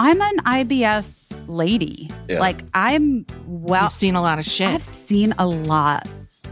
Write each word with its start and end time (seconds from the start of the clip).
I'm 0.00 0.20
an 0.20 0.38
IBS 0.38 1.42
lady. 1.48 2.08
Yeah. 2.28 2.40
Like 2.40 2.62
I'm 2.74 3.26
well 3.46 3.84
You've 3.84 3.92
seen 3.92 4.14
a 4.14 4.22
lot 4.22 4.38
of 4.38 4.44
shit. 4.44 4.68
I've 4.68 4.82
seen 4.82 5.34
a 5.38 5.46
lot 5.46 6.06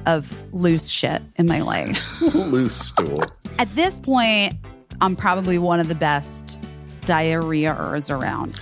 of 0.07 0.33
loose 0.53 0.89
shit 0.89 1.23
in 1.37 1.47
my 1.47 1.61
life. 1.61 2.21
Loose 2.35 2.77
stool. 2.77 3.25
At 3.59 3.75
this 3.75 3.99
point, 4.01 4.55
I'm 5.01 5.17
probably 5.17 5.59
one 5.59 5.81
of 5.81 5.89
the 5.89 5.95
best 5.95 6.59
diarrheaers 7.03 8.11
around. 8.11 8.61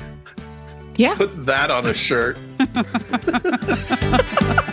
yeah. 0.96 1.14
Put 1.16 1.46
that 1.46 1.70
on 1.70 1.86
a 1.86 1.94
shirt. 1.94 2.38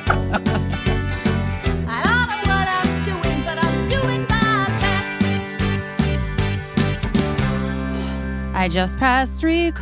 I 8.61 8.67
just 8.67 8.95
pressed 8.99 9.41
record. 9.41 9.81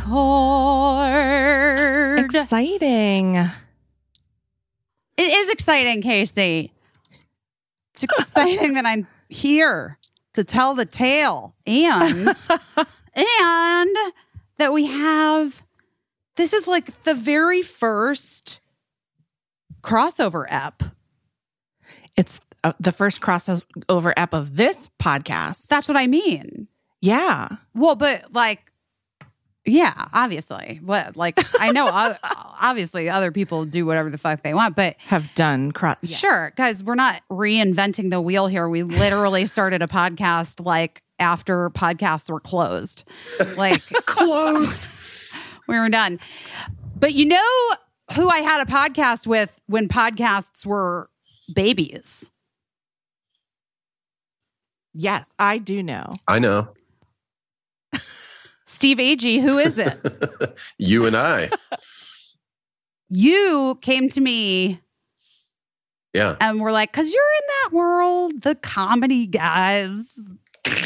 Exciting. 2.34 3.36
It 3.36 3.50
is 5.18 5.50
exciting, 5.50 6.00
Casey. 6.00 6.72
It's 7.92 8.04
exciting 8.04 8.72
that 8.74 8.86
I'm 8.86 9.06
here 9.28 9.98
to 10.32 10.44
tell 10.44 10.74
the 10.74 10.86
tale 10.86 11.54
and 11.66 12.28
and 13.14 13.96
that 14.56 14.72
we 14.72 14.86
have 14.86 15.62
this 16.36 16.54
is 16.54 16.66
like 16.66 17.02
the 17.02 17.14
very 17.14 17.60
first 17.60 18.60
crossover 19.82 20.46
app. 20.48 20.82
It's 22.16 22.40
uh, 22.64 22.72
the 22.80 22.92
first 22.92 23.20
crossover 23.20 24.14
app 24.16 24.32
of 24.32 24.56
this 24.56 24.88
podcast. 24.98 25.66
That's 25.66 25.86
what 25.86 25.98
I 25.98 26.06
mean. 26.06 26.68
yeah. 27.02 27.56
Well, 27.74 27.94
but 27.94 28.32
like 28.32 28.69
yeah, 29.66 30.08
obviously. 30.12 30.80
What 30.82 31.16
like 31.16 31.38
I 31.60 31.70
know 31.72 31.86
obviously 32.60 33.08
other 33.10 33.30
people 33.30 33.64
do 33.64 33.84
whatever 33.84 34.10
the 34.10 34.18
fuck 34.18 34.42
they 34.42 34.54
want, 34.54 34.76
but 34.76 34.96
Have 35.06 35.34
done 35.34 35.72
cross. 35.72 35.98
Sure, 36.04 36.52
guys, 36.56 36.82
we're 36.82 36.94
not 36.94 37.22
reinventing 37.30 38.10
the 38.10 38.20
wheel 38.20 38.46
here. 38.46 38.68
We 38.68 38.82
literally 38.82 39.46
started 39.46 39.82
a 39.82 39.86
podcast 39.86 40.64
like 40.64 41.02
after 41.18 41.70
podcasts 41.70 42.30
were 42.30 42.40
closed. 42.40 43.04
Like 43.56 43.82
Closed. 44.06 44.88
we 45.68 45.78
were 45.78 45.88
done. 45.90 46.18
But 46.98 47.14
you 47.14 47.26
know 47.26 47.70
who 48.16 48.28
I 48.28 48.38
had 48.38 48.66
a 48.66 48.70
podcast 48.70 49.26
with 49.26 49.60
when 49.66 49.88
podcasts 49.88 50.64
were 50.66 51.10
babies? 51.54 52.30
Yes, 54.92 55.28
I 55.38 55.58
do 55.58 55.82
know. 55.82 56.14
I 56.26 56.38
know. 56.40 56.68
Steve 58.70 58.98
Agee, 58.98 59.40
who 59.42 59.58
is 59.58 59.78
it? 59.78 59.98
you 60.78 61.04
and 61.06 61.16
I. 61.16 61.50
you 63.08 63.76
came 63.82 64.08
to 64.10 64.20
me 64.20 64.80
Yeah. 66.14 66.36
and 66.40 66.60
we're 66.60 66.70
like, 66.72 66.92
because 66.92 67.12
you're 67.12 67.22
in 67.22 67.46
that 67.70 67.76
world, 67.76 68.42
the 68.42 68.54
comedy 68.54 69.26
guys 69.26 70.18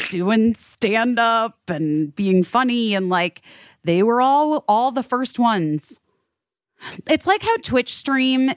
doing 0.09 0.55
stand 0.55 1.19
up 1.19 1.59
and 1.67 2.15
being 2.15 2.43
funny, 2.43 2.95
and 2.95 3.09
like 3.09 3.41
they 3.83 4.01
were 4.01 4.19
all 4.19 4.63
all 4.67 4.91
the 4.91 5.03
first 5.03 5.37
ones. 5.37 5.99
It's 7.07 7.27
like 7.27 7.43
how 7.43 7.55
Twitch 7.57 7.93
stream 7.95 8.51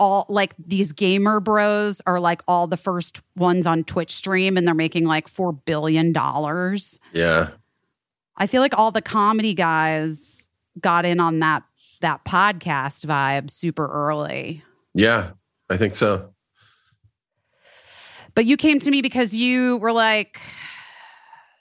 all 0.00 0.26
like 0.28 0.54
these 0.58 0.92
gamer 0.92 1.38
bros 1.40 2.00
are 2.06 2.20
like 2.20 2.42
all 2.48 2.66
the 2.66 2.76
first 2.76 3.20
ones 3.36 3.66
on 3.66 3.82
Twitch 3.84 4.12
stream 4.14 4.56
and 4.56 4.66
they're 4.66 4.74
making 4.74 5.04
like 5.04 5.28
four 5.28 5.52
billion 5.52 6.12
dollars. 6.12 6.98
Yeah. 7.12 7.50
I 8.38 8.46
feel 8.46 8.62
like 8.62 8.76
all 8.78 8.90
the 8.90 9.02
comedy 9.02 9.52
guys 9.52 10.48
got 10.80 11.04
in 11.04 11.20
on 11.20 11.40
that 11.40 11.64
that 12.00 12.24
podcast 12.24 13.04
vibe 13.04 13.50
super 13.50 13.86
early. 13.88 14.62
Yeah. 14.94 15.30
I 15.68 15.76
think 15.76 15.94
so. 15.94 16.32
But 18.34 18.46
you 18.46 18.56
came 18.56 18.78
to 18.80 18.90
me 18.90 19.02
because 19.02 19.34
you 19.34 19.78
were 19.78 19.90
like, 19.92 20.40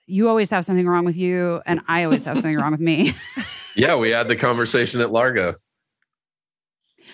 you 0.05 0.29
always 0.29 0.51
have 0.51 0.63
something 0.63 0.87
wrong 0.87 1.03
with 1.05 1.17
you, 1.17 1.61
and 1.65 1.81
I 1.87 2.03
always 2.03 2.23
have 2.25 2.37
something 2.37 2.55
wrong 2.57 2.71
with 2.71 2.79
me. 2.81 3.13
Yeah. 3.75 3.95
We 3.95 4.09
had 4.09 4.27
the 4.27 4.35
conversation 4.35 5.01
at 5.01 5.11
Largo. 5.11 5.53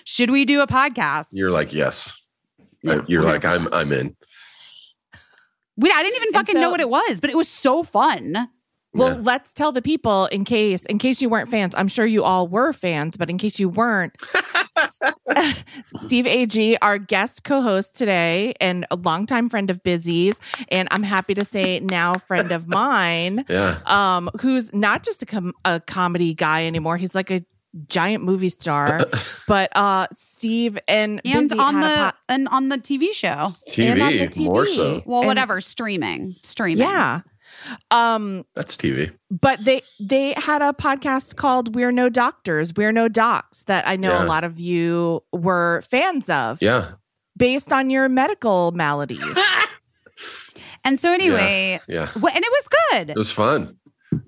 Should 0.06 0.32
we 0.32 0.46
do 0.46 0.62
a 0.62 0.68
podcast? 0.68 1.28
You're 1.34 1.52
like, 1.52 1.74
yes. 1.74 2.18
Yeah, 2.82 2.94
Uh, 2.94 3.06
You're 3.06 3.22
like, 3.22 3.42
100%. 3.42 3.50
I'm 3.50 3.74
I'm 3.74 3.92
in. 3.92 4.16
We, 5.76 5.92
I 5.92 6.02
didn't 6.04 6.16
even 6.16 6.28
And 6.30 6.36
fucking 6.36 6.62
know 6.62 6.70
what 6.72 6.80
it 6.80 6.90
was, 6.90 7.20
but 7.20 7.30
it 7.30 7.36
was 7.36 7.50
so 7.50 7.84
fun. 7.84 8.48
Well, 8.94 9.10
Yeah. 9.16 9.22
let's 9.24 9.54
tell 9.54 9.72
the 9.72 9.82
people 9.82 10.28
in 10.28 10.46
case 10.46 10.84
in 10.86 10.98
case 11.00 11.22
you 11.22 11.30
weren't 11.30 11.50
fans. 11.50 11.74
I'm 11.76 11.88
sure 11.88 12.06
you 12.06 12.24
all 12.24 12.48
were 12.48 12.74
fans, 12.74 13.18
but 13.18 13.30
in 13.30 13.38
case 13.38 13.60
you 13.60 13.70
weren't, 13.70 14.14
Steve 15.86 16.26
Agee, 16.26 16.78
our 16.82 16.98
guest 16.98 17.44
co-host 17.44 17.96
today, 17.96 18.54
and 18.62 18.86
a 18.92 18.96
longtime 18.96 19.50
friend 19.50 19.70
of 19.70 19.82
Busy's, 19.84 20.40
and 20.70 20.88
I'm 20.92 21.04
happy 21.04 21.34
to 21.34 21.46
say 21.46 21.80
now 21.80 22.16
friend 22.16 22.52
of 22.52 22.68
mine, 22.80 23.46
Yeah. 23.50 23.80
um, 23.86 24.30
who's 24.42 24.72
not 24.74 25.04
just 25.04 25.24
a, 25.24 25.26
com- 25.26 25.54
a 25.66 25.80
comedy 25.80 26.34
guy 26.34 26.66
anymore. 26.66 26.98
He's 26.98 27.16
like 27.16 27.32
a 27.32 27.44
giant 27.88 28.24
movie 28.24 28.50
star. 28.50 29.00
but 29.48 29.76
uh, 29.76 30.08
Steve 30.16 30.78
and 30.88 31.22
And 31.26 31.50
Busy 31.50 31.60
on 31.60 31.80
the 31.82 31.88
po- 32.12 32.18
and 32.30 32.48
on 32.50 32.70
the 32.70 32.78
TV 32.78 33.12
show. 33.14 33.56
And 33.78 34.02
on 34.02 34.12
the 34.14 34.28
TV, 34.28 34.46
more 34.46 34.66
TV. 34.66 34.76
so. 34.76 35.04
Well, 35.06 35.22
And- 35.22 35.28
whatever, 35.28 35.62
streaming. 35.62 36.36
Streaming. 36.44 36.86
yeah. 36.88 37.22
Um, 37.92 38.46
That's 38.56 38.76
TV. 38.78 39.12
but 39.30 39.64
they 39.64 39.82
they 40.00 40.34
had 40.34 40.62
a 40.62 40.74
podcast 40.74 41.36
called 41.36 41.76
We're 41.76 41.92
No 41.92 42.10
Doctors, 42.10 42.74
We're 42.76 42.92
No 42.92 43.08
Docs 43.08 43.64
that 43.66 43.88
I 43.88 43.96
know 43.96 44.10
Yeah. 44.12 44.26
a 44.26 44.28
lot 44.28 44.44
of 44.44 44.60
you 44.60 45.24
were 45.32 45.82
fans 45.90 46.30
of 46.30 46.60
Yeah. 46.62 46.92
based 47.38 47.72
on 47.74 47.90
your 47.90 48.10
medical 48.10 48.72
maladies. 48.72 49.24
And 50.86 51.00
so 51.00 51.14
anyway, 51.14 51.80
Yeah. 51.88 52.08
wh- 52.08 52.36
and 52.36 52.44
it 52.44 52.52
was 52.52 52.68
good. 52.92 53.10
It 53.12 53.16
was 53.16 53.32
fun. 53.32 53.78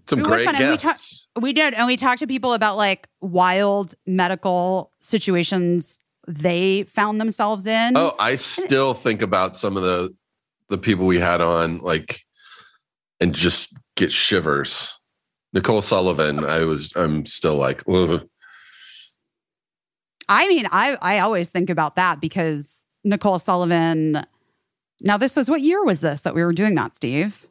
Some 0.07 0.19
It 0.19 0.21
was 0.21 0.27
great 0.27 0.45
fun, 0.45 0.55
and 0.55 0.69
we 0.71 0.77
ta- 0.77 0.87
guests. 0.87 1.27
We 1.39 1.51
did, 1.51 1.73
and 1.73 1.85
we 1.85 1.97
talked 1.97 2.19
to 2.19 2.27
people 2.27 2.53
about 2.53 2.77
like 2.77 3.07
wild 3.19 3.93
medical 4.07 4.91
situations 5.01 5.99
they 6.27 6.83
found 6.83 7.19
themselves 7.19 7.65
in. 7.65 7.97
oh, 7.97 8.15
I 8.17 8.35
still 8.37 8.93
think 8.93 9.21
about 9.21 9.55
some 9.55 9.75
of 9.77 9.83
the 9.83 10.15
the 10.69 10.77
people 10.79 11.05
we 11.05 11.19
had 11.19 11.41
on, 11.41 11.77
like, 11.79 12.21
and 13.25 13.33
just 13.33 13.75
get 13.95 14.11
shivers. 14.11 14.99
Nicole 15.51 15.81
Sullivan, 15.81 16.43
I 16.45 16.59
was, 16.59 16.93
I'm 16.95 17.25
still 17.25 17.55
like, 17.55 17.81
"Ugh." 17.89 18.27
I 20.29 20.47
mean, 20.47 20.67
I 20.71 20.95
I 21.01 21.19
always 21.19 21.49
think 21.49 21.71
about 21.71 21.95
that 21.95 22.21
because 22.21 22.85
Nicole 23.03 23.39
Sullivan. 23.39 24.23
Now, 25.01 25.17
this 25.17 25.35
was 25.35 25.49
what 25.49 25.61
year 25.61 25.83
was 25.83 26.01
this 26.01 26.21
that 26.21 26.35
we 26.35 26.43
were 26.43 26.53
doing 26.53 26.75
that, 26.75 26.93
Steve? 26.93 27.47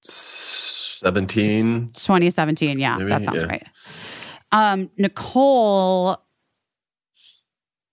17. 0.00 1.90
2017. 1.92 2.78
Yeah, 2.80 2.96
Maybe, 2.96 3.10
that 3.10 3.24
sounds 3.24 3.42
yeah. 3.42 3.48
right. 3.48 3.66
Um, 4.50 4.90
Nicole 4.96 6.16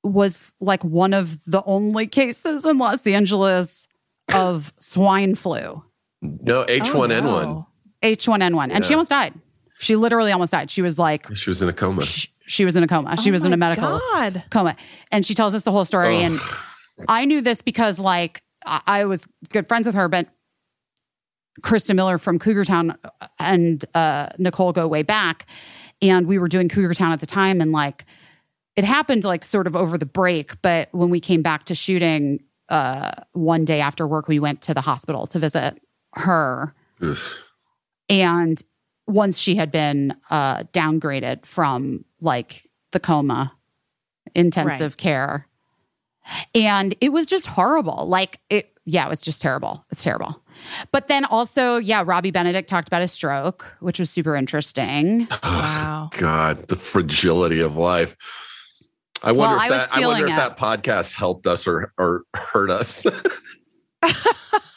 was 0.03 0.53
like 0.59 0.83
one 0.83 1.13
of 1.13 1.43
the 1.45 1.63
only 1.65 2.07
cases 2.07 2.65
in 2.65 2.77
Los 2.77 3.05
Angeles 3.05 3.87
of 4.33 4.73
swine 4.79 5.35
flu, 5.35 5.83
No, 6.21 6.65
H1N1. 6.65 7.23
Oh, 7.23 7.43
no. 7.43 7.67
H1N1, 8.01 8.71
and 8.71 8.85
she 8.85 8.93
almost 8.93 9.09
died. 9.09 9.33
She 9.79 9.95
literally 9.95 10.31
almost 10.31 10.51
died. 10.51 10.69
She 10.71 10.81
was 10.81 10.97
like, 10.99 11.33
She 11.35 11.49
was 11.49 11.61
in 11.61 11.69
a 11.69 11.73
coma. 11.73 12.03
sh- 12.03 12.27
she 12.45 12.65
was 12.65 12.75
in 12.75 12.83
a 12.83 12.87
coma. 12.87 13.15
She 13.17 13.29
Oh 13.29 13.33
was 13.33 13.43
in 13.43 13.53
a 13.53 13.57
medical 13.57 13.99
God. 13.99 14.43
coma. 14.49 14.75
And 15.11 15.25
she 15.25 15.33
tells 15.33 15.53
us 15.53 15.63
the 15.63 15.71
whole 15.71 15.85
story. 15.85 16.23
Ugh. 16.25 16.31
And 16.31 16.39
I 17.07 17.25
knew 17.25 17.41
this 17.41 17.61
because, 17.61 17.99
like, 17.99 18.41
I, 18.65 18.81
I 18.87 19.05
was 19.05 19.27
good 19.49 19.67
friends 19.67 19.85
with 19.85 19.95
her, 19.95 20.07
but 20.09 20.27
Christa 21.61 21.95
Miller 21.95 22.17
from 22.17 22.39
Cougar 22.39 22.63
Town 22.65 22.97
and 23.37 23.83
uh, 23.93 24.29
Nicole 24.37 24.71
go 24.71 24.87
way 24.87 25.03
back. 25.03 25.45
And 26.01 26.27
we 26.27 26.39
were 26.39 26.47
doing 26.47 26.69
Cougar 26.69 26.93
Town 26.93 27.11
at 27.11 27.19
the 27.19 27.25
time. 27.25 27.59
And, 27.61 27.71
like, 27.71 28.05
it 28.75 28.83
happened, 28.85 29.23
like, 29.25 29.43
sort 29.43 29.67
of 29.67 29.75
over 29.75 29.97
the 29.97 30.05
break. 30.05 30.61
But 30.61 30.89
when 30.91 31.09
we 31.09 31.19
came 31.19 31.41
back 31.41 31.65
to 31.65 31.75
shooting 31.75 32.41
uh, 32.69 33.11
one 33.33 33.65
day 33.65 33.81
after 33.81 34.07
work, 34.07 34.27
we 34.27 34.39
went 34.39 34.61
to 34.63 34.73
the 34.73 34.81
hospital 34.81 35.27
to 35.27 35.39
visit 35.39 35.79
her. 36.19 36.73
Oof. 37.03 37.43
And 38.09 38.61
once 39.07 39.37
she 39.39 39.55
had 39.55 39.71
been 39.71 40.15
uh, 40.29 40.63
downgraded 40.73 41.45
from 41.45 42.05
like 42.21 42.63
the 42.91 42.99
coma, 42.99 43.53
intensive 44.35 44.97
care, 44.97 45.47
and 46.53 46.95
it 47.01 47.09
was 47.09 47.25
just 47.25 47.47
horrible. 47.47 48.05
Like 48.07 48.39
it, 48.49 48.71
yeah, 48.85 49.05
it 49.05 49.09
was 49.09 49.21
just 49.21 49.41
terrible. 49.41 49.85
It's 49.91 50.03
terrible. 50.03 50.41
But 50.91 51.07
then 51.07 51.25
also, 51.25 51.77
yeah, 51.77 52.03
Robbie 52.05 52.31
Benedict 52.31 52.67
talked 52.67 52.87
about 52.87 53.01
his 53.01 53.11
stroke, 53.11 53.75
which 53.79 53.99
was 53.99 54.09
super 54.09 54.35
interesting. 54.35 55.27
Wow. 55.43 56.09
God, 56.13 56.67
the 56.67 56.75
fragility 56.75 57.61
of 57.61 57.77
life. 57.77 58.15
I 59.21 59.31
wonder 59.31 59.59
I 59.59 59.65
if 59.65 59.71
was 59.71 59.79
that 59.79 59.89
I 59.91 60.07
wonder 60.07 60.15
feeling 60.15 60.31
if 60.31 60.37
that 60.37 60.57
podcast 60.57 61.13
helped 61.13 61.45
us 61.45 61.67
or 61.67 61.93
or 61.97 62.23
hurt 62.33 62.69
us. 62.69 63.05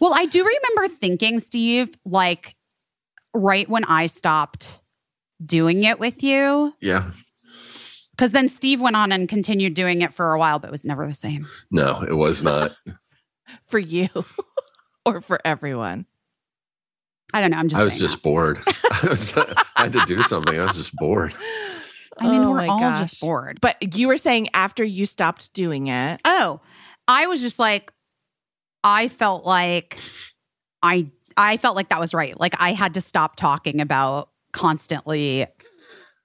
Well, 0.00 0.12
I 0.14 0.26
do 0.26 0.44
remember 0.44 0.88
thinking, 0.94 1.40
Steve, 1.40 1.90
like 2.04 2.54
right 3.34 3.68
when 3.68 3.84
I 3.84 4.06
stopped 4.06 4.80
doing 5.44 5.82
it 5.84 5.98
with 5.98 6.22
you. 6.22 6.74
Yeah. 6.80 7.10
Because 8.12 8.32
then 8.32 8.48
Steve 8.48 8.80
went 8.80 8.94
on 8.96 9.10
and 9.10 9.28
continued 9.28 9.74
doing 9.74 10.02
it 10.02 10.14
for 10.14 10.32
a 10.32 10.38
while, 10.38 10.58
but 10.60 10.68
it 10.68 10.70
was 10.70 10.84
never 10.84 11.06
the 11.06 11.14
same. 11.14 11.46
No, 11.70 12.02
it 12.02 12.14
was 12.14 12.44
not. 12.44 12.76
For 13.66 13.78
you 13.78 14.08
or 15.06 15.20
for 15.20 15.38
everyone? 15.44 16.06
I 17.32 17.40
don't 17.40 17.50
know. 17.50 17.58
I'm 17.58 17.68
just. 17.68 17.80
I 17.80 17.84
was 17.84 17.92
saying 17.94 18.00
just 18.02 18.22
bored. 18.22 18.58
I, 18.90 19.06
was, 19.08 19.36
I 19.36 19.82
had 19.82 19.92
to 19.92 20.04
do 20.06 20.22
something. 20.22 20.58
I 20.58 20.64
was 20.64 20.76
just 20.76 20.94
bored. 20.96 21.34
I 22.18 22.28
mean, 22.28 22.42
Oh 22.42 22.50
we're 22.50 22.66
all 22.66 22.80
gosh. 22.80 22.98
just 23.00 23.20
bored. 23.20 23.60
But 23.60 23.96
you 23.96 24.08
were 24.08 24.16
saying 24.16 24.48
after 24.54 24.82
you 24.84 25.04
stopped 25.06 25.52
doing 25.52 25.88
it. 25.88 26.20
Oh, 26.24 26.60
I 27.06 27.26
was 27.26 27.42
just 27.42 27.58
like, 27.58 27.92
I 28.84 29.08
felt 29.08 29.44
like 29.44 29.98
I 30.82 31.08
I 31.36 31.56
felt 31.56 31.74
like 31.74 31.88
that 31.88 31.98
was 31.98 32.14
right. 32.14 32.38
Like 32.38 32.54
I 32.60 32.72
had 32.72 32.94
to 32.94 33.00
stop 33.00 33.34
talking 33.36 33.80
about 33.80 34.28
constantly 34.52 35.46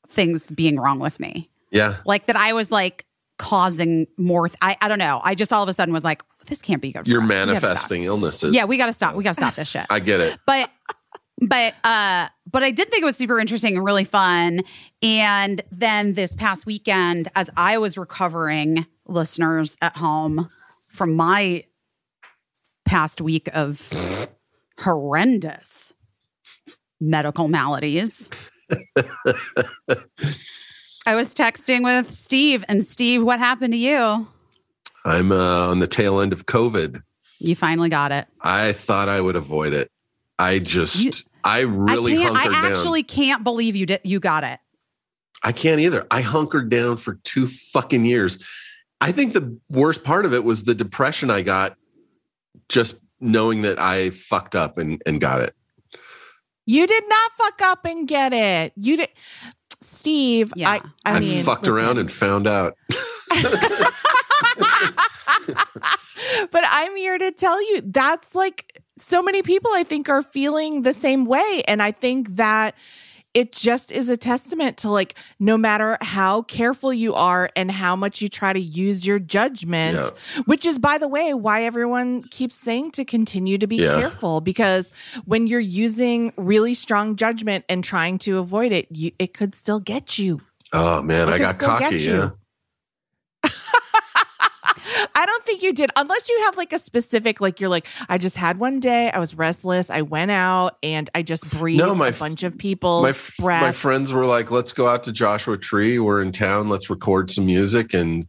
things 0.07 0.51
being 0.51 0.77
wrong 0.77 0.99
with 0.99 1.19
me. 1.19 1.49
Yeah. 1.71 1.97
Like 2.05 2.27
that 2.27 2.35
I 2.35 2.53
was 2.53 2.71
like 2.71 3.05
causing 3.37 4.05
more. 4.17 4.49
Th- 4.49 4.57
I 4.61 4.77
I 4.81 4.87
don't 4.87 4.99
know. 4.99 5.21
I 5.23 5.33
just 5.33 5.51
all 5.53 5.63
of 5.63 5.69
a 5.69 5.73
sudden 5.73 5.93
was 5.93 6.03
like, 6.03 6.21
this 6.47 6.61
can't 6.61 6.81
be 6.81 6.91
good. 6.91 7.05
For 7.05 7.09
You're 7.09 7.21
us. 7.21 7.29
We 7.29 7.35
gotta 7.35 7.45
stop. 7.45 7.61
manifesting 7.61 8.03
illnesses. 8.03 8.53
Yeah, 8.53 8.65
we 8.65 8.77
got 8.77 8.87
to 8.87 8.93
stop. 8.93 9.15
We 9.15 9.23
got 9.23 9.35
to 9.35 9.41
stop 9.41 9.55
this 9.55 9.67
shit. 9.69 9.85
I 9.89 9.99
get 9.99 10.19
it. 10.19 10.37
but 10.45 10.69
but 11.41 11.73
uh 11.85 12.27
but 12.51 12.63
I 12.63 12.71
did 12.71 12.89
think 12.89 13.03
it 13.03 13.05
was 13.05 13.15
super 13.15 13.39
interesting 13.39 13.77
and 13.77 13.85
really 13.85 14.03
fun. 14.03 14.61
And 15.01 15.61
then 15.71 16.13
this 16.13 16.35
past 16.35 16.65
weekend, 16.65 17.29
as 17.35 17.49
I 17.55 17.77
was 17.77 17.97
recovering, 17.97 18.85
listeners 19.07 19.77
at 19.81 19.95
home 19.95 20.49
from 20.87 21.15
my 21.15 21.63
past 22.89 23.21
week 23.21 23.47
of 23.53 23.87
horrendous 24.79 25.93
medical 26.99 27.47
maladies. 27.47 28.31
I 31.05 31.13
was 31.13 31.35
texting 31.35 31.83
with 31.83 32.11
Steve, 32.11 32.65
and 32.67 32.83
Steve, 32.83 33.21
what 33.23 33.37
happened 33.37 33.73
to 33.73 33.77
you? 33.77 34.27
I'm 35.05 35.31
uh, 35.31 35.67
on 35.67 35.79
the 35.79 35.87
tail 35.87 36.19
end 36.19 36.33
of 36.33 36.47
COVID. 36.47 37.03
You 37.37 37.55
finally 37.55 37.89
got 37.89 38.11
it. 38.11 38.25
I 38.41 38.73
thought 38.73 39.07
I 39.07 39.21
would 39.21 39.35
avoid 39.35 39.73
it. 39.73 39.91
I 40.39 40.57
just, 40.57 41.05
You- 41.05 41.11
I 41.43 41.59
really 41.61 42.17
I 42.17 42.23
hunkered 42.23 42.41
I 42.41 42.61
down. 42.63 42.71
actually 42.71 43.03
can't 43.03 43.43
believe 43.43 43.75
you 43.75 43.85
did. 43.85 44.01
You 44.03 44.19
got 44.19 44.43
it. 44.43 44.59
I 45.43 45.51
can't 45.51 45.79
either. 45.79 46.07
I 46.09 46.21
hunkered 46.21 46.69
down 46.71 46.97
for 46.97 47.19
two 47.23 47.45
fucking 47.45 48.03
years. 48.05 48.43
I 48.99 49.11
think 49.11 49.33
the 49.33 49.57
worst 49.69 50.03
part 50.03 50.25
of 50.25 50.33
it 50.33 50.43
was 50.43 50.63
the 50.63 50.73
depression 50.75 51.29
I 51.29 51.43
got 51.43 51.77
just 52.67 52.95
knowing 53.19 53.61
that 53.63 53.79
I 53.79 54.09
fucked 54.09 54.55
up 54.55 54.77
and, 54.77 55.01
and 55.05 55.19
got 55.19 55.41
it. 55.41 55.55
You 56.65 56.85
did 56.85 57.03
not 57.07 57.31
fuck 57.37 57.61
up 57.63 57.85
and 57.85 58.07
get 58.07 58.33
it. 58.33 58.73
You 58.75 58.97
did. 58.97 59.09
Steve, 59.81 60.53
Yeah. 60.55 60.71
I, 60.71 60.75
I, 61.05 61.15
I, 61.15 61.19
mean, 61.19 61.43
fucked 61.43 61.67
around 61.67 61.97
and 61.97 62.11
found 62.11 62.47
out. 62.47 62.75
but 66.51 66.63
I'm 66.69 66.95
here 66.95 67.17
to 67.17 67.31
tell 67.31 67.61
you 67.71 67.81
that's 67.81 68.35
like 68.35 68.81
so 68.97 69.23
many 69.23 69.41
people 69.41 69.71
I 69.73 69.83
think 69.83 70.09
are 70.09 70.23
feeling 70.23 70.81
the 70.83 70.93
same 70.93 71.25
way. 71.25 71.63
And 71.67 71.81
I 71.81 71.91
think 71.91 72.35
that 72.35 72.75
it 73.39 73.53
just 73.53 73.89
is 73.89 74.09
a 74.09 74.17
testament 74.17 74.75
to 74.79 74.89
like 74.89 75.15
no 75.39 75.57
matter 75.57 75.97
how 76.01 76.41
careful 76.41 76.91
you 76.93 77.13
are 77.13 77.49
and 77.55 77.71
how 77.71 77.95
much 77.95 78.21
you 78.21 78.27
try 78.27 78.51
to 78.51 78.59
use 78.59 79.05
your 79.05 79.17
judgment, 79.17 79.95
Yeah. 79.97 80.41
which 80.43 80.65
is 80.65 80.77
by 80.77 80.97
the 80.97 81.07
way 81.07 81.33
why 81.33 81.63
everyone 81.63 82.23
keeps 82.23 82.55
saying 82.55 82.91
to 82.91 83.05
continue 83.05 83.57
to 83.57 83.65
be 83.67 83.77
Yeah. 83.77 83.97
careful 84.01 84.41
because 84.41 84.91
when 85.23 85.47
you're 85.47 85.61
using 85.85 86.33
really 86.35 86.73
strong 86.73 87.15
judgment 87.15 87.63
and 87.69 87.81
trying 87.81 88.17
to 88.19 88.39
avoid 88.39 88.73
it, 88.73 88.87
you, 88.91 89.11
it 89.19 89.33
could 89.33 89.55
still 89.55 89.79
get 89.79 90.19
you. 90.19 90.41
Oh 90.73 91.01
man, 91.01 91.29
It 91.29 91.35
I 91.35 91.37
got 91.39 91.59
cocky. 91.59 91.95
Yeah. 91.97 92.31
I 95.15 95.25
don't 95.25 95.45
think 95.45 95.61
you 95.61 95.73
did, 95.73 95.91
unless 95.95 96.29
you 96.29 96.41
have 96.45 96.57
like 96.57 96.73
a 96.73 96.79
specific, 96.79 97.41
like 97.41 97.59
you're 97.59 97.69
like, 97.69 97.87
I 98.07 98.17
just 98.17 98.35
had 98.35 98.59
one 98.59 98.79
day, 98.79 99.11
I 99.11 99.19
was 99.19 99.35
restless, 99.35 99.89
I 99.89 100.01
went 100.01 100.31
out 100.31 100.77
and 100.83 101.09
I 101.13 101.21
just 101.21 101.49
breathed 101.49 101.79
No, 101.79 101.95
my 101.95 102.09
a 102.09 102.13
bunch 102.13 102.43
of 102.43 102.57
people. 102.57 103.01
My, 103.01 103.13
breath. 103.39 103.61
my 103.61 103.71
friends 103.71 104.11
were 104.11 104.25
like, 104.25 104.51
let's 104.51 104.73
go 104.73 104.87
out 104.87 105.03
to 105.05 105.11
Joshua 105.11 105.57
Tree. 105.57 105.99
We're 105.99 106.21
in 106.21 106.31
town. 106.31 106.69
Let's 106.69 106.89
record 106.89 107.29
some 107.29 107.45
music. 107.45 107.93
And 107.93 108.27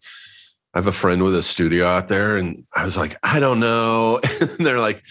I 0.74 0.78
have 0.78 0.86
a 0.86 0.92
friend 0.92 1.22
with 1.22 1.34
a 1.34 1.42
studio 1.42 1.86
out 1.86 2.08
there. 2.08 2.36
And 2.36 2.64
I 2.76 2.84
was 2.84 2.96
like, 2.96 3.16
I 3.22 3.40
don't 3.40 3.60
know. 3.60 4.20
and 4.40 4.66
they're 4.66 4.80
like, 4.80 5.02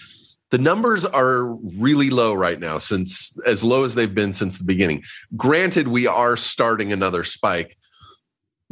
the 0.50 0.58
numbers 0.58 1.04
are 1.04 1.44
really 1.76 2.10
low 2.10 2.34
right 2.34 2.58
now, 2.58 2.78
since 2.78 3.38
as 3.46 3.62
low 3.62 3.84
as 3.84 3.94
they've 3.94 4.14
been 4.14 4.32
since 4.32 4.58
the 4.58 4.64
beginning. 4.64 5.04
Granted, 5.36 5.86
we 5.86 6.06
are 6.06 6.36
starting 6.36 6.92
another 6.92 7.22
spike. 7.24 7.76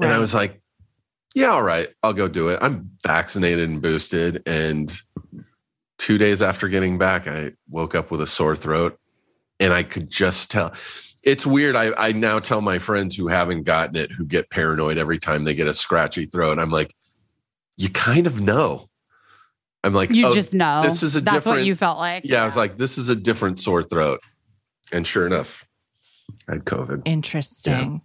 And 0.01 0.13
I 0.13 0.19
was 0.19 0.33
like, 0.33 0.61
yeah, 1.39 1.51
all 1.51 1.63
right, 1.63 1.89
I'll 2.03 2.13
go 2.13 2.27
do 2.27 2.49
it. 2.49 2.59
I'm 2.61 2.91
vaccinated 3.07 3.69
and 3.69 3.81
boosted. 3.81 4.43
And 4.45 4.93
two 5.97 6.19
days 6.19 6.43
after 6.43 6.67
getting 6.67 6.99
back, 6.99 7.29
I 7.29 7.53
woke 7.69 7.95
up 7.95 8.11
with 8.11 8.21
a 8.21 8.27
sore 8.27 8.57
throat 8.57 8.99
and 9.61 9.73
I 9.73 9.85
could 9.85 10.11
just 10.11 10.51
tell. 10.51 10.75
It's 11.23 11.47
weird. 11.47 11.77
I, 11.77 11.93
I 11.97 12.11
now 12.11 12.41
tell 12.41 12.61
my 12.61 12.81
friends 12.81 13.15
who 13.15 13.29
haven't 13.29 13.63
gotten 13.63 13.95
it, 13.95 14.11
who 14.11 14.25
get 14.25 14.51
paranoid 14.51 14.99
every 14.99 15.21
time 15.21 15.45
they 15.45 15.55
get 15.55 15.69
a 15.69 15.73
scratchy 15.73 16.27
throat. 16.27 16.59
I'm 16.59 16.71
like, 16.71 16.93
you 17.77 17.89
kind 17.89 18.27
of 18.27 18.41
know. 18.41 18.89
I'm 19.85 19.95
like, 19.95 20.11
You 20.11 20.27
oh, 20.27 20.35
just 20.35 20.55
know. 20.55 20.83
this 20.83 21.05
is 21.05 21.15
a 21.15 21.21
That's 21.21 21.47
what 21.47 21.65
you 21.65 21.77
felt 21.77 21.99
like. 21.99 22.25
yeah, 22.25 22.43
I 22.43 22.45
was 22.47 22.57
like, 22.57 22.79
this 22.79 22.99
is 22.99 23.11
a 23.11 23.17
different 23.17 23.61
sore 23.61 23.85
throat. 23.85 24.21
And 24.91 25.07
sure 25.07 25.25
enough, 25.25 25.65
I 26.49 26.55
had 26.55 26.65
COVID. 26.65 27.03
Interesting. 27.05 28.03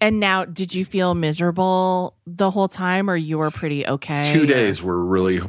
And 0.00 0.20
now, 0.20 0.44
did 0.44 0.74
you 0.74 0.84
feel 0.84 1.14
miserable 1.14 2.16
the 2.26 2.50
whole 2.50 2.68
time 2.68 3.08
or 3.10 3.16
you 3.16 3.38
were 3.38 3.50
pretty 3.50 3.86
okay? 3.86 4.32
two 4.32 4.46
days 4.46 4.82
were 4.82 5.04
really 5.04 5.40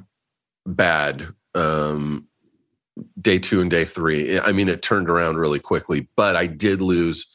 bad 0.66 1.28
um 1.56 2.28
day 3.22 3.40
two 3.40 3.62
and 3.62 3.70
day 3.72 3.86
three 3.86 4.40
i 4.40 4.52
mean 4.52 4.68
it 4.68 4.82
turned 4.82 5.10
around 5.10 5.38
really 5.38 5.60
quickly 5.60 6.10
but 6.18 6.36
i 6.36 6.46
did 6.46 6.82
lose 6.82 7.26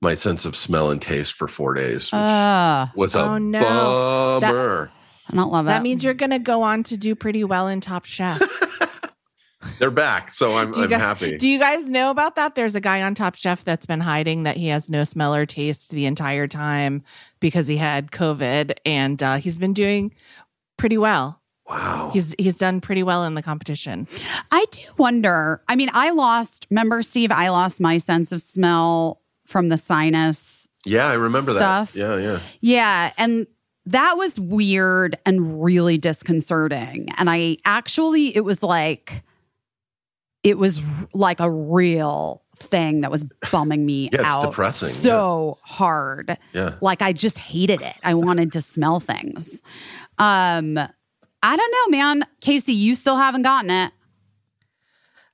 my 0.00 0.14
sense 0.14 0.44
of 0.44 0.54
smell 0.54 0.90
and 0.90 1.02
taste 1.02 1.32
for 1.32 1.48
four 1.48 1.74
days 1.74 2.04
which 2.12 2.12
Uh, 2.20 2.86
was 2.94 3.14
a 3.16 3.20
oh, 3.22 3.38
no. 3.38 4.38
That- 4.40 4.88
I 5.28 5.34
don't 5.34 5.50
love 5.50 5.66
That 5.66 5.80
it. 5.80 5.82
means 5.82 6.04
you're 6.04 6.14
going 6.14 6.30
to 6.30 6.38
go 6.38 6.62
on 6.62 6.84
to 6.84 6.96
do 6.96 7.16
pretty 7.16 7.42
well 7.42 7.66
in 7.66 7.80
Top 7.80 8.04
Chef. 8.04 8.40
they're 9.78 9.90
back 9.90 10.30
so 10.30 10.56
i'm, 10.56 10.70
Do 10.72 10.82
I'm 10.84 10.88
guys- 10.90 11.00
happy 11.00 11.36
Do 11.36 11.48
you 11.48 11.58
guys 11.58 11.86
know 11.86 12.10
about 12.10 12.36
that? 12.36 12.54
There's 12.54 12.74
a 12.74 12.80
guy 12.80 13.02
on 13.02 13.14
Top 13.14 13.34
Chef 13.34 13.64
that's 13.64 13.86
been 13.86 14.00
hiding 14.00 14.42
that 14.44 14.56
he 14.56 14.68
has 14.68 14.88
no 14.90 15.04
smell 15.04 15.34
or 15.34 15.46
taste 15.46 15.90
the 15.90 16.06
entire 16.06 16.46
time 16.46 17.02
because 17.40 17.66
he 17.68 17.76
had 17.76 18.10
COVID, 18.10 18.76
and 18.84 19.22
uh, 19.22 19.36
he's 19.36 19.58
been 19.58 19.72
doing 19.74 20.12
pretty 20.76 20.98
well. 20.98 21.40
wow 21.68 22.10
He's 22.12 22.34
he's 22.38 22.56
done 22.56 22.80
pretty 22.80 23.02
well 23.02 23.24
in 23.24 23.34
the 23.34 23.42
competition. 23.42 24.06
I 24.50 24.64
do 24.70 24.82
wonder. 24.98 25.62
I 25.68 25.76
mean, 25.76 25.90
I 25.92 26.10
lost, 26.10 26.66
remember, 26.70 27.02
Steve, 27.02 27.30
I 27.32 27.48
lost 27.48 27.80
my 27.80 27.98
sense 27.98 28.32
of 28.32 28.40
smell 28.42 29.20
from 29.46 29.68
the 29.68 29.76
sinus. 29.78 30.66
yeah 30.84 31.06
i 31.06 31.14
remember 31.14 31.52
Stuff. 31.52 31.92
that 31.92 31.98
yeah 31.98 32.16
yeah 32.16 32.38
Yeah. 32.60 33.12
And 33.18 33.46
that 33.88 34.16
was 34.16 34.40
weird 34.40 35.16
and 35.24 35.62
really 35.62 35.96
disconcerting. 35.98 37.08
And 37.18 37.30
I 37.30 37.56
actually, 37.64 38.34
it 38.36 38.40
was 38.44 38.62
like, 38.64 39.22
it 40.46 40.58
was 40.58 40.80
like 41.12 41.40
a 41.40 41.50
real 41.50 42.42
thing 42.58 43.00
that 43.02 43.10
was 43.10 43.24
bumming 43.50 43.84
me 43.84 44.08
Yeah, 44.12 44.20
it's 44.20 44.24
out 44.28 44.42
depressing, 44.42 44.88
so 44.90 45.58
hard. 45.62 46.38
yeah 46.54 46.76
Like 46.80 47.02
I 47.02 47.12
just 47.12 47.38
hated 47.38 47.82
it. 47.82 47.96
I 48.02 48.14
wanted 48.14 48.52
to 48.52 48.62
smell 48.62 49.00
things. 49.00 49.60
Um, 50.18 50.78
I 51.42 51.56
don't 51.56 51.72
know, 51.72 51.96
man. 51.98 52.24
Casey, 52.40 52.72
you 52.72 52.94
still 52.94 53.16
haven't 53.16 53.42
gotten 53.42 53.70
it. 53.70 53.92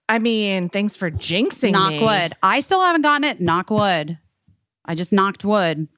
I 0.09 0.19
mean, 0.19 0.69
thanks 0.69 0.97
for 0.97 1.11
jinxing 1.11 1.73
Knock 1.73 1.92
me. 1.92 2.02
wood. 2.02 2.35
I 2.42 2.61
still 2.61 2.81
haven't 2.81 3.02
gotten 3.02 3.25
it. 3.25 3.40
Knock 3.40 3.71
wood. 3.71 4.19
I 4.85 4.95
just 4.95 5.12
knocked 5.12 5.45
wood. 5.45 5.88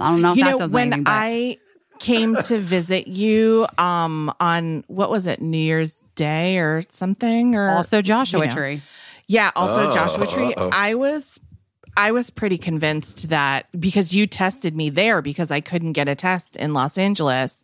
I 0.00 0.10
don't 0.10 0.20
know 0.20 0.32
if 0.32 0.36
you 0.38 0.44
that 0.44 0.50
know 0.52 0.58
does 0.58 0.72
when 0.72 0.88
anything. 0.88 1.04
But 1.04 1.10
I 1.12 1.58
came 2.00 2.34
to 2.34 2.58
visit 2.58 3.06
you 3.06 3.66
um 3.78 4.32
on 4.40 4.82
what 4.88 5.10
was 5.10 5.28
it 5.28 5.40
New 5.40 5.56
Year's 5.58 6.01
Day 6.14 6.58
or 6.58 6.82
something 6.88 7.54
or 7.54 7.68
also 7.68 8.02
Joshua 8.02 8.40
you 8.42 8.46
know. 8.48 8.54
Tree. 8.54 8.82
Yeah, 9.26 9.50
also 9.56 9.88
Oh, 9.90 9.94
Joshua 9.94 10.26
Tree. 10.26 10.54
uh-oh. 10.54 10.70
I 10.72 10.94
was 10.94 11.38
I 11.94 12.10
was 12.12 12.30
pretty 12.30 12.56
convinced 12.56 13.28
that 13.28 13.66
because 13.78 14.14
you 14.14 14.26
tested 14.26 14.74
me 14.74 14.88
there 14.88 15.20
because 15.20 15.50
I 15.50 15.60
couldn't 15.60 15.92
get 15.92 16.08
a 16.08 16.14
test 16.14 16.56
in 16.56 16.72
Los 16.72 16.96
Angeles 16.96 17.62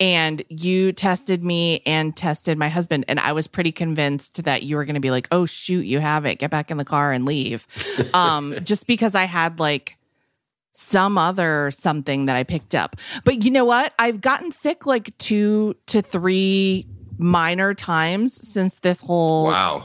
and 0.00 0.42
you 0.48 0.90
tested 0.92 1.44
me 1.44 1.82
and 1.86 2.16
tested 2.16 2.58
my 2.58 2.68
husband 2.68 3.04
and 3.06 3.20
I 3.20 3.30
was 3.32 3.46
pretty 3.46 3.70
convinced 3.70 4.42
that 4.42 4.64
you 4.64 4.74
were 4.74 4.84
going 4.84 4.94
to 4.94 5.00
be 5.00 5.12
like, 5.12 5.28
"Oh 5.30 5.46
shoot, 5.46 5.86
you 5.86 6.00
have 6.00 6.24
it. 6.26 6.36
Get 6.40 6.50
back 6.50 6.70
in 6.72 6.76
the 6.76 6.84
car 6.84 7.12
and 7.12 7.24
leave." 7.24 7.66
um 8.14 8.56
just 8.64 8.86
because 8.86 9.14
I 9.14 9.24
had 9.24 9.60
like 9.60 9.96
some 10.72 11.18
other 11.18 11.70
something 11.72 12.26
that 12.26 12.36
I 12.36 12.44
picked 12.44 12.74
up. 12.74 12.96
But 13.24 13.44
you 13.44 13.50
know 13.50 13.64
what? 13.64 13.92
I've 13.98 14.20
gotten 14.20 14.50
sick 14.52 14.86
like 14.86 15.16
2 15.18 15.74
to 15.86 16.02
3 16.02 16.86
minor 17.18 17.74
times 17.74 18.46
since 18.48 18.80
this 18.80 19.00
whole 19.00 19.46
wow 19.46 19.84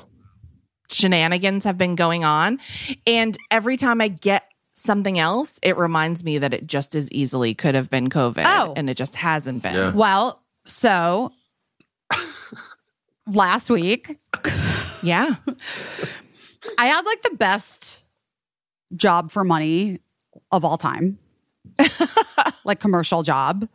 shenanigans 0.90 1.64
have 1.66 1.78
been 1.78 1.96
going 1.96 2.24
on. 2.24 2.60
And 3.08 3.36
every 3.50 3.78
time 3.78 4.00
I 4.00 4.10
get 4.10 4.44
something 4.74 5.18
else, 5.18 5.60
it 5.64 5.76
reminds 5.78 6.24
me 6.24 6.38
that 6.38 6.54
it 6.54 6.68
just 6.68 6.94
as 6.94 7.12
easily 7.12 7.56
could 7.56 7.74
have 7.74 7.90
been 7.90 8.10
COVID 8.10 8.44
Oh. 8.46 8.74
and 8.76 8.90
it 8.90 8.96
just 8.98 9.16
hasn't 9.16 9.64
been. 9.64 9.74
Yeah. 9.74 9.92
Well, 9.94 10.44
so 10.66 11.32
last 13.28 13.70
week 13.70 14.20
Yeah. 15.02 15.36
I 16.78 16.86
had 16.86 17.06
like 17.06 17.22
the 17.24 17.36
best 17.38 18.04
job 18.96 19.32
for 19.32 19.44
money 19.44 20.00
of 20.52 20.64
all 20.64 20.78
time, 20.78 21.18
like 22.64 22.80
commercial 22.80 23.24
job. 23.24 23.68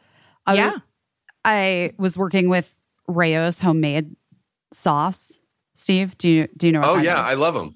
I 0.47 0.53
was- 0.53 0.59
Yeah. 0.59 0.77
I 1.45 1.93
was 1.99 2.17
working 2.19 2.49
with 2.49 2.78
Rao's 3.09 3.61
homemade 3.61 4.15
sauce. 4.73 5.39
Steve, 5.75 6.17
do 6.19 6.29
you 6.29 6.49
do 6.57 6.67
you 6.67 6.73
know? 6.73 6.83
Oh 6.85 6.99
yeah, 6.99 7.21
it 7.21 7.31
I 7.31 7.35
love 7.35 7.55
them. 7.55 7.75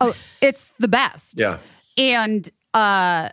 Oh, 0.00 0.14
it's 0.40 0.72
the 0.78 0.88
best. 0.88 1.40
Yeah. 1.40 1.58
and 1.96 2.48
uh, 2.74 3.30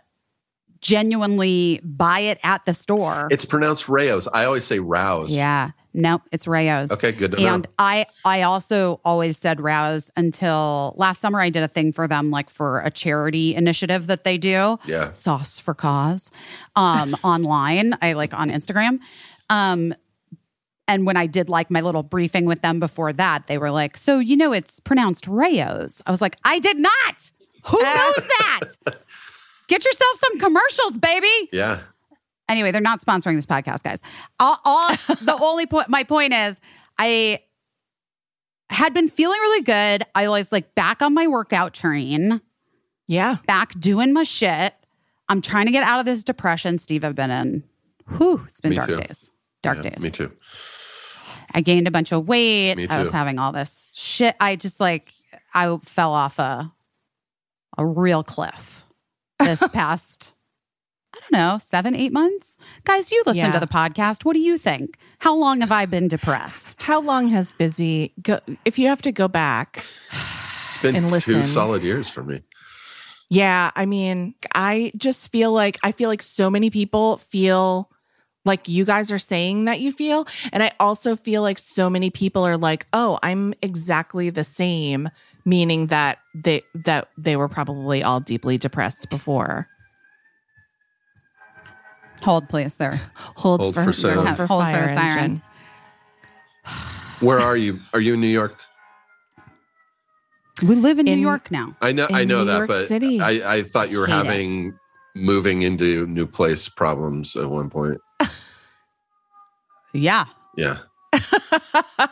genuinely 0.80 1.80
buy 1.82 2.20
it 2.20 2.38
at 2.42 2.64
the 2.66 2.74
store. 2.74 3.28
It's 3.30 3.44
pronounced 3.44 3.88
Rao's. 3.88 4.28
I 4.28 4.44
always 4.44 4.64
say 4.64 4.78
Rouse. 4.78 5.34
yeah, 5.34 5.70
nope, 5.92 6.22
it's 6.32 6.46
Rao's. 6.46 6.90
Okay, 6.92 7.12
good 7.12 7.32
to 7.32 7.36
and 7.38 7.44
know. 7.44 7.54
And 7.54 7.66
I 7.78 8.06
I 8.24 8.42
also 8.42 9.00
always 9.04 9.36
said 9.38 9.60
Rouse 9.60 10.10
until 10.16 10.94
last 10.96 11.20
summer. 11.20 11.40
I 11.40 11.50
did 11.50 11.62
a 11.62 11.68
thing 11.68 11.92
for 11.92 12.06
them, 12.06 12.30
like 12.30 12.48
for 12.48 12.80
a 12.80 12.90
charity 12.90 13.54
initiative 13.54 14.06
that 14.06 14.24
they 14.24 14.38
do. 14.38 14.78
Yeah. 14.86 15.12
Sauce 15.12 15.58
for 15.60 15.74
Cause, 15.74 16.30
um, 16.76 17.14
online. 17.24 17.94
I 18.00 18.12
like 18.12 18.32
on 18.32 18.50
Instagram. 18.50 19.00
Um, 19.50 19.94
and 20.88 21.06
when 21.06 21.16
I 21.16 21.26
did 21.26 21.48
like 21.48 21.70
my 21.70 21.80
little 21.80 22.02
briefing 22.02 22.44
with 22.46 22.62
them 22.62 22.78
before 22.80 23.12
that, 23.14 23.46
they 23.46 23.58
were 23.58 23.70
like, 23.70 23.96
"So 23.96 24.18
you 24.18 24.36
know 24.36 24.52
it's 24.52 24.80
pronounced 24.80 25.26
Rao's." 25.26 26.02
I 26.06 26.10
was 26.10 26.20
like, 26.20 26.36
"I 26.44 26.58
did 26.58 26.78
not. 26.78 27.30
Who 27.66 27.82
knows 27.82 28.26
that? 28.38 28.68
Get 29.68 29.84
yourself 29.84 30.18
some 30.18 30.38
commercials, 30.38 30.96
baby." 30.98 31.48
Yeah. 31.52 31.80
Anyway, 32.48 32.70
they're 32.70 32.80
not 32.82 33.00
sponsoring 33.00 33.36
this 33.36 33.46
podcast, 33.46 33.82
guys. 33.82 34.02
All, 34.38 34.58
all 34.64 34.88
the 35.22 35.36
only 35.40 35.64
point, 35.66 35.88
my 35.88 36.04
point 36.04 36.34
is, 36.34 36.60
I 36.98 37.40
had 38.70 38.92
been 38.92 39.08
feeling 39.08 39.38
really 39.40 39.62
good. 39.62 40.04
I 40.14 40.28
was 40.28 40.52
like 40.52 40.74
back 40.74 41.00
on 41.00 41.14
my 41.14 41.26
workout 41.26 41.72
train, 41.74 42.40
Yeah. 43.06 43.36
back 43.46 43.78
doing 43.80 44.12
my 44.12 44.24
shit. 44.24 44.74
I'm 45.28 45.40
trying 45.40 45.64
to 45.66 45.72
get 45.72 45.84
out 45.84 46.00
of 46.00 46.06
this 46.06 46.22
depression, 46.22 46.78
Steve. 46.78 47.02
I've 47.02 47.14
been 47.14 47.30
in. 47.30 47.64
Whew, 48.18 48.44
it's 48.48 48.60
been 48.60 48.70
Me 48.70 48.76
dark 48.76 48.90
too. 48.90 48.96
days. 48.96 49.30
Dark 49.62 49.78
Yeah, 49.82 49.90
days. 49.90 50.02
Me 50.02 50.10
too. 50.10 50.30
I 51.54 51.60
gained 51.60 51.86
a 51.86 51.90
bunch 51.90 52.10
of 52.12 52.26
weight. 52.26 52.74
Me 52.74 52.88
I 52.88 52.98
was 52.98 53.10
having 53.10 53.38
all 53.38 53.52
this 53.52 53.90
shit. 53.94 54.34
I 54.40 54.56
just 54.56 54.80
like 54.80 55.14
I 55.54 55.76
fell 55.82 56.12
off 56.12 56.38
a 56.38 56.72
a 57.78 57.86
real 57.86 58.22
cliff 58.24 58.84
this 59.38 59.62
past 59.72 60.32
I 61.14 61.20
don't 61.20 61.32
know, 61.32 61.58
seven, 61.58 61.94
eight 61.94 62.12
months. 62.12 62.58
Guys, 62.82 63.12
you 63.12 63.22
listen 63.24 63.44
Yeah. 63.44 63.52
to 63.52 63.60
the 63.60 63.68
podcast. 63.68 64.24
What 64.24 64.32
do 64.34 64.40
you 64.40 64.58
think? 64.58 64.98
How 65.20 65.36
long 65.36 65.60
have 65.60 65.70
I 65.70 65.86
been 65.86 66.08
depressed? 66.08 66.82
How 66.82 67.00
long 67.00 67.28
has 67.28 67.52
busy 67.52 68.12
go 68.20 68.40
if 68.64 68.80
you 68.80 68.88
have 68.88 69.00
to 69.02 69.12
go 69.12 69.28
back? 69.28 69.84
It's 70.66 70.78
been 70.78 70.96
And 70.96 71.08
two 71.08 71.14
listen. 71.14 71.44
solid 71.44 71.84
years 71.84 72.10
for 72.10 72.24
me. 72.24 72.42
Yeah, 73.30 73.70
I 73.76 73.86
mean, 73.86 74.34
I 74.56 74.90
just 74.96 75.30
feel 75.30 75.52
like 75.52 75.78
I 75.84 75.92
feel 75.92 76.08
like 76.08 76.20
so 76.22 76.50
many 76.50 76.68
people 76.68 77.16
feel 77.18 77.90
like 78.44 78.68
you 78.68 78.84
guys 78.84 79.10
are 79.10 79.18
saying 79.18 79.64
that 79.66 79.80
you 79.80 79.90
feel, 79.92 80.26
and 80.52 80.62
I 80.62 80.72
also 80.78 81.16
feel 81.16 81.42
like 81.42 81.58
so 81.58 81.88
many 81.88 82.10
people 82.10 82.44
are 82.46 82.56
like, 82.56 82.86
"Oh, 82.92 83.18
I'm 83.22 83.54
exactly 83.62 84.30
the 84.30 84.44
same," 84.44 85.08
meaning 85.44 85.86
that 85.88 86.18
they 86.34 86.62
that 86.74 87.08
they 87.16 87.36
were 87.36 87.48
probably 87.48 88.02
all 88.02 88.20
deeply 88.20 88.58
depressed 88.58 89.08
before. 89.10 89.68
Hold, 92.22 92.48
please. 92.48 92.76
There. 92.76 93.00
Hold, 93.36 93.60
Hold 93.62 93.74
for, 93.74 93.84
for 93.84 93.92
silence. 93.92 94.26
hold 94.26 94.36
for 94.36 94.46
Hold 94.46 94.64
for 94.64 94.70
fire 94.72 94.88
the 94.88 94.94
sirens. 94.94 95.40
Where 97.20 97.38
are 97.38 97.56
you? 97.56 97.78
Are 97.92 98.00
you 98.00 98.14
in 98.14 98.20
New 98.20 98.26
York? 98.28 98.60
We 100.62 100.74
live 100.76 100.98
in, 100.98 101.08
In- 101.08 101.16
New 101.16 101.20
York 101.22 101.50
now. 101.50 101.76
I 101.82 101.92
know. 101.92 102.06
I 102.12 102.24
know 102.24 102.40
New 102.40 102.44
that, 102.46 102.56
York 102.58 102.68
but 102.68 102.88
City. 102.88 103.20
I, 103.20 103.56
I 103.56 103.62
thought 103.62 103.90
you 103.90 103.98
were 103.98 104.06
Hate 104.06 104.12
it. 104.20 104.24
having 104.26 104.78
moving 105.16 105.62
into 105.62 106.06
new 106.06 106.26
place 106.26 106.68
problems 106.68 107.36
at 107.36 107.48
one 107.50 107.68
point. 107.70 108.00
Yeah. 109.94 110.24
Yeah, 110.56 110.78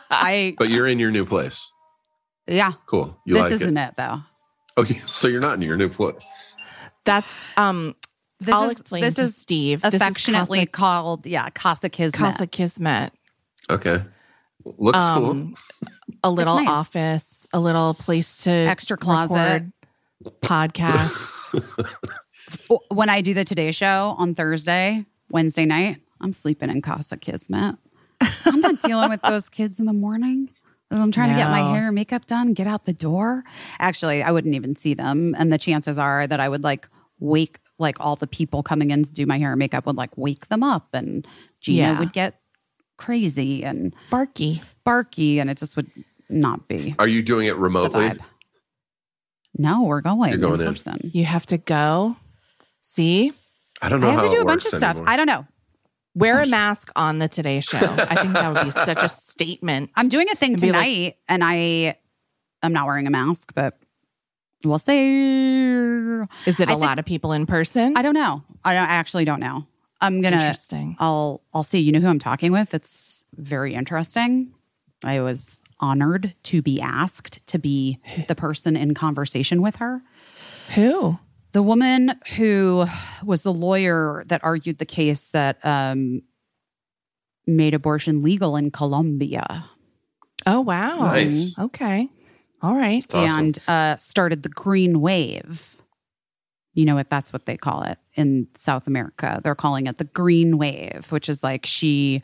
I 0.09 0.55
but 0.57 0.69
you're 0.69 0.87
in 0.87 0.99
your 0.99 1.11
new 1.11 1.25
place. 1.25 1.69
yeah. 2.47 2.73
Cool. 2.87 3.17
You 3.25 3.35
this 3.35 3.43
like 3.43 3.51
isn't 3.53 3.77
it? 3.77 3.89
it, 3.89 3.93
though. 3.97 4.17
Okay, 4.77 5.01
so 5.05 5.27
you're 5.27 5.39
not 5.41 5.53
in 5.55 5.61
your 5.61 5.77
new 5.77 5.89
place. 5.89 6.15
That's 7.05 7.27
um. 7.57 7.95
This 8.39 8.53
I'll 8.53 8.65
is 8.65 8.71
explain 8.73 9.01
this 9.03 9.15
to 9.15 9.21
is 9.21 9.37
Steve. 9.37 9.81
This 9.81 9.93
is 9.93 10.01
affectionately 10.01 10.65
Casa- 10.65 10.71
called 10.71 11.25
yeah, 11.27 11.49
Casa 11.51 11.87
Kismet. 11.87 12.19
Casa 12.19 12.47
Kismet. 12.47 13.13
Okay, 13.69 14.01
looks 14.65 14.97
Um, 14.97 15.55
a 16.25 16.29
little 16.29 16.57
nice. 16.57 16.67
office, 16.67 17.47
a 17.53 17.59
little 17.61 17.93
place 17.93 18.35
to 18.39 18.49
Extra 18.49 18.97
closet. 18.97 19.33
record 19.35 19.71
podcasts. 20.41 21.71
when 22.89 23.07
I 23.07 23.21
do 23.21 23.33
the 23.33 23.45
Today 23.45 23.71
Show 23.71 24.15
on 24.17 24.35
Thursday, 24.35 25.05
Wednesday 25.29 25.63
night, 25.65 26.01
I'm 26.23 26.33
sleeping 26.33 26.69
in 26.69 26.81
Casa 26.81 27.17
Kismet. 27.17 27.75
I'm 28.45 28.61
not 28.61 28.81
dealing 28.81 29.09
with 29.09 29.21
those 29.21 29.49
kids 29.49 29.77
in 29.79 29.85
the 29.85 29.93
morning. 29.93 30.49
I'm 30.89 31.11
trying 31.11 31.29
to 31.29 31.35
get 31.35 31.49
my 31.49 31.59
hair 31.75 31.87
and 31.87 31.95
makeup 31.95 32.27
done, 32.27 32.53
get 32.53 32.65
out 32.67 32.85
the 32.85 32.93
door. 32.93 33.43
Actually, 33.79 34.23
I 34.23 34.31
wouldn't 34.31 34.55
even 34.55 34.75
see 34.75 34.93
them. 34.93 35.35
And 35.37 35.51
the 35.51 35.57
chances 35.57 35.97
are 35.99 36.25
that 36.27 36.39
I 36.39 36.47
would 36.47 36.63
like 36.63 36.87
wake, 37.19 37.57
like 37.79 37.97
all 37.99 38.15
the 38.15 38.27
people 38.27 38.63
coming 38.63 38.91
in 38.91 39.03
to 39.03 39.11
do 39.11 39.25
my 39.25 39.37
hair 39.37 39.51
and 39.51 39.59
makeup 39.59 39.85
would 39.85 39.97
like 39.97 40.15
wake 40.17 40.47
them 40.47 40.63
up 40.63 40.89
and 40.93 41.27
Gina 41.61 41.77
Yeah. 41.93 41.99
would 41.99 42.13
get 42.13 42.39
crazy 42.97 43.63
and 43.65 43.93
Barky. 44.11 44.61
barky 44.85 45.39
and 45.39 45.49
it 45.49 45.57
just 45.57 45.75
would 45.75 45.89
not 46.29 46.67
be. 46.67 46.95
Are 46.99 47.07
you 47.07 47.21
doing 47.23 47.47
it 47.47 47.55
remotely? 47.57 48.11
No, 49.57 49.83
we're 49.83 50.01
going, 50.01 50.29
You're 50.29 50.39
going 50.39 50.61
in 50.61 50.67
in. 50.67 50.73
person. 50.73 51.11
You 51.13 51.25
have 51.25 51.45
to 51.47 51.57
go. 51.57 52.15
See? 52.79 53.31
I 53.81 53.89
don't 53.89 53.99
know 53.99 54.07
I 54.07 54.11
have 54.11 54.19
how 54.21 54.25
to 54.27 54.31
do 54.31 54.37
it 54.39 54.41
a 54.43 54.45
bunch 54.45 54.63
of 54.65 54.69
stuff. 54.69 54.83
anymore. 54.91 55.09
I 55.09 55.17
don't 55.17 55.27
know. 55.27 55.45
Wear 56.15 56.41
a 56.41 56.47
mask 56.47 56.91
on 56.95 57.17
the 57.19 57.27
Today 57.27 57.59
Show. 57.59 57.77
I 57.77 58.15
think 58.21 58.33
that 58.33 58.53
would 58.53 58.63
be 58.65 58.71
such 58.71 59.01
a 59.01 59.09
statement. 59.09 59.89
I'm 59.95 60.09
doing 60.09 60.29
a 60.29 60.35
thing 60.35 60.55
be 60.55 60.71
like- 60.71 60.85
tonight, 60.85 61.15
and 61.27 61.43
I 61.43 61.97
I'm 62.61 62.71
not 62.73 62.85
wearing 62.85 63.07
a 63.07 63.09
mask, 63.09 63.51
but 63.55 63.79
we'll 64.63 64.77
see. 64.79 66.21
Is 66.45 66.59
it 66.59 66.69
I 66.69 66.73
a 66.73 66.75
think- 66.75 66.81
lot 66.81 66.99
of 66.99 67.05
people 67.05 67.31
in 67.33 67.45
person? 67.47 67.97
I 67.97 68.01
don't 68.03 68.13
know. 68.13 68.43
I 68.63 68.73
don't 68.73 68.83
I 68.89 68.93
actually 68.93 69.25
don't 69.25 69.39
know. 69.39 69.65
I'm 70.01 70.21
gonna. 70.21 70.35
Interesting. 70.35 70.95
I'll 70.99 71.41
I'll 71.53 71.63
see. 71.63 71.79
You 71.79 71.91
know 71.91 71.99
who 71.99 72.07
I'm 72.07 72.19
talking 72.19 72.51
with? 72.51 72.73
It's 72.73 73.25
very 73.35 73.73
interesting. 73.73 74.53
I 75.03 75.19
was 75.21 75.61
honored 75.79 76.33
to 76.43 76.61
be 76.61 76.79
asked 76.79 77.45
to 77.47 77.57
be 77.57 77.99
the 78.27 78.35
person 78.35 78.75
in 78.77 78.93
conversation 78.93 79.61
with 79.61 79.77
her. 79.77 80.01
Who? 80.75 81.17
The 81.53 81.63
woman 81.63 82.11
who 82.35 82.85
was 83.23 83.43
the 83.43 83.53
lawyer 83.53 84.23
that 84.27 84.43
argued 84.43 84.79
the 84.79 84.85
case 84.85 85.29
that 85.31 85.63
um, 85.63 86.23
made 87.45 87.73
abortion 87.73 88.23
legal 88.23 88.55
in 88.55 88.71
Colombia. 88.71 89.65
Oh, 90.45 90.61
wow. 90.61 90.99
Nice. 91.05 91.57
Okay. 91.57 92.09
All 92.61 92.75
right. 92.75 93.05
Awesome. 93.13 93.39
and 93.39 93.59
uh, 93.67 93.97
started 93.97 94.43
the 94.43 94.49
green 94.49 94.99
wave. 94.99 95.81
You 96.73 96.85
know 96.85 96.95
what? 96.95 97.09
That's 97.09 97.31
what 97.31 97.45
they 97.45 97.55
call 97.55 97.83
it 97.83 97.99
in 98.15 98.47
South 98.57 98.87
America. 98.87 99.39
They're 99.43 99.53
calling 99.53 99.85
it 99.85 99.99
the 99.99 100.05
green 100.05 100.57
wave, 100.57 101.07
which 101.11 101.29
is 101.29 101.43
like 101.43 101.65
she 101.67 102.23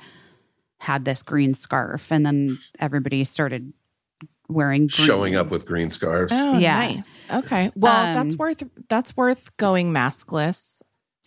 had 0.80 1.06
this 1.06 1.22
green 1.22 1.54
scarf, 1.54 2.12
and 2.12 2.26
then 2.26 2.58
everybody 2.80 3.24
started 3.26 3.74
wearing 4.50 4.88
green. 4.88 5.08
Showing 5.08 5.36
up 5.36 5.50
with 5.50 5.66
green 5.66 5.92
scarves. 5.92 6.34
Oh, 6.36 6.58
Yeah. 6.58 6.76
nice. 6.78 7.22
Okay. 7.32 7.72
Well, 7.76 8.06
Um, 8.06 8.16
that's 8.16 8.36
worth 8.38 8.64
that's 8.90 9.16
worth 9.16 9.56
going 9.58 9.92
maskless. 9.94 10.82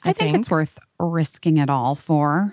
I, 0.04 0.10
I 0.10 0.12
think, 0.12 0.36
it's 0.36 0.50
worth 0.50 0.78
risking 0.98 1.58
it 1.58 1.70
all 1.70 1.94
for. 1.94 2.52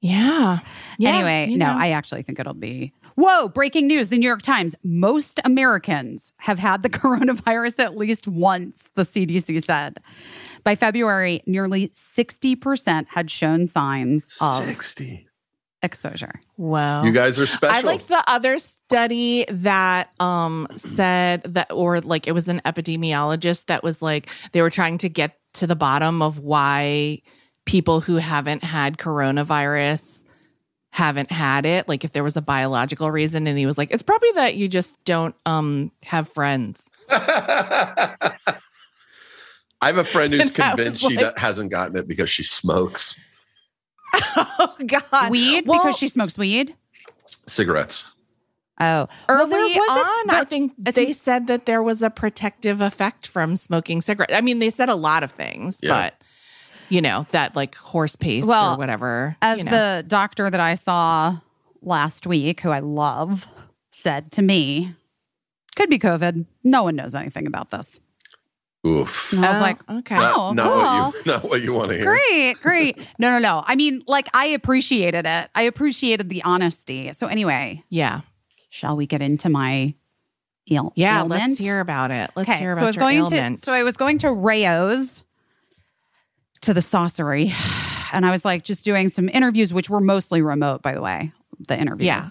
Yeah. 0.00 0.60
Yeah, 0.98 1.10
anyway, 1.14 1.48
you 1.50 1.58
no, 1.58 1.66
know. 1.66 1.78
I 1.78 1.90
actually 1.90 2.22
think 2.22 2.38
it'll 2.40 2.54
be. 2.54 2.92
Whoa, 3.14 3.48
breaking 3.48 3.86
news. 3.88 4.08
The 4.08 4.18
New 4.18 4.26
York 4.26 4.42
Times. 4.42 4.74
Most 4.82 5.38
Americans 5.44 6.32
have 6.38 6.58
had 6.58 6.82
the 6.82 6.88
coronavirus 6.90 7.78
at 7.80 7.96
least 7.96 8.26
once, 8.26 8.90
the 8.94 9.02
CDC 9.02 9.62
said. 9.64 9.98
By 10.64 10.76
February, 10.76 11.42
nearly 11.46 11.88
60% 11.88 13.06
had 13.10 13.30
shown 13.30 13.68
signs 13.68 14.38
of 14.40 14.64
Sixty. 14.64 15.26
exposure. 15.82 16.40
Whoa. 16.62 17.02
You 17.04 17.10
guys 17.10 17.40
are 17.40 17.46
special. 17.46 17.76
I 17.76 17.80
like 17.80 18.06
the 18.06 18.22
other 18.28 18.56
study 18.56 19.44
that 19.48 20.10
um 20.20 20.68
said 20.76 21.42
that 21.42 21.72
or 21.72 22.00
like 22.00 22.28
it 22.28 22.32
was 22.32 22.48
an 22.48 22.60
epidemiologist 22.64 23.66
that 23.66 23.82
was 23.82 24.00
like 24.00 24.30
they 24.52 24.62
were 24.62 24.70
trying 24.70 24.98
to 24.98 25.08
get 25.08 25.40
to 25.54 25.66
the 25.66 25.74
bottom 25.74 26.22
of 26.22 26.38
why 26.38 27.20
people 27.64 27.98
who 28.00 28.14
haven't 28.14 28.62
had 28.62 28.96
coronavirus 28.96 30.22
haven't 30.90 31.32
had 31.32 31.66
it 31.66 31.88
like 31.88 32.04
if 32.04 32.12
there 32.12 32.22
was 32.22 32.36
a 32.36 32.42
biological 32.42 33.10
reason 33.10 33.48
and 33.48 33.58
he 33.58 33.66
was 33.66 33.76
like 33.76 33.90
it's 33.90 34.04
probably 34.04 34.30
that 34.32 34.54
you 34.54 34.68
just 34.68 35.04
don't 35.04 35.34
um 35.46 35.90
have 36.04 36.28
friends 36.28 36.92
I 37.08 38.36
have 39.82 39.98
a 39.98 40.04
friend 40.04 40.32
who's 40.32 40.42
And 40.46 40.54
convinced 40.54 41.00
she 41.00 41.16
like- 41.16 41.38
hasn't 41.38 41.72
gotten 41.72 41.96
it 41.96 42.06
because 42.06 42.30
she 42.30 42.44
smokes 42.44 43.20
oh 44.36 44.76
God. 44.86 45.30
weed 45.30 45.66
Well, 45.66 45.80
because 45.82 45.96
she 45.98 46.08
smokes 46.08 46.36
weed. 46.38 46.74
cigarettes. 47.46 48.04
Oh, 48.80 49.06
early 49.28 49.50
well, 49.50 49.68
there 49.68 49.78
was 49.78 49.90
a- 49.90 50.32
on, 50.32 50.40
I 50.40 50.44
think 50.44 50.72
it's- 50.78 50.94
they 50.94 51.12
said 51.12 51.46
that 51.46 51.66
there 51.66 51.82
was 51.82 52.02
a 52.02 52.10
protective 52.10 52.80
effect 52.80 53.26
from 53.26 53.54
smoking 53.54 54.00
cigarettes. 54.00 54.32
I 54.34 54.40
mean, 54.40 54.58
they 54.58 54.70
said 54.70 54.88
a 54.88 54.94
lot 54.94 55.22
of 55.22 55.30
things, 55.32 55.78
Yeah. 55.82 55.90
but 55.90 56.14
you 56.88 57.00
know 57.00 57.26
that 57.30 57.54
like 57.54 57.74
horse 57.76 58.16
paste 58.16 58.48
Well, 58.48 58.74
or 58.74 58.78
whatever. 58.78 59.36
as 59.40 59.58
you 59.58 59.64
know. 59.64 59.70
the 59.70 60.02
doctor 60.06 60.50
that 60.50 60.60
I 60.60 60.74
saw 60.74 61.38
last 61.80 62.26
week, 62.26 62.60
who 62.60 62.70
I 62.70 62.80
love, 62.80 63.46
said 63.90 64.32
to 64.32 64.42
me, 64.42 64.94
could 65.76 65.88
be 65.88 65.98
COVID. 65.98 66.44
No 66.64 66.82
one 66.82 66.96
knows 66.96 67.14
anything 67.14 67.46
about 67.46 67.70
this. 67.70 68.00
Oof. 68.84 69.32
And 69.32 69.44
I 69.46 69.50
was 69.52 69.58
Oh, 69.58 69.60
like, 69.62 69.90
okay. 70.00 70.14
Not, 70.16 70.36
oh, 70.36 70.52
not 70.52 70.64
cool. 70.66 70.74
what 70.82 71.14
you 71.14 71.22
not 71.32 71.44
what 71.44 71.62
you 71.62 71.72
want 71.72 71.90
to 71.90 71.96
hear. 71.96 72.04
Great, 72.06 72.54
great. 72.62 72.98
No, 73.18 73.30
no, 73.30 73.38
no. 73.38 73.62
I 73.66 73.76
mean, 73.76 74.02
like, 74.06 74.28
I 74.34 74.46
appreciated 74.46 75.24
it. 75.24 75.50
I 75.54 75.62
appreciated 75.62 76.28
the 76.30 76.42
honesty. 76.42 77.12
So, 77.12 77.28
anyway, 77.28 77.84
yeah, 77.90 78.22
shall 78.70 78.96
we 78.96 79.06
get 79.06 79.22
into 79.22 79.48
my 79.48 79.94
ail- 80.70 80.92
yeah. 80.96 81.20
ailment? 81.20 81.40
Let's 81.50 81.58
hear 81.58 81.78
about 81.78 82.10
it. 82.10 82.30
Let's 82.34 82.48
okay, 82.48 82.58
hear 82.58 82.70
about 82.72 82.80
so 82.80 82.84
I 82.84 82.88
was 82.88 82.96
your 82.96 83.02
going 83.04 83.18
ailment. 83.18 83.58
to 83.58 83.64
so 83.66 83.72
I 83.72 83.84
was 83.84 83.96
going 83.96 84.18
to 84.18 84.32
Rao's 84.32 85.22
to 86.62 86.74
the 86.74 86.80
saucery, 86.80 87.52
and 88.12 88.26
I 88.26 88.32
was 88.32 88.44
like 88.44 88.64
just 88.64 88.84
doing 88.84 89.08
some 89.08 89.28
interviews, 89.28 89.72
which 89.72 89.88
were 89.88 90.00
mostly 90.00 90.42
remote, 90.42 90.82
by 90.82 90.92
the 90.94 91.02
way. 91.02 91.32
The 91.68 91.78
interviews. 91.78 92.06
Yeah. 92.06 92.28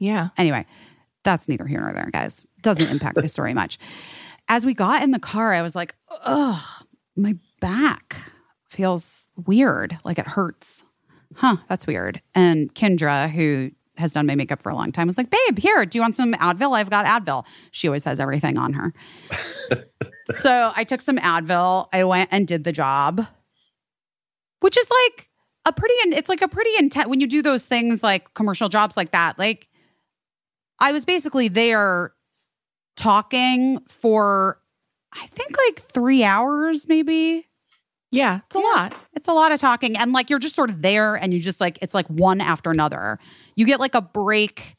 yeah. 0.00 0.28
Anyway, 0.36 0.66
that's 1.22 1.48
neither 1.48 1.66
here 1.66 1.80
nor 1.80 1.92
there, 1.92 2.10
guys. 2.12 2.44
Doesn't 2.62 2.88
impact 2.88 3.14
the 3.22 3.28
story 3.28 3.54
much. 3.54 3.78
As 4.48 4.64
we 4.64 4.74
got 4.74 5.02
in 5.02 5.10
the 5.10 5.18
car, 5.18 5.52
I 5.52 5.62
was 5.62 5.74
like, 5.74 5.94
ugh, 6.22 6.62
my 7.16 7.36
back 7.60 8.16
feels 8.68 9.30
weird. 9.46 9.98
Like 10.04 10.18
it 10.18 10.26
hurts. 10.26 10.84
Huh, 11.34 11.56
that's 11.68 11.86
weird. 11.86 12.22
And 12.34 12.72
Kendra, 12.74 13.28
who 13.28 13.72
has 13.96 14.12
done 14.12 14.26
my 14.26 14.34
makeup 14.34 14.62
for 14.62 14.70
a 14.70 14.74
long 14.74 14.92
time, 14.92 15.06
was 15.06 15.18
like, 15.18 15.30
babe, 15.30 15.58
here, 15.58 15.84
do 15.84 15.98
you 15.98 16.02
want 16.02 16.16
some 16.16 16.34
Advil? 16.34 16.76
I've 16.76 16.90
got 16.90 17.06
Advil. 17.06 17.44
She 17.70 17.88
always 17.88 18.04
has 18.04 18.20
everything 18.20 18.58
on 18.58 18.74
her. 18.74 18.92
so 20.40 20.72
I 20.76 20.84
took 20.84 21.00
some 21.00 21.16
Advil. 21.18 21.88
I 21.92 22.04
went 22.04 22.28
and 22.32 22.46
did 22.46 22.64
the 22.64 22.72
job, 22.72 23.26
which 24.60 24.76
is 24.76 24.88
like 24.90 25.28
a 25.66 25.72
pretty, 25.72 25.94
it's 25.94 26.28
like 26.28 26.42
a 26.42 26.48
pretty 26.48 26.70
intense, 26.78 27.08
when 27.08 27.20
you 27.20 27.26
do 27.26 27.42
those 27.42 27.64
things 27.64 28.02
like 28.02 28.32
commercial 28.34 28.68
jobs 28.68 28.96
like 28.96 29.10
that, 29.10 29.38
like, 29.38 29.68
I 30.78 30.92
was 30.92 31.06
basically 31.06 31.48
there 31.48 32.12
talking 32.96 33.78
for 33.88 34.60
I 35.14 35.26
think 35.28 35.56
like 35.56 35.80
3 35.82 36.24
hours 36.24 36.88
maybe. 36.88 37.46
Yeah. 38.10 38.40
It's 38.46 38.56
a 38.56 38.58
Yeah. 38.58 38.64
lot. 38.64 38.94
It's 39.14 39.28
a 39.28 39.32
lot 39.32 39.52
of 39.52 39.60
talking 39.60 39.96
and 39.96 40.12
like 40.12 40.30
you're 40.30 40.38
just 40.38 40.54
sort 40.56 40.70
of 40.70 40.82
there 40.82 41.14
and 41.16 41.32
you 41.32 41.40
just 41.40 41.60
like 41.60 41.78
it's 41.82 41.94
like 41.94 42.06
one 42.08 42.40
after 42.40 42.70
another. 42.70 43.18
You 43.54 43.66
get 43.66 43.80
like 43.80 43.94
a 43.94 44.00
break 44.02 44.76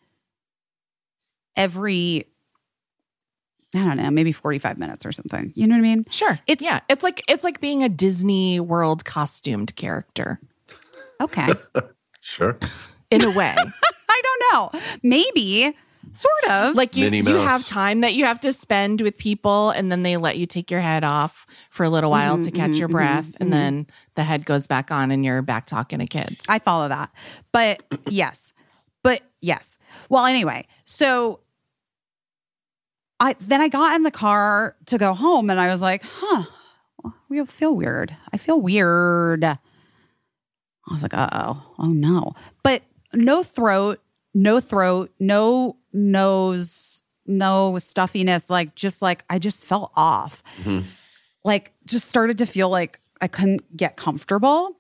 every 1.56 2.26
I 3.76 3.80
don't 3.84 3.98
know, 3.98 4.10
maybe 4.12 4.32
45 4.32 4.78
minutes 4.78 5.06
or 5.06 5.12
something. 5.12 5.52
You 5.56 5.68
know 5.68 5.76
what 5.76 5.80
I 5.80 5.82
mean? 5.82 6.06
Sure. 6.10 6.40
It's- 6.48 6.64
yeah. 6.66 6.80
It's 6.90 7.04
like 7.04 7.22
it's 7.28 7.44
like 7.44 7.60
being 7.60 7.84
a 7.84 7.90
Disney 7.90 8.60
World 8.60 9.04
costumed 9.06 9.76
character 9.76 10.40
Okay. 11.22 11.54
Sure. 12.22 12.58
in 13.12 13.24
a 13.24 13.30
way. 13.32 13.56
I 14.10 14.22
don't 14.24 14.44
know. 14.74 14.80
Maybe 15.04 15.76
sort 16.14 16.50
of. 16.50 16.76
like 16.76 16.96
you, 16.96 17.06
Minnie 17.06 17.18
you 17.18 17.24
Mouse. 17.24 17.46
have 17.46 17.66
time 17.68 18.02
that 18.02 18.14
you 18.14 18.26
have 18.26 18.40
to 18.42 18.52
spend 18.54 19.02
with 19.02 19.18
people 19.18 19.72
and 19.72 19.92
then 19.92 20.04
they 20.04 20.18
let 20.18 20.38
you 20.38 20.46
take 20.46 20.70
your 20.72 20.82
head 20.82 21.04
off 21.04 21.46
for 21.70 21.84
a 21.84 21.90
little 21.90 22.10
while 22.12 22.38
Mhm, 22.38 22.44
to 22.46 22.52
catch 22.52 22.72
mhm, 22.72 22.80
your 22.80 22.88
breath 22.90 23.36
and 23.40 23.50
mhm. 23.50 23.54
then 23.54 23.88
the 24.16 24.24
head 24.24 24.46
goes 24.46 24.68
back 24.68 24.92
on 24.92 25.12
and 25.12 25.24
you're 25.26 25.42
back 25.42 25.66
talking 25.68 26.00
to 26.00 26.08
kids 26.08 26.46
I 26.50 26.60
follow 26.60 26.88
that. 26.88 27.12
But 27.52 27.84
yes. 28.10 28.54
But 29.04 29.22
yes. 29.42 29.78
Well, 30.10 30.26
anyway, 30.26 30.68
so 30.86 31.40
I 33.20 33.36
then 33.40 33.62
I 33.62 33.68
got 33.68 33.96
in 33.96 34.04
the 34.04 34.12
car 34.12 34.76
to 34.88 34.98
go 34.98 35.14
home 35.14 35.50
and 35.50 35.60
I 35.60 35.68
was 35.68 35.82
like, 35.82 36.04
huh, 36.04 36.44
we 37.30 37.44
feel 37.46 37.76
weird. 37.76 38.16
I 38.34 38.38
feel 38.38 38.60
weird. 38.62 39.44
I 39.44 39.58
was 40.94 41.02
like, 41.02 41.14
uh 41.14 41.30
oh, 41.32 41.74
oh 41.80 41.88
no. 41.88 42.34
But 42.64 42.84
no 43.14 43.44
throat, 43.44 44.02
no 44.34 44.60
throat, 44.60 45.12
no 45.20 45.78
nose, 45.98 47.04
no 47.26 47.74
stuffiness. 47.80 48.50
Like, 48.50 48.76
just 48.76 49.02
like 49.02 49.24
I 49.30 49.40
just 49.40 49.64
felt 49.64 49.92
off. 49.96 50.44
Mhm. 50.64 50.84
Like, 51.44 51.74
just 51.86 52.08
started 52.08 52.38
to 52.40 52.46
feel 52.46 52.70
like 52.70 53.00
I 53.22 53.28
couldn't 53.28 53.76
get 53.76 53.98
comfortable. 53.98 54.78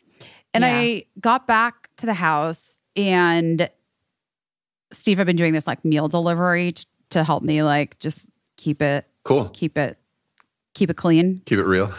And 0.53 0.63
Yeah. 0.63 0.77
I 0.77 1.03
got 1.19 1.47
back 1.47 1.89
to 1.97 2.05
the 2.05 2.13
house 2.13 2.77
and 2.95 3.69
Steve 4.93 5.17
had 5.17 5.27
been 5.27 5.35
doing 5.35 5.53
this 5.53 5.67
like 5.67 5.83
meal 5.83 6.07
delivery 6.07 6.71
t- 6.73 6.85
to 7.09 7.23
help 7.23 7.43
me 7.43 7.61
like 7.63 7.99
just 7.99 8.29
keep 8.55 8.81
it 8.81 9.05
Cool. 9.23 9.49
keep 9.49 9.77
it 9.77 9.97
keep 10.73 10.89
it 10.89 10.95
clean. 10.95 11.41
Keep 11.45 11.59
it 11.59 11.63
real. 11.65 11.91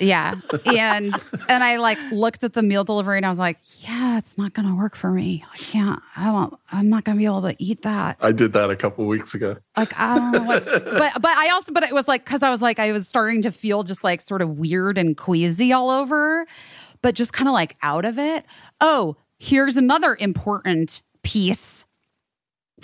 Yeah. 0.00 0.36
And 0.64 1.14
and 1.48 1.62
I 1.62 1.76
like 1.76 1.98
looked 2.10 2.42
at 2.42 2.54
the 2.54 2.62
meal 2.62 2.84
delivery 2.84 3.18
and 3.18 3.26
I 3.26 3.30
was 3.30 3.38
like, 3.38 3.58
yeah, 3.80 4.18
it's 4.18 4.38
not 4.38 4.54
gonna 4.54 4.74
work 4.74 4.96
for 4.96 5.10
me. 5.10 5.44
I 5.52 5.56
can't 5.56 6.00
I 6.16 6.24
don't 6.26 6.54
I'm 6.72 6.88
not 6.88 7.04
gonna 7.04 7.18
be 7.18 7.26
able 7.26 7.42
to 7.42 7.54
eat 7.58 7.82
that. 7.82 8.16
I 8.20 8.32
did 8.32 8.52
that 8.54 8.70
a 8.70 8.76
couple 8.76 9.06
weeks 9.06 9.34
ago. 9.34 9.58
Like 9.76 9.98
I 9.98 10.16
don't 10.16 10.32
know 10.32 10.42
what's 10.42 10.66
but 10.66 11.12
but 11.20 11.36
I 11.36 11.50
also 11.50 11.72
but 11.72 11.82
it 11.82 11.94
was 11.94 12.08
like 12.08 12.24
because 12.24 12.42
I 12.42 12.50
was 12.50 12.62
like 12.62 12.78
I 12.78 12.92
was 12.92 13.06
starting 13.06 13.42
to 13.42 13.52
feel 13.52 13.82
just 13.82 14.02
like 14.02 14.20
sort 14.20 14.42
of 14.42 14.58
weird 14.58 14.96
and 14.98 15.16
queasy 15.16 15.72
all 15.72 15.90
over, 15.90 16.46
but 17.02 17.14
just 17.14 17.32
kind 17.32 17.48
of 17.48 17.52
like 17.52 17.76
out 17.82 18.04
of 18.04 18.18
it. 18.18 18.44
Oh, 18.80 19.16
here's 19.38 19.76
another 19.76 20.16
important 20.18 21.02
piece 21.22 21.84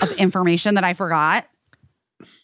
of 0.03 0.13
information 0.13 0.75
that 0.75 0.85
I 0.85 0.93
forgot. 0.93 1.47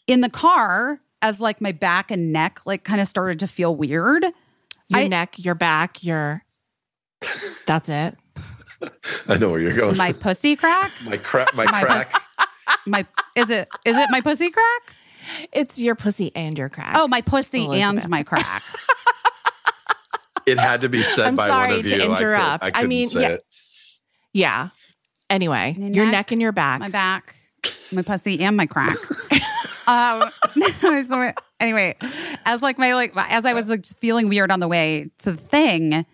In 0.07 0.21
the 0.23 0.31
car, 0.31 1.01
as 1.23 1.41
like 1.41 1.61
my 1.61 1.73
back 1.73 2.11
and 2.11 2.33
neck 2.33 2.61
like 2.67 2.85
kind 2.85 3.01
of 3.01 3.09
started 3.09 3.39
to 3.39 3.47
feel 3.47 3.75
weird. 3.75 4.25
Your 4.89 5.01
I- 5.01 5.09
neck 5.09 5.35
your 5.39 5.55
back 5.55 6.03
your 6.05 6.43
that's 7.67 7.89
it 7.89 8.17
I 9.29 9.37
know 9.39 9.49
where 9.51 9.61
you're 9.61 9.77
going. 9.77 9.97
My 9.97 10.13
pussy 10.13 10.57
crack? 10.57 10.91
my 11.09 11.17
crack. 11.17 11.55
My, 11.55 11.67
My 11.67 11.85
crack. 11.85 12.13
My 12.85 13.07
is 13.37 13.49
it 13.49 13.69
is 13.85 13.97
it 13.97 14.09
my 14.11 14.21
pussy 14.21 14.51
crack? 14.51 14.83
it's 15.53 15.79
your 15.81 15.95
pussy 15.95 16.33
and 16.35 16.59
your 16.59 16.69
crack 16.69 16.97
Oh, 16.99 17.07
my 17.07 17.21
pussy 17.21 17.65
Elizabeth. 17.65 18.03
and 18.05 18.11
my 18.11 18.23
crack. 18.25 18.63
It 20.45 20.59
had 20.59 20.81
to 20.81 20.89
be 20.89 21.05
said 21.05 21.27
I'm 21.29 21.37
by 21.37 21.47
sorry 21.47 21.69
one 21.71 21.79
of 21.79 21.85
to 21.87 21.89
you. 21.91 21.95
I 22.03 22.07
could- 22.07 22.11
interrupt. 22.21 22.65
I, 22.65 22.71
I 22.75 22.87
mean, 22.87 23.07
say 23.07 23.21
yeah. 23.21 23.29
it. 23.29 23.45
yeah 24.33 24.69
anyway 25.31 25.77
My 25.79 25.87
your 25.87 26.05
neck, 26.07 26.13
neck 26.13 26.33
and 26.33 26.43
your 26.43 26.51
back 26.51 26.81
my 26.81 26.89
back, 26.89 27.37
my 27.93 28.03
pussy, 28.03 28.43
and 28.43 28.57
my 28.57 28.67
crack. 28.67 28.97
um, 29.87 30.23
so 30.81 31.33
anyway, 31.61 31.97
as 32.45 32.63
like 32.63 32.79
my 32.79 32.95
like 32.95 33.13
as 33.17 33.45
I 33.45 33.53
was 33.53 33.69
like 33.69 33.85
feeling 33.87 34.29
weird 34.29 34.51
on 34.51 34.61
the 34.61 34.69
way 34.69 35.11
to 35.19 35.33
the 35.33 35.39
thing, 35.39 36.05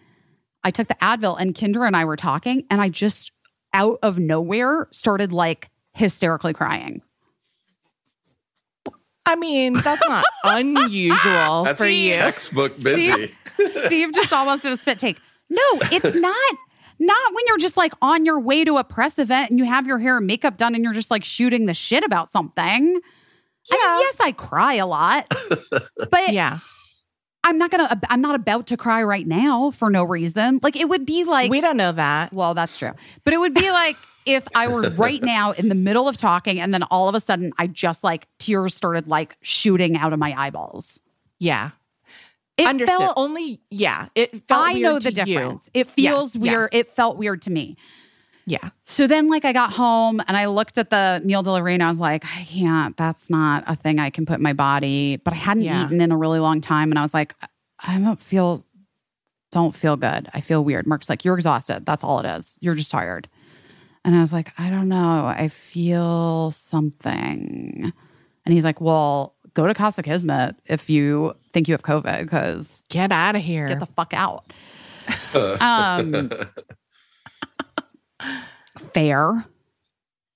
I 0.65 0.71
took 0.71 0.89
the 0.89 0.95
Advil 0.97 1.41
and 1.41 1.55
Kendra 1.55 1.87
and 1.87 1.97
I 1.97 2.05
were 2.05 2.17
talking, 2.17 2.65
and 2.71 2.81
I 2.81 2.89
just 2.89 3.33
out 3.73 3.99
of 4.03 4.19
nowhere 4.19 4.89
started 4.91 5.33
like 5.33 5.71
hysterically 5.93 6.53
crying. 6.53 7.03
i 9.27 9.37
mean 9.37 9.75
that's 9.75 10.01
not 10.09 10.25
unusual 10.45 11.65
That's 11.65 11.83
for 11.83 11.89
you 11.89 12.13
textbook 12.13 12.81
busy. 12.83 13.35
Steve 13.87 14.13
just 14.15 14.33
almost 14.33 14.63
did 14.63 14.73
a 14.73 14.77
spit 14.77 14.99
take. 14.99 15.19
No, 15.51 15.63
it's 15.93 16.15
not. 16.15 16.57
Not 17.01 17.35
when 17.35 17.45
you're 17.47 17.59
just 17.59 17.77
like 17.77 17.93
on 18.03 18.25
your 18.25 18.41
way 18.41 18.65
to 18.65 18.77
a 18.79 18.85
press 18.85 19.19
event 19.19 19.51
and 19.51 19.59
you 19.59 19.65
have 19.65 19.87
your 19.87 19.99
hair 19.99 20.17
and 20.19 20.27
makeup 20.27 20.57
done 20.57 20.75
and 20.75 20.83
you're 20.83 20.93
just 20.93 21.11
like 21.11 21.25
shooting 21.25 21.67
the 21.67 21.75
shit 21.75 22.05
about 22.05 22.31
something. 22.31 23.01
I 23.71 23.75
mean, 23.99 24.01
yes, 24.07 24.17
I 24.21 24.33
cry 24.33 24.75
a 24.75 24.87
lot, 24.87 25.33
but 26.11 26.33
yeah 26.33 26.59
I'm 27.45 27.57
not 27.57 27.71
gonna. 27.71 28.01
I'm 28.11 28.21
not 28.21 28.35
about 28.35 28.67
to 28.69 28.77
cry 28.77 29.03
right 29.03 29.27
now 29.27 29.71
for 29.71 29.89
no 29.91 30.03
reason. 30.05 30.61
Like 30.63 30.77
it 30.77 30.89
would 30.89 31.07
be 31.07 31.25
like. 31.25 31.51
we 31.51 31.61
don't 31.61 31.77
know 31.77 31.93
that 31.93 32.33
well, 32.33 32.53
that's 32.55 32.77
true, 32.77 32.93
but 33.25 33.33
it 33.33 33.39
would 33.39 33.55
be 33.55 33.71
like 33.71 33.97
if 34.27 34.47
I 34.55 34.69
were 34.69 34.83
right 34.91 35.23
now 35.23 35.53
in 35.53 35.69
the 35.69 35.75
middle 35.75 36.09
of 36.09 36.17
talking 36.19 36.61
and 36.61 36.75
then 36.75 36.83
all 36.85 37.09
of 37.09 37.15
a 37.15 37.21
sudden 37.21 37.53
I 37.59 37.67
just 37.69 38.05
like 38.05 38.27
tears 38.39 38.75
started 38.75 39.07
like 39.09 39.37
shooting 39.41 39.97
out 39.97 40.13
of 40.13 40.19
my 40.19 40.35
eyeballs. 40.37 41.01
yeah 41.39 41.71
It 42.59 42.67
understood 42.67 42.99
felt 42.99 43.15
only 43.17 43.61
yeah 43.71 44.09
it 44.15 44.47
felt 44.47 44.67
I 44.67 44.73
know 44.75 44.99
the 44.99 45.11
to 45.13 45.25
you. 45.25 45.25
difference. 45.25 45.71
It 45.73 45.87
Yes, 45.97 46.13
feels 46.13 46.37
weird. 46.37 46.69
yes. 46.73 46.81
It 46.81 46.93
felt 46.93 47.17
weird 47.17 47.41
to 47.43 47.51
me. 47.51 47.77
Yeah 48.51 48.71
So 48.87 49.07
then, 49.07 49.29
like, 49.29 49.45
I 49.45 49.53
got 49.53 49.73
home 49.73 50.21
and 50.27 50.37
I 50.37 50.47
looked 50.47 50.79
at 50.79 50.89
the 50.91 51.21
meal 51.25 51.43
delivery 51.43 51.75
and 51.75 51.83
I 51.83 51.91
was 51.91 52.01
like, 52.01 52.25
I 52.25 52.45
can't. 52.45 52.97
That's 52.97 53.29
not 53.29 53.63
a 53.67 53.77
thing 53.77 53.99
I 53.99 54.11
can 54.11 54.25
put 54.27 54.37
in 54.39 54.43
my 54.43 54.53
body. 54.55 55.17
But 55.17 55.35
I 55.35 55.37
hadn't 55.37 55.65
Yeah. 55.65 55.85
eaten 55.87 56.01
in 56.01 56.11
a 56.13 56.17
really 56.17 56.39
long 56.41 56.61
time, 56.61 56.91
and 56.91 56.99
I 56.99 57.03
was 57.03 57.13
like, 57.15 57.35
I 57.79 57.99
don't 57.99 58.21
feel, 58.21 58.63
don't 59.53 59.75
feel 59.75 59.97
good. 59.97 60.29
I 60.35 60.41
feel 60.41 60.65
weird. 60.65 60.87
Mark's 60.87 61.09
like, 61.09 61.25
you're 61.25 61.37
exhausted. 61.37 61.85
That's 61.87 62.03
all 62.03 62.21
it 62.21 62.27
is. 62.27 62.57
You're 62.61 62.75
just 62.75 62.91
tired. 62.91 63.29
And 64.05 64.15
I 64.17 64.21
was 64.23 64.33
like, 64.33 64.53
I 64.59 64.71
don't 64.71 64.89
know. 64.89 65.27
I 65.27 65.49
feel 65.49 66.51
something. 66.53 67.93
And 68.45 68.55
he's 68.55 68.65
like, 68.65 68.81
well, 68.81 69.35
go 69.55 69.67
to 69.67 69.75
Casa 69.75 70.03
Kismet 70.03 70.57
if 70.67 70.89
you 70.89 71.35
think 71.53 71.69
you 71.69 71.73
have 71.75 71.83
COVID 71.83 72.21
because 72.23 72.85
Get 72.89 73.13
out 73.13 73.37
of 73.37 73.43
here. 73.43 73.69
get 73.69 73.81
the 73.81 73.87
fuck 73.87 74.15
out. 74.15 74.53
um, 75.61 76.31
fair, 78.93 79.45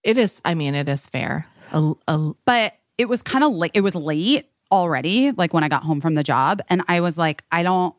it 0.02 0.18
is. 0.18 0.40
I 0.44 0.54
mean, 0.54 0.74
it 0.74 0.88
is 0.88 1.06
fair. 1.06 1.46
A, 1.72 1.92
a, 2.08 2.32
but 2.44 2.74
it 2.98 3.08
was 3.08 3.22
kind 3.22 3.44
of 3.44 3.52
late. 3.52 3.72
It 3.74 3.80
was 3.82 3.94
late 3.94 4.46
already, 4.70 5.32
like 5.32 5.52
when 5.54 5.64
I 5.64 5.68
got 5.68 5.82
home 5.82 6.00
from 6.00 6.14
the 6.14 6.22
job, 6.22 6.60
and 6.68 6.82
I 6.88 7.00
was 7.00 7.16
like, 7.18 7.44
I 7.50 7.62
don't 7.62 7.94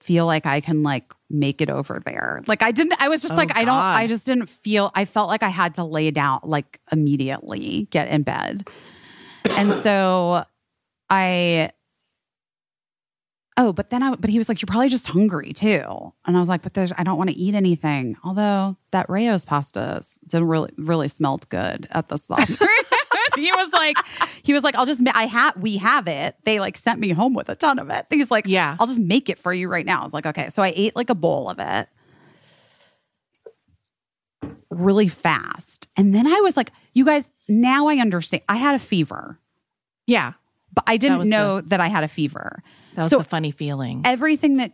feel 0.00 0.26
like 0.26 0.46
I 0.46 0.60
can 0.60 0.82
like 0.82 1.12
make 1.30 1.60
it 1.60 1.70
over 1.70 2.02
there. 2.04 2.42
Like 2.46 2.62
I 2.62 2.72
didn't. 2.72 3.00
I 3.00 3.08
was 3.08 3.22
just 3.22 3.34
Oh, 3.34 3.36
like, 3.36 3.56
I 3.56 3.64
don't. 3.64 3.74
I 3.74 4.06
just 4.06 4.26
didn't 4.26 4.46
feel. 4.48 4.90
I 4.94 5.04
felt 5.04 5.28
like 5.28 5.42
I 5.42 5.48
had 5.48 5.76
to 5.76 5.84
lay 5.84 6.10
down 6.10 6.40
like 6.42 6.80
immediately, 6.90 7.88
get 7.90 8.08
in 8.08 8.22
bed, 8.22 8.68
and 9.56 9.70
so 9.70 10.44
I. 11.08 11.70
Oh, 13.56 13.72
but 13.72 13.90
then 13.90 14.02
I, 14.02 14.14
but 14.14 14.30
he 14.30 14.38
was 14.38 14.48
like, 14.48 14.62
you're 14.62 14.66
probably 14.66 14.88
just 14.88 15.06
hungry 15.08 15.52
too. 15.52 16.12
And 16.24 16.36
I 16.36 16.40
was 16.40 16.48
like, 16.48 16.62
but 16.62 16.72
there's, 16.72 16.92
I 16.96 17.04
don't 17.04 17.18
want 17.18 17.28
to 17.30 17.36
eat 17.36 17.54
anything. 17.54 18.16
Although 18.24 18.76
that 18.92 19.10
Rao's 19.10 19.44
pasta 19.44 20.02
didn't 20.26 20.48
really, 20.48 20.70
really 20.78 21.08
smelled 21.08 21.48
good 21.50 21.86
at 21.90 22.08
the 22.08 22.16
sauce. 22.16 22.56
he 23.36 23.52
was 23.52 23.72
like, 23.72 23.96
he 24.42 24.54
was 24.54 24.64
like, 24.64 24.74
I'll 24.74 24.86
just, 24.86 25.02
ma- 25.02 25.12
I 25.14 25.26
have, 25.26 25.56
we 25.58 25.76
have 25.76 26.08
it. 26.08 26.34
They 26.44 26.60
like 26.60 26.78
sent 26.78 26.98
me 26.98 27.10
home 27.10 27.34
with 27.34 27.50
a 27.50 27.54
ton 27.54 27.78
of 27.78 27.90
it. 27.90 28.06
He's 28.10 28.30
like, 28.30 28.46
Yeah. 28.46 28.76
I'll 28.80 28.86
just 28.86 29.00
make 29.00 29.28
it 29.28 29.38
for 29.38 29.52
you 29.52 29.68
right 29.68 29.84
now. 29.84 30.00
I 30.00 30.04
was 30.04 30.14
like, 30.14 30.26
okay. 30.26 30.48
So 30.48 30.62
I 30.62 30.72
ate 30.74 30.96
like 30.96 31.10
a 31.10 31.14
bowl 31.14 31.50
of 31.50 31.58
it 31.58 31.88
really 34.70 35.08
fast. 35.08 35.88
And 35.96 36.14
then 36.14 36.26
I 36.26 36.40
was 36.40 36.56
like, 36.56 36.72
you 36.94 37.04
guys, 37.04 37.30
now 37.48 37.88
I 37.88 37.96
understand. 37.96 38.42
I 38.48 38.56
had 38.56 38.74
a 38.74 38.78
fever, 38.78 39.38
yeah. 40.06 40.32
But 40.72 40.84
I 40.86 40.96
didn't 40.96 41.18
was 41.18 41.28
know 41.28 41.60
that 41.60 41.80
I 41.80 41.88
had 41.88 42.04
a 42.04 42.08
fever. 42.08 42.62
That 42.94 43.02
was 43.02 43.10
So- 43.10 43.18
the 43.18 43.24
funny 43.24 43.50
feeling. 43.50 44.02
everything 44.04 44.56
that 44.58 44.72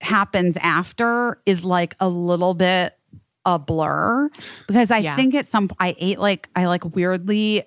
happens 0.00 0.56
after 0.58 1.40
is 1.46 1.64
like 1.64 1.94
a 2.00 2.08
little 2.08 2.54
bit 2.54 2.96
a 3.44 3.58
blur 3.58 4.28
because 4.68 4.90
I 4.90 4.98
Yeah. 4.98 5.16
think 5.16 5.34
at 5.34 5.46
some 5.46 5.68
I 5.80 5.94
ate 5.98 6.18
like 6.20 6.48
I 6.56 6.66
like 6.66 6.94
weirdly 6.94 7.64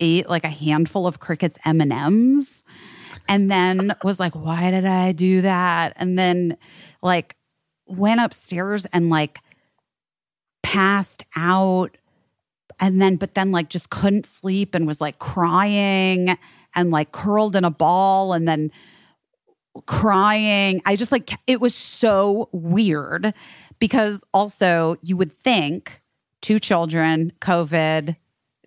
ate 0.00 0.28
like 0.28 0.44
a 0.44 0.48
handful 0.50 1.06
of 1.06 1.18
crickets 1.20 1.58
M 1.64 1.80
and 1.80 1.92
M's, 1.92 2.64
and 3.28 3.50
then 3.50 3.94
was 4.02 4.18
like, 4.18 4.34
why 4.34 4.70
did 4.70 4.84
I 4.86 5.12
do 5.12 5.42
that? 5.42 5.92
And 5.96 6.18
then 6.18 6.56
like 7.02 7.36
went 7.86 8.20
upstairs 8.20 8.84
and 8.86 9.10
like 9.10 9.40
passed 10.62 11.24
out 11.36 11.96
and 12.80 13.00
then 13.02 13.16
but 13.16 13.34
then 13.34 13.50
like 13.52 13.68
just 13.68 13.90
couldn't 13.90 14.26
sleep 14.26 14.74
and 14.74 14.86
was 14.86 15.00
like 15.00 15.18
crying 15.18 16.36
and 16.74 16.90
like 16.90 17.12
curled 17.12 17.56
in 17.56 17.64
a 17.64 17.70
ball 17.70 18.32
and 18.32 18.46
then 18.48 18.70
crying. 19.86 20.80
I 20.84 20.96
just 20.96 21.12
like 21.12 21.30
it 21.46 21.60
was 21.60 21.74
so 21.74 22.48
weird 22.52 23.32
because 23.78 24.22
also 24.34 24.96
you 25.02 25.16
would 25.16 25.32
think 25.32 26.00
two 26.40 26.58
children, 26.58 27.32
COVID 27.40 28.16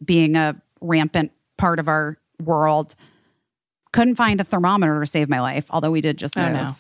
being 0.04 0.36
a 0.36 0.60
rampant 0.82 1.32
part 1.58 1.80
of 1.80 1.88
our 1.88 2.18
world, 2.44 2.96
couldn't 3.92 4.16
find 4.16 4.42
a 4.42 4.44
thermometer 4.44 5.00
to 5.00 5.06
save 5.06 5.30
my 5.30 5.40
life, 5.40 5.68
although 5.70 5.92
we 5.92 6.02
did 6.02 6.18
just 6.18 6.38
Oh, 6.38 6.44
move. 6.44 6.54
no. 6.54 6.74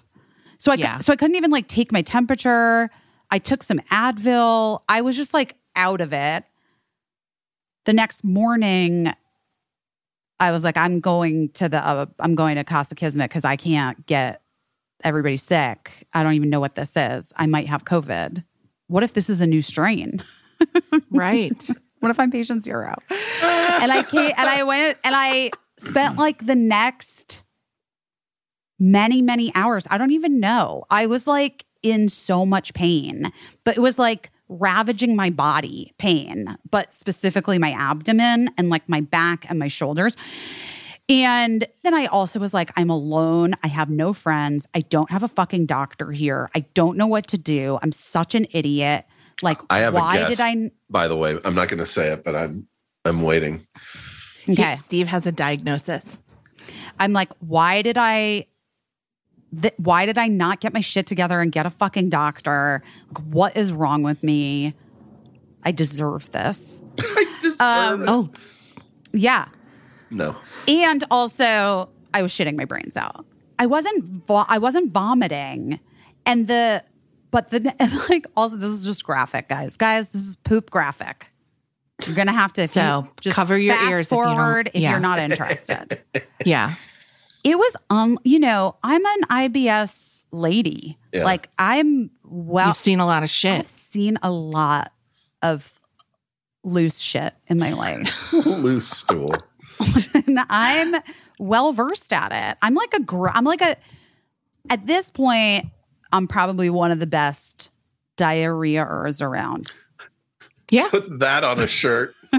So 0.57 0.71
I 0.71 0.75
Yeah. 0.75 0.99
so 0.99 1.13
I 1.13 1.15
couldn't 1.15 1.35
even 1.35 1.51
like 1.51 1.67
take 1.67 1.91
my 1.91 2.01
temperature. 2.01 2.89
I 3.31 3.39
took 3.39 3.63
some 3.63 3.79
Advil. 3.91 4.81
I 4.89 5.01
was 5.01 5.15
just 5.15 5.33
like 5.33 5.55
out 5.75 6.01
of 6.01 6.13
it. 6.13 6.43
The 7.85 7.93
next 7.93 8.23
morning, 8.23 9.11
I 10.39 10.51
was 10.51 10.63
like, 10.63 10.77
I'm 10.77 10.99
going 10.99 11.49
to 11.49 11.69
the 11.69 11.85
uh, 11.85 12.05
I'm 12.19 12.35
going 12.35 12.55
to 12.55 12.63
Casa 12.63 12.95
Kismet 12.95 13.29
because 13.29 13.45
I 13.45 13.55
can't 13.55 14.05
get 14.05 14.41
everybody 15.03 15.37
sick. 15.37 16.07
I 16.13 16.23
don't 16.23 16.33
even 16.33 16.49
know 16.49 16.59
what 16.59 16.75
this 16.75 16.93
is. 16.95 17.31
I 17.35 17.45
might 17.45 17.67
have 17.67 17.85
COVID. 17.85 18.43
What 18.87 19.03
if 19.03 19.13
this 19.13 19.29
is 19.29 19.41
a 19.41 19.47
new 19.47 19.61
strain? 19.61 20.23
right. 21.11 21.69
What 21.99 22.11
if 22.11 22.19
I'm 22.19 22.29
patient 22.29 22.63
zero? 22.63 22.93
and 23.09 23.91
I 23.91 24.05
came 24.07 24.31
and 24.37 24.47
I 24.47 24.61
went 24.61 24.99
and 25.03 25.15
I 25.17 25.49
spent 25.79 26.17
like 26.17 26.45
the 26.45 26.53
next 26.53 27.43
many, 28.77 29.23
many 29.23 29.51
hours. 29.55 29.87
I 29.89 29.97
don't 29.97 30.11
even 30.11 30.39
know. 30.39 30.83
I 30.91 31.07
was 31.07 31.25
like 31.25 31.65
in 31.81 32.09
so 32.09 32.45
much 32.45 32.75
pain, 32.75 33.31
but 33.63 33.75
it 33.75 33.79
was 33.79 33.97
like 33.97 34.29
ravaging 34.49 35.15
my 35.15 35.29
body 35.29 35.93
pain, 35.97 36.57
but 36.69 36.93
specifically 36.93 37.57
my 37.57 37.71
abdomen 37.71 38.49
and 38.57 38.69
like 38.69 38.87
my 38.87 39.01
back 39.01 39.45
and 39.49 39.59
my 39.59 39.67
shoulders. 39.67 40.17
And 41.07 41.67
then 41.83 41.93
I 41.93 42.07
also 42.07 42.39
was 42.39 42.53
like, 42.53 42.71
I'm 42.75 42.89
alone. 42.89 43.53
I 43.63 43.67
have 43.67 43.89
no 43.89 44.13
friends. 44.13 44.67
I 44.73 44.81
don't 44.81 45.11
have 45.11 45.21
a 45.21 45.27
fucking 45.27 45.67
doctor 45.67 46.11
here. 46.11 46.49
I 46.55 46.61
don't 46.73 46.97
know 46.97 47.07
what 47.07 47.27
to 47.27 47.37
do. 47.37 47.77
I'm 47.83 47.91
such 47.91 48.33
an 48.33 48.47
idiot. 48.51 49.05
Like, 49.41 49.59
I 49.69 49.79
have 49.79 49.93
why 49.93 50.17
a 50.17 50.19
guess. 50.21 50.37
did 50.37 50.39
I? 50.41 50.71
By 50.89 51.07
the 51.07 51.15
way, 51.15 51.37
I'm 51.43 51.53
not 51.53 51.67
going 51.67 51.79
to 51.79 51.85
say 51.85 52.11
it, 52.11 52.23
but 52.23 52.35
I'm 52.35 52.67
I'm 53.03 53.21
waiting. 53.21 53.67
Okay. 54.49 54.75
Steve 54.75 55.07
has 55.07 55.27
a 55.27 55.31
diagnosis. 55.31 56.23
I'm 56.99 57.13
like, 57.13 57.31
why 57.39 57.81
did 57.81 57.97
I? 57.97 58.47
Th- 59.61 59.73
why 59.77 60.05
did 60.05 60.17
I 60.17 60.27
not 60.27 60.59
get 60.59 60.73
my 60.73 60.81
shit 60.81 61.05
together 61.07 61.39
and 61.41 61.51
get 61.51 61.65
a 61.65 61.69
fucking 61.69 62.09
doctor? 62.09 62.81
Like, 63.09 63.25
what 63.27 63.55
is 63.57 63.71
wrong 63.71 64.03
with 64.03 64.23
me? 64.23 64.73
I 65.63 65.71
deserve 65.71 66.31
this. 66.31 66.81
I 66.99 67.37
deserve 67.41 67.61
Um, 67.61 68.01
it. 68.03 68.05
Oh, 68.09 68.29
Yeah. 69.13 69.47
No. 70.11 70.35
And 70.67 71.03
also, 71.11 71.89
I 72.13 72.21
was 72.21 72.31
shitting 72.31 72.55
my 72.57 72.65
brains 72.65 72.95
out. 72.97 73.25
I 73.57 73.65
wasn't. 73.65 74.25
Vo- 74.25 74.45
I 74.47 74.57
wasn't 74.57 74.91
vomiting, 74.91 75.79
and 76.25 76.47
the. 76.47 76.83
But 77.31 77.49
the 77.49 77.73
and 77.79 77.91
like 78.09 78.25
also 78.37 78.55
this 78.57 78.69
is 78.69 78.85
just 78.85 79.03
graphic, 79.03 79.49
guys. 79.49 79.75
Guys, 79.77 80.11
this 80.11 80.21
is 80.25 80.35
poop 80.37 80.69
graphic. 80.69 81.31
You're 82.05 82.15
gonna 82.15 82.31
have 82.33 82.53
to 82.53 82.63
if 82.63 82.71
So, 82.71 83.03
you 83.05 83.11
just 83.21 83.35
cover 83.35 83.57
your 83.57 83.73
fast 83.75 83.89
ears 83.91 84.05
if 84.07 84.11
you 84.11 84.17
don't- 84.23 84.35
forward 84.35 84.71
if, 84.73 84.81
you're 84.81 84.99
not 84.99 85.19
interested. 85.19 86.01
yeah. 86.45 86.73
It 87.45 87.57
was 87.57 87.75
um 87.89 88.17
you 88.25 88.39
know 88.39 88.75
i'm 88.83 89.05
an 89.05 89.21
ibs 89.49 90.25
lady 90.31 90.97
Yeah. 91.13 91.23
like 91.23 91.49
i'm 91.57 92.09
well 92.23 92.67
You've 92.67 92.75
seen 92.77 92.99
a 92.99 93.05
lot 93.05 93.23
of 93.23 93.29
shit. 93.29 93.59
i've 93.59 93.67
seen 93.67 94.17
a 94.21 94.29
lot 94.31 94.91
of 95.41 95.79
loose 96.63 96.99
shit 96.99 97.33
in 97.47 97.57
my 97.59 97.71
life 97.73 98.33
Loose 98.45 98.87
stool. 98.89 99.33
and 100.27 100.39
i'm 100.49 100.95
well 101.39 101.71
versed 101.71 102.11
at 102.11 102.31
it 102.33 102.57
i'm 102.61 102.73
like 102.73 102.93
a 102.93 103.01
gr- 103.01 103.29
i'm 103.29 103.45
like 103.45 103.61
a 103.61 103.77
at 104.69 104.87
this 104.87 105.11
point 105.11 105.67
i'm 106.11 106.27
probably 106.27 106.69
one 106.69 106.91
of 106.91 106.99
the 106.99 107.07
best 107.07 107.69
diarrheaers 108.17 109.21
around 109.21 109.71
Yeah. 110.71 110.87
Put 110.89 111.19
that 111.19 111.43
on 111.43 111.59
a 111.59 111.67
shirt. 111.67 112.15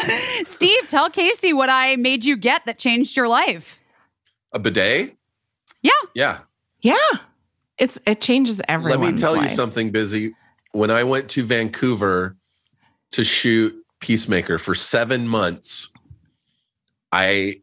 steve 0.44 0.86
tell 0.86 1.08
casey 1.10 1.52
what 1.52 1.68
i 1.70 1.96
made 1.96 2.24
you 2.24 2.36
get 2.36 2.64
that 2.66 2.78
changed 2.78 3.16
your 3.16 3.28
life 3.28 3.80
A 4.52 4.58
bidet? 4.58 5.16
yeah 5.82 5.90
Yeah. 6.14 6.38
Yeah. 6.82 6.96
It's 7.78 7.98
it 8.06 8.20
changes 8.20 8.60
everyone's 8.68 9.00
Let 9.02 9.12
me 9.12 9.16
tell 9.18 9.42
you 9.42 9.48
something, 9.48 9.90
Busy. 9.90 10.34
When 10.72 10.90
I 10.90 11.02
went 11.04 11.28
to 11.30 11.42
Vancouver 11.44 12.36
to 13.12 13.24
shoot 13.24 13.74
Peacemaker 14.00 14.58
for 14.58 14.74
seven 14.74 15.26
months, 15.26 15.90
I 17.12 17.62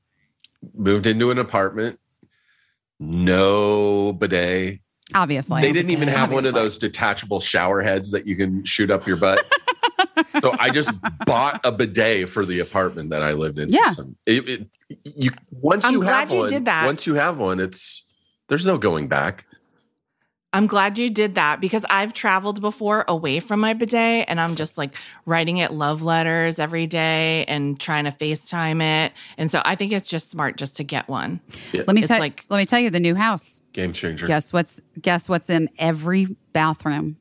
moved 0.76 1.06
into 1.08 1.30
an 1.32 1.38
apartment, 1.40 2.00
no 3.00 4.14
bidet. 4.14 4.80
obviously 5.14 5.62
they 5.62 5.72
didn't 5.72 5.92
even 5.92 6.08
have 6.08 6.32
one 6.32 6.46
of 6.46 6.54
those 6.54 6.78
detachable 6.78 7.40
shower 7.40 7.82
heads 7.82 8.12
that 8.12 8.26
you 8.26 8.36
can 8.36 8.64
shoot 8.66 8.90
up 8.92 9.06
your 9.08 9.18
butt. 9.18 9.46
so 10.42 10.54
I 10.60 10.70
just 10.70 10.92
bought 11.26 11.62
a 11.64 11.72
bidet 11.72 12.30
for 12.30 12.46
the 12.46 12.60
apartment 12.60 13.10
that 13.12 13.24
I 13.24 13.34
lived 13.34 13.60
in. 13.60 13.70
Yeah. 13.70 13.94
It- 14.26 14.50
it- 14.50 14.68
you 15.04 15.32
once 15.52 15.86
I'm 15.86 15.94
you 15.94 16.02
glad 16.02 16.20
have 16.20 16.32
you 16.32 16.38
one, 16.40 16.50
did 16.50 16.66
that. 16.66 16.86
Once 16.86 17.06
you 17.08 17.16
have 17.16 17.38
one, 17.38 17.60
it's 17.60 18.04
there's 18.48 18.66
no 18.66 18.78
going 18.78 19.08
back. 19.08 19.46
I'm 20.54 20.66
glad 20.66 20.98
you 20.98 21.10
did 21.10 21.36
that 21.36 21.60
because 21.60 21.86
I've 21.90 22.14
traveled 22.14 22.62
before 22.62 23.04
away 23.10 23.42
from 23.42 23.60
my 23.60 23.74
bidet 23.74 24.26
and 24.30 24.40
I'm 24.40 24.56
just 24.56 24.78
like 24.78 24.96
writing 25.26 25.58
it 25.58 25.72
love 25.74 26.04
letters 26.04 26.58
every 26.58 26.88
day 26.88 27.44
and 27.50 27.78
trying 27.78 28.06
to 28.06 28.12
FaceTime 28.12 28.82
it. 28.82 29.12
And 29.38 29.52
so 29.52 29.62
I 29.66 29.76
think 29.76 29.92
it's 29.92 30.10
just 30.10 30.32
smart 30.32 30.56
just 30.58 30.78
to 30.78 30.84
get 30.86 31.10
one. 31.10 31.42
let 31.74 31.90
me 31.94 32.02
tell 32.02 32.20
like- 32.20 32.46
let 32.50 32.58
me 32.58 32.66
tell 32.66 32.80
you 32.80 32.90
the 32.90 33.00
new 33.02 33.14
house 33.14 33.62
Game 33.74 33.92
changer. 33.94 34.26
Guess 34.26 34.54
what's 34.54 34.82
guess 35.00 35.28
what's 35.30 35.50
in 35.50 35.70
every 35.78 36.26
bathroom? 36.54 37.18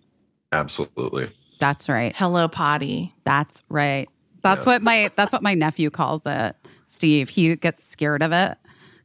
Absolutely. 0.53 1.29
That's 1.59 1.89
right. 1.89 2.15
Hello 2.17 2.49
potty. 2.49 3.15
That's 3.25 3.63
right. 3.69 4.09
That's 4.43 4.65
what 4.65 4.83
my 4.83 5.11
that's 5.17 5.33
what 5.33 5.43
my 5.43 5.55
nephew 5.55 5.91
calls 5.91 6.23
it. 6.27 6.55
Steve. 6.87 7.29
He 7.29 7.57
gets 7.57 7.83
scared 7.85 8.23
of 8.23 8.33
it 8.33 8.57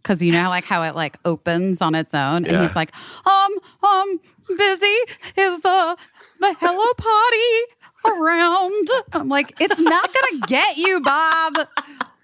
because 0.01 0.21
you 0.21 0.31
know 0.31 0.49
like 0.49 0.65
how 0.65 0.83
it 0.83 0.95
like 0.95 1.17
opens 1.25 1.81
on 1.81 1.95
its 1.95 2.13
own, 2.13 2.45
and 2.45 2.47
Yeah. 2.47 2.61
he's 2.61 2.75
like, 2.75 2.91
um, 3.25 3.51
um, 3.83 4.19
busy 4.57 4.97
is 5.37 5.65
uh 5.65 5.95
the 6.39 6.55
hello 6.59 6.93
potty 6.97 8.15
around. 8.19 8.87
I'm 9.13 9.29
like, 9.29 9.53
it's 9.59 9.79
not 9.79 10.09
gonna 10.13 10.41
get 10.47 10.77
you, 10.77 10.99
Bob. 11.01 11.53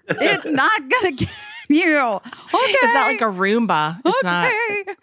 It's 0.08 0.44
not 0.46 0.88
gonna 0.88 1.12
get 1.16 1.28
you. 1.68 1.98
Okay. 1.98 2.22
It's 2.54 2.94
not 2.94 3.06
like 3.08 3.20
a 3.20 3.24
Roomba. 3.24 4.00
It's 4.04 4.22
not 4.24 4.44
okay. 4.46 4.94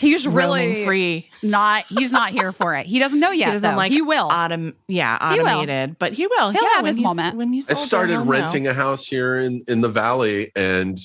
He's 0.00 0.26
really 0.26 0.66
really 0.68 0.84
free. 0.84 1.30
not. 1.42 1.84
He's 1.88 2.10
not 2.10 2.30
here 2.30 2.52
for 2.52 2.74
it. 2.74 2.86
He 2.86 2.98
doesn't 2.98 3.20
know 3.20 3.30
yet. 3.30 3.46
he 3.48 3.52
doesn't 3.52 3.70
though. 3.70 3.76
like 3.76 3.92
he 3.92 4.02
will. 4.02 4.28
Autom- 4.30 4.74
yeah, 4.88 5.32
He 5.34 5.38
will. 5.40 5.46
automated, 5.48 5.98
but 5.98 6.12
he 6.14 6.26
will. 6.26 6.50
He'll 6.50 6.62
yeah, 6.62 6.68
have 6.70 6.82
when 6.82 6.86
his 6.88 6.96
he's- 6.96 7.06
moment. 7.06 7.36
When 7.36 7.52
he's 7.52 7.70
I 7.70 7.74
started 7.74 8.14
he'll 8.14 8.24
renting 8.24 8.66
a 8.66 8.72
house 8.74 9.06
here 9.06 9.38
in 9.38 9.62
in 9.68 9.80
the 9.82 9.88
valley 9.88 10.52
and 10.56 10.98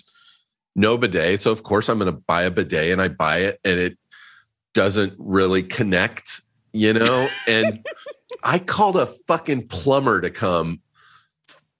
no 0.75 0.97
bidet. 0.97 1.39
So 1.39 1.51
of 1.51 1.63
course 1.63 1.87
I'm 1.89 1.99
going 1.99 2.11
to 2.13 2.19
buy 2.27 2.43
a 2.43 2.51
bidet 2.51 2.91
and 2.91 3.01
I 3.01 3.07
buy 3.07 3.39
it 3.39 3.59
and 3.63 3.79
it 3.79 3.97
doesn't 4.73 5.13
really 5.17 5.63
connect, 5.63 6.41
you 6.73 6.91
know? 6.93 7.29
And 7.47 7.85
I 8.43 8.59
called 8.59 8.97
a 8.97 9.05
fucking 9.05 9.67
plumber 9.69 10.19
to 10.19 10.29
come 10.29 10.81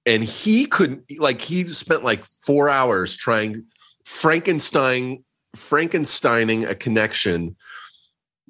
and 0.06 0.24
he 0.24 0.66
couldn't 0.66 1.04
like 1.20 1.42
he 1.42 1.66
spent 1.68 2.04
like 2.06 2.24
4 2.26 2.70
hours 2.70 3.18
trying 3.18 3.66
Frankenstein 4.06 5.25
Frankensteining 5.56 6.68
a 6.68 6.76
connection 6.76 7.56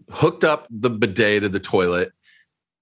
hooked 0.10 0.44
up 0.44 0.68
the 0.70 0.90
bidet 0.90 1.44
to 1.44 1.50
the 1.50 1.60
toilet. 1.60 2.12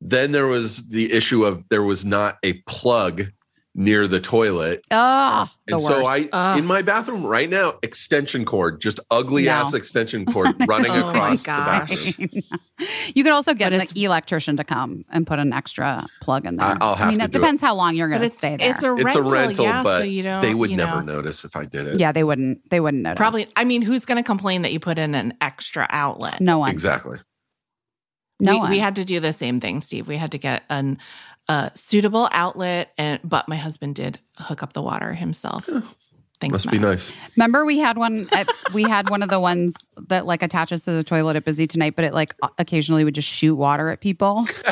Then 0.01 0.31
there 0.31 0.47
was 0.47 0.89
the 0.89 1.13
issue 1.13 1.45
of 1.45 1.67
there 1.69 1.83
was 1.83 2.03
not 2.03 2.37
a 2.43 2.53
plug 2.63 3.31
near 3.75 4.07
the 4.07 4.19
toilet. 4.19 4.85
Oh, 4.91 5.49
the 5.65 5.73
And 5.73 5.81
so 5.81 6.03
worst. 6.03 6.29
I 6.31 6.51
Ugh. 6.53 6.59
in 6.59 6.65
my 6.65 6.83
bathroom 6.83 7.25
right 7.25 7.49
now, 7.49 7.73
extension 7.81 8.45
cord, 8.45 8.79
just 8.79 8.99
ugly 9.09 9.45
No. 9.45 9.51
ass 9.51 9.73
extension 9.73 10.25
cord 10.25 10.55
running 10.67 10.91
Oh 10.91 11.11
my 11.11 11.33
across 11.33 11.41
the 11.41 11.47
bathroom. 11.47 12.29
you 13.15 13.23
can 13.23 13.33
also 13.33 13.55
get 13.55 13.71
But 13.71 13.81
an 13.91 13.97
electrician 13.97 14.57
to 14.57 14.63
come 14.63 15.01
and 15.09 15.25
put 15.25 15.39
an 15.39 15.53
extra 15.53 16.05
plug 16.21 16.45
in 16.45 16.57
there. 16.57 16.67
I- 16.67 16.77
I'll 16.81 16.95
have 16.95 17.07
I 17.07 17.09
mean, 17.11 17.19
to 17.19 17.25
it 17.25 17.31
do 17.31 17.39
it. 17.39 17.41
depends 17.41 17.61
how 17.63 17.73
long 17.73 17.95
you're 17.95 18.09
going 18.09 18.21
to 18.21 18.29
stay 18.29 18.57
there. 18.57 18.71
it's 18.71 18.83
a 18.83 18.93
It's 18.93 19.03
rental, 19.05 19.27
a 19.27 19.33
rental, 19.33 19.65
yeah, 19.65 19.81
but 19.83 19.97
so 19.99 20.03
you 20.05 20.21
don't. 20.21 20.41
they 20.41 20.53
would 20.53 20.69
you 20.69 20.77
never 20.77 21.01
know. 21.01 21.13
notice 21.15 21.43
if 21.43 21.55
I 21.55 21.65
did 21.65 21.87
it. 21.87 21.99
yeah, 21.99 22.11
they 22.11 22.23
wouldn't. 22.23 22.69
They 22.69 22.79
wouldn't 22.79 23.01
notice. 23.01 23.17
Probably. 23.17 23.47
I 23.55 23.63
mean, 23.63 23.81
who's 23.81 24.05
going 24.05 24.17
to 24.17 24.23
complain 24.23 24.61
that 24.61 24.71
you 24.71 24.79
put 24.79 24.99
in 24.99 25.15
an 25.15 25.33
extra 25.41 25.87
outlet? 25.89 26.41
no 26.41 26.59
one. 26.59 26.69
Exactly. 26.71 27.17
No 28.39 28.53
we, 28.53 28.59
one. 28.59 28.69
we 28.71 28.79
had 28.79 28.95
to 28.97 29.05
do 29.05 29.19
the 29.19 29.31
same 29.31 29.59
thing, 29.59 29.79
Steve. 29.79 30.07
We 30.07 30.17
had 30.17 30.31
to 30.31 30.37
get 30.37 30.63
an 30.69 30.97
a 31.47 31.71
suitable 31.75 32.29
outlet, 32.31 32.93
and 32.97 33.19
but 33.23 33.47
my 33.47 33.55
husband 33.55 33.95
did 33.95 34.19
hook 34.37 34.63
up 34.63 34.73
the 34.73 34.81
water 34.81 35.13
himself. 35.13 35.69
Oh. 35.71 35.87
Thanks, 36.43 36.53
Must 36.53 36.65
Matt. 36.65 36.73
be 36.73 36.79
nice. 36.79 37.11
Remember, 37.37 37.63
we 37.63 37.79
had 37.79 37.97
one. 37.97 38.27
At, 38.33 38.49
we 38.73 38.83
had 38.83 39.09
one 39.09 39.23
of 39.23 39.29
the 39.29 39.39
ones 39.39 39.73
that 40.09 40.25
like 40.25 40.43
attaches 40.43 40.81
to 40.83 40.91
the 40.91 41.03
toilet 41.03 41.37
at 41.37 41.45
Busy 41.45 41.67
Tonight, 41.67 41.95
but 41.95 42.03
it 42.03 42.13
like 42.13 42.35
occasionally 42.57 43.05
would 43.05 43.15
just 43.15 43.29
shoot 43.29 43.55
water 43.55 43.89
at 43.89 44.01
people. 44.01 44.45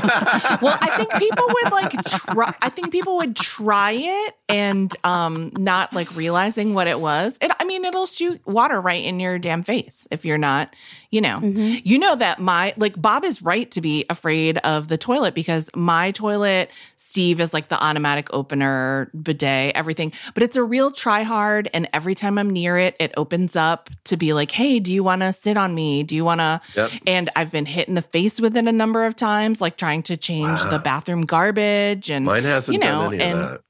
well, 0.62 0.78
I 0.82 0.96
think 0.98 1.14
people 1.14 1.46
would 1.48 1.72
like 1.72 1.92
try. 2.04 2.54
I 2.62 2.68
think 2.68 2.92
people 2.92 3.16
would 3.18 3.38
try 3.38 3.94
it 3.94 4.36
and 4.50 4.94
um 5.06 5.54
not 5.58 5.94
like 5.94 6.14
realizing 6.14 6.74
what 6.74 6.88
it 6.88 7.00
was. 7.00 7.38
It, 7.42 7.52
I 7.58 7.64
mean, 7.64 7.86
it'll 7.86 8.06
shoot 8.06 8.46
water 8.46 8.82
right 8.82 9.04
in 9.04 9.22
your 9.22 9.40
damn 9.40 9.64
face 9.64 10.10
if 10.12 10.26
you're 10.26 10.38
not, 10.38 10.76
you 11.10 11.22
know. 11.22 11.40
You 11.42 11.98
know 11.98 12.18
that 12.18 12.40
my 12.40 12.74
like 12.76 13.02
Bob 13.02 13.24
is 13.24 13.42
right 13.42 13.72
to 13.72 13.80
be 13.80 14.06
afraid 14.10 14.58
of 14.60 14.90
the 14.90 14.98
toilet 14.98 15.34
because 15.34 15.70
my 15.74 16.12
toilet, 16.12 16.70
Steve 17.12 17.42
is 17.42 17.54
like 17.54 17.68
the 17.68 17.82
automatic 17.84 18.34
opener, 18.34 19.10
bidet, 19.22 19.76
everything. 19.76 20.14
But 20.34 20.44
it's 20.44 20.56
a 20.56 20.64
real 20.64 20.92
try 20.92 21.24
hard, 21.24 21.70
and 21.74 21.90
every 21.92 22.16
time 22.16 22.38
I'm 22.38 22.50
near 22.50 22.78
it, 22.78 22.96
it 23.02 23.12
opens 23.18 23.58
up 23.58 23.90
to 24.06 24.16
be 24.16 24.32
like, 24.32 24.52
"Hey, 24.52 24.80
do 24.80 24.94
you 24.94 25.04
want 25.04 25.22
to 25.22 25.34
sit 25.34 25.58
on 25.58 25.76
me? 25.76 26.04
Do 26.04 26.16
you 26.16 26.24
want 26.24 26.40
to?" 26.40 26.62
Yep. 26.78 26.92
And 27.06 27.30
I've 27.36 27.52
been 27.52 27.66
hit 27.66 27.90
in 27.90 27.96
the 27.96 28.02
face 28.02 28.40
with 28.40 28.56
it 28.56 28.66
a 28.66 28.72
number 28.72 29.06
of 29.06 29.18
times, 29.18 29.60
like 29.60 29.76
trying 29.76 30.04
to 30.04 30.16
change 30.16 30.62
the 30.70 30.80
bathroom 30.80 31.24
garbage 31.24 32.10
and 32.10 32.24
Mine 32.26 32.44
hasn't 32.44 32.74
you 32.76 32.80
know, 32.80 33.02
done 33.04 33.14
any 33.16 33.24
and- 33.24 33.40
of 33.40 33.50
that. 33.52 33.62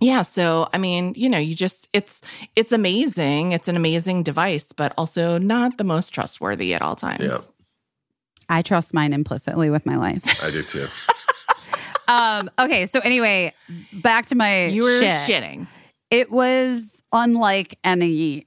yeah. 0.00 0.20
So 0.20 0.68
I 0.74 0.78
mean, 0.78 1.14
you 1.16 1.30
know, 1.30 1.38
you 1.38 1.54
just 1.54 1.88
it's 1.94 2.20
it's 2.54 2.72
amazing. 2.72 3.52
It's 3.52 3.68
an 3.68 3.76
amazing 3.76 4.24
device, 4.24 4.72
but 4.72 4.92
also 4.98 5.38
not 5.38 5.78
the 5.78 5.84
most 5.84 6.08
trustworthy 6.12 6.74
at 6.74 6.82
all 6.82 6.96
times. 6.96 7.24
Yeah. 7.24 7.38
I 8.48 8.62
trust 8.62 8.94
mine 8.94 9.12
implicitly 9.12 9.70
with 9.70 9.86
my 9.86 9.96
life. 9.96 10.22
I 10.44 10.50
do 10.50 10.62
too. 10.62 10.86
Um, 12.08 12.50
okay, 12.58 12.86
so 12.86 13.00
anyway, 13.00 13.52
back 13.92 14.26
to 14.26 14.34
my 14.34 14.66
You 14.66 14.82
were 14.84 15.00
shit. 15.00 15.12
shitting. 15.28 15.66
It 16.10 16.30
was 16.30 17.02
unlike 17.12 17.78
any. 17.84 18.46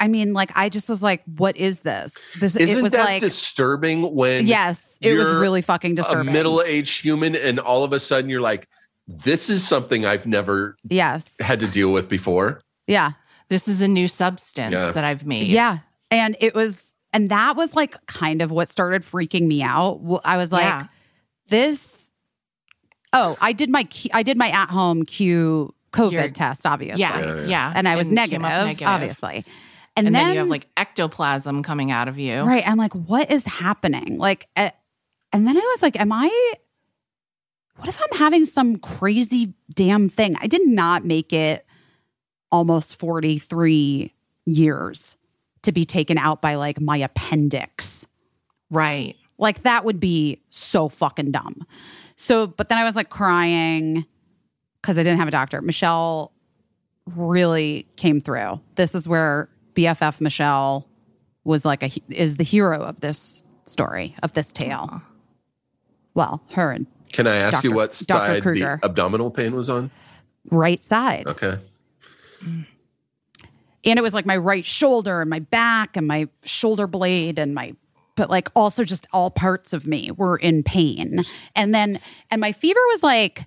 I 0.00 0.06
mean, 0.06 0.32
like 0.32 0.52
I 0.56 0.68
just 0.68 0.88
was 0.88 1.02
like, 1.02 1.22
"What 1.36 1.56
is 1.56 1.80
this?" 1.80 2.14
This 2.38 2.54
Isn't 2.54 2.78
it 2.78 2.82
was 2.82 2.92
that 2.92 3.04
like, 3.04 3.20
disturbing 3.20 4.14
when 4.14 4.46
yes, 4.46 4.96
it 5.00 5.14
was 5.16 5.26
you're 5.26 5.40
really 5.40 5.62
fucking 5.62 5.92
a 5.92 5.96
disturbing. 5.96 6.32
middle-aged 6.32 7.02
human 7.02 7.34
and 7.34 7.58
all 7.58 7.82
of 7.82 7.92
a 7.92 7.98
sudden 7.98 8.30
you're 8.30 8.40
like, 8.40 8.68
this 9.08 9.50
is 9.50 9.66
something 9.66 10.06
I've 10.06 10.24
never 10.26 10.76
yes, 10.88 11.34
had 11.40 11.58
to 11.60 11.66
deal 11.66 11.90
with 11.92 12.08
before. 12.08 12.60
yeah, 12.86 13.12
This 13.48 13.66
is 13.66 13.82
a 13.82 13.88
new 13.88 14.06
substance 14.06 14.72
Yeah. 14.72 14.92
that 14.92 15.02
I've 15.02 15.26
made. 15.26 15.48
yeah, 15.48 15.78
and 16.12 16.36
it 16.38 16.54
was, 16.54 16.94
and 17.12 17.28
that 17.30 17.56
was 17.56 17.74
like 17.74 17.96
kind 18.06 18.40
of 18.40 18.50
what 18.52 18.68
started 18.68 19.02
freaking 19.02 19.46
me 19.48 19.62
out. 19.62 20.00
Well, 20.00 20.20
I 20.24 20.36
was 20.36 20.52
like, 20.52 20.62
Yeah. 20.62 20.84
This. 21.48 22.10
Oh, 23.12 23.36
I 23.40 23.52
did 23.52 23.70
my 23.70 23.84
Q- 23.84 24.10
I 24.14 24.22
did 24.22 24.36
my 24.36 24.50
at 24.50 24.68
home 24.68 25.04
Cue 25.04 25.74
COVID 25.92 26.12
Your- 26.12 26.28
test, 26.28 26.66
obviously, 26.66 27.00
Yeah, 27.00 27.18
Yeah, 27.18 27.34
yeah, 27.36 27.44
yeah. 27.46 27.72
and 27.74 27.88
I 27.88 27.96
was 27.96 28.06
came 28.08 28.14
negative, 28.14 28.44
obviously, 28.86 29.44
and, 29.96 30.06
And, 30.06 30.14
then, 30.14 30.26
then 30.26 30.32
you 30.34 30.38
have 30.40 30.48
like 30.48 30.68
ectoplasm 30.76 31.62
coming 31.62 31.90
out 31.90 32.08
of 32.08 32.18
you. 32.18 32.42
Right. 32.42 32.66
I'm 32.68 32.76
like, 32.76 32.92
what 32.94 33.30
is 33.30 33.46
happening? 33.46 34.18
Like, 34.18 34.48
eh, 34.56 34.70
and 35.32 35.46
then 35.46 35.56
I 35.56 35.60
was 35.60 35.82
like, 35.82 35.98
am 35.98 36.12
I, 36.12 36.52
what 37.76 37.88
if 37.88 37.98
I'm 38.00 38.18
having 38.18 38.44
some 38.44 38.76
crazy 38.76 39.54
damn 39.74 40.08
thing? 40.10 40.36
I 40.40 40.46
did 40.46 40.66
not 40.66 41.04
make 41.04 41.32
it 41.32 41.64
almost 42.52 42.96
43 42.96 44.12
years 44.46 45.16
to 45.62 45.72
be 45.72 45.84
taken 45.84 46.18
out 46.18 46.40
by 46.42 46.56
like 46.56 46.80
my 46.80 46.98
appendix. 46.98 48.06
Right. 48.70 49.16
Like, 49.38 49.62
that 49.62 49.84
would 49.84 50.00
be 50.00 50.40
so 50.50 50.88
fucking 50.88 51.30
dumb. 51.32 51.66
So, 52.16 52.46
but 52.48 52.68
then 52.68 52.78
I 52.78 52.84
was 52.84 52.96
like 52.96 53.08
crying 53.10 54.04
because 54.82 54.98
I 54.98 55.02
didn't 55.02 55.18
have 55.18 55.28
a 55.28 55.32
doctor. 55.32 55.62
Michelle 55.62 56.32
really 57.16 57.86
came 57.96 58.20
through. 58.20 58.60
This 58.74 58.94
is 58.94 59.06
where 59.08 59.48
BFF 59.74 60.20
Michelle 60.20 60.86
was 61.44 61.64
like 61.64 61.82
a 61.82 61.90
is 62.10 62.36
the 62.36 62.44
hero 62.44 62.82
of 62.82 63.00
this 63.00 63.42
story 63.64 64.14
of 64.22 64.32
this 64.32 64.52
tale. 64.52 65.00
Well, 66.14 66.42
her 66.50 66.72
and 66.72 66.86
Can 67.12 67.26
I 67.26 67.36
ask 67.36 67.52
Dr. 67.52 67.68
you 67.68 67.74
what 67.74 67.94
side 67.94 68.42
the 68.42 68.80
abdominal 68.82 69.30
pain 69.30 69.54
was 69.54 69.70
on? 69.70 69.90
right 70.50 70.82
side, 70.82 71.26
Okay. 71.26 71.56
and 72.42 72.66
it 73.84 74.02
was 74.02 74.14
like 74.14 74.26
my 74.26 74.36
right 74.36 74.64
shoulder 74.64 75.20
and 75.20 75.30
my 75.30 75.38
back 75.38 75.96
and 75.96 76.06
my 76.06 76.28
shoulder 76.44 76.86
blade 76.86 77.38
and 77.38 77.54
my 77.54 77.74
but 78.18 78.28
like 78.28 78.50
also 78.54 78.84
just 78.84 79.06
all 79.12 79.30
parts 79.30 79.72
of 79.72 79.86
me 79.86 80.10
were 80.10 80.36
in 80.36 80.62
pain. 80.62 81.24
And 81.56 81.74
then 81.74 81.98
and 82.30 82.40
my 82.40 82.52
fever 82.52 82.80
was 82.90 83.02
like 83.02 83.46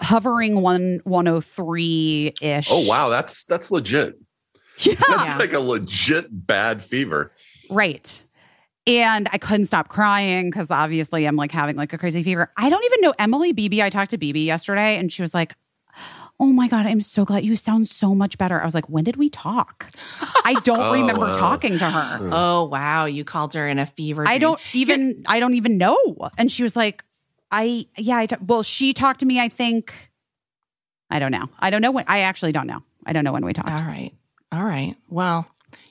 hovering 0.00 0.60
one 0.60 1.00
one 1.04 1.28
oh 1.28 1.40
three 1.40 2.34
ish. 2.40 2.68
Oh 2.70 2.86
wow, 2.88 3.08
that's 3.08 3.44
that's 3.44 3.70
legit. 3.70 4.18
Yeah. 4.78 4.94
That's 5.08 5.28
Yeah. 5.28 5.38
like 5.38 5.52
a 5.52 5.60
legit 5.60 6.26
bad 6.30 6.82
fever. 6.82 7.32
Right. 7.70 8.24
And 8.86 9.28
I 9.32 9.38
couldn't 9.38 9.66
stop 9.66 9.88
crying 9.88 10.46
because 10.50 10.70
obviously 10.70 11.26
I'm 11.26 11.36
like 11.36 11.52
having 11.52 11.76
like 11.76 11.92
a 11.92 11.98
crazy 11.98 12.22
fever. 12.22 12.50
I 12.56 12.70
don't 12.70 12.84
even 12.84 13.00
know 13.02 13.12
Emily 13.18 13.52
Beebe. 13.52 13.82
I 13.82 13.90
talked 13.90 14.10
to 14.12 14.18
Beebe 14.18 14.40
yesterday 14.40 14.96
and 14.96 15.12
she 15.12 15.20
was 15.20 15.34
like, 15.34 15.54
Oh 16.40 16.46
my 16.52 16.68
God, 16.68 16.86
I'm 16.86 17.00
so 17.00 17.24
glad 17.24 17.44
you 17.44 17.56
sound 17.56 17.88
so 17.88 18.14
much 18.14 18.38
better. 18.38 18.60
I 18.60 18.64
was 18.64 18.74
like, 18.74 18.88
When 18.88 19.04
did 19.04 19.16
we 19.16 19.28
talk? 19.28 19.90
I 20.44 20.54
don't 20.64 20.80
Oh, 20.88 20.92
remember 20.92 21.26
wow. 21.26 21.32
talking 21.32 21.78
to 21.78 21.90
her. 21.90 22.18
Hmm. 22.18 22.30
Oh 22.32 22.64
wow, 22.64 23.06
you 23.06 23.24
called 23.24 23.54
her 23.54 23.68
in 23.68 23.78
a 23.78 23.86
fever. 23.86 24.22
I 24.22 24.38
dream. 24.38 24.40
don't 24.40 24.60
even, 24.72 25.24
I 25.26 25.40
don't 25.40 25.54
even 25.54 25.78
know. 25.78 26.30
And 26.38 26.50
she 26.50 26.62
was 26.62 26.76
like, 26.76 27.04
I, 27.50 27.86
yeah, 27.96 28.16
I, 28.18 28.28
well, 28.46 28.62
she 28.62 28.92
talked 28.92 29.20
to 29.20 29.26
me, 29.26 29.40
I 29.40 29.48
think, 29.48 29.92
I 31.10 31.18
don't 31.18 31.32
know. 31.32 31.48
I 31.58 31.70
don't 31.70 31.80
know 31.82 31.90
when, 31.90 32.04
I 32.06 32.20
actually 32.20 32.52
don't 32.52 32.66
know. 32.66 32.82
I 33.06 33.12
don't 33.14 33.24
know 33.24 33.32
when 33.32 33.44
we 33.44 33.52
talked. 33.54 33.70
All 33.70 33.86
right. 33.86 34.12
All 34.52 34.62
right. 34.64 34.94
Well, 35.08 35.46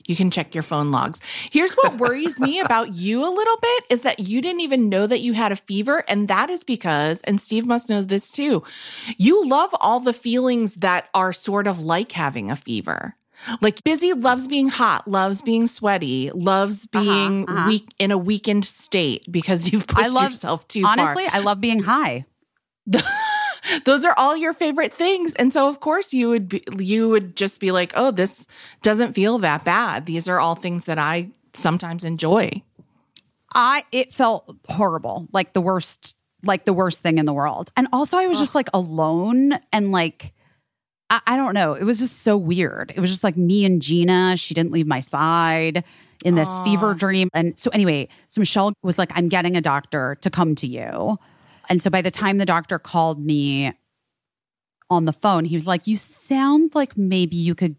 you 0.08 0.16
can 0.16 0.30
check 0.32 0.54
your 0.54 0.64
phone 0.64 0.90
logs. 0.90 1.20
Here's 1.52 1.72
what 1.74 1.98
worries 1.98 2.40
me 2.40 2.58
about 2.66 2.94
you 2.96 3.20
a 3.22 3.30
little 3.32 3.56
bit 3.62 3.84
is 3.90 4.00
that 4.00 4.18
you 4.18 4.42
didn't 4.42 4.62
even 4.62 4.88
know 4.88 5.06
that 5.06 5.20
you 5.20 5.34
had 5.34 5.52
a 5.52 5.56
fever. 5.56 6.02
And 6.08 6.26
that 6.26 6.50
is 6.50 6.64
because, 6.64 7.20
and 7.22 7.40
Steve 7.40 7.66
must 7.66 7.88
know 7.88 8.02
this 8.02 8.30
too, 8.32 8.64
you 9.16 9.46
love 9.46 9.70
all 9.80 10.00
the 10.00 10.12
feelings 10.12 10.74
that 10.76 11.08
are 11.14 11.32
sort 11.32 11.66
of 11.68 11.80
like 11.82 12.10
having 12.12 12.50
a 12.50 12.56
fever. 12.56 13.14
Like 13.60 13.84
busy 13.84 14.12
loves 14.14 14.48
being 14.48 14.68
hot, 14.68 15.06
loves 15.06 15.40
being 15.42 15.68
sweaty, 15.68 16.32
loves 16.34 16.88
Uh-huh, 16.92 17.04
being 17.04 17.44
uh-huh. 17.48 17.68
weak 17.68 17.88
in 18.00 18.10
a 18.10 18.18
weakened 18.18 18.64
state 18.64 19.30
because 19.30 19.70
you've 19.72 19.86
pushed 19.86 20.04
I 20.04 20.08
love- 20.08 20.32
yourself 20.32 20.66
too 20.66 20.82
far. 20.82 20.98
Honestly, 20.98 21.26
I 21.28 21.38
love 21.38 21.60
being 21.60 21.80
high. 21.84 22.24
those 23.84 24.04
are 24.04 24.14
all 24.16 24.36
your 24.36 24.52
favorite 24.52 24.94
things 24.94 25.34
and 25.34 25.52
so 25.52 25.68
of 25.68 25.80
course 25.80 26.12
you 26.12 26.28
would 26.28 26.48
be, 26.48 26.62
you 26.78 27.08
would 27.08 27.36
just 27.36 27.60
be 27.60 27.70
like 27.70 27.92
oh 27.96 28.10
this 28.10 28.46
doesn't 28.82 29.12
feel 29.12 29.38
that 29.38 29.64
bad 29.64 30.06
these 30.06 30.28
are 30.28 30.40
all 30.40 30.54
things 30.54 30.84
that 30.84 30.98
i 30.98 31.28
sometimes 31.52 32.04
enjoy 32.04 32.50
I 33.54 33.84
it 33.92 34.12
felt 34.12 34.54
horrible, 34.68 35.28
like 35.32 35.52
the 35.52 35.60
worst, 35.60 36.16
like 36.42 36.64
the 36.64 36.72
worst 36.72 37.00
thing 37.00 37.18
in 37.18 37.26
the 37.26 37.32
world. 37.32 37.70
And 37.76 37.88
also, 37.92 38.16
I 38.16 38.26
was 38.26 38.38
just 38.38 38.54
like 38.54 38.68
alone 38.74 39.58
and 39.72 39.92
like. 39.92 40.32
I, 41.10 41.20
I 41.26 41.36
don't 41.36 41.54
know. 41.54 41.72
It 41.72 41.84
was 41.84 41.98
just 41.98 42.20
so 42.20 42.36
weird. 42.36 42.92
It 42.94 43.00
was 43.00 43.10
just 43.10 43.24
like 43.24 43.36
me 43.36 43.64
and 43.64 43.80
Gina. 43.80 44.36
She 44.36 44.52
didn't 44.52 44.72
leave 44.72 44.86
my 44.86 45.00
side 45.00 45.82
in 46.22 46.34
this 46.34 46.48
Aw. 46.48 46.64
fever 46.64 46.92
dream. 46.92 47.30
And 47.32 47.58
so, 47.58 47.70
anyway, 47.70 48.08
so 48.28 48.42
Michelle 48.42 48.74
was 48.82 48.98
like, 48.98 49.10
I'm 49.14 49.30
getting 49.30 49.56
a 49.56 49.62
doctor 49.62 50.18
to 50.20 50.28
come 50.28 50.54
to 50.56 50.66
you. 50.66 51.18
And 51.68 51.82
so, 51.82 51.90
by 51.90 52.02
the 52.02 52.10
time 52.10 52.38
the 52.38 52.46
doctor 52.46 52.78
called 52.78 53.24
me 53.24 53.72
on 54.90 55.04
the 55.04 55.12
phone, 55.12 55.44
he 55.44 55.54
was 55.54 55.66
like, 55.66 55.86
You 55.86 55.96
sound 55.96 56.74
like 56.74 56.96
maybe 56.96 57.36
you 57.36 57.54
could 57.54 57.76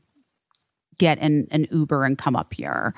get 0.97 1.17
an, 1.19 1.47
an 1.51 1.67
Uber 1.71 2.05
and 2.05 2.17
come 2.17 2.35
up 2.35 2.53
here. 2.53 2.93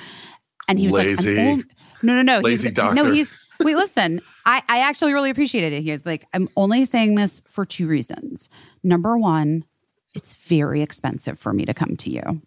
And 0.68 0.80
he 0.80 0.88
was 0.88 0.96
Lazy. 0.96 1.36
like, 1.36 1.48
I'm 1.48 1.64
No, 2.02 2.16
no, 2.16 2.22
no. 2.22 2.40
Lazy 2.40 2.68
he's, 2.68 2.76
doctor. 2.76 2.96
No, 2.96 3.12
he's, 3.12 3.34
wait, 3.60 3.76
listen, 3.76 4.22
I, 4.46 4.62
I 4.68 4.80
actually 4.82 5.14
really 5.14 5.30
appreciated 5.30 5.74
it. 5.74 5.84
He 5.84 5.92
was 5.92 6.06
like, 6.06 6.26
I'm 6.34 6.50
only 6.58 6.86
saying 6.86 7.16
this 7.16 7.42
for 7.48 7.66
two 7.66 7.88
reasons. 7.88 8.50
Number 8.84 9.18
one, 9.18 9.66
it's 10.14 10.34
very 10.36 10.82
expensive 10.82 11.40
for 11.40 11.54
me 11.54 11.66
to 11.66 11.74
come 11.74 11.96
to 11.96 12.10
you. 12.10 12.42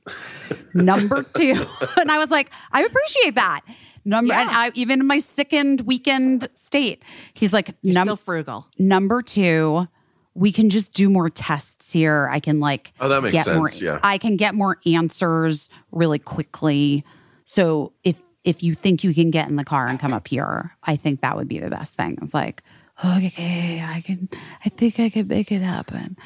Number 0.74 1.22
two, 1.22 1.66
and 1.96 2.10
I 2.10 2.18
was 2.18 2.30
like, 2.30 2.50
I 2.72 2.82
appreciate 2.82 3.36
that. 3.36 3.62
Number, 4.04 4.34
and 4.34 4.50
I, 4.50 4.70
even 4.74 5.00
in 5.00 5.06
my 5.06 5.18
sickened 5.18 5.82
weakened 5.82 6.48
state, 6.54 7.02
he's 7.34 7.52
like, 7.52 7.74
You're 7.82 7.94
num- 7.94 8.04
still 8.04 8.16
frugal. 8.16 8.66
number 8.78 9.22
two, 9.22 9.88
we 10.34 10.52
can 10.52 10.68
just 10.68 10.92
do 10.92 11.08
more 11.08 11.30
tests 11.30 11.92
here. 11.92 12.28
I 12.30 12.40
can 12.40 12.60
like, 12.60 12.92
Oh, 13.00 13.08
that 13.08 13.22
makes 13.22 13.32
get 13.32 13.44
sense. 13.46 13.56
more, 13.56 13.70
yeah. 13.70 14.00
I 14.02 14.18
can 14.18 14.36
get 14.36 14.54
more 14.54 14.78
answers 14.86 15.70
really 15.92 16.18
quickly. 16.18 17.04
So 17.44 17.92
if 18.02 18.20
if 18.42 18.62
you 18.62 18.74
think 18.74 19.02
you 19.04 19.14
can 19.14 19.30
get 19.30 19.48
in 19.48 19.56
the 19.56 19.64
car 19.64 19.86
and 19.86 19.98
come 19.98 20.12
up 20.12 20.28
here, 20.28 20.76
I 20.82 20.96
think 20.96 21.22
that 21.22 21.34
would 21.36 21.48
be 21.48 21.58
the 21.60 21.70
best 21.70 21.96
thing. 21.96 22.16
I 22.18 22.20
was 22.20 22.34
like, 22.34 22.62
okay, 23.02 23.82
I 23.82 24.02
can. 24.02 24.28
I 24.64 24.68
think 24.68 25.00
I 25.00 25.08
can 25.08 25.28
make 25.28 25.50
it 25.50 25.62
happen. 25.62 26.16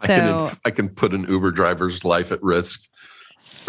I 0.00 0.06
So 0.06 0.16
can 0.16 0.40
inf- 0.46 0.60
I 0.64 0.70
can 0.72 0.88
put 0.88 1.14
an 1.14 1.26
Uber 1.28 1.52
driver's 1.52 2.04
life 2.04 2.32
at 2.32 2.42
risk. 2.42 2.88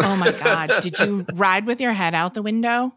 Oh 0.00 0.16
my 0.16 0.32
God. 0.32 0.82
Did 0.82 0.98
you 0.98 1.24
ride 1.34 1.66
with 1.66 1.80
your 1.80 1.92
head 1.92 2.14
out 2.14 2.34
the 2.34 2.42
window? 2.42 2.94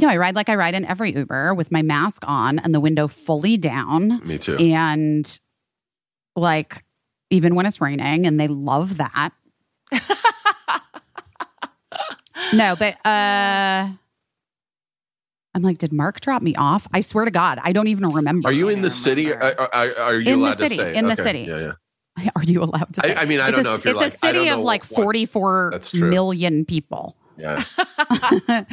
No, 0.00 0.08
I 0.08 0.16
ride 0.16 0.34
like 0.34 0.48
I 0.48 0.54
ride 0.54 0.74
in 0.74 0.84
every 0.84 1.12
Uber 1.14 1.54
with 1.54 1.70
my 1.72 1.82
mask 1.82 2.22
on 2.26 2.58
and 2.58 2.74
the 2.74 2.80
window 2.80 3.08
fully 3.08 3.56
down, 3.56 4.26
Me 4.26 4.38
too. 4.38 4.56
and 4.56 5.38
like 6.36 6.84
even 7.30 7.54
when 7.54 7.66
it's 7.66 7.80
raining, 7.80 8.26
and 8.26 8.38
they 8.38 8.48
love 8.48 8.98
that. 8.98 9.30
no, 12.52 12.76
but 12.76 12.94
uh. 13.06 13.88
I'm 15.54 15.62
like, 15.62 15.78
did 15.78 15.90
Mark 15.90 16.20
drop 16.20 16.42
me 16.42 16.54
off? 16.54 16.86
I 16.92 17.00
swear 17.00 17.24
to 17.24 17.30
God, 17.30 17.58
I 17.62 17.72
don't 17.72 17.88
even 17.88 18.10
remember. 18.10 18.46
Are 18.50 18.52
you 18.52 18.68
in 18.68 18.80
I 18.80 18.82
the 18.82 18.90
city? 18.90 19.32
Are, 19.32 19.58
are, 19.72 19.96
are 19.96 20.14
you 20.20 20.34
In 20.34 20.40
the 20.42 20.54
city, 20.56 20.76
to 20.76 20.82
say? 20.82 20.94
in 20.94 21.06
the 21.06 21.12
Okay. 21.14 21.22
city. 21.22 21.40
Yeah, 21.48 21.72
yeah. 22.18 22.30
Are 22.36 22.42
you 22.44 22.62
allowed 22.62 22.92
to? 22.94 23.00
I- 23.04 23.08
Say? 23.08 23.14
I 23.16 23.24
mean, 23.24 23.40
I 23.40 23.48
It's 23.48 23.56
don't 23.56 23.60
a- 23.60 23.62
know 23.70 23.74
if 23.76 23.84
you're 23.86 23.92
it's 23.94 24.00
like- 24.02 24.12
a 24.22 24.26
I 24.26 24.32
don't 24.32 24.42
city 24.44 24.50
of 24.50 24.60
like 24.60 24.84
what- 24.86 25.02
44 25.02 25.70
That's 25.72 25.90
true. 25.92 26.10
million 26.10 26.64
people. 26.66 27.16
Yeah. 27.38 27.62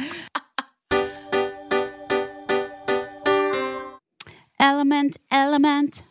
Element, 4.64 5.18
element, 5.30 6.06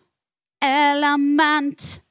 element. 0.62 2.02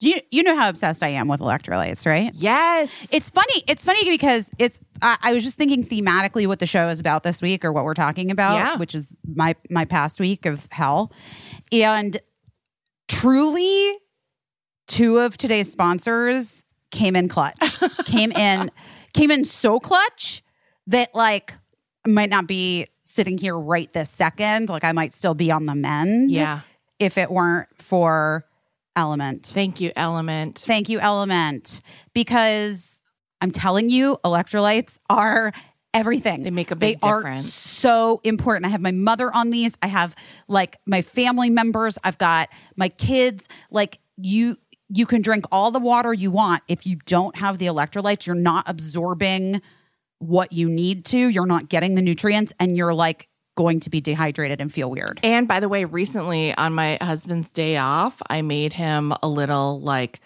Do 0.00 0.08
you 0.08 0.20
you 0.32 0.42
know 0.42 0.56
how 0.56 0.68
obsessed 0.68 1.00
I 1.00 1.10
am 1.10 1.28
with 1.28 1.38
electrolytes, 1.38 2.06
right? 2.06 2.32
Yes. 2.34 3.08
It's 3.12 3.30
funny. 3.30 3.62
It's 3.68 3.84
funny 3.84 4.10
because 4.10 4.50
it's. 4.58 4.76
I, 5.00 5.16
I 5.22 5.32
was 5.32 5.44
just 5.44 5.56
thinking 5.56 5.84
thematically 5.84 6.48
what 6.48 6.58
the 6.58 6.66
show 6.66 6.88
is 6.88 6.98
about 6.98 7.22
this 7.22 7.40
week, 7.40 7.64
or 7.64 7.70
what 7.72 7.84
we're 7.84 7.94
talking 7.94 8.32
about, 8.32 8.56
Yeah. 8.56 8.76
which 8.78 8.96
is 8.96 9.06
my 9.32 9.54
my 9.70 9.84
past 9.84 10.18
week 10.18 10.44
of 10.44 10.66
hell, 10.72 11.12
and 11.70 12.18
truly, 13.06 13.96
two 14.88 15.18
of 15.18 15.36
today's 15.36 15.70
sponsors 15.70 16.64
came 16.90 17.14
in 17.14 17.28
clutch. 17.28 17.78
came 18.06 18.32
in, 18.32 18.72
came 19.12 19.30
in 19.30 19.44
so 19.44 19.78
clutch 19.78 20.42
that 20.88 21.14
like 21.14 21.54
might 22.08 22.28
not 22.28 22.48
be 22.48 22.88
sitting 23.14 23.38
here 23.38 23.56
right 23.56 23.92
this 23.92 24.10
second. 24.10 24.68
Like 24.68 24.84
I 24.84 24.92
might 24.92 25.12
still 25.12 25.34
be 25.34 25.50
on 25.50 25.66
the 25.66 25.74
mend. 25.74 26.30
yeah. 26.30 26.60
if 26.98 27.16
it 27.18 27.30
weren't 27.30 27.68
for 27.76 28.44
Element. 28.96 29.46
Thank 29.46 29.80
you, 29.80 29.90
Element. 29.96 30.58
Thank 30.66 30.88
you, 30.88 31.00
Element, 31.00 31.80
because 32.12 33.02
I'm 33.40 33.50
telling 33.50 33.90
you, 33.90 34.18
electrolytes 34.24 34.98
are 35.10 35.52
everything. 35.92 36.44
They 36.44 36.50
make 36.50 36.70
a 36.70 36.74
They 36.76 36.92
big 36.94 36.98
are 37.04 37.18
difference. 37.20 37.52
so 37.52 38.20
important. 38.24 38.66
I 38.66 38.68
have 38.68 38.80
my 38.80 38.92
mother 38.92 39.34
on 39.34 39.50
these. 39.50 39.76
I 39.82 39.88
have 39.88 40.14
like 40.48 40.76
my 40.86 41.02
family 41.02 41.50
members. 41.50 41.98
I've 42.04 42.18
got 42.18 42.48
my 42.76 42.88
kids. 42.88 43.48
Like 43.70 43.98
you, 44.16 44.56
you 44.88 45.06
can 45.06 45.22
drink 45.22 45.44
all 45.50 45.70
the 45.72 45.80
water 45.80 46.12
you 46.14 46.30
want. 46.30 46.62
If 46.68 46.86
you 46.86 46.96
don't 47.06 47.36
have 47.36 47.58
the 47.58 47.66
electrolytes, 47.66 48.26
you're 48.26 48.36
not 48.36 48.64
absorbing 48.68 49.60
what 50.26 50.52
you 50.52 50.68
need 50.68 51.04
to. 51.06 51.18
You're 51.18 51.46
not 51.46 51.68
getting 51.68 51.94
the 51.94 52.02
nutrients, 52.02 52.52
and 52.58 52.76
you're 52.76 52.94
like 52.94 53.28
going 53.56 53.80
to 53.80 53.90
be 53.90 54.00
dehydrated 54.00 54.60
and 54.60 54.72
feel 54.72 54.90
weird. 54.90 55.20
And 55.22 55.46
by 55.46 55.60
the 55.60 55.68
way, 55.68 55.84
recently 55.84 56.54
on 56.56 56.72
my 56.74 56.98
husband's 57.00 57.50
day 57.50 57.76
off, 57.76 58.20
I 58.28 58.42
made 58.42 58.72
him 58.72 59.14
a 59.22 59.28
little 59.28 59.80
like 59.80 60.20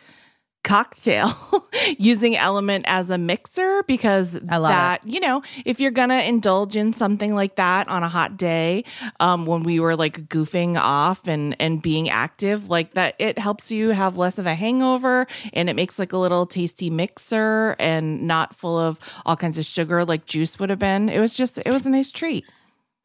cocktail 0.65 1.33
using 1.99 2.37
element 2.37 2.85
as 2.89 3.11
a 3.11 3.17
mixer 3.17 3.83
because 3.85 4.37
I 4.49 4.57
love 4.59 4.71
that 4.71 5.07
you 5.07 5.21
know 5.21 5.43
if 5.65 5.81
you're 5.81 5.91
gonna 5.91 6.21
indulge 6.21 6.77
in 6.77 6.93
something 6.93 7.35
like 7.35 7.57
that 7.57 7.89
on 7.89 8.03
a 8.03 8.09
hot 8.09 8.37
day 8.37 8.85
um 9.21 9.47
when 9.47 9.63
we 9.63 9.81
were 9.81 9.97
like 9.97 10.29
goofing 10.29 10.79
off 10.79 11.27
and 11.27 11.57
and 11.61 11.81
being 11.81 12.11
active 12.11 12.69
like 12.69 12.95
that 12.95 13.15
it 13.19 13.39
helps 13.39 13.71
you 13.71 13.91
have 13.91 14.19
less 14.19 14.39
of 14.39 14.47
a 14.47 14.55
hangover 14.55 15.27
and 15.55 15.71
it 15.71 15.77
makes 15.77 15.99
like 15.99 16.13
a 16.13 16.19
little 16.19 16.45
tasty 16.45 16.91
mixer 16.91 17.77
and 17.79 18.27
not 18.27 18.55
full 18.55 18.77
of 18.77 18.99
all 19.25 19.37
kinds 19.37 19.59
of 19.59 19.65
sugar 19.65 20.05
like 20.05 20.27
juice 20.27 20.59
would 20.59 20.71
have 20.71 20.79
been 20.79 21.09
it 21.09 21.21
was 21.21 21.35
just 21.35 21.59
it 21.59 21.73
was 21.73 21.87
a 21.87 21.91
nice 21.91 22.11
treat 22.11 22.45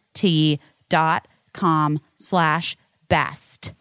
com 1.53 1.99
slash 2.15 2.77
best. 3.07 3.73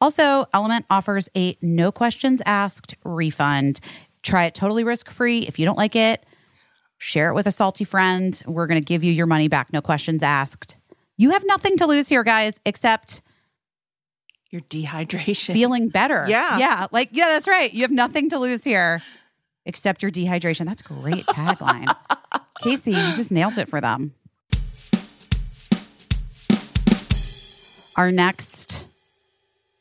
Also, 0.00 0.46
Element 0.52 0.84
offers 0.90 1.28
a 1.36 1.56
no 1.62 1.92
questions 1.92 2.42
asked 2.44 2.96
refund. 3.04 3.80
Try 4.22 4.44
it 4.46 4.54
totally 4.54 4.84
risk 4.84 5.10
free. 5.10 5.40
If 5.40 5.58
you 5.58 5.64
don't 5.64 5.78
like 5.78 5.94
it, 5.94 6.24
share 6.98 7.30
it 7.30 7.34
with 7.34 7.46
a 7.46 7.52
salty 7.52 7.84
friend. 7.84 8.40
We're 8.46 8.66
going 8.66 8.80
to 8.80 8.84
give 8.84 9.04
you 9.04 9.12
your 9.12 9.26
money 9.26 9.48
back, 9.48 9.72
no 9.72 9.80
questions 9.80 10.22
asked. 10.22 10.76
You 11.16 11.30
have 11.30 11.44
nothing 11.46 11.76
to 11.78 11.86
lose 11.86 12.08
here, 12.08 12.24
guys, 12.24 12.58
except 12.66 13.22
your 14.50 14.60
dehydration 14.62 15.52
feeling 15.52 15.88
better. 15.88 16.26
Yeah. 16.28 16.58
Yeah. 16.58 16.86
Like, 16.90 17.10
yeah, 17.12 17.28
that's 17.28 17.46
right. 17.46 17.72
You 17.72 17.82
have 17.82 17.90
nothing 17.92 18.28
to 18.30 18.38
lose 18.38 18.64
here 18.64 19.02
except 19.64 20.02
your 20.02 20.10
dehydration. 20.10 20.66
That's 20.66 20.80
a 20.80 20.84
great 20.84 21.26
tagline. 21.26 21.94
Casey, 22.62 22.90
you 22.92 23.14
just 23.14 23.30
nailed 23.30 23.58
it 23.58 23.68
for 23.68 23.80
them. 23.80 24.14
Our 28.02 28.10
next 28.10 28.88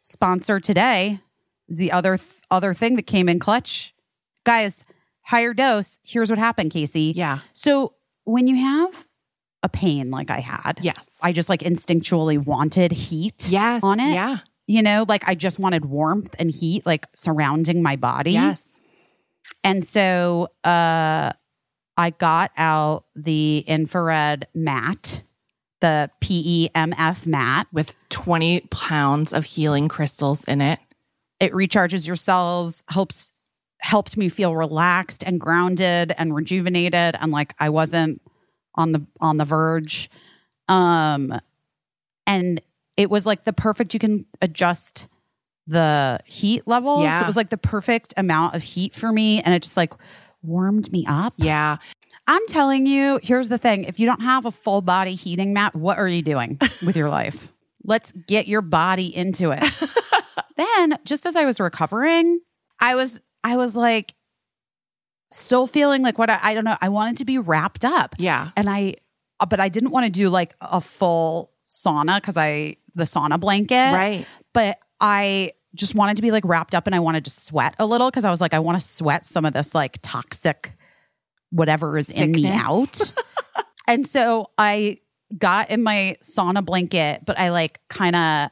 sponsor 0.03 0.59
today 0.59 1.21
is 1.67 1.77
the 1.79 1.91
other 1.91 2.19
other 2.51 2.75
thing 2.75 2.95
that 2.97 3.07
came 3.07 3.27
in 3.27 3.39
clutch. 3.39 3.95
Guys, 4.43 4.85
HigherDOSE. 5.31 5.97
Here's 6.03 6.29
what 6.29 6.37
happened, 6.37 6.69
Casey. 6.69 7.13
yeah 7.15 7.39
So 7.53 7.95
when 8.25 8.45
you 8.45 8.57
have 8.57 9.07
a 9.63 9.69
pain 9.69 10.11
like 10.11 10.29
I 10.29 10.39
had, 10.39 10.77
yes 10.83 11.17
I 11.23 11.31
just 11.31 11.49
like 11.49 11.61
instinctually 11.61 12.37
wanted 12.37 12.91
heat 12.91 13.47
yes 13.49 13.83
on 13.83 13.99
it. 13.99 14.13
yeah 14.13 14.37
You 14.67 14.83
know, 14.83 15.03
like 15.07 15.27
I 15.27 15.33
just 15.33 15.57
wanted 15.57 15.85
warmth 15.85 16.35
and 16.37 16.51
heat 16.51 16.85
like 16.85 17.07
surrounding 17.15 17.81
my 17.81 17.95
body. 17.95 18.33
yes 18.33 18.79
And 19.63 19.83
so 19.83 20.49
uh 20.63 21.31
I 21.97 22.09
got 22.11 22.51
out 22.55 23.05
the 23.15 23.63
infrared 23.65 24.47
mat, 24.53 25.23
the 25.81 26.09
PEMF 26.21 27.25
mat. 27.27 27.67
with 27.73 27.95
20 28.09 28.61
pounds 28.71 29.33
of 29.33 29.45
healing 29.45 29.87
crystals 29.87 30.43
in 30.45 30.61
it 30.61 30.79
It 31.39 31.51
recharges 31.51 32.07
your 32.07 32.15
cells, 32.15 32.83
helps 32.87 33.31
helped 33.79 34.15
me 34.15 34.29
feel 34.29 34.55
relaxed 34.55 35.23
and 35.25 35.39
grounded 35.39 36.13
and 36.17 36.35
rejuvenated 36.35 37.15
and 37.19 37.31
like 37.31 37.53
I 37.59 37.69
wasn't 37.69 38.21
on 38.75 38.91
the 38.91 39.05
on 39.19 39.37
the 39.37 39.45
verge. 39.45 40.09
Um 40.69 41.33
and 42.27 42.61
it 42.95 43.09
was 43.09 43.25
like 43.25 43.43
the 43.43 43.53
perfect 43.53 43.93
you 43.93 43.99
can 43.99 44.25
adjust 44.41 45.07
the 45.65 46.19
heat 46.25 46.67
levels. 46.67 47.03
So 47.19 47.23
it 47.23 47.27
was 47.27 47.35
like 47.35 47.49
the 47.49 47.57
perfect 47.57 48.13
amount 48.17 48.55
of 48.55 48.61
heat 48.61 48.93
for 48.93 49.11
me 49.11 49.41
and 49.41 49.53
it 49.55 49.63
just 49.63 49.77
like 49.77 49.93
warmed 50.43 50.91
me 50.91 51.05
up. 51.07 51.33
Yeah. 51.37 51.77
I'm 52.27 52.45
telling 52.47 52.85
you, 52.85 53.19
here's 53.23 53.49
the 53.49 53.57
thing. 53.57 53.83
If 53.83 53.99
you 53.99 54.05
don't 54.05 54.21
have 54.21 54.45
a 54.45 54.51
full 54.51 54.81
body 54.81 55.15
heating 55.15 55.53
mat, 55.53 55.75
what 55.75 55.97
are 55.97 56.07
you 56.07 56.21
doing 56.21 56.57
with 56.85 56.95
your 56.95 57.09
life? 57.09 57.51
Let's 57.83 58.11
get 58.11 58.47
your 58.47 58.61
body 58.61 59.13
into 59.15 59.51
it. 59.51 59.63
then, 60.55 60.99
just 61.03 61.25
as 61.25 61.35
I 61.35 61.45
was 61.45 61.59
recovering, 61.59 62.39
I 62.79 62.95
was 62.95 63.19
I 63.43 63.57
was 63.57 63.75
like 63.75 64.13
still 65.31 65.65
feeling 65.65 66.03
like 66.03 66.17
what 66.19 66.29
I, 66.29 66.39
I 66.41 66.53
don't 66.53 66.63
know, 66.65 66.77
I 66.81 66.89
wanted 66.89 67.17
to 67.17 67.25
be 67.25 67.37
wrapped 67.37 67.83
up. 67.85 68.15
Yeah. 68.19 68.49
And 68.55 68.69
I 68.69 68.95
uh, 69.39 69.45
but 69.47 69.59
I 69.59 69.69
didn't 69.69 69.89
want 69.91 70.05
to 70.05 70.11
do 70.11 70.29
like 70.29 70.53
a 70.61 70.79
full 70.81 71.51
sauna 71.65 72.21
cuz 72.21 72.37
I 72.37 72.75
the 72.95 73.05
sauna 73.05 73.39
blanket 73.39 73.93
Right. 73.93 74.25
but 74.53 74.77
I 74.99 75.53
just 75.73 75.95
wanted 75.95 76.17
to 76.17 76.21
be 76.21 76.31
like 76.31 76.43
wrapped 76.45 76.75
up 76.75 76.85
and 76.85 76.93
I 76.93 76.99
wanted 76.99 77.23
to 77.25 77.31
sweat 77.31 77.75
a 77.79 77.85
little 77.85 78.11
because 78.11 78.25
I 78.25 78.31
was 78.31 78.41
like, 78.41 78.53
I 78.53 78.59
want 78.59 78.79
to 78.79 78.85
sweat 78.85 79.25
some 79.25 79.45
of 79.45 79.53
this 79.53 79.73
like 79.73 79.97
toxic 80.01 80.73
whatever 81.51 81.97
is 81.97 82.09
in 82.09 82.31
me 82.31 82.47
out. 82.49 82.99
and 83.87 84.07
so 84.07 84.47
I 84.57 84.97
got 85.37 85.69
in 85.69 85.83
my 85.83 86.17
sauna 86.23 86.65
blanket, 86.65 87.21
but 87.25 87.37
I 87.39 87.49
like 87.49 87.79
kind 87.87 88.15
of 88.15 88.49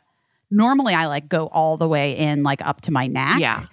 normally 0.51 0.93
I 0.93 1.07
like 1.07 1.27
go 1.27 1.47
all 1.47 1.77
the 1.77 1.87
way 1.87 2.17
in 2.17 2.43
like 2.43 2.65
up 2.65 2.81
to 2.81 2.91
my 2.91 3.07
neck. 3.07 3.39
Yeah. 3.39 3.65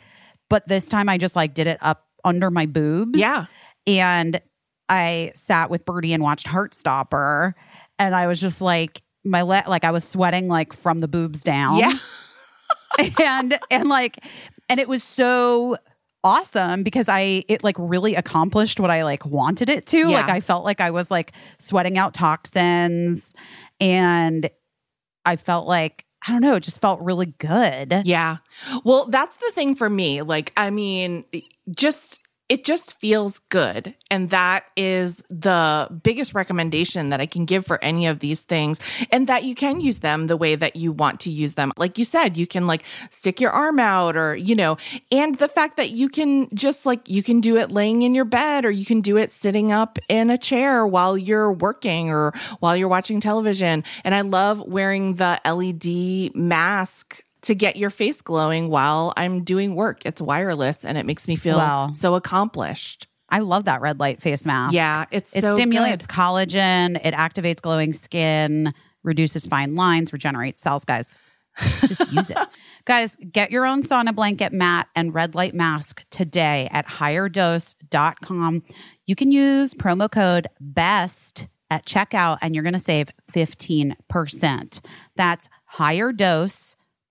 But 0.48 0.66
this 0.68 0.86
time 0.86 1.08
I 1.08 1.18
just 1.18 1.36
like 1.36 1.54
did 1.54 1.66
it 1.66 1.78
up 1.80 2.06
under 2.24 2.50
my 2.50 2.66
boobs. 2.66 3.18
Yeah. 3.18 3.46
And 3.86 4.40
I 4.88 5.32
sat 5.34 5.70
with 5.70 5.84
Birdie 5.84 6.12
and 6.12 6.22
watched 6.22 6.46
Heartstopper. 6.46 7.54
And 7.98 8.14
I 8.14 8.26
was 8.26 8.40
just 8.40 8.60
like, 8.60 9.02
my 9.24 9.42
le- 9.42 9.64
like 9.66 9.84
I 9.84 9.90
was 9.90 10.04
sweating 10.04 10.46
like 10.46 10.72
from 10.72 11.00
the 11.00 11.08
boobs 11.08 11.42
down 11.42 11.78
Yeah. 11.78 11.94
and 13.20 13.58
and 13.70 13.88
like 13.88 14.24
and 14.68 14.78
it 14.78 14.88
was 14.88 15.02
so 15.02 15.76
awesome 16.26 16.82
because 16.82 17.08
I 17.08 17.44
it 17.48 17.62
like 17.62 17.76
really 17.78 18.16
accomplished 18.16 18.80
what 18.80 18.90
I 18.90 19.04
like 19.04 19.24
wanted 19.24 19.68
it 19.70 19.86
to. 19.86 19.98
Yeah. 19.98 20.08
Like 20.08 20.28
I 20.28 20.40
felt 20.40 20.64
like 20.64 20.80
I 20.80 20.90
was 20.90 21.08
like 21.08 21.32
sweating 21.60 21.96
out 21.96 22.14
toxins 22.14 23.32
and 23.80 24.50
I 25.24 25.36
felt 25.36 25.68
like 25.68 26.04
I 26.26 26.32
don't 26.32 26.40
know, 26.40 26.54
it 26.54 26.64
just 26.64 26.80
felt 26.80 27.00
really 27.00 27.26
good. 27.26 28.02
Yeah. 28.04 28.38
Well, 28.82 29.06
that's 29.06 29.36
the 29.36 29.52
thing 29.54 29.76
for 29.76 29.88
me. 29.88 30.22
Like, 30.22 30.52
I 30.56 30.70
mean, 30.70 31.24
just 31.70 32.18
it 32.48 32.64
just 32.64 32.98
feels 33.00 33.40
good. 33.48 33.94
And 34.10 34.30
that 34.30 34.66
is 34.76 35.22
the 35.28 35.88
biggest 36.02 36.32
recommendation 36.32 37.10
that 37.10 37.20
I 37.20 37.26
can 37.26 37.44
give 37.44 37.66
for 37.66 37.82
any 37.82 38.06
of 38.06 38.20
these 38.20 38.42
things. 38.42 38.80
And 39.10 39.26
that 39.26 39.44
you 39.44 39.54
can 39.54 39.80
use 39.80 39.98
them 39.98 40.28
the 40.28 40.36
way 40.36 40.54
that 40.54 40.76
you 40.76 40.92
want 40.92 41.20
to 41.20 41.30
use 41.30 41.54
them. 41.54 41.72
Like 41.76 41.98
you 41.98 42.04
said, 42.04 42.36
you 42.36 42.46
can 42.46 42.66
like 42.66 42.84
stick 43.10 43.40
your 43.40 43.50
arm 43.50 43.80
out 43.80 44.16
or, 44.16 44.36
you 44.36 44.54
know, 44.54 44.76
and 45.10 45.34
the 45.36 45.48
fact 45.48 45.76
that 45.76 45.90
you 45.90 46.08
can 46.08 46.48
just 46.54 46.86
like, 46.86 47.08
you 47.08 47.22
can 47.22 47.40
do 47.40 47.56
it 47.56 47.72
laying 47.72 48.02
in 48.02 48.14
your 48.14 48.24
bed 48.24 48.64
or 48.64 48.70
you 48.70 48.84
can 48.84 49.00
do 49.00 49.16
it 49.16 49.32
sitting 49.32 49.72
up 49.72 49.98
in 50.08 50.30
a 50.30 50.38
chair 50.38 50.86
while 50.86 51.18
you're 51.18 51.52
working 51.52 52.10
or 52.10 52.32
while 52.60 52.76
you're 52.76 52.88
watching 52.88 53.20
television. 53.20 53.82
And 54.04 54.14
I 54.14 54.20
love 54.20 54.62
wearing 54.62 55.16
the 55.16 55.40
LED 55.44 56.36
mask 56.36 57.24
to 57.46 57.54
get 57.54 57.76
your 57.76 57.90
face 57.90 58.22
glowing 58.22 58.68
while 58.68 59.12
I'm 59.16 59.42
doing 59.42 59.74
work. 59.74 60.04
It's 60.04 60.20
wireless 60.20 60.84
and 60.84 60.96
it 60.96 61.06
makes 61.06 61.26
me 61.26 61.34
feel 61.36 61.56
Wow. 61.56 61.92
so 61.94 62.14
accomplished. 62.14 63.08
I 63.28 63.40
love 63.40 63.64
that 63.64 63.80
red 63.80 63.98
light 63.98 64.22
face 64.22 64.46
mask. 64.46 64.72
Yeah, 64.74 65.06
it's 65.10 65.34
It 65.34 65.40
so 65.40 65.54
stimulates 65.54 66.06
good. 66.06 66.14
collagen, 66.14 67.00
it 67.04 67.14
activates 67.14 67.60
glowing 67.60 67.92
skin, 67.92 68.72
reduces 69.02 69.46
fine 69.46 69.74
lines, 69.74 70.12
regenerates 70.12 70.60
cells, 70.60 70.84
guys. 70.84 71.18
Just 71.86 72.12
use 72.12 72.30
it. 72.30 72.38
Guys, 72.84 73.16
get 73.32 73.50
your 73.50 73.64
own 73.66 73.82
sauna 73.82 74.14
blanket 74.14 74.52
mat 74.52 74.88
and 74.94 75.14
red 75.14 75.34
light 75.34 75.54
mask 75.54 76.04
today 76.10 76.68
at 76.70 76.86
higherdose.com. 76.86 78.62
You 79.06 79.16
can 79.16 79.32
use 79.32 79.74
promo 79.74 80.10
code 80.10 80.46
BEST 80.60 81.48
at 81.70 81.84
checkout 81.86 82.38
and 82.42 82.54
you're 82.54 82.62
going 82.62 82.74
to 82.74 82.78
save 82.80 83.10
15%. 83.32 84.80
That's 85.16 85.48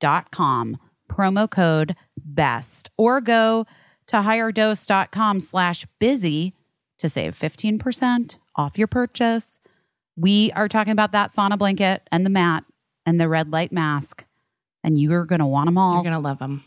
higherdose.com, 0.02 0.78
promo 1.10 1.50
code 1.50 1.96
BEST. 2.18 2.89
Or 2.98 3.22
go 3.22 3.66
to 4.08 4.18
higherdose.com 4.18 5.39
slash 5.39 5.86
busy 6.00 6.54
to 7.00 7.10
save 7.10 7.38
15% 7.38 8.38
off 8.56 8.78
your 8.78 8.88
purchase. 8.88 9.60
We 10.16 10.52
are 10.54 10.70
talking 10.70 10.93
about 10.93 11.12
that 11.12 11.30
sauna 11.30 11.58
blanket 11.58 12.08
and 12.12 12.26
the 12.26 12.30
mat 12.30 12.64
and 13.06 13.20
the 13.20 13.28
red 13.28 13.52
light 13.52 13.72
mask, 13.72 14.26
and 14.84 14.98
you 14.98 15.12
are 15.14 15.26
going 15.26 15.39
to 15.39 15.46
want 15.46 15.68
them 15.68 15.78
all. 15.78 15.96
You're 15.96 16.04
going 16.04 16.14
to 16.14 16.20
love 16.20 16.39
them. 16.39 16.64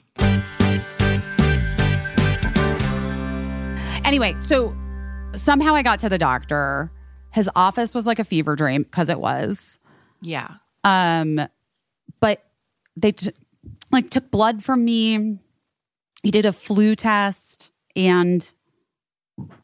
anyway, 4.05 4.35
so 4.39 4.75
somehow 5.35 5.75
I 5.75 5.83
got 5.83 5.99
to 6.01 6.09
the 6.09 6.19
doctor. 6.19 6.93
His 7.31 7.49
office 7.55 7.95
was 7.95 8.07
like 8.07 8.19
a 8.19 8.25
fever 8.25 8.57
dream 8.57 8.83
because 8.83 9.09
it 9.09 9.21
was. 9.21 9.79
Yeah. 10.21 10.55
Um, 10.85 11.49
they 13.01 13.13
t- 13.13 13.31
like 13.93 14.11
took 14.11 14.31
blood 14.31 14.63
from 14.65 14.85
me. 14.85 15.39
He 16.23 16.31
did 16.31 16.45
a 16.45 16.53
flu 16.53 16.95
test 16.95 17.71
and 17.97 18.51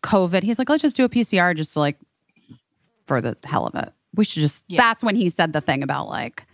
COVID. 0.02 0.42
He's 0.42 0.58
like, 0.58 0.68
let's 0.68 0.82
just 0.82 0.96
do 0.96 1.04
a 1.04 1.08
PCR 1.08 1.54
just 1.56 1.72
to 1.74 1.80
like 1.80 1.98
for 3.06 3.20
the 3.20 3.36
hell 3.44 3.66
of 3.66 3.74
it. 3.74 3.92
We 4.14 4.24
should 4.24 4.42
just. 4.42 4.64
Yeah. 4.68 4.80
That's 4.80 5.02
when 5.02 5.16
he 5.16 5.28
said 5.28 5.52
the 5.52 5.60
thing 5.60 5.82
about 5.82 6.08
like, 6.08 6.46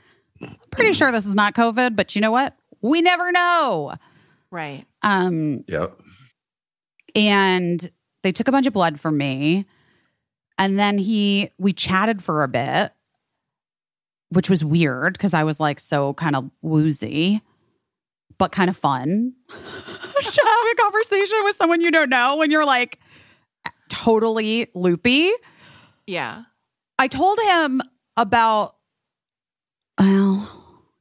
pretty 0.71 0.95
sure 0.95 1.13
this 1.13 1.27
is 1.27 1.37
not 1.37 1.55
COVID, 1.55 1.95
but 1.97 2.15
you 2.17 2.23
know 2.23 2.31
what? 2.31 2.57
We 2.81 3.03
never 3.03 3.31
know. 3.31 3.95
Right. 4.51 4.87
Um, 5.03 5.65
Yep. 5.69 5.99
and 7.15 7.91
they 8.23 8.33
took 8.33 8.49
a 8.49 8.53
bunch 8.53 8.67
of 8.67 8.73
blood 8.73 8.99
from 9.01 9.17
me 9.19 9.67
and 10.59 10.79
then 10.79 10.99
he 10.99 11.51
we 11.59 11.73
chatted 11.73 12.23
for 12.23 12.43
a 12.43 12.49
bit 12.49 12.93
which 14.31 14.49
was 14.51 14.65
weird 14.65 15.13
because 15.15 15.35
i 15.35 15.43
was 15.45 15.61
like 15.61 15.79
so 15.81 16.15
kind 16.15 16.35
of 16.37 16.51
woozy 16.63 17.41
but 18.39 18.53
kind 18.53 18.71
of 18.71 18.77
fun 18.77 19.35
to 19.49 19.55
have 19.55 20.73
a 20.73 20.75
conversation 20.81 21.37
with 21.45 21.57
someone 21.57 21.81
you 21.81 21.91
don't 21.91 22.11
know 22.11 22.37
when 22.37 22.51
you're 22.51 22.65
like 22.67 22.99
totally 23.89 24.69
loopy. 24.75 25.31
Yeah. 26.07 26.45
i 26.99 27.07
told 27.09 27.39
him 27.41 27.83
about 28.17 28.77
well 29.99 30.49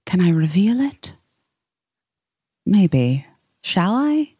can 0.06 0.22
i 0.22 0.30
reveal 0.32 0.82
it? 0.82 1.14
Maybe. 2.66 3.26
Shall 3.62 3.94
i? 3.96 4.34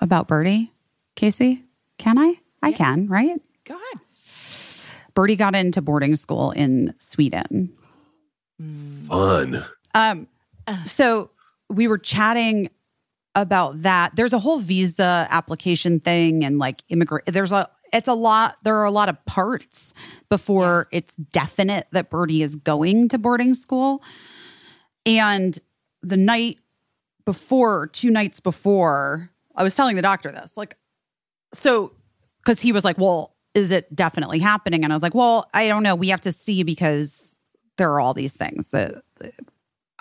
About 0.00 0.28
birdie 0.28 0.72
casey? 1.16 1.64
Can 1.98 2.18
i? 2.18 2.34
I 2.62 2.68
Yeah. 2.68 2.76
can 2.76 3.08
right? 3.08 3.40
Go 3.64 3.74
ahead. 3.74 4.00
birdie 5.14 5.36
got 5.36 5.54
into 5.54 5.80
boarding 5.82 6.14
school 6.16 6.50
in 6.52 6.94
sweden 6.98 7.72
Fun. 9.08 9.64
um 9.94 10.28
so 10.84 11.30
we 11.68 11.88
were 11.88 11.98
chatting 11.98 12.70
about 13.36 13.82
that. 13.82 14.16
There's 14.16 14.32
a 14.32 14.38
whole 14.38 14.58
visa 14.58 15.28
application 15.30 16.00
thing 16.00 16.42
and 16.42 16.58
like 16.58 16.76
immigrant 16.88 17.26
there's 17.26 17.52
a 17.52 17.68
it's 17.92 18.08
a 18.08 18.14
lot 18.14 18.56
there 18.62 18.76
are 18.76 18.84
a 18.84 18.90
lot 18.90 19.10
of 19.10 19.24
parts 19.26 19.92
before 20.30 20.88
it's 20.90 21.16
definite 21.16 21.86
that 21.92 22.08
birdie 22.08 22.42
is 22.42 22.56
going 22.56 23.08
to 23.10 23.18
boarding 23.18 23.54
school. 23.54 24.02
And 25.04 25.56
the 26.02 26.16
night 26.16 26.58
before 27.24 27.88
two 27.88 28.10
nights 28.10 28.38
before 28.38 29.30
i 29.56 29.64
was 29.64 29.74
telling 29.74 29.96
the 29.96 30.02
doctor 30.02 30.30
this 30.30 30.56
like 30.56 30.76
so 31.52 31.92
because 32.38 32.60
he 32.60 32.70
was 32.70 32.84
like 32.84 32.96
well 32.98 33.34
is 33.54 33.72
it 33.72 33.92
definitely 33.94 34.38
happening? 34.38 34.84
And 34.84 34.92
i 34.92 34.96
was 34.96 35.02
like 35.02 35.14
well 35.14 35.48
i 35.52 35.68
don't 35.68 35.82
know. 35.82 35.94
We 35.94 36.08
have 36.08 36.22
to 36.22 36.32
see 36.32 36.62
because 36.62 37.25
there 37.76 37.92
are 37.92 38.00
all 38.00 38.14
these 38.14 38.34
things 38.34 38.70
that 38.70 39.02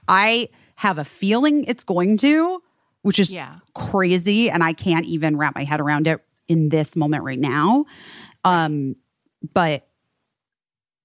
i 0.08 0.50
have 0.76 0.98
a 0.98 1.06
feeling 1.06 1.64
it's 1.66 1.84
going 1.84 2.18
to 2.18 2.62
which 3.02 3.20
is 3.20 3.32
Yeah. 3.32 3.58
crazy 3.74 4.50
and 4.50 4.64
i 4.64 4.74
can't 4.74 5.06
even 5.06 5.38
wrap 5.38 5.56
my 5.56 5.64
head 5.64 5.80
around 5.80 6.08
it 6.08 6.22
in 6.48 6.70
this 6.70 6.96
moment 6.96 7.24
right 7.24 7.40
now. 7.40 7.86
Um 8.44 8.96
but 9.54 9.88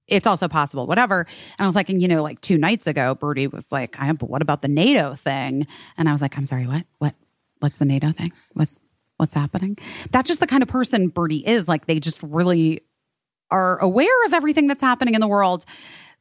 it's 0.07 0.27
also 0.27 0.49
possible 0.49 0.87
whatever. 0.87 1.21
And 1.59 1.65
i 1.65 1.67
was 1.67 1.75
like 1.77 1.89
and 1.89 2.01
you 2.03 2.09
know 2.09 2.23
like 2.23 2.41
two 2.41 2.59
nights 2.59 2.87
ago 2.87 3.15
birdie 3.15 3.47
was 3.47 3.71
like 3.71 3.97
i 4.01 4.11
but 4.13 4.29
what 4.29 4.43
about 4.43 4.63
the 4.63 4.69
nato 4.69 5.15
thing? 5.15 5.67
And 5.97 6.09
i 6.09 6.13
was 6.13 6.21
like 6.21 6.37
i'm 6.37 6.47
sorry 6.47 6.67
what? 6.67 6.85
What? 6.99 7.15
What's 7.61 7.77
the 7.77 7.85
nato 7.85 8.11
thing? 8.13 8.33
What's 8.55 8.81
what's 9.19 9.35
happening? 9.35 9.77
That's 10.11 10.27
just 10.29 10.41
the 10.41 10.47
kind 10.47 10.63
of 10.63 10.69
person 10.69 11.09
birdie 11.09 11.47
is. 11.47 11.69
Like 11.69 11.87
they 11.87 12.01
just 12.01 12.23
really 12.23 12.81
are 13.51 13.79
aware 13.79 14.25
of 14.27 14.33
everything 14.33 14.67
that's 14.67 14.81
happening 14.83 15.15
in 15.15 15.21
the 15.21 15.29
world 15.29 15.65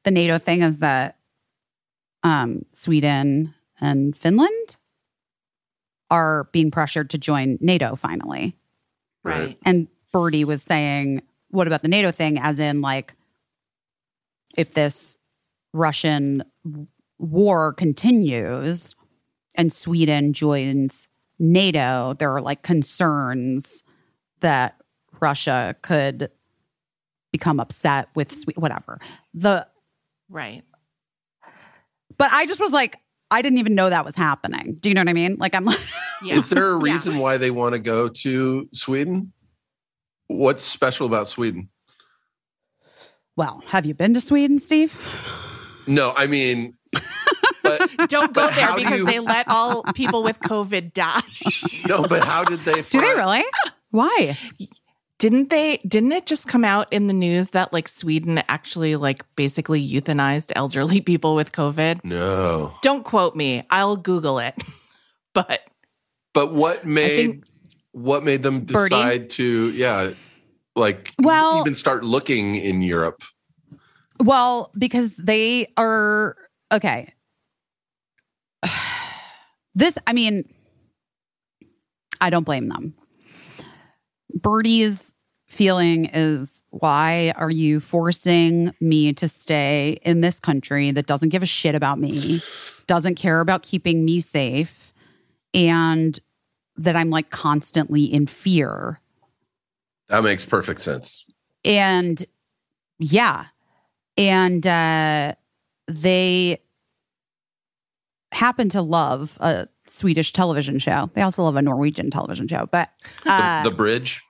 the 0.03 0.11
nato 0.11 0.37
thing 0.37 0.61
is 0.61 0.79
that 0.79 1.17
um 2.23 2.63
sweden 2.71 3.53
and 3.79 4.15
finland 4.15 4.77
are 6.09 6.45
being 6.51 6.71
pressured 6.71 7.09
to 7.11 7.17
join 7.17 7.57
NATO 7.61 7.95
finally. 7.95 8.55
Right. 9.23 9.57
And 9.63 9.87
Birdie 10.11 10.45
was 10.45 10.63
saying, 10.63 11.21
what 11.49 11.67
about 11.67 11.81
the 11.81 11.87
NATO 11.87 12.11
thing? 12.11 12.39
As 12.39 12.59
in, 12.59 12.81
like, 12.81 13.15
if 14.57 14.73
this 14.73 15.17
Russian 15.73 16.43
war 17.19 17.73
continues 17.73 18.95
and 19.55 19.71
Sweden 19.71 20.33
joins 20.33 21.07
NATO, 21.37 22.15
there 22.17 22.33
are 22.33 22.41
like 22.41 22.63
concerns 22.63 23.83
that 24.41 24.75
Russia 25.21 25.75
could 25.81 26.31
become 27.31 27.59
upset 27.59 28.09
with 28.15 28.31
Sweden, 28.31 28.61
whatever. 28.61 28.99
The 29.33 29.67
Right. 30.29 30.63
but 32.17 32.31
I 32.31 32.45
just 32.45 32.59
was 32.59 32.71
like, 32.71 32.97
I 33.31 33.41
didn't 33.41 33.59
even 33.59 33.75
know 33.75 33.89
that 33.89 34.05
was 34.05 34.15
happening. 34.15 34.77
Do 34.79 34.89
you 34.89 34.95
know 34.95 35.01
what 35.01 35.09
I 35.09 35.13
mean? 35.13 35.35
Like 35.39 35.55
I'm 35.55 35.65
like, 35.65 35.79
Yeah. 36.21 36.35
Is 36.35 36.49
there 36.49 36.71
a 36.75 36.77
Yeah. 36.85 36.93
reason 36.93 37.17
why 37.17 37.37
they 37.37 37.49
want 37.51 37.73
to 37.73 37.79
go 37.79 38.09
to 38.09 38.67
Sweden? 38.73 39.31
What's 40.27 40.63
special 40.63 41.07
about 41.07 41.27
Sweden? 41.27 41.69
well, 43.37 43.63
have 43.67 43.85
you 43.85 43.93
been 43.93 44.13
to 44.13 44.19
Sweden, 44.21 44.59
Steve? 44.59 44.99
No, 45.87 46.11
I 46.17 46.27
mean, 46.27 46.77
but 47.63 47.89
Don't 48.09 48.33
go 48.33 48.47
But 48.47 48.55
there 48.55 48.75
because 48.75 48.99
you- 48.99 49.05
they 49.05 49.19
let 49.21 49.47
all 49.47 49.83
people 49.95 50.23
with 50.23 50.39
COVID 50.39 50.91
die. 50.93 51.21
no, 51.87 52.03
but 52.07 52.23
how 52.25 52.43
did 52.43 52.59
they? 52.59 52.81
Do 52.81 52.99
they 52.99 53.13
really? 53.15 53.43
Why? 53.91 54.37
Didn't 55.19 55.49
they 55.49 55.77
didn't 55.85 56.13
it 56.13 56.25
just 56.25 56.47
come 56.47 56.63
out 56.63 56.91
in 56.91 57.07
the 57.07 57.13
news 57.13 57.49
that 57.49 57.73
like 57.73 57.87
Sweden 57.89 58.41
actually 58.47 58.95
like 58.95 59.23
basically 59.35 59.85
euthanized 59.87 60.51
elderly 60.55 61.01
people 61.11 61.35
with 61.35 61.51
COVID? 61.51 62.03
No, 62.05 62.73
Don't 62.81 63.03
quote 63.03 63.35
me. 63.35 63.63
I'll 63.69 63.95
Google 63.97 64.39
it. 64.39 64.55
But 65.35 65.61
but 66.33 66.53
what 66.53 66.85
made 66.87 67.43
what 67.91 68.23
made 68.23 68.41
them 68.41 68.61
Birdie? 68.61 68.89
decide 68.95 69.29
to 69.31 69.69
yeah, 69.71 70.11
like 70.75 71.11
Well- 71.21 71.61
even 71.61 71.75
start 71.75 72.03
looking 72.03 72.55
in 72.55 72.81
Europe? 72.81 73.21
Well, 74.21 74.71
because 74.77 75.15
they 75.15 75.71
are 75.77 76.35
okay. 76.71 77.13
This, 79.75 79.97
I 80.07 80.13
mean, 80.13 80.43
I 82.19 82.31
don't 82.31 82.43
blame 82.43 82.67
them. 82.69 82.95
Birdie's 84.33 85.08
feeling 85.49 86.05
is 86.13 86.63
why 86.69 87.33
are 87.35 87.49
you 87.49 87.79
forcing 87.79 88.73
me 88.79 89.11
to 89.13 89.27
stay 89.27 89.99
in 90.03 90.21
this 90.21 90.39
country 90.39 90.91
that 90.91 91.05
doesn't 91.07 91.29
give 91.29 91.43
a 91.43 91.47
shit 91.47 91.75
about 91.75 91.99
me, 91.99 92.41
doesn't 92.87 93.15
care 93.15 93.39
about 93.41 93.63
keeping 93.63 94.05
me 94.05 94.19
safe, 94.19 94.93
and 95.53 96.19
that 96.77 96.95
I'm 96.95 97.09
like 97.09 97.29
constantly 97.31 98.03
in 98.05 98.27
fear 98.27 99.01
That 100.07 100.23
makes 100.23 100.45
perfect 100.45 100.79
sense. 100.81 101.25
and 101.65 102.23
yeah 102.99 103.45
and 104.17 104.65
uh 104.67 105.33
they 105.87 106.59
happen 108.31 108.69
to 108.69 108.81
love 108.81 109.37
a 109.41 109.67
swedish 109.87 110.31
television 110.31 110.77
show 110.79 111.09
they 111.15 111.21
also 111.21 111.43
love 111.43 111.55
a 111.55 111.61
norwegian 111.61 112.11
television 112.11 112.47
show 112.47 112.67
but 112.71 112.89
The, 113.23 113.33
uh 113.33 113.63
the 113.63 113.71
bridge. 113.71 114.21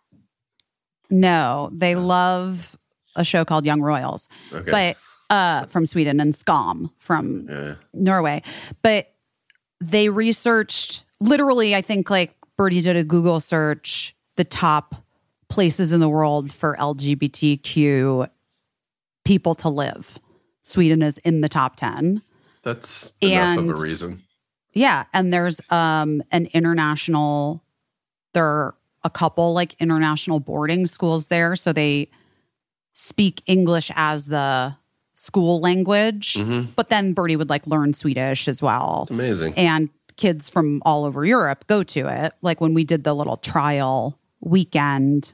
No 1.10 1.70
they 1.74 1.96
love 1.96 2.78
a 3.16 3.24
show 3.24 3.44
called 3.46 3.66
young 3.66 3.82
royals 3.82 4.28
Okay. 4.54 4.72
but 4.72 4.98
uh 5.36 5.66
from 5.68 5.86
sweden 5.86 6.20
and 6.20 6.34
skam 6.34 6.90
from 6.98 7.48
yeah. 7.50 7.76
Norway. 7.94 8.42
But 8.82 9.12
they 9.82 10.10
researched 10.10 11.04
literally, 11.22 11.74
I 11.76 11.82
think 11.82 12.10
like 12.10 12.36
Birdie 12.58 12.82
did 12.82 12.96
a 12.98 13.04
Google 13.04 13.40
search, 13.40 14.16
the 14.36 14.44
top 14.44 14.96
places 15.50 15.92
in 15.94 16.00
the 16.00 16.10
world 16.10 16.52
for 16.52 16.76
LGBTQ 16.80 18.30
people 19.26 19.56
to 19.56 19.70
live. 19.70 20.20
Sweden 20.62 21.02
is 21.02 21.18
in 21.20 21.42
the 21.42 21.50
top 21.50 21.76
10. 21.78 22.22
That's 22.64 23.16
enough 23.22 23.58
And- 23.60 23.70
of 23.72 23.78
a 23.80 23.82
reason. 23.82 24.24
Yeah. 24.74 25.06
And 25.14 25.32
there's 25.34 25.60
um 25.72 26.22
an 26.32 26.48
international, 26.54 27.64
there 28.34 28.74
a 29.04 29.10
couple 29.10 29.54
like 29.54 29.76
international 29.80 30.40
boarding 30.40 30.88
schools 30.88 31.28
there. 31.28 31.56
So 31.56 31.72
they 31.74 32.10
speak 32.94 33.42
English 33.46 33.92
as 33.96 34.26
the 34.28 34.76
school 35.14 35.60
language. 35.60 36.36
hmm 36.36 36.64
But 36.76 36.90
then 36.90 37.14
Birdie 37.14 37.36
would 37.36 37.50
like 37.50 37.66
learn 37.68 37.94
Swedish 37.94 38.48
as 38.48 38.62
well. 38.62 39.02
It's 39.04 39.12
amazing. 39.12 39.54
and 39.56 39.90
kids 40.18 40.50
from 40.50 40.82
all 40.86 41.06
over 41.06 41.24
Europe 41.26 41.66
go 41.68 41.82
to 41.84 42.08
it. 42.26 42.34
Like 42.42 42.60
when 42.60 42.74
we 42.74 42.84
did 42.84 43.04
the 43.06 43.14
little 43.14 43.38
trial 43.38 44.20
weekend 44.42 45.34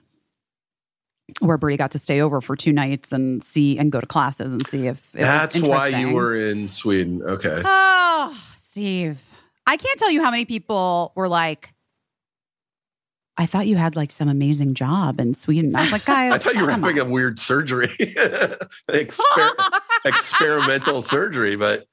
where 1.39 1.57
Birdie 1.57 1.75
got 1.77 1.91
to 1.91 1.99
stay 1.99 2.21
over 2.21 2.39
for 2.39 2.55
two 2.55 2.71
nights 2.71 3.11
and 3.11 3.43
see 3.43 3.77
and 3.79 3.91
go 3.91 3.99
to 3.99 4.05
classes 4.05 4.53
and 4.53 4.65
see 4.67 4.85
if 4.87 5.13
it 5.15 5.21
That's 5.21 5.59
why 5.59 5.87
you 5.87 6.11
were 6.11 6.35
in 6.35 6.67
Sweden. 6.69 7.23
Okay. 7.23 7.61
Oh, 7.65 8.31
Steve. 8.57 9.19
I 9.65 9.77
can't 9.77 9.97
tell 9.99 10.11
you 10.11 10.23
how 10.23 10.29
many 10.29 10.45
people 10.45 11.11
were 11.15 11.27
like, 11.27 11.73
I 13.37 13.45
thought 13.45 13.67
you 13.67 13.75
had 13.75 13.95
like 13.95 14.11
some 14.11 14.29
amazing 14.29 14.75
job 14.75 15.19
in 15.19 15.33
Sweden. 15.33 15.75
I 15.75 15.81
was 15.81 15.91
like, 15.91 16.05
guys, 16.05 16.31
I 16.33 16.37
thought 16.37 16.55
you 16.55 16.63
were 16.63 16.71
having 16.71 16.99
on. 16.99 17.07
a 17.07 17.09
weird 17.09 17.37
surgery, 17.39 17.87
exper- 18.89 19.71
experimental 20.05 21.01
surgery, 21.01 21.55
but 21.55 21.85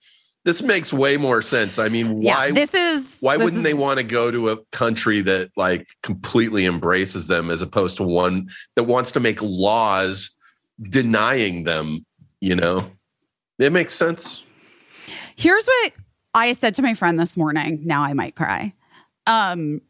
this 0.44 0.62
makes 0.62 0.92
way 0.92 1.16
more 1.16 1.40
sense. 1.42 1.78
I 1.78 1.88
mean, 1.88 2.20
why? 2.22 2.46
Yeah, 2.46 2.52
this 2.52 2.74
is 2.74 3.18
why 3.20 3.36
this 3.36 3.44
wouldn't 3.44 3.58
is- 3.58 3.64
they 3.64 3.74
want 3.74 3.98
to 3.98 4.04
go 4.04 4.30
to 4.30 4.50
a 4.50 4.56
country 4.66 5.20
that 5.22 5.50
like 5.56 5.86
completely 6.02 6.64
embraces 6.66 7.26
them 7.28 7.50
as 7.50 7.62
opposed 7.62 7.96
to 7.98 8.02
one 8.04 8.48
that 8.76 8.84
wants 8.84 9.12
to 9.12 9.20
make 9.20 9.40
laws 9.42 10.34
denying 10.80 11.64
them? 11.64 12.04
You 12.40 12.56
know, 12.56 12.90
it 13.58 13.72
makes 13.72 13.94
sense. 13.94 14.42
Here's 15.36 15.64
what 15.66 15.92
I 16.34 16.52
said 16.52 16.74
to 16.76 16.82
my 16.82 16.94
friend 16.94 17.18
this 17.18 17.36
morning. 17.36 17.80
Now 17.84 18.02
I 18.02 18.12
might 18.14 18.34
cry. 18.34 18.74
Um, 19.28 19.80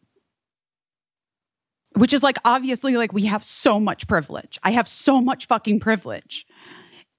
which 1.95 2.13
is 2.13 2.23
like 2.23 2.39
obviously 2.45 2.97
like 2.97 3.13
we 3.13 3.27
have 3.27 3.43
so 3.43 3.79
much 3.79 4.07
privilege. 4.07 4.59
I 4.63 4.73
have 4.73 4.89
so 4.89 5.21
much 5.21 5.47
fucking 5.47 5.81
privilege. 5.81 6.47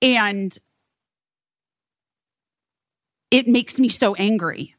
And 0.02 0.58
it 3.32 3.48
makes 3.48 3.80
me 3.80 3.90
so 3.90 4.16
angry 4.16 4.76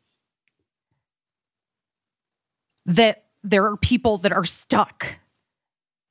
that 2.86 3.24
there 3.42 3.64
are 3.64 3.76
people 3.76 4.18
that 4.18 4.32
are 4.32 4.44
stuck 4.44 5.18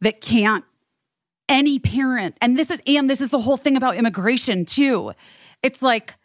that 0.01 0.21
can't 0.21 0.65
any 1.49 1.77
parent 1.77 2.37
and 2.41 2.57
this 2.57 2.71
is 2.71 2.81
and 2.87 3.09
this 3.09 3.21
is 3.21 3.29
the 3.29 3.39
whole 3.39 3.57
thing 3.57 3.77
about 3.77 3.95
immigration 3.95 4.65
too. 4.65 5.13
It's 5.61 5.81
like 5.81 6.15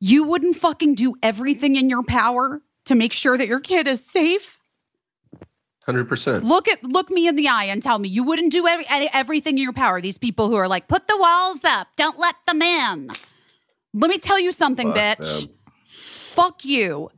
you 0.00 0.24
wouldn't 0.24 0.56
fucking 0.56 0.94
do 0.94 1.14
everything 1.22 1.76
in 1.76 1.88
your 1.88 2.02
power 2.02 2.60
to 2.86 2.94
make 2.94 3.12
sure 3.12 3.36
that 3.36 3.48
your 3.48 3.60
kid 3.60 3.86
is 3.86 4.04
safe. 4.04 4.55
Hundred 5.86 6.08
percent. 6.08 6.44
Look 6.44 6.66
at 6.68 6.82
look 6.82 7.10
me 7.10 7.26
in 7.28 7.36
the 7.36 7.48
eye 7.48 7.64
and 7.64 7.80
tell 7.82 7.98
me 7.98 8.08
you 8.08 8.24
wouldn't 8.24 8.50
do 8.52 8.66
every, 8.66 8.84
everything 8.90 9.56
in 9.56 9.62
your 9.62 9.72
power. 9.72 10.00
These 10.00 10.18
people 10.18 10.48
who 10.48 10.56
are 10.56 10.66
like, 10.68 10.88
put 10.88 11.06
the 11.08 11.16
walls 11.16 11.64
up, 11.64 11.86
don't 11.96 12.18
let 12.18 12.34
them 12.48 12.60
in. 12.60 13.10
Let 13.94 14.10
me 14.10 14.18
tell 14.18 14.38
you 14.40 14.50
something, 14.52 14.88
Fuck 14.92 14.96
bitch. 15.18 15.40
them. 15.42 15.50
Fuck 16.34 16.64
you. 16.64 17.10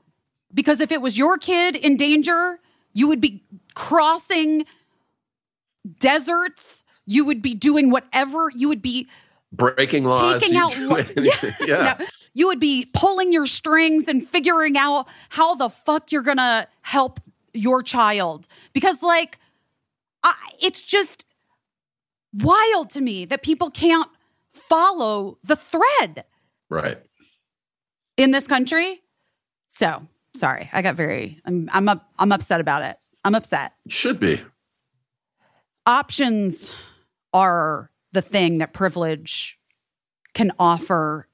Because 0.53 0.81
if 0.81 0.93
it 0.93 1.01
was 1.01 1.17
your 1.19 1.39
kid 1.39 1.77
in 1.77 1.97
danger, 1.97 2.61
you 2.93 3.09
would 3.09 3.21
be 3.21 3.43
crossing 3.75 4.67
deserts. 6.01 6.85
You 7.07 7.25
would 7.25 7.43
be 7.43 7.55
doing 7.55 7.91
whatever. 7.91 8.51
You 8.55 8.69
would 8.69 8.83
be 8.83 9.09
Breaking 9.53 10.05
laws. 10.05 10.41
taking 10.43 10.57
out 10.59 10.77
lo- 10.79 10.99
yeah. 11.67 11.97
No, 11.99 12.07
you 12.35 12.47
would 12.49 12.61
be 12.61 12.87
pulling 12.93 13.33
your 13.33 13.47
strings 13.47 14.07
and 14.09 14.27
figuring 14.29 14.77
out 14.77 15.09
how 15.31 15.55
the 15.55 15.71
fuck 15.71 16.13
you're 16.13 16.23
gonna 16.23 16.69
help 16.83 17.19
your 17.59 17.83
child 17.83 18.47
because 18.73 19.03
like 19.03 19.39
I, 20.23 20.35
it's 20.61 20.83
just 20.83 21.25
wild 22.33 22.91
to 22.91 23.01
me 23.01 23.25
that 23.27 23.43
people 23.43 23.71
can't 23.71 24.11
follow 24.53 25.39
the 25.45 25.57
thread 25.57 26.25
Right. 26.71 26.99
in 28.17 28.31
this 28.33 28.47
country 28.47 29.03
so 29.69 30.07
sorry 30.35 30.69
i 30.73 30.83
got 30.83 30.95
very 30.97 31.41
i'm 31.45 31.69
i'm 31.73 31.89
up, 31.89 32.09
i'm 32.19 32.33
upset 32.33 32.61
about 32.61 32.83
it 32.83 32.99
i'm 33.25 33.35
upset 33.35 33.73
Should 33.89 34.19
be. 34.21 34.41
options 35.87 36.71
are 37.33 37.91
the 38.13 38.23
thing 38.23 38.59
that 38.59 38.73
privilege 38.73 39.59
can 40.35 40.51
offer 40.59 41.28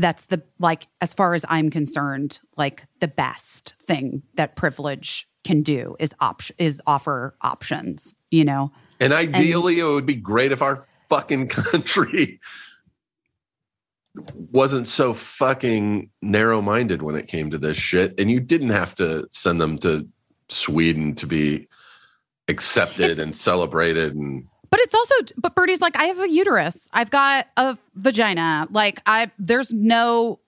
that's 0.00 0.26
the 0.26 0.42
like 0.58 0.86
as 1.00 1.14
far 1.14 1.34
as 1.34 1.44
i'm 1.48 1.70
concerned 1.70 2.40
like 2.56 2.84
the 3.00 3.08
best 3.08 3.74
thing 3.86 4.22
that 4.34 4.56
privilege 4.56 5.28
can 5.44 5.62
do 5.62 5.96
is 5.98 6.14
option 6.20 6.56
is 6.58 6.80
offer 6.86 7.34
options 7.42 8.14
you 8.30 8.44
know 8.44 8.72
And 9.00 9.14
ideally, 9.14 9.78
it 9.80 9.84
would 9.84 10.04
be 10.04 10.14
great 10.14 10.52
if 10.52 10.60
our 10.60 10.76
fucking 10.76 11.48
country 11.48 12.38
wasn't 14.52 14.86
so 14.86 15.14
fucking 15.14 16.10
narrow 16.20 16.60
minded 16.60 17.00
when 17.00 17.14
it 17.14 17.26
came 17.26 17.50
to 17.50 17.58
this 17.58 17.78
shit. 17.78 18.14
And 18.20 18.30
you 18.30 18.40
didn't 18.40 18.68
have 18.68 18.94
to 18.96 19.26
send 19.30 19.58
them 19.58 19.78
to 19.78 20.06
Sweden 20.50 21.14
to 21.14 21.26
be 21.26 21.66
accepted 22.46 23.18
and 23.18 23.34
celebrated. 23.34 24.14
And 24.14 24.44
But 24.70 24.80
it's 24.80 24.94
also, 24.94 25.14
but 25.36 25.54
Birdie's 25.56 25.80
like, 25.80 25.96
I 25.96 26.04
have 26.04 26.20
a 26.20 26.30
uterus. 26.30 26.88
I've 26.92 27.10
got 27.10 27.48
a 27.56 27.76
vagina. 27.96 28.68
Like, 28.70 29.00
I, 29.04 29.30
there's 29.38 29.72
no, 29.72 30.38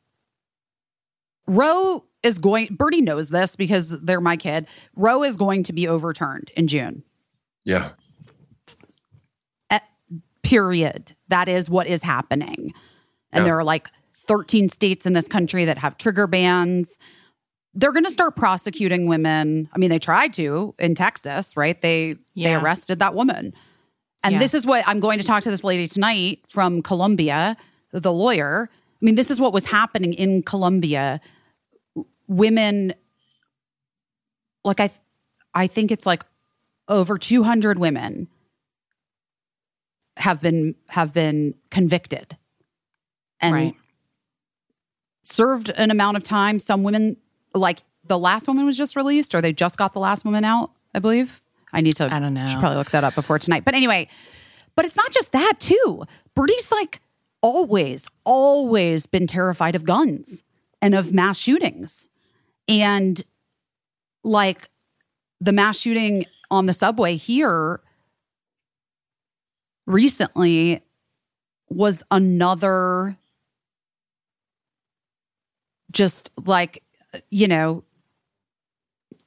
Roe 1.48 2.04
is 2.22 2.38
going, 2.38 2.68
Birdie 2.76 3.00
knows 3.00 3.30
this 3.30 3.56
because 3.56 3.90
they're 4.00 4.20
my 4.20 4.36
kid. 4.36 4.66
Roe 4.94 5.24
is 5.24 5.36
going 5.36 5.64
to 5.64 5.72
be 5.72 5.88
overturned 5.88 6.52
in 6.56 6.68
June. 6.68 7.02
yeah, 7.64 7.90
At, 9.70 9.82
period. 10.42 11.16
That 11.28 11.48
is 11.48 11.68
what 11.68 11.86
is 11.88 12.02
happening. 12.04 12.72
And 13.32 13.40
Yeah. 13.40 13.44
there 13.44 13.58
are 13.58 13.64
like 13.64 13.88
13 14.28 14.68
states 14.68 15.04
in 15.04 15.14
this 15.14 15.26
country 15.26 15.64
that 15.64 15.78
have 15.78 15.96
trigger 15.98 16.26
bans. 16.28 16.96
They're 17.74 17.92
going 17.92 18.04
to 18.04 18.10
start 18.12 18.36
prosecuting 18.36 19.06
women. 19.08 19.68
I 19.72 19.78
mean, 19.78 19.90
they 19.90 19.98
tried 19.98 20.32
to 20.34 20.74
in 20.78 20.94
Texas, 20.94 21.56
right? 21.56 21.80
They 21.80 22.16
they 22.36 22.54
arrested 22.54 22.98
that 23.00 23.14
woman. 23.14 23.52
And 24.24 24.34
Yeah. 24.34 24.38
this 24.38 24.54
is 24.54 24.64
what 24.66 24.86
I'm 24.86 25.00
going 25.00 25.18
to 25.18 25.24
talk 25.24 25.42
to 25.44 25.50
this 25.50 25.64
lady 25.64 25.86
tonight 25.86 26.40
from 26.48 26.82
Columbia, 26.82 27.56
the 27.92 28.12
lawyer. 28.12 28.68
I 28.72 29.04
mean, 29.04 29.16
this 29.16 29.30
is 29.30 29.40
what 29.40 29.52
was 29.52 29.66
happening 29.66 30.14
in 30.14 30.42
Columbia. 30.42 31.20
Women 32.28 32.94
like 34.64 34.78
I 34.80 34.90
I 35.54 35.66
think 35.66 35.90
it's 35.90 36.06
like 36.06 36.24
over 36.88 37.18
200 37.18 37.78
women 37.78 38.28
have 40.16 40.40
been 40.40 40.76
have 40.88 41.12
been 41.12 41.54
convicted 41.70 42.36
and 43.40 43.54
Right. 43.54 43.74
served 45.22 45.70
an 45.70 45.90
amount 45.90 46.16
of 46.16 46.22
time. 46.22 46.60
Some 46.60 46.84
women, 46.84 47.16
like 47.54 47.82
the 48.04 48.18
last 48.18 48.46
woman, 48.46 48.64
was 48.66 48.76
just 48.78 48.94
released, 48.94 49.34
or 49.34 49.40
they 49.40 49.52
just 49.52 49.76
got 49.76 49.92
the 49.94 50.00
last 50.00 50.24
woman 50.24 50.44
out. 50.44 50.70
I 50.94 51.00
believe. 51.00 51.41
I 51.72 51.80
need 51.80 51.96
to. 51.96 52.12
I 52.12 52.18
don't 52.18 52.34
know. 52.34 52.46
Should 52.46 52.60
probably 52.60 52.78
look 52.78 52.90
that 52.90 53.04
up 53.04 53.14
before 53.14 53.38
tonight. 53.38 53.64
But 53.64 53.74
anyway, 53.74 54.08
but 54.76 54.84
it's 54.84 54.96
not 54.96 55.10
just 55.12 55.32
that 55.32 55.54
too. 55.58 56.04
Birdie's 56.34 56.70
like 56.70 57.00
always, 57.40 58.06
always 58.24 59.06
been 59.06 59.26
terrified 59.26 59.74
of 59.74 59.84
guns 59.84 60.44
and 60.80 60.94
of 60.94 61.12
mass 61.12 61.38
shootings, 61.38 62.08
and 62.68 63.22
like 64.24 64.68
the 65.40 65.52
mass 65.52 65.78
shooting 65.78 66.26
on 66.50 66.66
the 66.66 66.74
subway 66.74 67.16
here 67.16 67.80
recently 69.86 70.82
was 71.68 72.02
another 72.10 73.16
just 75.90 76.30
like 76.44 76.82
you 77.30 77.48
know 77.48 77.82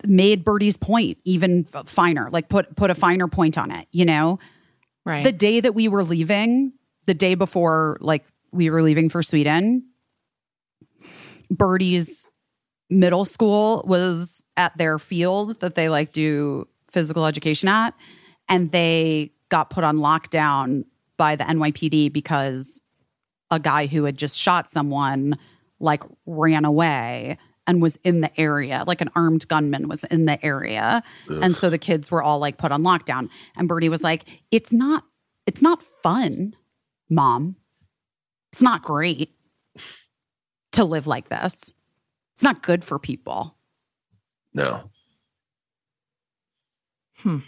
made 0.08 0.44
birdie's 0.44 0.78
point 0.78 1.18
even 1.24 1.64
finer 1.64 2.30
like 2.32 2.50
put 2.50 2.76
put 2.76 2.90
a 2.92 2.96
finer 2.96 3.28
point 3.28 3.58
on 3.58 3.72
it 3.72 3.88
you 3.92 4.06
know 4.06 4.40
Right. 5.06 5.24
the 5.24 5.32
day 5.32 5.60
that 5.60 5.76
we 5.76 5.88
were 5.88 6.04
leaving 6.04 6.74
the 7.06 7.14
day 7.14 7.36
before 7.36 7.98
like 8.02 8.26
we 8.52 8.70
were 8.72 8.82
leaving 8.82 9.10
for 9.10 9.22
sweden 9.22 9.86
birdie's 11.50 12.26
middle 12.90 13.26
school 13.26 13.84
was 13.88 14.44
at 14.58 14.78
their 14.78 15.00
field 15.00 15.60
that 15.60 15.76
they 15.76 15.90
like 15.90 16.12
do 16.12 16.68
physical 16.90 17.26
education 17.26 17.68
at 17.68 17.94
and 18.50 18.72
they 18.72 19.32
got 19.50 19.70
put 19.70 19.84
on 19.84 19.98
lockdown 19.98 20.86
by 21.18 21.36
the 21.36 21.44
NYPD 21.44 22.12
because 22.12 22.82
a 23.52 23.60
guy 23.60 23.86
who 23.88 24.04
had 24.06 24.18
just 24.18 24.40
shot 24.40 24.70
someone 24.70 25.38
like 25.80 26.04
ran 26.26 26.66
away 26.66 27.38
and 27.68 27.82
was 27.82 27.98
in 28.04 28.22
the 28.22 28.40
area 28.40 28.84
like 28.86 29.02
an 29.02 29.10
armed 29.16 29.48
gunman 29.48 29.88
was 29.88 30.04
in 30.06 30.26
the 30.26 30.44
area. 30.46 31.02
And 31.44 31.56
so 31.56 31.70
the 31.70 31.78
kids 31.78 32.12
were 32.12 32.22
all 32.22 32.40
like 32.40 32.58
put 32.58 32.72
on 32.72 32.84
lockdown. 32.84 33.30
And 33.56 33.68
Bernie 33.68 33.90
was 33.90 34.04
like 34.04 34.26
it's 34.52 34.72
not 34.74 35.04
it's 35.46 35.62
not 35.62 35.84
fun 36.04 36.56
mom. 37.10 37.56
It's 38.52 38.62
not 38.62 38.84
great 38.84 39.32
to 40.74 40.84
live 40.84 41.08
like 41.08 41.30
this. 41.30 41.74
It's 42.34 42.44
not 42.44 42.62
good 42.62 42.84
for 42.84 43.00
people. 43.00 43.56
No. 44.54 44.90
Hmm. 47.18 47.40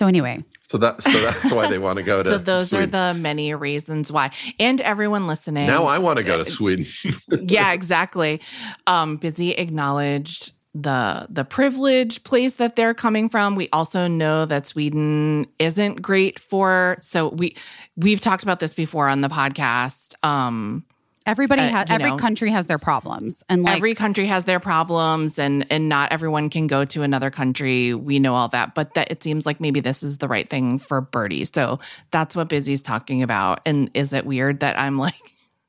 So 0.00 0.06
anyway 0.06 0.42
So 0.62 0.78
that 0.78 1.02
so 1.02 1.12
that's 1.20 1.52
why 1.52 1.68
they 1.68 1.78
want 1.78 1.98
to 2.02 2.02
go 2.02 2.22
to. 2.22 2.28
so 2.30 2.38
those 2.38 2.70
Sweden. 2.70 2.94
are 2.94 3.12
the 3.12 3.18
many 3.20 3.52
reasons 3.54 4.10
why. 4.10 4.30
And 4.58 4.80
everyone 4.80 5.26
listening. 5.26 5.66
Now 5.66 5.84
I 5.84 5.98
want 5.98 6.16
to 6.16 6.24
go 6.24 6.38
to 6.38 6.44
Sweden. 6.44 6.86
yeah, 7.56 7.72
exactly. 7.72 8.40
Um, 8.86 9.16
Busy 9.18 9.50
acknowledged 9.52 10.52
the 10.74 11.26
the 11.28 11.44
privileged 11.44 12.22
place 12.24 12.54
that 12.54 12.76
they're 12.76 12.94
coming 12.94 13.28
from. 13.28 13.56
We 13.56 13.68
also 13.72 14.06
know 14.06 14.46
that 14.46 14.66
Sweden 14.66 15.46
isn't 15.58 16.00
great 16.00 16.38
for. 16.38 16.96
So 17.00 17.28
we 17.28 17.56
we've 17.96 18.20
talked 18.20 18.44
about 18.44 18.60
this 18.60 18.72
before 18.72 19.08
on 19.08 19.20
the 19.20 19.28
podcast. 19.28 20.14
Um, 20.24 20.84
everybody 21.26 21.62
Uh, 21.62 21.68
has 21.70 21.86
every 21.90 22.10
know, 22.10 22.16
country 22.16 22.50
has 22.50 22.66
their 22.66 22.78
problems 22.78 23.42
and 23.48 23.62
like 23.62 23.76
every 23.76 23.94
country 23.94 24.26
has 24.26 24.44
their 24.44 24.60
problems, 24.60 25.38
and 25.38 25.66
and 25.70 25.88
not 25.88 26.12
everyone 26.12 26.50
can 26.50 26.66
go 26.66 26.84
to 26.84 27.02
another 27.02 27.30
country. 27.30 27.94
We 27.94 28.18
know 28.18 28.34
all 28.34 28.48
that, 28.48 28.74
but 28.74 28.94
that 28.94 29.10
it 29.10 29.22
seems 29.22 29.46
like 29.46 29.60
maybe 29.60 29.80
this 29.80 30.02
is 30.02 30.18
the 30.18 30.28
right 30.28 30.48
thing 30.48 30.78
for 30.78 31.00
Birdie. 31.00 31.44
So 31.44 31.78
that's 32.10 32.34
what 32.34 32.48
Busy's 32.48 32.82
talking 32.82 33.22
about. 33.22 33.60
And 33.66 33.90
is 33.94 34.12
it 34.12 34.24
weird 34.26 34.60
that 34.60 34.78
I'm 34.78 34.98
like, 34.98 35.14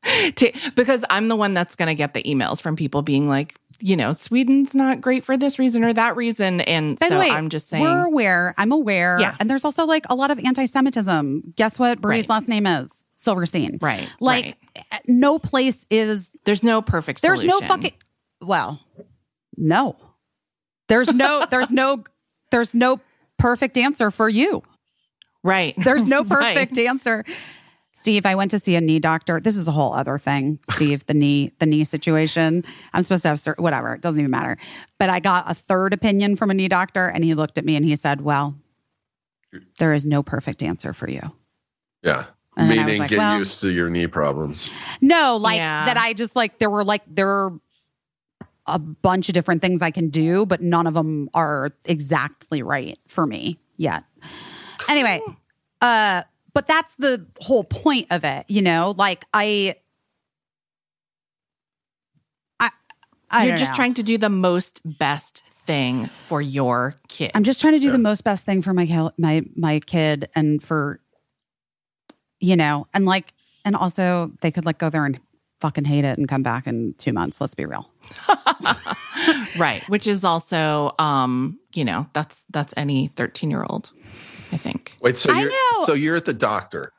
to, 0.35 0.51
because 0.75 1.03
I'm 1.09 1.27
the 1.27 1.35
one 1.35 1.53
that's 1.53 1.75
going 1.75 1.87
to 1.87 1.95
get 1.95 2.13
the 2.13 2.23
emails 2.23 2.61
from 2.61 2.75
people 2.75 3.01
being 3.03 3.27
like, 3.29 3.55
you 3.79 3.95
know, 3.95 4.11
Sweden's 4.11 4.73
not 4.75 5.01
great 5.01 5.23
for 5.23 5.37
this 5.37 5.57
reason 5.59 5.83
or 5.83 5.91
that 5.93 6.15
reason, 6.15 6.61
and 6.61 6.97
By 6.99 7.07
so 7.09 7.19
way, 7.19 7.29
I'm 7.29 7.49
just 7.49 7.67
saying, 7.67 7.83
we're 7.83 8.05
aware. 8.05 8.53
I'm 8.57 8.71
aware. 8.71 9.19
Yeah. 9.19 9.35
And 9.39 9.49
there's 9.49 9.65
also 9.65 9.85
like 9.85 10.05
a 10.09 10.15
lot 10.15 10.29
of 10.31 10.37
anti-Semitism. 10.39 11.53
Guess 11.55 11.79
what? 11.79 11.99
Bernie's 12.01 12.25
Right. 12.29 12.35
last 12.35 12.47
name 12.47 12.67
is 12.67 13.00
Silverstein. 13.21 13.77
right, 13.81 14.11
Like 14.19 14.45
right. 14.45 14.85
Eh, 14.91 14.97
no 15.07 15.37
place 15.39 15.85
is. 15.89 16.29
there's 16.45 16.63
no 16.63 16.81
perfect. 16.81 17.21
There's 17.21 17.43
no 17.43 17.59
fucking. 17.61 17.93
Well, 18.41 18.79
no. 19.57 19.95
There's 20.87 21.13
no. 21.13 21.45
There's 21.51 21.71
no. 21.71 22.03
There's 22.51 22.73
no 22.73 22.99
perfect 23.37 23.77
answer 23.77 24.11
for 24.11 24.27
you. 24.27 24.63
right. 25.43 25.73
There's 25.77 26.07
no 26.07 26.23
Right. 26.23 26.55
perfect 26.55 26.77
answer. 26.77 27.23
Steve, 27.93 28.25
I 28.25 28.33
went 28.35 28.49
to 28.51 28.59
see 28.59 28.75
a 28.75 28.81
knee 28.81 28.99
doctor. 28.99 29.39
This 29.39 29.55
is 29.55 29.67
a 29.67 29.71
whole 29.71 29.93
other 29.93 30.17
thing, 30.17 30.57
Steve, 30.71 31.05
the 31.05 31.13
knee, 31.13 31.51
the 31.59 31.65
knee 31.67 31.83
situation. 31.83 32.63
I'm 32.93 33.03
supposed 33.03 33.21
to 33.23 33.27
have 33.29 33.39
sur- 33.39 33.55
whatever, 33.59 33.93
it 33.93 34.01
doesn't 34.01 34.19
even 34.19 34.31
matter. 34.31 34.57
But 34.97 35.09
I 35.11 35.19
got 35.19 35.49
a 35.49 35.53
third 35.53 35.93
opinion 35.93 36.35
from 36.35 36.49
a 36.49 36.53
knee 36.55 36.67
doctor 36.67 37.05
and 37.07 37.23
he 37.23 37.35
looked 37.35 37.57
at 37.59 37.65
me 37.65 37.75
and 37.75 37.85
he 37.85 37.95
said, 37.95 38.21
"Well, 38.21 38.55
there 39.77 39.93
is 39.93 40.03
no 40.05 40.23
perfect 40.23 40.63
answer 40.63 40.93
for 40.93 41.09
you." 41.09 41.21
yeah. 42.01 42.25
And 42.57 42.69
then 42.69 42.79
I 42.79 42.81
was 42.81 42.85
Meaning 42.87 42.99
like, 42.99 43.09
get 43.09 43.17
well- 43.19 43.37
used 43.37 43.61
to 43.61 43.69
your 43.71 43.89
knee 43.89 44.07
problems. 44.07 44.69
No, 44.99 45.37
like 45.37 45.57
Yeah. 45.57 45.85
that 45.85 45.97
I 45.97 46.13
just 46.13 46.35
like 46.35 46.59
there 46.59 46.69
were 46.69 46.83
like 46.83 47.01
there 47.07 47.29
are 47.29 47.59
a 48.67 48.77
bunch 48.77 49.27
of 49.29 49.33
different 49.33 49.61
things 49.61 49.81
I 49.81 49.89
can 49.91 50.09
do, 50.09 50.45
but 50.45 50.61
none 50.61 50.85
of 50.87 50.93
them 50.93 51.29
are 51.33 51.71
exactly 51.85 52.61
right 52.61 52.99
for 53.07 53.25
me 53.25 53.57
yet. 53.77 54.03
Anyway, 54.89 55.21
uh 55.81 56.23
but 56.53 56.67
that's 56.67 56.93
the 56.95 57.25
whole 57.39 57.63
point 57.63 58.07
of 58.11 58.23
it, 58.25 58.45
you 58.49 58.61
know? 58.61 58.93
Like 58.97 59.23
I 59.33 59.75
I 62.59 62.69
I 63.29 63.47
You're 63.47 63.57
just 63.57 63.71
know. 63.71 63.75
trying 63.77 63.93
to 63.95 64.03
do 64.03 64.17
the 64.17 64.29
most 64.29 64.81
best 64.83 65.43
thing 65.65 66.07
for 66.07 66.41
your 66.41 66.95
kid. 67.07 67.31
I'm 67.35 67.43
just 67.43 67.61
trying 67.61 67.73
to 67.73 67.79
do 67.79 67.87
Yeah. 67.87 67.93
the 67.93 67.97
most 67.99 68.23
best 68.23 68.45
thing 68.45 68.61
for 68.61 68.73
my 68.73 69.09
my 69.17 69.43
my 69.55 69.79
kid 69.79 70.29
and 70.35 70.61
for 70.61 70.99
you 72.41 72.55
know, 72.57 72.87
and 72.93 73.05
like 73.05 73.33
and 73.63 73.75
also 73.75 74.31
they 74.41 74.51
could 74.51 74.65
like 74.65 74.77
go 74.79 74.89
there 74.89 75.05
and 75.05 75.19
fucking 75.61 75.85
hate 75.85 76.03
it 76.03 76.17
and 76.17 76.27
come 76.27 76.41
back 76.43 76.65
in 76.67 76.93
2 76.97 77.13
months, 77.13 77.39
let's 77.39 77.53
be 77.55 77.65
real. 77.65 77.89
right 79.57 79.83
which 79.89 80.07
is 80.07 80.23
also 80.23 80.93
um 80.99 81.59
you 81.73 81.85
know 81.85 82.07
that's 82.13 82.43
that's 82.49 82.73
any 82.77 83.07
13 83.15 83.51
year 83.51 83.63
old 83.69 83.91
i 84.51 84.57
think 84.57 84.95
Wait, 85.03 85.17
so 85.17 85.31
you're 85.31 85.51
so 85.85 85.93
you're 85.93 86.15
at 86.15 86.25
the 86.25 86.33
doctor. 86.33 86.91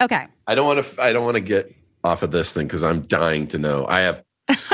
Okay. 0.00 0.26
I 0.46 0.54
don't 0.54 0.64
want 0.66 0.84
to. 0.84 1.02
I 1.02 1.12
don't 1.12 1.24
want 1.24 1.34
to 1.34 1.40
get 1.40 1.74
off 2.04 2.22
of 2.22 2.30
this 2.30 2.52
thing 2.52 2.68
because 2.68 2.84
I'm 2.84 3.00
dying 3.02 3.48
to 3.48 3.58
know. 3.58 3.84
I 3.88 4.00
have. 4.02 4.22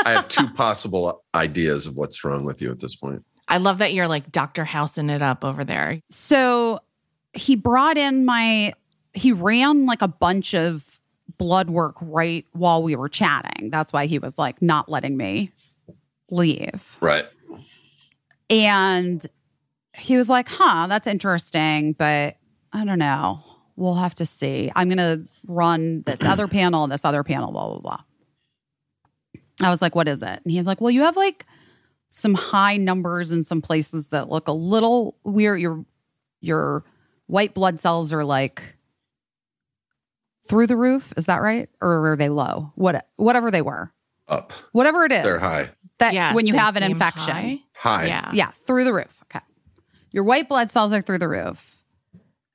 I 0.04 0.10
have 0.12 0.28
two 0.28 0.46
possible 0.54 1.24
ideas 1.34 1.86
of 1.86 1.96
what's 1.96 2.22
wrong 2.24 2.44
with 2.44 2.60
you 2.60 2.70
at 2.70 2.78
this 2.78 2.94
point. 2.94 3.24
i 3.48 3.56
love 3.58 3.78
that 3.78 3.94
you're 3.94 4.06
like 4.06 4.30
dr 4.30 4.62
housing 4.64 5.08
it 5.10 5.22
up 5.22 5.44
over 5.44 5.64
there 5.64 5.98
So 6.10 6.78
he 7.32 7.56
brought 7.56 7.96
in 7.96 8.24
my, 8.26 8.74
he 9.14 9.32
ran 9.32 9.86
like 9.86 10.02
a 10.02 10.08
bunch 10.08 10.54
of 10.54 11.00
blood 11.38 11.70
work 11.70 11.96
right 12.00 12.44
while 12.52 12.82
we 12.82 12.96
were 12.96 13.08
chatting. 13.08 13.70
That's 13.70 13.92
why 13.92 14.06
he 14.06 14.18
was 14.18 14.38
like 14.38 14.60
not 14.60 14.88
letting 14.88 15.16
me 15.16 15.52
leave. 16.30 16.96
Right. 17.00 17.26
And 18.50 19.24
he 19.94 20.16
was 20.16 20.28
like, 20.28 20.48
huh, 20.48 20.86
that's 20.88 21.06
interesting, 21.06 21.92
but 21.92 22.36
I 22.72 22.84
don't 22.84 22.98
know. 22.98 23.42
we'll 23.76 23.94
have 23.94 24.14
to 24.16 24.26
see. 24.26 24.70
I'm 24.74 24.88
going 24.88 24.98
to 24.98 25.28
run 25.46 26.02
this 26.02 26.20
other 26.22 26.48
panel 26.48 26.84
and 26.84 26.92
this 26.92 27.04
other 27.04 27.22
panel, 27.22 27.52
blah, 27.52 27.68
blah, 27.68 27.80
blah. 27.80 28.00
I 29.62 29.70
was 29.70 29.80
like, 29.80 29.94
what 29.94 30.08
is 30.08 30.22
it? 30.22 30.40
And 30.44 30.50
he's 30.50 30.66
like, 30.66 30.80
well, 30.80 30.90
you 30.90 31.02
have 31.02 31.16
like 31.16 31.46
some 32.08 32.34
high 32.34 32.76
numbers 32.76 33.32
in 33.32 33.44
some 33.44 33.62
places 33.62 34.08
that 34.08 34.28
look 34.28 34.48
a 34.48 34.52
little 34.52 35.16
weird. 35.24 35.60
Your, 35.60 35.84
your 36.40 36.84
white 37.26 37.54
blood 37.54 37.80
cells 37.80 38.12
are 38.12 38.24
like 38.24 38.73
through 40.48 40.66
the 40.66 40.76
roof. 40.76 41.12
Is 41.16 41.26
that 41.26 41.40
right? 41.42 41.68
Or 41.80 42.12
are 42.12 42.16
they 42.16 42.28
low? 42.28 42.72
What, 42.74 43.06
whatever 43.16 43.50
they 43.50 43.62
were, 43.62 43.92
Up. 44.28 44.52
whatever 44.72 45.04
it 45.04 45.12
is. 45.12 45.22
They're 45.22 45.38
high. 45.38 45.70
That 45.98 46.12
Yeah, 46.14 46.34
when 46.34 46.46
you 46.46 46.54
have 46.54 46.76
an 46.76 46.82
infection. 46.82 47.32
high. 47.34 47.58
High. 47.74 48.06
Yeah. 48.06 48.30
Yeah, 48.32 48.50
through 48.66 48.84
the 48.84 48.92
roof. 48.92 49.22
Okay. 49.24 49.44
Your 50.12 50.24
white 50.24 50.48
blood 50.48 50.70
cells 50.72 50.92
are 50.92 51.02
through 51.02 51.18
the 51.18 51.28
roof. 51.28 51.76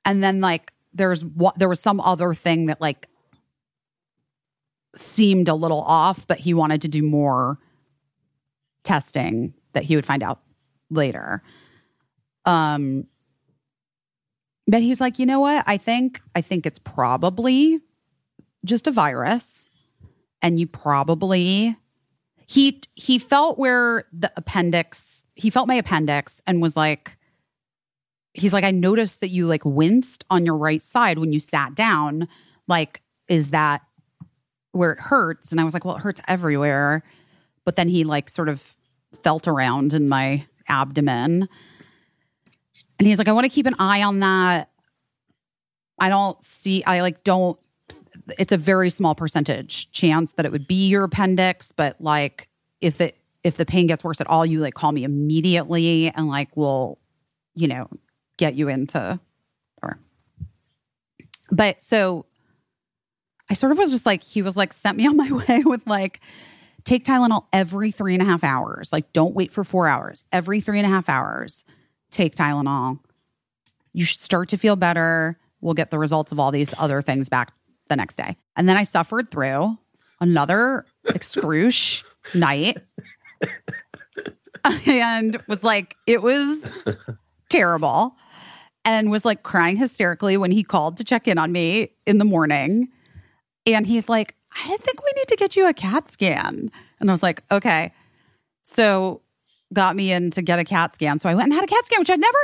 And 0.04 0.22
then 0.22 0.40
like 0.40 0.72
there's 0.92 1.24
what 1.24 1.58
there 1.58 1.68
was 1.68 1.80
some 1.80 2.00
other 2.00 2.34
thing 2.34 2.66
that 2.66 2.80
like 2.80 3.08
seemed 4.96 5.48
a 5.48 5.54
little 5.54 5.80
off, 5.82 6.26
but 6.26 6.38
he 6.38 6.52
wanted 6.54 6.82
to 6.82 6.88
do 6.88 7.02
more 7.02 7.58
testing 8.82 9.54
that 9.72 9.84
he 9.84 9.94
would 9.96 10.06
find 10.06 10.22
out 10.22 10.40
later. 10.90 11.42
Um 12.44 13.06
but 14.70 14.82
he's 14.82 15.00
like, 15.00 15.18
"You 15.18 15.26
know 15.26 15.40
what? 15.40 15.64
I 15.66 15.76
think 15.76 16.20
I 16.34 16.40
think 16.40 16.66
it's 16.66 16.78
probably 16.78 17.80
just 18.64 18.86
a 18.86 18.92
virus 18.92 19.68
and 20.42 20.58
you 20.58 20.66
probably 20.66 21.76
he 22.46 22.80
he 22.94 23.18
felt 23.18 23.58
where 23.58 24.06
the 24.12 24.32
appendix 24.36 25.24
he 25.34 25.50
felt 25.50 25.68
my 25.68 25.76
appendix 25.76 26.40
and 26.46 26.60
was 26.60 26.76
like 26.76 27.16
he's 28.34 28.52
like 28.52 28.64
i 28.64 28.70
noticed 28.70 29.20
that 29.20 29.28
you 29.28 29.46
like 29.46 29.64
winced 29.64 30.24
on 30.30 30.44
your 30.44 30.56
right 30.56 30.82
side 30.82 31.18
when 31.18 31.32
you 31.32 31.40
sat 31.40 31.74
down. 31.74 32.28
Like 32.68 33.02
is 33.28 33.50
that 33.50 33.82
where 34.72 34.92
it 34.92 35.00
hurts? 35.00 35.50
And 35.50 35.60
i 35.60 35.64
was 35.64 35.74
like 35.74 35.84
well 35.84 35.96
it 35.96 36.02
hurts 36.02 36.20
everywhere. 36.28 37.02
But 37.64 37.76
then 37.76 37.88
he 37.88 38.04
like 38.04 38.28
sort 38.28 38.48
of 38.48 38.76
felt 39.22 39.46
around 39.46 39.92
in 39.92 40.08
my 40.08 40.46
abdomen 40.68 41.48
and 42.98 43.06
he's 43.06 43.18
like 43.18 43.28
i 43.28 43.32
want 43.32 43.44
to 43.44 43.50
keep 43.50 43.66
an 43.66 43.74
eye 43.78 44.02
on 44.02 44.20
that 44.20 44.70
i 45.98 46.08
don't 46.08 46.42
see 46.44 46.84
i 46.84 47.00
like 47.00 47.22
don't 47.24 47.58
it's 48.38 48.52
a 48.52 48.56
very 48.56 48.90
small 48.90 49.14
percentage 49.14 49.90
chance 49.92 50.32
that 50.32 50.46
it 50.46 50.52
would 50.52 50.66
be 50.66 50.88
your 50.88 51.04
appendix, 51.04 51.72
but 51.72 52.00
like 52.00 52.48
if 52.80 53.00
it 53.00 53.16
if 53.42 53.56
the 53.56 53.64
pain 53.64 53.86
gets 53.86 54.04
worse 54.04 54.20
at 54.20 54.26
all, 54.26 54.44
you 54.44 54.60
like 54.60 54.74
call 54.74 54.92
me 54.92 55.02
immediately 55.02 56.10
and 56.10 56.28
like 56.28 56.54
we'll, 56.56 56.98
you 57.54 57.68
know, 57.68 57.88
get 58.36 58.54
you 58.54 58.68
into 58.68 59.18
or 59.82 59.98
but 61.50 61.82
so 61.82 62.26
I 63.50 63.54
sort 63.54 63.72
of 63.72 63.78
was 63.78 63.90
just 63.90 64.06
like 64.06 64.22
he 64.22 64.42
was 64.42 64.56
like 64.56 64.72
sent 64.72 64.96
me 64.96 65.06
on 65.06 65.16
my 65.16 65.30
way 65.48 65.62
with 65.64 65.86
like 65.86 66.20
take 66.84 67.04
Tylenol 67.04 67.46
every 67.52 67.90
three 67.90 68.14
and 68.14 68.22
a 68.22 68.26
half 68.26 68.44
hours. 68.44 68.92
Like 68.92 69.12
don't 69.12 69.34
wait 69.34 69.52
for 69.52 69.64
four 69.64 69.88
hours. 69.88 70.24
Every 70.32 70.60
three 70.60 70.78
and 70.78 70.86
a 70.86 70.90
half 70.90 71.08
hours, 71.08 71.64
take 72.10 72.34
Tylenol. 72.34 72.98
You 73.92 74.04
should 74.04 74.20
start 74.20 74.48
to 74.50 74.56
feel 74.56 74.76
better. 74.76 75.38
We'll 75.60 75.74
get 75.74 75.90
the 75.90 75.98
results 75.98 76.32
of 76.32 76.38
all 76.38 76.50
these 76.50 76.72
other 76.78 77.02
things 77.02 77.28
back 77.28 77.52
the 77.88 77.96
next 77.96 78.16
day. 78.16 78.36
And 78.56 78.68
then 78.68 78.76
I 78.76 78.82
suffered 78.82 79.30
through 79.30 79.78
another 80.20 80.86
excruciate 81.06 82.04
night 82.34 82.78
and 84.86 85.42
was 85.48 85.64
like, 85.64 85.96
it 86.06 86.22
was 86.22 86.70
terrible. 87.48 88.16
And 88.84 89.10
was 89.10 89.26
like 89.26 89.42
crying 89.42 89.76
hysterically 89.76 90.38
when 90.38 90.50
he 90.50 90.64
called 90.64 90.96
to 90.96 91.04
check 91.04 91.28
in 91.28 91.36
on 91.36 91.52
me 91.52 91.90
in 92.06 92.18
the 92.18 92.24
morning. 92.24 92.88
And 93.66 93.86
he's 93.86 94.08
like, 94.08 94.34
I 94.52 94.76
think 94.78 95.04
we 95.04 95.12
need 95.16 95.28
to 95.28 95.36
get 95.36 95.54
you 95.54 95.68
a 95.68 95.74
CAT 95.74 96.10
scan. 96.10 96.70
And 96.98 97.10
I 97.10 97.12
was 97.12 97.22
like, 97.22 97.42
okay. 97.50 97.92
So 98.62 99.20
got 99.72 99.94
me 99.96 100.12
in 100.12 100.30
to 100.32 100.42
get 100.42 100.58
a 100.58 100.64
CAT 100.64 100.94
scan. 100.94 101.18
So 101.18 101.28
I 101.28 101.34
went 101.34 101.44
and 101.46 101.52
had 101.54 101.64
a 101.64 101.66
CAT 101.66 101.86
scan, 101.86 102.00
which 102.00 102.10
I'd 102.10 102.20
never 102.20 102.38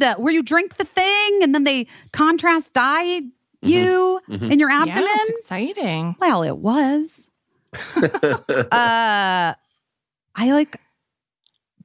had, 0.00 0.14
where 0.18 0.32
you 0.32 0.42
drink 0.42 0.76
the 0.76 0.84
thing 0.84 1.40
and 1.42 1.54
then 1.54 1.64
they 1.64 1.86
contrast 2.12 2.72
dye 2.74 3.22
you 3.62 4.20
in 4.30 4.58
your 4.58 4.70
Yeah, 4.70 4.82
abdomen. 4.82 5.08
it's 5.12 5.40
exciting. 5.40 6.16
Well, 6.20 6.42
it 6.42 6.58
was. 6.58 7.28
uh, 7.96 8.62
I 8.72 9.54
like 10.52 10.80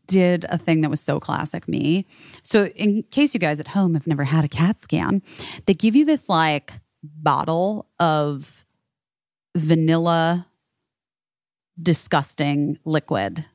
did 0.08 0.46
a 0.50 0.58
thing 0.58 0.82
that 0.82 0.90
was 0.90 1.02
so 1.02 1.20
classic 1.20 1.68
me. 1.68 2.06
So, 2.44 2.68
in 2.68 3.04
case 3.10 3.34
you 3.34 3.40
guys 3.40 3.60
at 3.60 3.70
home 3.70 3.96
have 3.96 4.06
never 4.08 4.24
had 4.24 4.46
a 4.46 4.48
CAT 4.48 4.80
scan, 4.80 5.22
they 5.66 5.74
give 5.74 5.96
you 5.96 6.06
this 6.06 6.30
like 6.30 6.74
bottle 7.04 7.88
of 8.00 8.66
vanilla, 9.56 10.48
disgusting 11.82 12.78
liquid, 12.86 13.46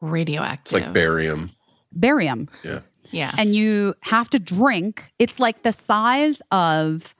Radioactive. 0.00 0.60
It's 0.62 0.72
like 0.84 0.92
barium. 0.92 1.50
barium, 1.92 2.48
Yeah. 2.62 2.80
Yeah. 3.10 3.32
and 3.38 3.54
you 3.54 3.94
have 4.02 4.28
to 4.30 4.38
drink. 4.38 5.12
It's 5.18 5.38
like 5.40 5.62
the 5.62 5.72
size 5.72 6.42
of 6.50 7.14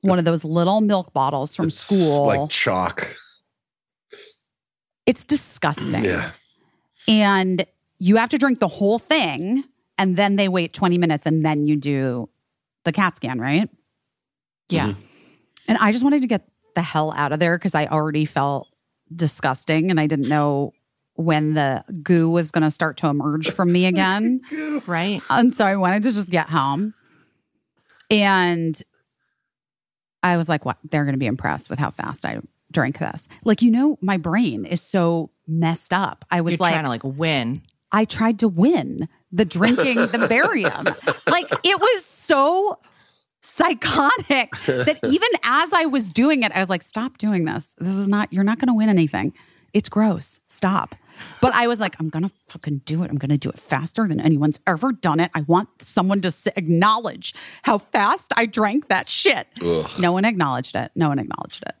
one 0.00 0.18
of 0.18 0.24
those 0.24 0.44
little 0.44 0.80
milk 0.80 1.12
bottles 1.12 1.54
from 1.56 1.66
It's 1.68 1.76
school. 1.78 2.26
Like 2.26 2.50
chalk. 2.50 3.16
it's 5.06 5.24
disgusting. 5.24 6.04
Yeah. 6.04 6.30
and 7.08 7.64
you 7.98 8.16
have 8.16 8.28
to 8.30 8.38
drink 8.38 8.60
the 8.60 8.68
whole 8.68 8.98
thing 8.98 9.64
and 9.98 10.16
then 10.16 10.36
they 10.36 10.48
wait 10.48 10.72
20 10.72 10.98
minutes 10.98 11.26
and 11.26 11.44
then 11.44 11.66
you 11.66 11.76
do 11.76 12.28
the 12.84 12.92
cat 12.92 13.16
scan 13.16 13.38
right 13.38 13.68
yeah. 14.70 14.88
Mm-hmm. 14.88 15.00
and 15.68 15.78
i 15.80 15.92
just 15.92 16.02
wanted 16.04 16.22
to 16.22 16.28
get 16.28 16.48
the 16.74 16.82
hell 16.82 17.12
out 17.16 17.32
of 17.32 17.40
there 17.40 17.58
because 17.58 17.74
i 17.74 17.86
already 17.86 18.24
felt 18.24 18.68
disgusting 19.14 19.90
and 19.90 19.98
i 20.00 20.06
didn't 20.06 20.28
know 20.28 20.72
when 21.20 21.54
the 21.54 21.84
goo 22.02 22.30
was 22.30 22.50
going 22.50 22.62
to 22.64 22.70
start 22.70 22.96
to 22.98 23.06
emerge 23.08 23.50
from 23.50 23.70
me 23.72 23.86
again 23.92 24.40
Right. 24.86 25.20
and 25.30 25.54
so 25.54 25.64
i 25.64 25.76
wanted 25.76 26.02
to 26.04 26.12
just 26.12 26.30
get 26.30 26.48
home 26.48 26.94
and 28.10 28.82
i 30.22 30.36
was 30.36 30.48
like 30.48 30.64
what 30.64 30.78
they're 30.90 31.04
going 31.04 31.14
to 31.14 31.18
be 31.18 31.26
impressed 31.26 31.70
with 31.70 31.78
how 31.78 31.90
fast 31.90 32.24
i 32.24 32.38
drink 32.72 32.98
this 32.98 33.28
like 33.44 33.62
you 33.62 33.70
know 33.70 33.98
my 34.00 34.16
brain 34.16 34.64
is 34.64 34.80
so 34.82 35.30
messed 35.46 35.92
up 35.92 36.24
i 36.30 36.40
was 36.40 36.52
You're 36.52 36.58
like 36.58 36.72
trying 36.72 36.84
to 36.84 36.88
like 36.90 37.04
win. 37.04 37.62
I 37.92 38.04
tried 38.04 38.38
to 38.38 38.46
win 38.46 39.08
the 39.32 39.44
drinking 39.44 39.96
the 39.96 40.26
barium. 40.28 40.84
Like 41.26 41.50
it 41.64 41.80
was 41.80 42.04
so 42.04 42.78
psychotic 43.40 44.52
that 44.66 45.00
even 45.04 45.28
as 45.42 45.72
I 45.72 45.86
was 45.86 46.08
doing 46.08 46.44
it, 46.44 46.52
I 46.52 46.60
was 46.60 46.70
like, 46.70 46.82
stop 46.82 47.18
doing 47.18 47.46
this. 47.46 47.74
This 47.78 47.94
is 47.96 48.08
not, 48.08 48.32
you're 48.32 48.44
not 48.44 48.60
going 48.60 48.68
to 48.68 48.74
win 48.74 48.88
anything. 48.88 49.32
It's 49.72 49.88
gross. 49.88 50.38
Stop. 50.48 50.94
But 51.40 51.54
I 51.54 51.66
was 51.66 51.80
like, 51.80 51.96
I'm 52.00 52.08
going 52.08 52.22
to 52.24 52.30
fucking 52.48 52.82
do 52.84 53.02
it. 53.02 53.10
I'm 53.10 53.16
going 53.16 53.30
to 53.30 53.38
do 53.38 53.48
it 53.50 53.58
faster 53.58 54.06
than 54.06 54.20
anyone's 54.20 54.58
ever 54.66 54.92
done 54.92 55.20
it. 55.20 55.30
I 55.34 55.42
want 55.42 55.68
someone 55.82 56.20
to 56.22 56.32
acknowledge 56.56 57.34
how 57.62 57.78
fast 57.78 58.32
I 58.36 58.46
drank 58.46 58.88
that 58.88 59.08
shit. 59.08 59.46
Ugh. 59.62 59.88
No 59.98 60.12
one 60.12 60.24
acknowledged 60.24 60.74
it. 60.76 60.90
No 60.94 61.08
one 61.08 61.18
acknowledged 61.18 61.62
it. 61.66 61.74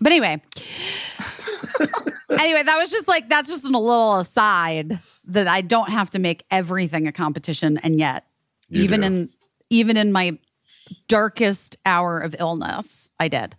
But 0.00 0.10
anyway, 0.12 0.42
anyway, 2.30 2.62
that 2.62 2.76
was 2.78 2.90
just 2.90 3.06
like 3.08 3.28
that's 3.28 3.48
just 3.48 3.64
a 3.64 3.68
little 3.68 4.18
aside 4.18 4.98
that 5.28 5.46
I 5.46 5.60
don't 5.60 5.90
have 5.90 6.10
to 6.10 6.18
make 6.18 6.44
everything 6.50 7.06
a 7.06 7.12
competition, 7.12 7.78
and 7.78 7.98
yet, 7.98 8.26
You 8.68 8.82
even 8.84 9.00
do. 9.02 9.06
in 9.06 9.30
even 9.70 9.96
in 9.96 10.10
my 10.12 10.38
darkest 11.08 11.76
hour 11.86 12.18
of 12.18 12.34
illness, 12.38 13.10
I 13.20 13.28
did. 13.28 13.54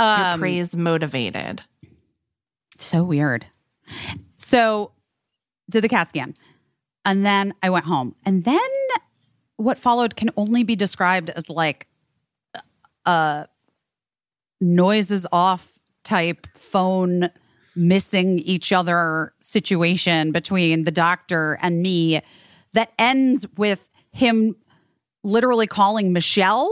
You're 0.00 0.08
Um, 0.08 0.40
praise 0.40 0.76
motivated. 0.76 1.62
so 2.78 3.02
weird. 3.04 3.46
So 4.34 4.92
did 5.70 5.82
the 5.84 5.88
CAT 5.88 6.10
scan. 6.10 6.34
And 7.04 7.26
then 7.26 7.54
I 7.62 7.70
went 7.70 7.86
home. 7.86 8.14
And 8.24 8.44
then 8.44 8.60
what 9.56 9.78
followed 9.78 10.16
can 10.16 10.30
only 10.36 10.62
be 10.64 10.76
described 10.76 11.30
as 11.30 11.48
like 11.48 11.88
a 13.06 13.46
noises 14.60 15.26
off 15.32 15.78
type 16.04 16.46
phone 16.54 17.30
missing 17.74 18.38
each 18.40 18.72
other 18.72 19.32
situation 19.40 20.30
between 20.30 20.84
the 20.84 20.90
doctor 20.90 21.58
and 21.62 21.82
me 21.82 22.20
that 22.74 22.92
ends 22.98 23.46
with 23.56 23.88
him 24.12 24.54
literally 25.24 25.66
calling 25.66 26.12
Michelle 26.12 26.70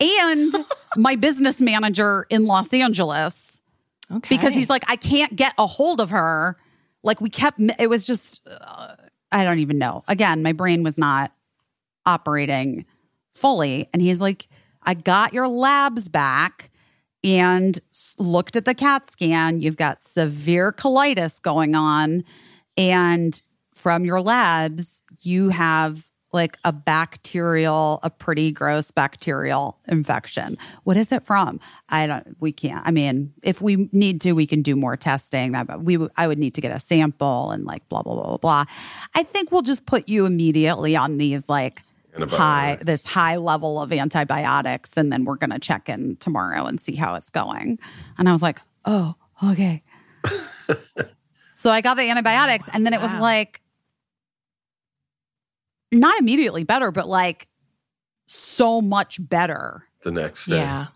and 0.00 0.52
my 0.96 1.16
business 1.16 1.60
manager 1.60 2.26
in 2.30 2.46
Los 2.46 2.72
Angeles 2.72 3.51
Okay. 4.12 4.34
because 4.34 4.54
he's 4.54 4.70
like, 4.70 4.84
I 4.88 4.96
can't 4.96 5.34
get 5.34 5.54
a 5.58 5.66
hold 5.66 6.00
of 6.00 6.10
her. 6.10 6.56
Like 7.02 7.20
we 7.20 7.30
kept, 7.30 7.60
it 7.78 7.88
was 7.88 8.04
just, 8.06 8.40
uh, 8.48 8.94
I 9.30 9.44
don't 9.44 9.58
even 9.58 9.78
know. 9.78 10.04
Again, 10.08 10.42
my 10.42 10.52
brain 10.52 10.82
was 10.82 10.98
not 10.98 11.32
operating 12.06 12.84
fully. 13.30 13.88
And 13.92 14.02
he's 14.02 14.20
like, 14.20 14.48
I 14.82 14.94
got 14.94 15.32
your 15.32 15.48
labs 15.48 16.08
back 16.08 16.70
and 17.24 17.78
looked 18.18 18.56
at 18.56 18.64
the 18.64 18.74
CAT 18.74 19.10
scan. 19.10 19.60
You've 19.60 19.76
got 19.76 20.00
severe 20.00 20.72
colitis 20.72 21.40
going 21.40 21.74
on. 21.74 22.24
And 22.76 23.40
from 23.74 24.04
your 24.04 24.20
labs, 24.20 25.02
you 25.22 25.50
have 25.50 26.08
like 26.32 26.56
a 26.64 26.72
bacterial, 26.72 28.00
a 28.02 28.10
pretty 28.10 28.52
gross 28.52 28.90
bacterial 28.90 29.78
infection. 29.86 30.56
What 30.84 30.96
is 30.96 31.12
it 31.12 31.24
from? 31.24 31.60
I 31.88 32.06
don't. 32.06 32.36
We 32.40 32.52
can't. 32.52 32.86
I 32.86 32.90
mean, 32.90 33.32
if 33.42 33.60
we 33.60 33.88
need 33.92 34.20
to, 34.22 34.32
we 34.32 34.46
can 34.46 34.62
do 34.62 34.74
more 34.76 34.96
testing. 34.96 35.52
That 35.52 35.82
we, 35.82 35.98
I 36.16 36.26
would 36.26 36.38
need 36.38 36.54
to 36.54 36.60
get 36.60 36.72
a 36.74 36.80
sample 36.80 37.50
and 37.50 37.64
like 37.64 37.88
blah 37.88 38.02
blah 38.02 38.14
blah 38.14 38.24
blah 38.24 38.36
blah. 38.38 38.64
I 39.14 39.22
think 39.22 39.52
we'll 39.52 39.62
just 39.62 39.86
put 39.86 40.08
you 40.08 40.26
immediately 40.26 40.96
on 40.96 41.18
these 41.18 41.48
like 41.48 41.82
high 42.36 42.78
this 42.82 43.06
high 43.06 43.36
level 43.36 43.80
of 43.80 43.92
antibiotics, 43.92 44.96
and 44.96 45.12
then 45.12 45.24
we're 45.24 45.36
gonna 45.36 45.58
check 45.58 45.88
in 45.88 46.16
tomorrow 46.16 46.64
and 46.66 46.80
see 46.80 46.94
how 46.94 47.14
it's 47.14 47.30
going. 47.30 47.78
And 48.18 48.28
I 48.28 48.32
was 48.32 48.42
like, 48.42 48.60
oh, 48.84 49.14
okay. 49.44 49.82
so 51.54 51.70
I 51.70 51.80
got 51.80 51.96
the 51.96 52.08
antibiotics, 52.10 52.66
and 52.72 52.84
then 52.86 52.92
it 52.92 53.00
was 53.00 53.10
Wow. 53.12 53.20
like 53.22 53.61
not 55.92 56.18
immediately 56.18 56.64
better, 56.64 56.90
but 56.90 57.08
like 57.08 57.48
so 58.26 58.80
much 58.80 59.18
better. 59.20 59.84
the 60.02 60.10
next 60.12 60.46
day. 60.46 60.56
Yeah. 60.56 60.86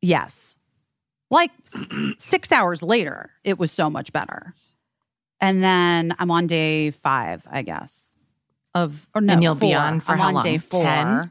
Yes. 0.00 0.56
Like 1.30 1.50
six 2.18 2.52
hours 2.52 2.82
later, 2.82 3.30
it 3.44 3.58
was 3.58 3.72
so 3.72 3.88
much 3.90 4.12
better. 4.12 4.54
And 5.40 5.62
then 5.64 6.14
I'm 6.18 6.30
on 6.30 6.46
day 6.46 6.90
five, 6.90 7.46
I 7.50 7.62
guess. 7.62 8.16
Of 8.74 9.06
or 9.14 9.20
no, 9.20 9.32
And 9.34 9.42
you'll 9.42 9.54
be 9.54 9.74
on 9.74 10.00
for 10.00 10.12
I'm 10.12 10.18
how 10.18 10.28
on 10.28 10.34
long? 10.34 10.44
day 10.44 10.58
four. 10.58 10.82
10? 10.82 11.30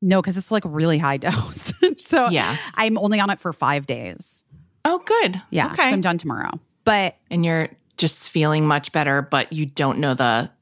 No, 0.00 0.20
because 0.22 0.36
it's 0.36 0.50
like 0.50 0.62
really 0.66 0.98
high 0.98 1.16
dose. 1.18 1.72
so 1.98 2.28
Yeah. 2.28 2.56
I'm 2.74 2.98
only 2.98 3.20
on 3.20 3.30
it 3.30 3.40
for 3.40 3.52
five 3.52 3.86
days. 3.86 4.44
Oh, 4.84 4.98
good. 5.04 5.40
Yeah. 5.50 5.66
Okay. 5.66 5.76
So 5.76 5.82
I'm 5.82 6.00
done 6.00 6.18
tomorrow. 6.18 6.50
But 6.84 7.16
and 7.30 7.44
you're 7.44 7.68
just 7.96 8.28
feeling 8.30 8.66
much 8.66 8.90
better, 8.90 9.22
but 9.22 9.52
you 9.52 9.66
don't 9.66 9.98
know 9.98 10.14
the 10.14 10.50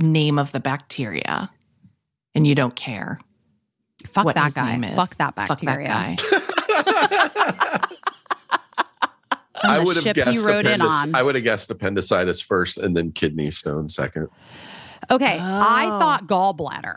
name 0.00 0.38
of 0.38 0.52
the 0.52 0.60
bacteria, 0.60 1.50
and 2.34 2.46
you 2.46 2.54
don't 2.54 2.74
care. 2.76 3.20
fuck 4.08 4.24
what 4.24 4.34
that 4.34 4.46
his 4.46 4.54
guy. 4.54 4.72
name 4.72 4.84
is. 4.84 4.94
Fuck 4.96 5.10
that 5.16 5.34
bacteria. 5.34 5.88
Fuck 5.88 6.18
that 6.18 7.78
guy. 7.80 7.86
I 9.62 9.78
would 9.84 9.96
have 9.96 10.14
guessed 10.14 10.30
he 10.30 10.38
rode 10.38 10.66
in 10.66 10.80
on. 10.80 11.14
I 11.14 11.22
would 11.22 11.34
have 11.34 11.44
guessed 11.44 11.70
appendicitis 11.70 12.40
first 12.40 12.78
and 12.78 12.96
then 12.96 13.12
kidney 13.12 13.50
stone 13.50 13.88
second. 13.90 14.28
okay. 15.10 15.38
I 15.38 15.86
Oh. 15.92 15.98
thought 15.98 16.26
gallbladder. 16.26 16.96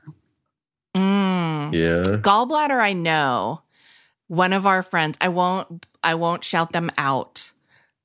Mm. 0.95 1.74
Yeah. 1.74 2.18
Gallbladder, 2.22 2.80
I 2.80 2.93
know. 2.93 3.62
One 4.28 4.54
of 4.54 4.66
our 4.66 4.82
friends, 4.84 5.18
I 5.20 5.28
won't 5.28 5.86
I 6.04 6.16
won't 6.16 6.43
shout 6.43 6.72
them 6.72 6.89
out 6.97 7.51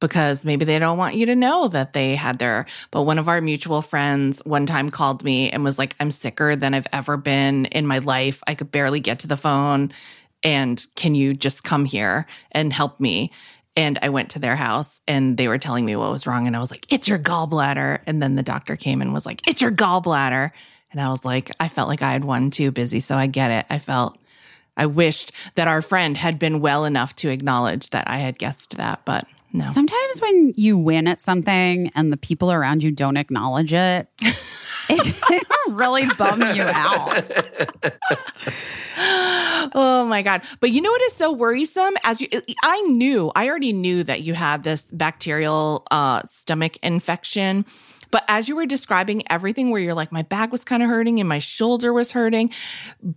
because 0.01 0.45
maybe 0.45 0.65
they 0.65 0.79
don't 0.79 0.99
want 0.99 1.15
you 1.15 1.27
to 1.27 1.37
know 1.37 1.69
that 1.69 1.93
they 1.93 2.15
had 2.15 2.39
their 2.39 2.67
but 2.91 3.03
one 3.03 3.19
of 3.19 3.29
our 3.29 3.41
mutual 3.41 3.83
friends 3.83 4.41
one 4.45 4.67
time 4.67 4.91
called 4.91 5.25
me 5.25 5.51
and 5.51 5.65
was 5.65 5.79
like, 5.79 5.97
I'm 5.99 6.11
sicker 6.11 6.57
than 6.57 6.75
I've 6.75 6.87
ever 6.93 7.17
been 7.17 7.67
in 7.67 7.87
my 7.87 7.99
life. 7.99 8.43
I 8.47 8.55
could 8.55 8.71
barely 8.71 9.01
get 9.01 9.21
to 9.21 9.27
the 9.27 9.37
phone. 9.37 9.93
And 10.43 10.85
can 10.95 11.15
you 11.15 11.35
just 11.35 11.65
come 11.65 11.85
here 11.85 12.27
and 12.53 12.73
help 12.73 13.01
me? 13.01 13.33
And 13.77 13.99
I 14.03 14.09
went 14.09 14.31
to 14.31 14.39
their 14.39 14.57
house 14.57 15.01
and 15.07 15.37
they 15.37 15.49
were 15.49 15.59
telling 15.59 15.85
me 15.85 15.97
what 15.97 16.11
was 16.11 16.27
wrong. 16.27 16.47
And 16.47 16.57
I 16.57 16.61
was 16.61 16.71
like, 16.71 16.87
it's 16.93 17.09
your 17.09 17.19
gallbladder. 17.19 18.01
And 18.07 18.23
then 18.23 18.35
the 18.35 18.43
doctor 18.43 18.77
came 18.77 19.01
and 19.01 19.13
was 19.13 19.27
like, 19.27 19.47
it's 19.47 19.63
your 19.63 19.71
gallbladder. 19.71 20.51
And 20.91 21.01
I 21.01 21.11
was 21.11 21.25
like, 21.25 21.53
I 21.61 21.69
felt 21.69 21.89
like 21.89 22.03
I 22.03 22.13
had 22.13 22.25
one 22.25 22.51
too 22.51 22.71
busy. 22.71 23.01
So 23.01 23.17
I 23.17 23.27
get 23.27 23.51
it. 23.51 23.67
I 23.69 23.79
felt, 23.79 24.19
I 24.77 24.87
wished 24.87 25.33
that 25.55 25.69
our 25.69 25.83
friend 25.83 26.17
had 26.17 26.39
been 26.39 26.61
well 26.61 26.85
enough 26.85 27.15
to 27.17 27.29
acknowledge 27.29 27.91
that 27.91 28.09
I 28.09 28.19
had 28.19 28.39
guessed 28.39 28.77
that, 28.79 29.05
but 29.05 29.27
no. 29.53 29.65
Sometimes 29.65 30.21
when 30.21 30.53
you 30.57 30.77
win 30.79 31.07
at 31.07 31.21
something 31.21 31.91
and 31.95 32.13
the 32.13 32.17
people 32.17 32.53
around 32.53 32.83
you 32.83 32.91
don't 32.93 33.17
acknowledge 33.17 33.73
it, 33.73 34.09
it 34.91 35.21
can 35.21 35.75
really 35.75 36.07
bum 36.19 36.41
you 36.55 36.63
out. 36.63 37.25
oh 39.75 40.07
my 40.09 40.23
god 40.23 40.43
but 40.61 40.71
you 40.71 40.81
know 40.81 40.91
what 40.91 41.03
is 41.03 41.13
so 41.13 41.33
worrisome 41.33 41.95
as 42.05 42.21
you 42.21 42.29
i 42.65 42.81
knew 42.83 43.31
i 43.37 43.49
already 43.49 43.73
knew 43.73 44.03
that 44.03 44.23
you 44.23 44.35
had 44.35 44.63
this 44.65 44.85
bacterial 44.93 45.87
uh 45.91 46.23
stomach 46.27 46.77
infection 46.83 47.65
but 48.11 48.25
as 48.29 48.49
you 48.49 48.57
were 48.57 48.67
describing 48.67 49.23
everything 49.31 49.71
where 49.71 49.81
you're 49.81 49.95
like 49.95 50.13
my 50.13 50.23
back 50.23 50.53
was 50.53 50.65
kind 50.65 50.83
of 50.83 50.89
hurting 50.89 51.21
and 51.21 51.29
my 51.29 51.39
shoulder 51.39 51.93
was 51.93 52.13
hurting 52.13 52.51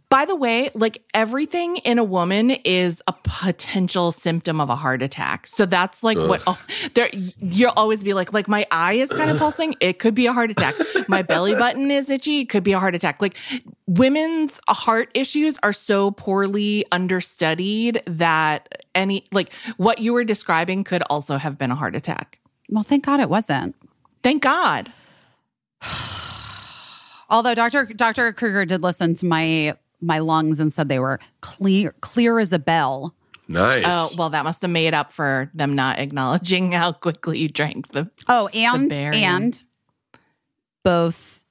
by 0.09 0.25
the 0.25 0.35
way 0.35 0.69
like 0.73 1.03
everything 1.13 1.77
in 1.77 1.97
a 1.99 2.03
woman 2.03 2.51
is 2.51 3.01
a 3.07 3.13
potential 3.23 4.11
symptom 4.11 4.59
of 4.59 4.69
a 4.69 4.75
heart 4.75 5.01
attack. 5.01 5.47
So 5.47 5.65
that's 5.65 6.03
like 6.03 6.17
what 6.17 6.43
oh, 6.47 6.61
there 6.93 7.09
you'll 7.13 7.73
always 7.75 8.03
be 8.03 8.13
like 8.13 8.33
like 8.33 8.47
my 8.47 8.65
eye 8.71 8.93
is 8.93 9.09
kind 9.09 9.29
of 9.31 9.37
pulsing 9.39 9.75
it 9.79 9.99
could 9.99 10.15
be 10.15 10.25
a 10.25 10.33
heart 10.33 10.51
attack. 10.51 10.75
My 11.07 11.21
belly 11.21 11.55
button 11.55 11.91
is 11.91 12.09
itchy 12.09 12.41
it 12.41 12.49
could 12.49 12.63
be 12.63 12.73
a 12.73 12.79
heart 12.79 12.95
attack. 12.95 13.21
Like 13.21 13.37
women's 13.87 14.59
heart 14.67 15.09
issues 15.13 15.57
are 15.63 15.73
so 15.73 16.11
poorly 16.11 16.85
understudied 16.91 18.01
that 18.05 18.83
any 18.95 19.25
like 19.31 19.51
what 19.77 19.99
you 19.99 20.13
were 20.13 20.23
describing 20.23 20.83
could 20.83 21.03
also 21.09 21.37
have 21.37 21.57
been 21.57 21.71
a 21.71 21.75
heart 21.75 21.95
attack. 21.95 22.39
Well, 22.69 22.83
thank 22.83 23.05
God 23.05 23.19
it 23.19 23.29
wasn't. 23.29 23.75
Thank 24.23 24.41
god 24.43 24.91
Although 27.29 27.55
Dr. 27.55 27.85
Dr. 27.85 28.33
Kruger 28.33 28.65
did 28.65 28.81
listen 28.83 29.15
to 29.15 29.25
my 29.25 29.73
my 30.01 30.19
lungs 30.19 30.59
and 30.59 30.73
said 30.73 30.89
they 30.89 30.99
were 30.99 31.19
clear 31.41 31.93
clear 32.01 32.39
as 32.39 32.51
a 32.51 32.59
bell. 32.59 33.15
Nice. 33.47 33.83
oh 33.85 34.09
well 34.17 34.29
that 34.31 34.43
must 34.43 34.61
have 34.61 34.71
made 34.71 34.93
up 34.93 35.11
for 35.11 35.49
them 35.53 35.73
not 35.73 35.97
acknowledging 35.99 36.71
how 36.73 36.91
quickly 36.91 37.39
you 37.39 37.47
drank 37.49 37.91
the 37.93 38.09
Oh, 38.27 38.47
and 38.53 38.89
barium. 38.89 39.23
and 39.23 39.61
both 40.83 41.45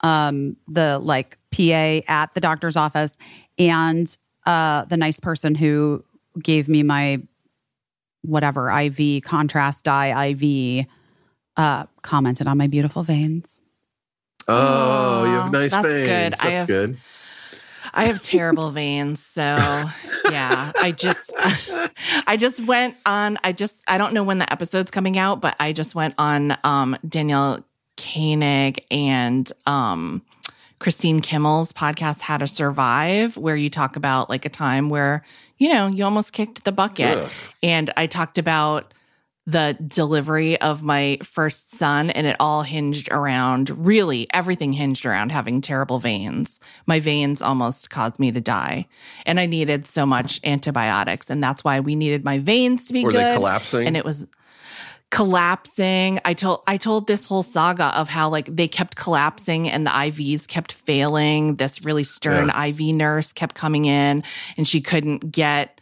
um 0.00 0.56
the 0.68 0.98
like 0.98 1.38
PA 1.54 2.00
at 2.08 2.32
the 2.34 2.40
doctor's 2.40 2.76
office 2.76 3.16
and 3.58 4.16
uh 4.46 4.84
the 4.86 4.96
nice 4.96 5.20
person 5.20 5.54
who 5.54 6.04
gave 6.42 6.68
me 6.68 6.82
my 6.82 7.20
whatever 8.22 8.70
IV 8.70 9.22
contrast 9.24 9.84
dye 9.84 10.28
IV 10.30 10.86
uh 11.56 11.86
commented 12.02 12.46
on 12.46 12.58
my 12.58 12.66
beautiful 12.66 13.02
veins. 13.02 13.62
oh, 14.48 15.24
you 15.24 15.30
have 15.32 15.52
nice 15.52 15.70
That's 15.70 15.86
veins. 15.86 16.08
good. 16.08 16.32
That's 16.32 16.44
I 16.44 16.50
have- 16.50 16.66
good. 16.66 16.96
I 17.94 18.06
have 18.06 18.22
terrible 18.22 18.70
veins, 18.70 19.22
so 19.22 19.42
yeah. 20.30 20.72
I 20.76 20.92
just 20.96 21.32
I 22.26 22.36
just 22.38 22.64
went 22.64 22.94
on 23.04 23.36
I 23.44 23.52
just 23.52 23.84
I 23.88 23.98
don't 23.98 24.14
know 24.14 24.22
when 24.22 24.38
the 24.38 24.50
episode's 24.50 24.90
coming 24.90 25.18
out, 25.18 25.40
but 25.40 25.56
I 25.60 25.72
just 25.72 25.94
went 25.94 26.14
on 26.16 26.56
um 26.64 26.96
Danielle 27.06 27.64
Koenig 27.98 28.84
and 28.90 29.50
um 29.66 30.22
Christine 30.78 31.20
Kimmel's 31.20 31.72
podcast 31.72 32.20
How 32.22 32.38
to 32.38 32.46
Survive, 32.46 33.36
where 33.36 33.56
you 33.56 33.68
talk 33.68 33.96
about 33.96 34.30
like 34.30 34.44
a 34.44 34.48
time 34.48 34.88
where, 34.88 35.22
you 35.58 35.68
know, 35.68 35.86
you 35.88 36.04
almost 36.04 36.32
kicked 36.32 36.64
the 36.64 36.72
bucket. 36.72 37.18
Ugh. 37.18 37.30
And 37.62 37.90
I 37.96 38.06
talked 38.06 38.38
about 38.38 38.94
the 39.46 39.76
delivery 39.86 40.60
of 40.60 40.82
my 40.82 41.18
first 41.22 41.74
son, 41.74 42.10
and 42.10 42.26
it 42.26 42.36
all 42.38 42.62
hinged 42.62 43.08
around 43.10 43.70
really 43.70 44.28
everything 44.32 44.72
hinged 44.72 45.04
around 45.04 45.32
having 45.32 45.60
terrible 45.60 45.98
veins. 45.98 46.60
My 46.86 47.00
veins 47.00 47.42
almost 47.42 47.90
caused 47.90 48.18
me 48.20 48.30
to 48.30 48.40
die, 48.40 48.86
and 49.26 49.40
I 49.40 49.46
needed 49.46 49.86
so 49.86 50.06
much 50.06 50.40
antibiotics, 50.44 51.28
and 51.28 51.42
that's 51.42 51.64
why 51.64 51.80
we 51.80 51.96
needed 51.96 52.24
my 52.24 52.38
veins 52.38 52.86
to 52.86 52.92
be 52.92 53.04
Were 53.04 53.10
good. 53.10 53.24
they 53.24 53.34
collapsing? 53.34 53.86
And 53.86 53.96
it 53.96 54.04
was 54.04 54.28
collapsing. 55.12 56.18
I 56.24 56.32
told 56.32 56.62
I 56.66 56.78
told 56.78 57.06
this 57.06 57.26
whole 57.26 57.42
saga 57.42 57.94
of 57.98 58.08
how 58.08 58.30
like 58.30 58.46
they 58.46 58.66
kept 58.66 58.96
collapsing 58.96 59.68
and 59.68 59.86
the 59.86 59.90
IVs 59.90 60.48
kept 60.48 60.72
failing. 60.72 61.56
This 61.56 61.84
really 61.84 62.02
stern 62.02 62.48
IV 62.48 62.80
nurse 62.94 63.32
kept 63.32 63.54
coming 63.54 63.84
in 63.84 64.24
and 64.56 64.66
she 64.66 64.80
couldn't 64.80 65.30
get 65.30 65.81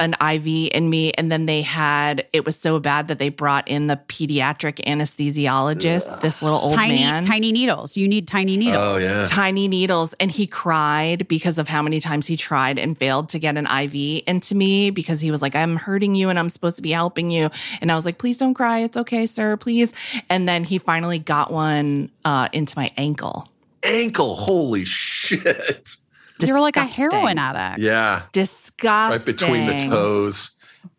an 0.00 0.14
IV 0.20 0.70
in 0.72 0.90
me. 0.90 1.12
And 1.12 1.30
then 1.30 1.46
they 1.46 1.62
had 1.62 2.26
it 2.32 2.44
was 2.44 2.56
so 2.56 2.80
bad 2.80 3.08
that 3.08 3.18
they 3.18 3.28
brought 3.28 3.68
in 3.68 3.86
the 3.86 3.96
pediatric 4.08 4.84
anesthesiologist, 4.84 6.20
this 6.20 6.42
little 6.42 6.58
old 6.58 6.74
tiny 6.74 6.96
man 6.96 7.24
tiny 7.24 7.52
needles. 7.52 7.96
You 7.96 8.08
need 8.08 8.26
tiny 8.26 8.56
needles. 8.56 8.82
oh 8.82 8.96
yeah. 8.96 9.24
tiny 9.26 9.68
needles 9.68 10.14
and 10.20 10.30
he 10.30 10.46
cried 10.46 11.28
because 11.28 11.58
of 11.58 11.68
how 11.68 11.80
many 11.82 12.00
times 12.00 12.26
he 12.26 12.36
tried 12.36 12.78
and 12.78 12.98
failed 12.98 13.28
to 13.30 13.38
get 13.38 13.56
an 13.56 13.66
IV 13.66 14.24
into 14.26 14.54
me 14.54 14.90
because 14.90 15.20
he 15.20 15.30
was 15.30 15.40
like 15.40 15.54
I'm 15.54 15.76
hurting 15.76 16.14
you 16.14 16.28
and 16.28 16.38
I'm 16.38 16.48
supposed 16.48 16.76
to 16.76 16.82
be 16.82 16.90
helping 16.90 17.30
you 17.30 17.50
and 17.80 17.92
I 17.92 17.94
was 17.94 18.04
like 18.04 18.18
please 18.18 18.36
don't 18.36 18.54
cry 18.54 18.80
it's 18.80 18.96
okay 18.96 19.26
sir 19.26 19.56
please 19.56 19.94
and 20.28 20.48
then 20.48 20.64
he 20.64 20.78
finally 20.78 21.18
got 21.20 21.52
one 21.52 22.10
uh 22.24 22.48
into 22.52 22.76
my 22.76 22.90
ankle 22.96 23.48
Ankle. 23.84 24.34
Holy 24.36 24.86
shit. 24.86 25.96
You're 26.40 26.60
like 26.60 26.76
a 26.76 26.84
heroin 26.84 27.38
addict. 27.38 27.80
Yeah. 27.82 28.22
disgusting 28.32 29.18
Right 29.18 29.24
between 29.24 29.66
the 29.66 29.78
toes. 29.88 30.50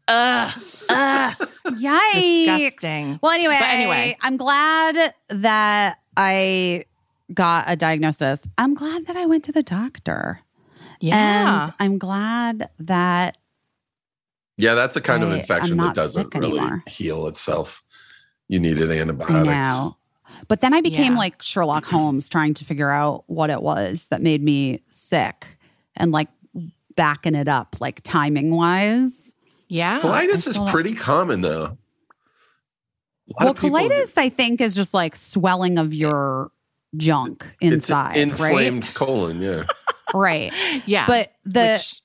Ugh, 0.08 0.54
ugh, 0.90 1.34
Yikes. 1.66 2.58
disgusting 2.58 3.20
Well, 3.24 3.32
anyway, 3.32 3.58
But 3.60 3.70
anyway. 3.70 4.18
I'm 4.22 4.38
glad 4.38 5.14
that 5.30 5.98
I 6.16 6.84
got 7.34 7.66
a 7.68 7.76
diagnosis. 7.76 8.44
I'm 8.58 8.76
glad 8.76 9.08
that 9.08 9.16
I 9.18 9.26
went 9.26 9.44
to 9.46 9.52
the 9.52 9.64
doctor. 9.64 10.42
yeah 11.00 11.64
And 11.64 11.74
I'm 11.80 11.98
glad 11.98 12.70
that 12.80 13.38
Yeah, 14.58 14.76
that's 14.76 14.96
a 14.96 15.02
kind 15.02 15.24
of 15.24 15.32
infection 15.32 15.78
that 15.78 15.96
doesn't 15.96 16.34
really 16.36 16.60
anymore. 16.60 16.84
heal 16.88 17.26
itself. 17.28 17.84
You 18.48 18.60
needed 18.60 18.92
I 18.92 19.00
antibiotics. 19.02 19.96
Know. 20.36 20.44
But 20.48 20.62
then 20.62 20.74
I 20.74 20.82
became 20.82 21.14
Yeah. 21.14 21.18
like 21.20 21.42
Sherlock 21.42 21.86
Holmes 21.86 22.30
trying 22.30 22.54
to 22.56 22.66
figure 22.66 22.90
out 22.90 23.24
what 23.28 23.50
it 23.50 23.62
was 23.62 24.08
that 24.12 24.22
made 24.22 24.44
me 24.44 24.82
sick 24.90 25.58
and 25.96 26.12
like 26.12 26.30
backing 26.96 27.36
it 27.36 27.48
up, 27.48 27.78
like 27.80 28.02
timing 28.04 28.56
wise. 28.56 29.36
Yeah. 29.68 30.00
Colitis 30.00 30.48
is 30.48 30.56
saw 30.56 30.66
that. 30.66 30.72
pretty 30.72 30.94
common 30.94 31.42
though. 31.42 31.78
Well, 33.40 33.50
of 33.52 33.58
people- 33.58 33.72
colitis, 33.80 34.18
I 34.18 34.30
think, 34.30 34.62
is 34.62 34.76
just 34.76 34.94
like 34.94 35.16
swelling 35.16 35.78
of 35.78 35.94
your 35.94 36.52
junk 36.96 37.44
it's 37.60 37.74
inside, 37.76 38.18
inflamed 38.18 38.94
colon. 38.94 39.42
Yeah. 39.42 39.64
right? 39.66 39.68
Right. 40.14 40.54
Yeah. 40.88 41.08
But 41.08 41.34
the 41.46 41.74
Which- 41.80 42.02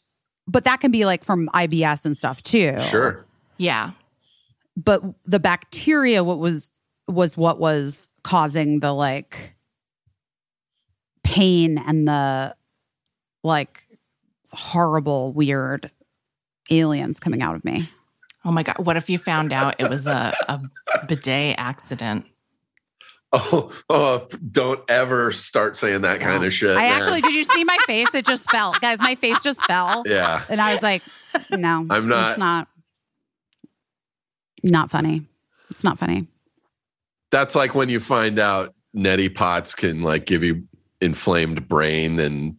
but 0.49 0.65
that 0.65 0.81
can 0.81 0.91
be 0.91 1.05
like 1.05 1.23
from 1.23 1.49
IBS 1.55 2.05
and 2.07 2.17
stuff 2.17 2.43
too. 2.43 2.77
Sure. 2.89 3.25
yeah. 3.59 3.91
But 4.77 5.03
the 5.27 5.39
bacteria, 5.39 6.25
what 6.25 6.39
was 6.39 6.71
was 7.11 7.37
what 7.37 7.59
was 7.59 8.13
causing 8.23 8.81
the 8.81 8.93
like 8.93 9.55
pain 11.23 11.79
and 11.79 12.09
the 12.09 12.55
like 13.43 13.87
horrible, 14.53 15.33
weird 15.33 15.91
aliens 16.71 17.21
coming 17.21 17.43
out 17.43 17.55
of 17.57 17.65
me. 17.65 17.89
Oh 18.45 18.51
my 18.51 18.63
God. 18.63 18.79
What 18.79 18.97
if 18.97 19.11
you 19.11 19.19
found 19.19 19.53
out 19.53 19.77
it 19.79 19.89
was 19.89 20.07
a, 20.07 20.35
a 20.49 20.61
bidet 21.07 21.57
accident? 21.59 22.27
Oh, 23.33 23.73
oh, 23.89 24.27
don't 24.51 24.81
ever 24.91 25.31
start 25.31 25.77
saying 25.77 26.01
that 26.03 26.21
kind 26.21 26.45
of 26.45 26.53
shit. 26.53 26.77
I 26.77 26.83
man. 26.83 27.01
actually 27.01 27.21
did 27.21 27.33
you 27.33 27.45
see 27.45 27.63
my 27.63 27.77
face? 27.87 28.13
It 28.15 28.27
just 28.27 28.51
fell. 28.51 28.73
Guys, 28.81 28.99
my 28.99 29.15
face 29.15 29.41
just 29.43 29.63
fell. 29.67 30.03
Yeah. 30.05 30.43
And 30.49 30.61
I 30.61 30.73
was 30.73 30.83
like, 30.83 31.03
no, 31.53 31.87
I'm 31.89 32.09
not- 32.09 32.31
It's 32.31 32.39
not. 32.39 32.69
Not 34.63 34.91
funny. 34.91 35.27
It's 35.71 35.85
not 35.85 35.99
funny. 35.99 36.27
That's 37.31 37.55
like 37.55 37.75
when 37.75 37.89
you 37.89 38.01
find 38.01 38.39
out 38.39 38.75
neti 38.97 39.33
pots 39.33 39.75
can 39.75 40.03
like 40.03 40.27
give 40.27 40.43
you 40.43 40.67
inflamed 41.01 41.69
brain 41.69 42.19
and 42.19 42.57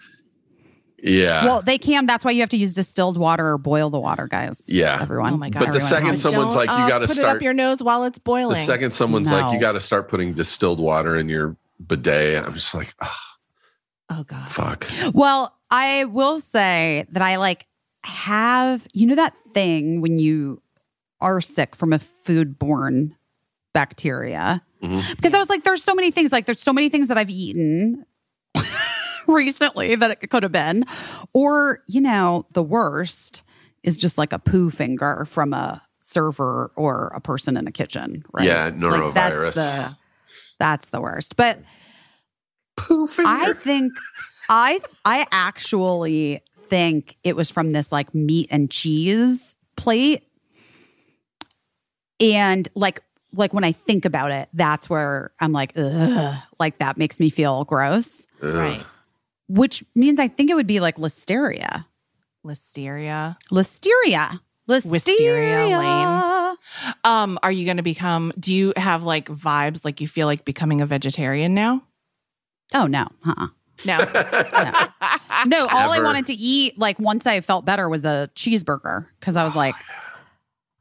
yeah. 1.04 1.46
Well, 1.46 1.62
they 1.64 1.78
can. 1.80 2.06
That's 2.06 2.24
why 2.24 2.32
you 2.32 2.42
have 2.42 2.50
to 2.50 2.58
use 2.58 2.74
distilled 2.74 3.18
water 3.18 3.54
or 3.54 3.58
boil 3.58 3.90
the 3.90 4.00
water, 4.00 4.28
guys. 4.28 4.62
Yeah. 4.68 5.00
everyone. 5.02 5.34
Oh 5.34 5.38
my 5.38 5.50
God. 5.50 5.60
But 5.60 5.74
the 5.74 5.80
second 5.82 6.10
has- 6.10 6.22
someone's 6.22 6.54
Don't, 6.54 6.68
like, 6.68 6.70
you 6.78 6.86
uh, 6.86 6.88
gotta 6.88 7.08
put 7.08 7.18
it 7.18 7.22
start- 7.22 7.38
up 7.38 7.42
your 7.42 7.54
nose 7.54 7.82
while 7.82 8.04
it's 8.04 8.20
boiling. 8.20 8.56
the 8.56 8.62
second 8.62 8.92
someone's 8.92 9.32
like, 9.32 9.52
you 9.52 9.60
got 9.60 9.72
to 9.72 9.80
start 9.80 10.10
putting 10.10 10.34
distilled 10.34 10.80
water 10.80 11.18
in 11.18 11.28
your 11.28 11.58
bidet. 11.86 12.44
I'm 12.44 12.54
just 12.54 12.76
like, 12.76 12.94
oh, 13.02 13.18
oh 14.12 14.24
God. 14.24 14.52
fuck. 14.52 14.88
Well, 15.14 15.58
I 15.72 16.06
will 16.06 16.40
say 16.40 17.06
that 17.12 17.24
I 17.24 17.38
like 17.38 17.66
have 18.04 18.88
you 18.94 19.08
know 19.08 19.16
that 19.16 19.34
thing 19.54 20.02
when 20.02 20.18
you 20.18 20.62
are 21.20 21.42
sick 21.42 21.76
from 21.76 21.94
a 21.94 22.00
foodborne 22.00 23.16
bacteria. 23.74 24.62
Mhm. 24.84 25.16
Because 25.16 25.34
I 25.34 25.40
was 25.40 25.50
like, 25.50 25.64
there's 25.64 25.84
so 25.84 25.94
many 25.94 26.12
things. 26.12 26.32
Like, 26.32 26.46
there's 26.46 26.62
so 26.62 26.74
many 26.74 26.90
things 26.90 27.08
that 27.10 27.18
I've 27.18 27.30
eaten 27.30 28.06
recently 29.28 29.96
that 29.96 30.12
it 30.22 30.30
could 30.30 30.44
have 30.44 30.52
been, 30.52 30.84
or 31.34 31.84
you 31.88 32.02
know, 32.02 32.46
the 32.52 32.64
worst 32.64 33.44
is 33.84 33.98
just 33.98 34.18
like 34.18 34.34
a 34.34 34.40
poo 34.40 34.70
finger 34.70 35.26
from 35.28 35.54
a 35.54 35.82
server 36.00 36.72
or 36.76 37.12
a 37.16 37.22
person 37.22 37.58
in 37.58 37.68
a 37.68 37.72
kitchen. 37.72 38.24
Right? 38.34 38.46
Yeah, 38.48 38.66
Like, 38.66 38.76
norovirus. 38.76 39.14
that's 39.14 39.56
the 39.56 39.98
that's 40.60 40.90
the 40.90 41.02
worst. 41.02 41.36
But 41.36 41.60
Poof. 42.78 43.20
I 43.20 43.54
think 43.54 43.94
I 44.50 44.80
I 45.06 45.28
actually 45.32 46.42
think 46.70 47.18
it 47.24 47.36
was 47.36 47.50
from 47.52 47.72
this 47.72 47.92
like 47.92 48.14
meat 48.16 48.48
and 48.52 48.70
cheese 48.72 49.56
plate. 49.76 50.24
And 52.20 52.68
like 52.76 53.02
like 53.34 53.54
when 53.54 53.64
I 53.64 53.72
think 53.72 54.06
about 54.06 54.32
it, 54.32 54.50
that's 54.54 54.90
where 54.90 55.32
I'm 55.40 55.52
like, 55.52 55.74
ugh, 55.76 56.36
like 56.60 56.80
that 56.80 56.98
makes 56.98 57.20
me 57.20 57.30
feel 57.30 57.64
gross. 57.66 58.26
Right. 58.42 58.84
Which 59.48 59.84
means 59.96 60.20
I 60.20 60.28
think 60.28 60.50
it 60.50 60.56
would 60.56 60.68
be 60.68 60.80
like 60.80 60.98
listeria. 60.98 61.86
Listeria. 62.46 63.38
Listeria. 63.52 64.40
Listeria. 64.70 64.90
Wisteria 64.90 66.58
Um, 67.04 67.40
are 67.44 67.52
you 67.52 67.66
going 67.66 67.78
to 67.78 67.84
become, 67.84 68.32
do 68.40 68.54
you 68.54 68.74
have 68.78 69.04
like 69.04 69.28
vibes 69.28 69.84
like 69.84 70.02
you 70.02 70.08
feel 70.08 70.28
like 70.28 70.46
becoming 70.46 70.82
a 70.82 70.86
vegetarian 70.86 71.54
now? 71.54 71.84
Oh 72.74 72.88
no. 72.88 73.08
huh-uh 73.24 73.48
No. 73.86 73.98
No, 75.48 75.68
all 75.68 75.92
I 75.92 76.00
wanted 76.04 76.28
to 76.28 76.34
eat, 76.34 76.78
like 76.78 77.00
once 77.00 77.26
I 77.26 77.42
felt 77.42 77.66
better, 77.66 77.90
was 77.90 78.06
a 78.06 78.30
cheeseburger 78.36 79.08
because 79.20 79.36
I 79.36 79.44
was 79.44 79.56
like, 79.56 79.74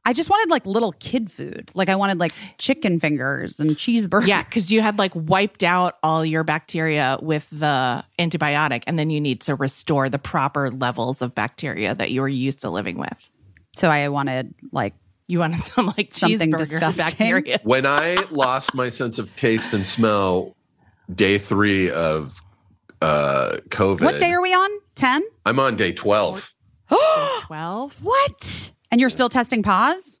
I 0.03 0.13
just 0.13 0.29
wanted 0.31 0.49
like 0.49 0.65
little 0.65 0.93
kid 0.93 1.29
food. 1.31 1.69
Like 1.75 1.87
I 1.89 1.95
wanted 1.95 2.19
like 2.19 2.33
chicken 2.57 2.99
fingers 2.99 3.59
and 3.59 3.71
cheeseburgers. 3.75 4.25
Yeah, 4.27 4.41
because 4.43 4.71
you 4.71 4.81
had 4.81 4.97
like 4.97 5.11
wiped 5.13 5.63
out 5.63 5.97
all 6.01 6.25
your 6.25 6.43
bacteria 6.43 7.19
with 7.21 7.47
the 7.51 8.03
antibiotic, 8.17 8.83
and 8.87 8.97
then 8.97 9.09
you 9.11 9.21
need 9.21 9.41
to 9.41 9.55
restore 9.55 10.09
the 10.09 10.17
proper 10.17 10.71
levels 10.71 11.21
of 11.21 11.35
bacteria 11.35 11.93
that 11.93 12.09
you 12.09 12.21
were 12.21 12.27
used 12.29 12.61
to 12.61 12.69
living 12.71 12.97
with. 12.97 13.13
So 13.75 13.89
I 13.89 14.07
wanted 14.09 14.55
like 14.71 14.95
You 15.27 15.39
wanted 15.39 15.61
some 15.63 15.85
like 15.95 16.13
Something 16.13 16.51
cheeseburger 16.51 16.57
disgusting. 16.57 17.05
bacteria. 17.05 17.59
when 17.63 17.85
I 17.85 18.17
lost 18.31 18.73
my 18.73 18.89
sense 18.89 19.19
of 19.19 19.35
taste 19.35 19.73
and 19.73 19.85
smell, 19.85 20.55
day 21.13 21.37
three 21.37 21.91
of 21.91 22.41
uh, 23.03 23.57
COVID. 23.69 24.01
what 24.01 24.19
day 24.19 24.31
are 24.31 24.41
we 24.41 24.53
on? 24.53 24.69
10? 24.95 25.23
I'm 25.45 25.59
on 25.59 25.75
day 25.75 25.91
12. 25.91 26.53
Twelve. 27.41 27.97
what? 28.03 28.71
And 28.91 28.99
you're 28.99 29.09
still 29.09 29.29
testing 29.29 29.63
pause? 29.63 30.19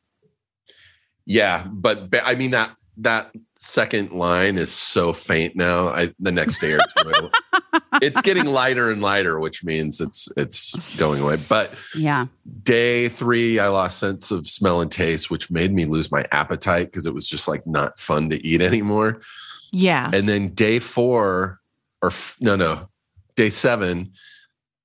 Yeah, 1.25 1.65
but 1.69 2.09
ba- 2.09 2.25
I 2.25 2.35
mean 2.35 2.51
that 2.51 2.75
that 2.97 3.33
second 3.57 4.11
line 4.11 4.57
is 4.57 4.71
so 4.71 5.13
faint 5.13 5.55
now. 5.55 5.89
I 5.89 6.13
the 6.19 6.31
next 6.31 6.59
day 6.59 6.73
or 6.73 6.79
two, 6.97 7.29
it's 8.01 8.21
getting 8.21 8.45
lighter 8.45 8.91
and 8.91 9.01
lighter, 9.01 9.39
which 9.39 9.63
means 9.63 10.01
it's 10.01 10.27
it's 10.35 10.75
going 10.97 11.21
away. 11.21 11.37
But 11.47 11.73
Yeah. 11.95 12.25
day 12.63 13.07
three, 13.07 13.59
I 13.59 13.67
lost 13.67 13.99
sense 13.99 14.31
of 14.31 14.47
smell 14.47 14.81
and 14.81 14.91
taste, 14.91 15.29
which 15.29 15.51
made 15.51 15.73
me 15.73 15.85
lose 15.85 16.11
my 16.11 16.25
appetite 16.31 16.87
because 16.87 17.05
it 17.05 17.13
was 17.13 17.27
just 17.27 17.47
like 17.47 17.65
not 17.67 17.99
fun 17.99 18.29
to 18.31 18.45
eat 18.45 18.61
anymore. 18.61 19.21
Yeah. 19.71 20.09
And 20.13 20.27
then 20.27 20.49
day 20.49 20.79
four, 20.79 21.59
or 22.01 22.09
f- 22.09 22.37
no, 22.41 22.55
no, 22.55 22.89
day 23.35 23.49
seven, 23.49 24.11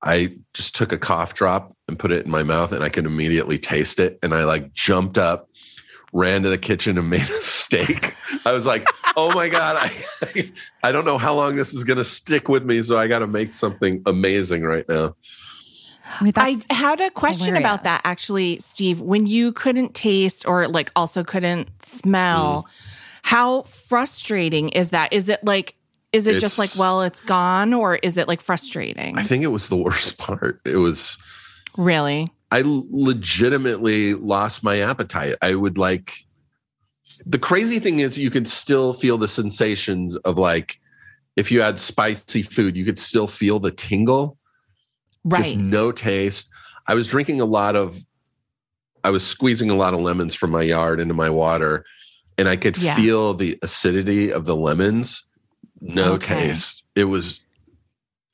I 0.03 0.37
just 0.55 0.77
took 0.77 0.93
a 0.93 0.99
cough 0.99 1.35
drop 1.35 1.76
and 1.89 1.99
put 1.99 2.13
it 2.13 2.25
in 2.25 2.31
my 2.31 2.43
mouth 2.43 2.73
and 2.73 2.83
I 2.83 2.89
could 2.89 3.07
immediately 3.07 3.59
taste 3.59 3.99
it. 3.99 4.19
And 4.23 4.35
I 4.35 4.45
like 4.45 4.73
jumped 4.73 5.19
up, 5.19 5.49
ran 6.13 6.43
to 6.43 6.49
the 6.49 6.59
kitchen 6.59 6.99
and 6.99 7.09
made 7.11 7.23
a 7.23 7.41
steak. 7.41 8.15
I 8.45 8.53
was 8.53 8.67
like, 8.67 8.87
oh 9.17 9.33
my 9.35 9.49
God, 9.49 9.77
I, 9.79 10.53
I 10.83 10.93
don't 10.93 11.05
know 11.05 11.19
how 11.19 11.35
long 11.35 11.57
this 11.57 11.75
is 11.75 11.85
going 11.85 11.99
to 11.99 12.05
stick 12.05 12.49
with 12.49 12.65
me. 12.65 12.83
So 12.83 12.99
I 12.99 13.07
got 13.07 13.21
to 13.21 13.27
make 13.27 13.53
something 13.53 14.03
amazing 14.07 14.63
right 14.63 14.89
now. 14.89 15.15
I, 16.21 16.25
mean, 16.25 16.33
I 16.37 16.57
had 16.71 17.01
a 17.01 17.11
question 17.11 17.47
hilarious. 17.47 17.61
about 17.61 17.85
that 17.85 18.01
actually, 18.05 18.59
Steve. 18.61 19.01
When 19.01 19.27
you 19.27 19.53
couldn't 19.53 19.95
taste 19.95 20.47
or 20.47 20.69
like 20.69 20.91
also 20.95 21.25
couldn't 21.25 21.69
smell, 21.85 22.63
mm. 22.63 22.71
how 23.23 23.63
frustrating 23.63 24.69
is 24.71 24.91
that? 24.91 25.13
Is 25.13 25.29
it 25.29 25.43
like, 25.45 25.75
is 26.13 26.27
it 26.27 26.41
just 26.41 26.59
like, 26.59 26.71
well, 26.79 27.03
it's 27.03 27.21
gone, 27.21 27.75
or 27.75 27.97
is 27.97 28.17
it 28.17 28.29
like 28.29 28.41
frustrating? 28.41 29.19
I 29.19 29.23
think 29.23 29.43
it 29.43 29.49
was 29.49 29.69
the 29.69 29.77
worst 29.77 30.17
part. 30.19 30.61
It 30.65 30.77
was, 30.77 31.19
really? 31.77 32.33
I 32.53 32.63
legitimately 32.65 34.15
lost 34.15 34.63
my 34.63 34.81
appetite. 34.81 35.37
I 35.43 35.55
would 35.55 35.79
like 35.79 36.13
the 37.25 37.39
crazy 37.39 37.79
thing 37.79 37.99
is 38.01 38.17
you 38.19 38.31
could 38.31 38.47
still 38.47 38.93
feel 38.93 39.19
the 39.19 39.27
sensations 39.29 40.17
of 40.19 40.39
like 40.39 40.79
if 41.35 41.51
you 41.51 41.61
had 41.61 41.79
spicy 41.79 42.43
food, 42.43 42.77
you 42.77 42.85
could 42.85 42.99
still 42.99 43.27
feel 43.27 43.59
the 43.59 43.71
tingle, 43.71 44.39
just 45.31 45.55
Right. 45.55 45.59
no 45.59 45.93
taste. 45.93 46.49
I 46.87 46.95
was 46.95 47.09
drinking 47.09 47.41
a 47.41 47.45
lot 47.45 47.75
of 47.77 47.99
I 49.05 49.11
was 49.11 49.25
squeezing 49.27 49.71
a 49.71 49.75
lot 49.75 49.95
of 49.95 50.01
lemons 50.01 50.35
from 50.35 50.51
my 50.51 50.63
yard 50.63 50.99
into 51.01 51.15
my 51.15 51.31
water 51.31 51.85
and 52.39 52.49
I 52.49 52.57
could 52.57 52.77
Yeah. 52.79 52.97
feel 52.97 53.35
the 53.35 53.59
acidity 53.63 54.33
of 54.33 54.45
the 54.45 54.57
lemons. 54.57 55.25
No 55.81 56.13
Okay. 56.15 56.49
taste. 56.49 56.85
It 56.95 57.05
was 57.05 57.41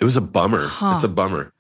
it 0.01 0.05
was 0.05 0.17
a 0.17 0.21
bummer. 0.21 0.67
Huh. 0.67 0.93
It's 0.97 1.05
a 1.05 1.09
bummer. 1.09 1.53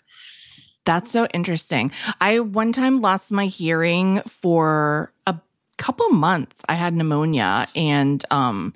That's 0.84 1.10
so 1.10 1.26
interesting. 1.32 1.92
I 2.20 2.40
one 2.40 2.72
time 2.72 3.00
lost 3.00 3.30
my 3.30 3.46
hearing 3.46 4.20
for 4.26 5.12
a 5.26 5.36
couple 5.78 6.08
months. 6.10 6.62
I 6.68 6.74
had 6.74 6.94
pneumonia 6.94 7.68
and 7.76 8.24
um 8.30 8.74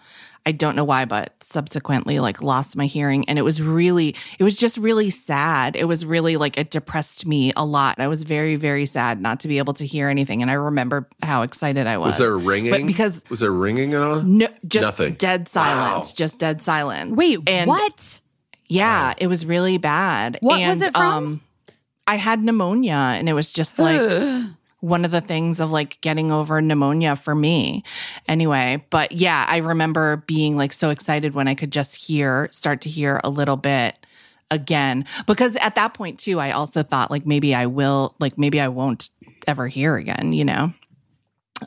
I 0.48 0.52
don't 0.52 0.76
know 0.76 0.84
why, 0.84 1.06
but 1.06 1.32
subsequently 1.42 2.20
like 2.20 2.40
lost 2.40 2.76
my 2.76 2.86
hearing. 2.86 3.28
And 3.28 3.36
it 3.36 3.42
was 3.42 3.60
really, 3.60 4.14
it 4.38 4.44
was 4.44 4.54
just 4.56 4.78
really 4.78 5.10
sad. 5.10 5.74
It 5.74 5.86
was 5.86 6.06
really 6.06 6.36
like 6.36 6.56
it 6.56 6.70
depressed 6.70 7.26
me 7.26 7.52
a 7.56 7.64
lot. 7.64 7.98
I 7.98 8.06
was 8.06 8.22
very, 8.22 8.54
very 8.54 8.86
sad 8.86 9.20
not 9.20 9.40
to 9.40 9.48
be 9.48 9.58
able 9.58 9.74
to 9.74 9.84
hear 9.84 10.08
anything. 10.08 10.42
And 10.42 10.50
I 10.50 10.54
remember 10.54 11.08
how 11.20 11.42
excited 11.42 11.88
I 11.88 11.98
was. 11.98 12.10
Was 12.10 12.18
there 12.18 12.36
ringing? 12.36 12.70
But 12.70 12.86
because 12.86 13.20
was 13.28 13.40
there 13.40 13.50
ringing 13.50 13.94
at 13.94 14.02
all? 14.02 14.22
no 14.22 14.46
just 14.68 14.84
Nothing. 14.84 15.14
dead 15.14 15.48
silence. 15.48 16.10
Wow. 16.10 16.14
Just 16.14 16.38
dead 16.38 16.62
silence. 16.62 17.16
Wait, 17.16 17.40
And- 17.48 17.66
what? 17.66 18.20
Yeah, 18.68 19.14
it 19.18 19.26
was 19.26 19.44
really 19.46 19.78
bad. 19.78 20.38
What 20.42 20.60
was 20.60 20.80
And, 20.80 20.88
it 20.88 20.92
from? 20.92 21.02
Um, 21.02 21.40
I 22.06 22.16
had 22.16 22.42
pneumonia 22.42 22.94
and 22.94 23.28
it 23.28 23.32
was 23.32 23.52
just 23.52 23.78
like 23.78 24.00
one 24.80 25.04
of 25.04 25.10
the 25.10 25.20
things 25.20 25.60
of 25.60 25.70
like 25.70 26.00
getting 26.00 26.30
over 26.30 26.60
pneumonia 26.60 27.16
for 27.16 27.34
me. 27.34 27.82
Anyway, 28.28 28.84
but 28.90 29.12
yeah, 29.12 29.44
I 29.48 29.58
remember 29.58 30.18
being 30.26 30.56
like 30.56 30.72
so 30.72 30.90
excited 30.90 31.34
when 31.34 31.48
I 31.48 31.54
could 31.54 31.72
just 31.72 31.96
hear, 31.96 32.48
start 32.52 32.80
to 32.82 32.88
hear 32.88 33.20
a 33.24 33.30
little 33.30 33.56
bit 33.56 33.96
again. 34.50 35.04
Because 35.26 35.56
at 35.56 35.74
that 35.74 35.94
point 35.94 36.18
too, 36.18 36.38
I 36.38 36.52
also 36.52 36.82
thought 36.82 37.10
like 37.10 37.26
maybe 37.26 37.54
I 37.54 37.66
will, 37.66 38.14
like 38.20 38.38
maybe 38.38 38.60
I 38.60 38.68
won't 38.68 39.10
ever 39.48 39.66
hear 39.66 39.96
again, 39.96 40.32
you 40.32 40.44
know? 40.44 40.72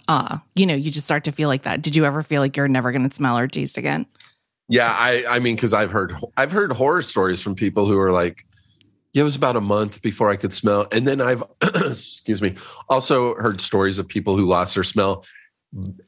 Uh, 0.07 0.37
you 0.55 0.65
know, 0.65 0.75
you 0.75 0.91
just 0.91 1.05
start 1.05 1.23
to 1.25 1.31
feel 1.31 1.49
like 1.49 1.63
that. 1.63 1.81
Did 1.81 1.95
you 1.95 2.05
ever 2.05 2.21
feel 2.21 2.41
like 2.41 2.55
you're 2.55 2.67
never 2.67 2.91
going 2.91 3.07
to 3.07 3.13
smell 3.13 3.37
or 3.37 3.47
taste 3.47 3.77
again? 3.77 4.05
Yeah, 4.69 4.95
I 4.95 5.25
I 5.27 5.39
mean 5.39 5.57
cuz 5.57 5.73
I've 5.73 5.91
heard 5.91 6.13
I've 6.37 6.51
heard 6.51 6.71
horror 6.71 7.01
stories 7.01 7.41
from 7.41 7.55
people 7.55 7.87
who 7.87 7.97
are 7.97 8.11
like 8.11 8.45
yeah, 9.14 9.22
it 9.22 9.26
was 9.26 9.36
about 9.36 9.55
a 9.55 9.62
month 9.62 10.01
before 10.01 10.30
I 10.30 10.36
could 10.36 10.53
smell. 10.53 10.88
And 10.91 11.07
then 11.07 11.22
I've 11.22 11.43
excuse 11.64 12.41
me, 12.41 12.55
also 12.89 13.36
heard 13.36 13.62
stories 13.62 13.99
of 13.99 14.07
people 14.07 14.38
who 14.38 14.45
lost 14.47 14.76
their 14.76 14.84
smell 14.84 15.26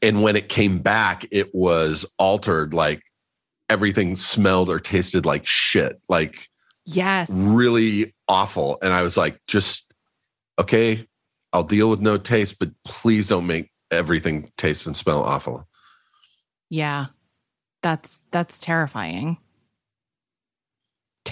and 0.02 0.22
when 0.22 0.34
it 0.34 0.48
came 0.48 0.78
back 0.78 1.24
it 1.30 1.54
was 1.54 2.04
altered 2.18 2.74
like 2.74 3.02
everything 3.70 4.16
smelled 4.16 4.68
or 4.68 4.78
tasted 4.78 5.24
like 5.24 5.46
shit. 5.46 6.00
Like 6.08 6.48
Yes. 6.84 7.30
really 7.30 8.12
awful. 8.28 8.78
And 8.82 8.92
I 8.92 9.02
was 9.02 9.16
like, 9.16 9.40
just 9.46 9.92
okay, 10.58 11.06
I'll 11.52 11.62
deal 11.64 11.88
with 11.88 12.00
no 12.00 12.18
taste, 12.18 12.58
but 12.58 12.70
please 12.84 13.28
don't 13.28 13.46
make 13.46 13.70
everything 13.90 14.50
taste 14.56 14.86
and 14.86 14.96
smell 14.96 15.22
awful. 15.22 15.66
Yeah. 16.70 17.06
That's 17.82 18.22
that's 18.30 18.58
terrifying. 18.58 19.38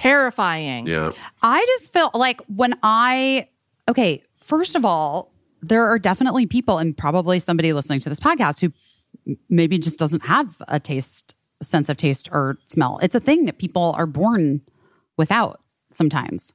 Terrifying. 0.01 0.87
Yeah. 0.87 1.13
I 1.43 1.63
just 1.67 1.93
feel 1.93 2.11
like 2.15 2.41
when 2.47 2.75
I, 2.83 3.49
okay, 3.87 4.23
first 4.39 4.75
of 4.75 4.85
all, 4.85 5.31
there 5.61 5.87
are 5.87 5.99
definitely 5.99 6.47
people 6.47 6.79
and 6.79 6.97
probably 6.97 7.39
somebody 7.39 7.75
listening 7.75 8.01
to 8.01 8.09
this 8.09 8.19
podcast 8.19 8.61
who 8.61 8.73
maybe 9.51 9.79
just 9.79 9.99
doesn't 9.99 10.25
have 10.25 10.57
a 10.69 10.81
taste, 10.81 11.35
sense 11.63 11.91
of 11.91 11.99
taste 11.99 12.31
or 12.33 12.57
smell. 12.65 12.99
It's 13.03 13.15
a 13.15 13.21
thing 13.21 13.45
that 13.45 13.59
people 13.59 13.95
are 13.99 14.07
born 14.07 14.63
without 15.19 15.61
sometimes. 15.93 16.55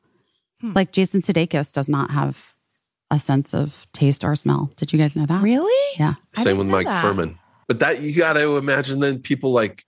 Hmm. 0.62 0.74
Like 0.74 0.92
Jason 0.92 1.22
Sudeikis 1.22 1.72
does 1.72 1.88
not 1.88 2.10
have 2.10 2.56
a 3.12 3.20
sense 3.20 3.54
of 3.54 3.86
taste 3.94 4.24
or 4.24 4.36
smell. 4.36 4.72
Did 4.76 4.92
you 4.92 4.98
guys 4.98 5.16
know 5.16 5.28
that? 5.28 5.44
Really? 5.44 6.00
Yeah. 6.00 6.16
Same 6.36 6.58
with 6.58 6.66
Mike 6.66 6.88
that. 6.88 7.00
Furman. 7.00 7.38
But 7.68 7.78
that 7.78 8.02
you 8.02 8.16
got 8.16 8.34
to 8.34 8.58
imagine 8.58 9.02
then 9.02 9.20
people 9.20 9.52
like 9.52 9.86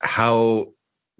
how 0.00 0.72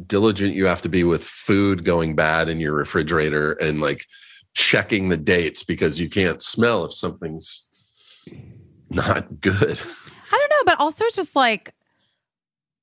diligent 0.07 0.55
you 0.55 0.67
have 0.67 0.83
to 0.83 0.89
be 0.89 1.05
with 1.05 1.25
food 1.25 1.85
going 1.85 2.15
bad 2.15 2.49
in 2.49 2.61
your 2.61 2.73
refrigerator 2.73 3.53
and 3.55 3.81
like 3.81 4.07
checking 4.55 5.09
the 5.09 5.17
dates 5.17 5.65
because 5.65 6.01
you 6.01 6.09
can't 6.09 6.43
smell 6.43 6.85
if 6.85 6.95
something's 6.95 7.67
not 8.91 9.41
good. 9.41 9.81
I 10.33 10.39
don't 10.39 10.51
know, 10.51 10.73
but 10.73 10.81
also 10.81 11.05
it's 11.05 11.17
just 11.17 11.37
like, 11.37 11.75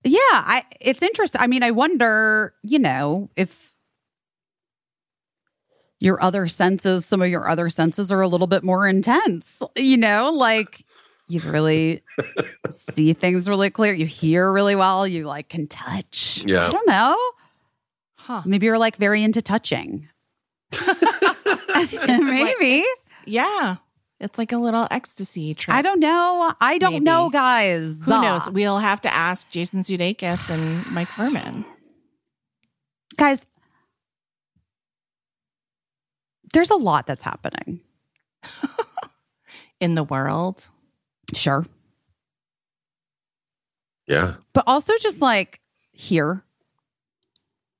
yeah, 0.03 0.19
I 0.21 0.63
it's 0.79 1.01
interesting. 1.01 1.41
I 1.41 1.47
mean, 1.47 1.63
I 1.63 1.71
wonder, 1.71 2.53
you 2.63 2.79
know, 2.79 3.29
if 3.35 3.73
your 5.99 6.21
other 6.21 6.47
senses, 6.47 7.05
some 7.05 7.21
of 7.21 7.29
your 7.29 7.49
other 7.49 7.69
senses 7.69 8.11
are 8.11 8.21
a 8.21 8.27
little 8.27 8.47
bit 8.47 8.63
more 8.63 8.87
intense, 8.87 9.63
you 9.75 9.97
know, 9.97 10.31
like 10.31 10.84
you 11.27 11.39
really 11.41 12.03
see 12.69 13.13
things 13.13 13.49
really 13.49 13.69
clear, 13.69 13.93
you 13.93 14.05
hear 14.05 14.51
really 14.51 14.75
well, 14.75 15.07
you 15.07 15.25
like 15.25 15.49
can 15.49 15.67
touch. 15.67 16.43
Yeah. 16.45 16.67
I 16.67 16.71
don't 16.71 16.87
know. 16.87 17.17
Huh. 18.17 18.41
Maybe 18.45 18.65
you're 18.65 18.77
like 18.77 18.97
very 18.97 19.23
into 19.23 19.41
touching. 19.41 20.07
Maybe. 22.07 22.83
Yeah. 23.25 23.77
It's 24.19 24.37
like 24.37 24.51
a 24.51 24.57
little 24.57 24.87
ecstasy 24.91 25.53
trip. 25.53 25.75
I 25.75 25.81
don't 25.81 25.99
know. 25.99 26.53
I 26.61 26.77
don't 26.77 26.93
Maybe. 26.93 27.03
know, 27.05 27.29
guys. 27.29 28.01
Who 28.05 28.21
knows? 28.21 28.49
We'll 28.49 28.79
have 28.79 29.01
to 29.01 29.13
ask 29.13 29.49
Jason 29.49 29.81
Sudeikis 29.81 30.49
and 30.49 30.85
Mike 30.91 31.09
Furman. 31.09 31.65
guys 33.17 33.45
there's 36.55 36.69
a 36.69 36.75
lot 36.75 37.05
that's 37.05 37.23
happening 37.23 37.81
in 39.81 39.95
the 39.95 40.03
world. 40.05 40.69
Sure 41.35 41.65
Yeah. 44.07 44.35
but 44.53 44.63
also 44.67 44.93
just 44.99 45.21
like 45.21 45.59
here 45.91 46.43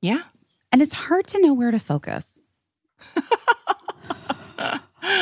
Yeah. 0.02 0.22
and 0.72 0.82
it's 0.82 0.94
hard 0.94 1.28
to 1.28 1.40
know 1.42 1.54
where 1.54 1.72
to 1.72 1.80
focus 1.80 2.40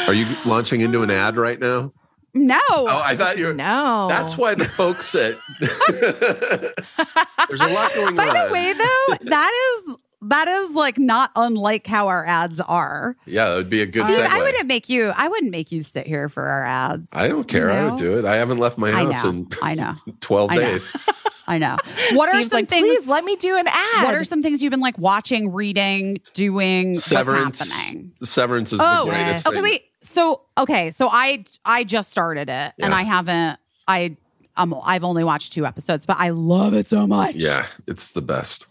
Are 0.08 0.14
you 0.14 0.26
launching 0.46 0.82
into 0.82 1.02
an 1.04 1.12
ad 1.12 1.36
right 1.36 1.60
now? 1.60 1.92
no 2.34 2.60
Oh, 2.72 3.02
I 3.04 3.16
thought 3.16 3.38
you 3.38 3.46
were. 3.48 3.54
No. 3.54 4.08
That's 4.10 4.38
why 4.38 4.56
the 4.56 4.66
folks 4.66 5.14
at 5.16 5.36
There's 7.48 7.62
a 7.62 7.68
lot 7.68 7.94
going 7.94 8.16
by 8.16 8.28
on. 8.28 8.34
By 8.34 8.48
the 8.48 8.54
way 8.54 8.74
though 8.74 9.30
that 9.30 9.52
is 9.88 9.96
that 10.30 10.48
is 10.48 10.72
like 10.72 10.98
not 10.98 11.32
unlike 11.36 11.86
how 11.88 12.08
our 12.08 12.26
ads 12.26 12.60
are 12.62 13.16
yeah, 13.26 13.50
that 13.50 13.56
would 13.56 13.70
be 13.70 13.82
a 13.82 13.86
good 13.86 14.06
Dude, 14.06 14.20
segue. 14.20 14.28
i 14.28 14.38
wouldn't 14.42 14.68
make 14.68 14.90
you 14.90 15.12
i 15.16 15.28
wouldn't 15.28 15.52
make 15.52 15.72
you 15.72 15.84
sit 15.84 16.08
here 16.08 16.30
for 16.30 16.44
our 16.44 16.64
ads 16.66 17.12
I 17.14 17.28
don't 17.28 17.48
care. 17.48 17.70
You 17.70 17.76
I 17.76 17.86
would 17.86 17.96
do 17.98 18.18
it. 18.18 18.26
I 18.26 18.36
haven't 18.38 18.58
left 18.58 18.78
my 18.78 18.90
I 18.90 19.04
house 19.06 19.24
know. 19.24 19.30
in 19.30 19.48
I 19.62 19.76
know. 19.76 19.94
12 20.22 20.52
I 20.52 20.56
know. 20.56 20.62
days. 20.62 20.96
I 21.48 21.58
know. 21.58 21.78
What 22.14 22.30
are 22.34 22.42
some 22.44 22.60
like, 22.62 22.70
things? 22.70 22.88
please 22.88 23.08
let 23.08 23.24
me 23.26 23.36
do 23.36 23.56
an 23.58 23.68
ad. 23.68 24.04
What 24.04 24.16
are 24.16 24.24
some 24.24 24.42
things 24.42 24.64
you've 24.64 24.72
been 24.72 24.80
like 24.80 24.98
watching, 24.98 25.52
reading, 25.52 26.20
doing? 26.34 26.96
Severance. 26.96 27.60
What's 27.60 27.72
happening? 27.72 28.14
Severance 28.22 28.72
is 28.74 28.80
Oh, 28.82 29.06
the 29.06 29.12
greatest 29.12 29.46
Okay, 29.48 29.56
thing. 29.58 29.64
wait. 29.64 29.84
So 30.02 30.42
okay, 30.58 30.92
so 30.92 31.10
I 31.12 31.44
I 31.66 31.84
just 31.84 32.12
started 32.12 32.50
it 32.50 32.74
and 32.80 32.94
I 32.94 33.04
haven't. 33.04 33.60
I 33.88 34.16
um 34.58 34.74
I've 34.86 35.04
only 35.04 35.24
watched 35.24 35.54
two 35.54 35.66
episodes, 35.66 36.06
but 36.06 36.18
I 36.20 36.30
love 36.30 36.74
it 36.74 36.88
so 36.88 37.06
much. 37.08 37.36
Yeah, 37.36 37.66
it's 37.88 38.14
the 38.14 38.22
best. 38.22 38.68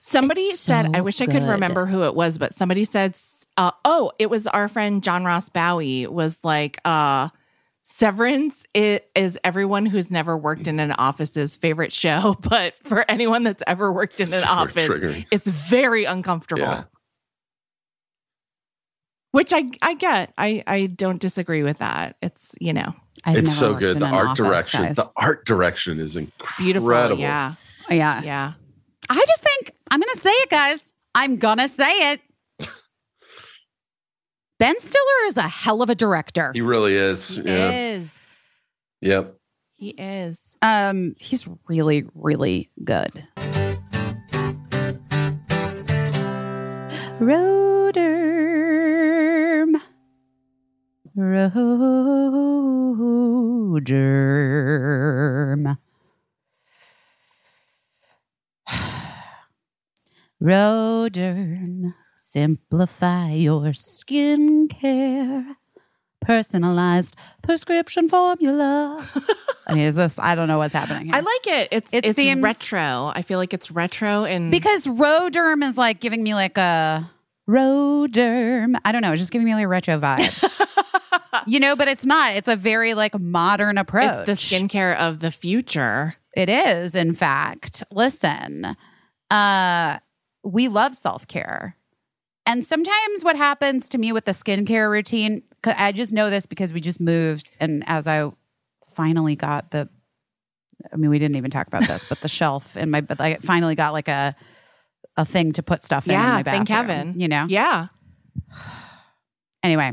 Somebody 0.00 0.40
It's 0.42 0.60
said, 0.60 0.86
so 0.86 0.92
I 0.94 1.00
wish 1.02 1.20
I 1.20 1.26
could 1.26 1.42
remember 1.42 1.84
who 1.86 2.04
it 2.04 2.14
was, 2.14 2.38
but 2.38 2.54
somebody 2.54 2.84
said, 2.84 3.18
uh, 3.58 3.70
oh, 3.84 4.12
it 4.18 4.30
was 4.30 4.46
our 4.46 4.66
friend 4.66 5.02
John 5.02 5.24
Ross 5.24 5.48
Bowie 5.50 6.06
was 6.06 6.40
like, 6.42 6.80
uh, 6.84 7.28
Severance 7.82 8.66
i- 8.76 9.00
is 9.14 9.38
everyone 9.42 9.84
who's 9.86 10.10
never 10.10 10.36
worked 10.36 10.68
in 10.68 10.78
an 10.80 10.92
office's 10.92 11.56
favorite 11.56 11.92
show, 11.92 12.36
but 12.48 12.74
for 12.84 13.04
anyone 13.10 13.42
that's 13.42 13.62
ever 13.66 13.92
worked 13.92 14.20
in 14.20 14.28
an 14.28 14.40
Super 14.40 14.46
office, 14.48 14.86
triggering. 14.88 15.26
it's 15.30 15.46
very 15.46 16.04
uncomfortable. 16.04 16.62
Yeah. 16.62 16.84
Which 19.32 19.52
I 19.52 19.70
I 19.82 19.94
get. 19.94 20.32
I 20.36 20.62
I 20.66 20.86
don't 20.86 21.20
disagree 21.20 21.62
with 21.62 21.78
that. 21.78 22.16
It's 22.20 22.54
you 22.60 22.72
know 22.72 22.94
I've 23.24 23.38
it's 23.38 23.48
never 23.60 23.72
so 23.74 23.78
good. 23.78 23.96
in 23.96 24.00
The 24.00 24.06
art 24.06 24.26
office, 24.28 24.38
direction. 24.46 24.82
guys. 24.84 24.96
The 24.96 25.10
art 25.16 25.46
direction 25.46 26.00
is 26.00 26.16
incredible. 26.16 26.64
beautiful. 26.64 27.18
Yeah, 27.18 27.54
yeah. 27.88 28.22
yeah. 28.22 28.52
I 29.08 29.24
just 29.26 29.39
think 29.90 29.92
I'm 29.92 30.00
gonna 30.00 30.20
say 30.20 30.30
it, 30.30 30.50
guys. 30.50 30.94
I'm 31.14 31.36
gonna 31.36 31.68
say 31.68 32.12
it. 32.12 32.20
Ben 34.58 34.78
Stiller 34.78 35.26
is 35.26 35.36
a 35.36 35.42
hell 35.42 35.82
of 35.82 35.90
a 35.90 35.94
director. 35.94 36.50
He 36.52 36.60
really 36.60 36.94
is. 36.94 37.28
He 37.28 37.42
yeah. 37.42 37.70
is. 37.70 38.14
Yep. 39.00 39.36
He 39.76 39.90
is. 39.90 40.56
Um, 40.60 41.14
he's 41.18 41.48
really, 41.66 42.04
really 42.14 42.68
good. 42.84 43.26
Roderm. 47.18 47.40
Roderm. 51.16 51.70
Roderm. 60.42 61.94
Simplify 62.18 63.32
your 63.32 63.72
skincare. 63.72 65.44
Personalized 66.20 67.16
prescription 67.42 68.08
formula. 68.08 69.04
I 69.66 69.74
mean, 69.74 69.84
is 69.84 69.96
this? 69.96 70.18
I 70.18 70.34
don't 70.34 70.48
know 70.48 70.58
what's 70.58 70.74
happening. 70.74 71.04
Here. 71.06 71.14
I 71.14 71.20
like 71.20 71.46
it. 71.46 71.68
It's 71.72 71.92
It 71.92 72.04
it's 72.04 72.16
seems- 72.16 72.42
retro. 72.42 73.10
I 73.14 73.22
feel 73.22 73.38
like 73.38 73.54
it's 73.54 73.70
retro 73.70 74.24
and 74.24 74.50
because 74.50 74.86
Roderm 74.86 75.66
is 75.66 75.78
like 75.78 76.00
giving 76.00 76.22
me 76.22 76.34
like 76.34 76.58
a 76.58 77.10
Roderm. 77.48 78.76
I 78.84 78.92
don't 78.92 79.02
know, 79.02 79.12
it's 79.12 79.20
just 79.20 79.32
giving 79.32 79.46
me 79.46 79.54
like 79.54 79.66
retro 79.66 79.98
vibes. 79.98 80.44
you 81.46 81.58
know, 81.58 81.74
but 81.74 81.88
it's 81.88 82.04
not. 82.04 82.34
It's 82.34 82.48
a 82.48 82.56
very 82.56 82.94
like 82.94 83.18
modern 83.18 83.78
approach. 83.78 84.28
it's 84.28 84.48
the 84.50 84.56
skincare 84.56 84.96
of 84.96 85.20
the 85.20 85.30
future. 85.30 86.16
It 86.36 86.48
is, 86.48 86.94
in 86.94 87.12
fact. 87.14 87.82
Listen, 87.90 88.76
uh, 89.30 89.98
we 90.42 90.68
love 90.68 90.94
self 90.94 91.26
care. 91.26 91.76
And 92.46 92.66
sometimes 92.66 93.22
what 93.22 93.36
happens 93.36 93.88
to 93.90 93.98
me 93.98 94.12
with 94.12 94.24
the 94.24 94.32
skincare 94.32 94.90
routine, 94.90 95.42
I 95.64 95.92
just 95.92 96.12
know 96.12 96.30
this 96.30 96.46
because 96.46 96.72
we 96.72 96.80
just 96.80 97.00
moved. 97.00 97.52
And 97.60 97.84
as 97.86 98.06
I 98.06 98.30
finally 98.86 99.36
got 99.36 99.70
the, 99.70 99.88
I 100.92 100.96
mean, 100.96 101.10
we 101.10 101.18
didn't 101.18 101.36
even 101.36 101.50
talk 101.50 101.66
about 101.66 101.86
this, 101.86 102.04
but 102.08 102.20
the 102.20 102.28
shelf 102.28 102.76
in 102.76 102.90
my, 102.90 103.02
but 103.02 103.20
I 103.20 103.36
finally 103.36 103.74
got 103.74 103.92
like 103.92 104.08
a, 104.08 104.34
a 105.16 105.24
thing 105.24 105.52
to 105.52 105.62
put 105.62 105.82
stuff 105.82 106.06
in. 106.06 106.12
in 106.12 106.18
Yeah, 106.18 106.32
my 106.32 106.42
thank 106.42 106.68
bathroom, 106.68 106.88
heaven. 106.88 107.20
You 107.20 107.28
know? 107.28 107.46
Yeah. 107.48 107.88
Anyway, 109.62 109.92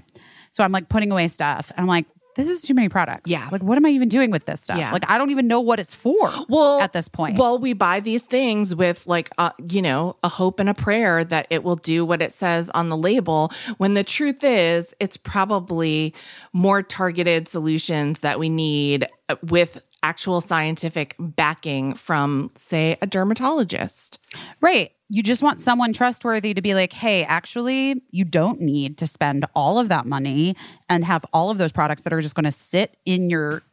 So 0.51 0.63
I'm 0.63 0.71
like 0.71 0.87
putting 0.87 1.11
away 1.11 1.27
stuff. 1.27 1.71
And 1.71 1.81
I'm 1.81 1.87
like, 1.87 2.05
this 2.37 2.47
is 2.47 2.61
too 2.61 2.73
many 2.73 2.87
products. 2.87 3.29
Yeah. 3.29 3.49
Like, 3.51 3.61
what 3.61 3.77
am 3.77 3.85
I 3.85 3.89
even 3.89 4.07
doing 4.07 4.31
with 4.31 4.45
this 4.45 4.61
stuff? 4.61 4.77
Yeah. 4.77 4.91
Like, 4.91 5.03
I 5.09 5.17
don't 5.17 5.31
even 5.31 5.47
know 5.47 5.59
what 5.59 5.79
it's 5.79 5.93
for 5.93 6.31
well 6.47 6.79
at 6.79 6.93
this 6.93 7.09
point. 7.09 7.37
Well, 7.37 7.57
we 7.57 7.73
buy 7.73 7.99
these 7.99 8.23
things 8.23 8.73
with 8.73 9.05
like 9.05 9.29
uh, 9.37 9.49
you 9.69 9.81
know, 9.81 10.15
a 10.23 10.29
hope 10.29 10.59
and 10.59 10.69
a 10.69 10.73
prayer 10.73 11.23
that 11.25 11.47
it 11.49 11.63
will 11.63 11.75
do 11.75 12.05
what 12.05 12.21
it 12.21 12.31
says 12.31 12.69
on 12.71 12.89
the 12.89 12.97
label 12.97 13.51
when 13.77 13.95
the 13.95 14.03
truth 14.03 14.43
is 14.43 14.93
it's 14.99 15.17
probably 15.17 16.13
more 16.53 16.81
targeted 16.81 17.47
solutions 17.47 18.19
that 18.19 18.39
we 18.39 18.49
need 18.49 19.07
uh, 19.29 19.35
with 19.43 19.83
actual 20.03 20.41
scientific 20.41 21.15
backing 21.19 21.93
from 21.93 22.51
say 22.55 22.97
a 23.01 23.07
dermatologist. 23.07 24.19
Right. 24.61 24.91
You 25.09 25.23
just 25.23 25.41
want 25.41 25.59
someone 25.59 25.93
trustworthy 25.93 26.53
to 26.53 26.61
be 26.61 26.73
like, 26.73 26.93
hey, 26.93 27.23
actually, 27.23 28.01
you 28.11 28.25
don't 28.25 28.61
need 28.61 28.97
to 28.99 29.07
spend 29.07 29.45
all 29.55 29.79
of 29.79 29.89
that 29.89 30.05
money 30.05 30.55
and 30.89 31.05
have 31.05 31.25
all 31.33 31.49
of 31.49 31.57
those 31.57 31.71
products 31.71 32.01
that 32.03 32.13
are 32.13 32.21
just 32.21 32.35
going 32.35 32.43
to 32.45 32.51
sit 32.51 32.97
in 33.05 33.29
your 33.29 33.63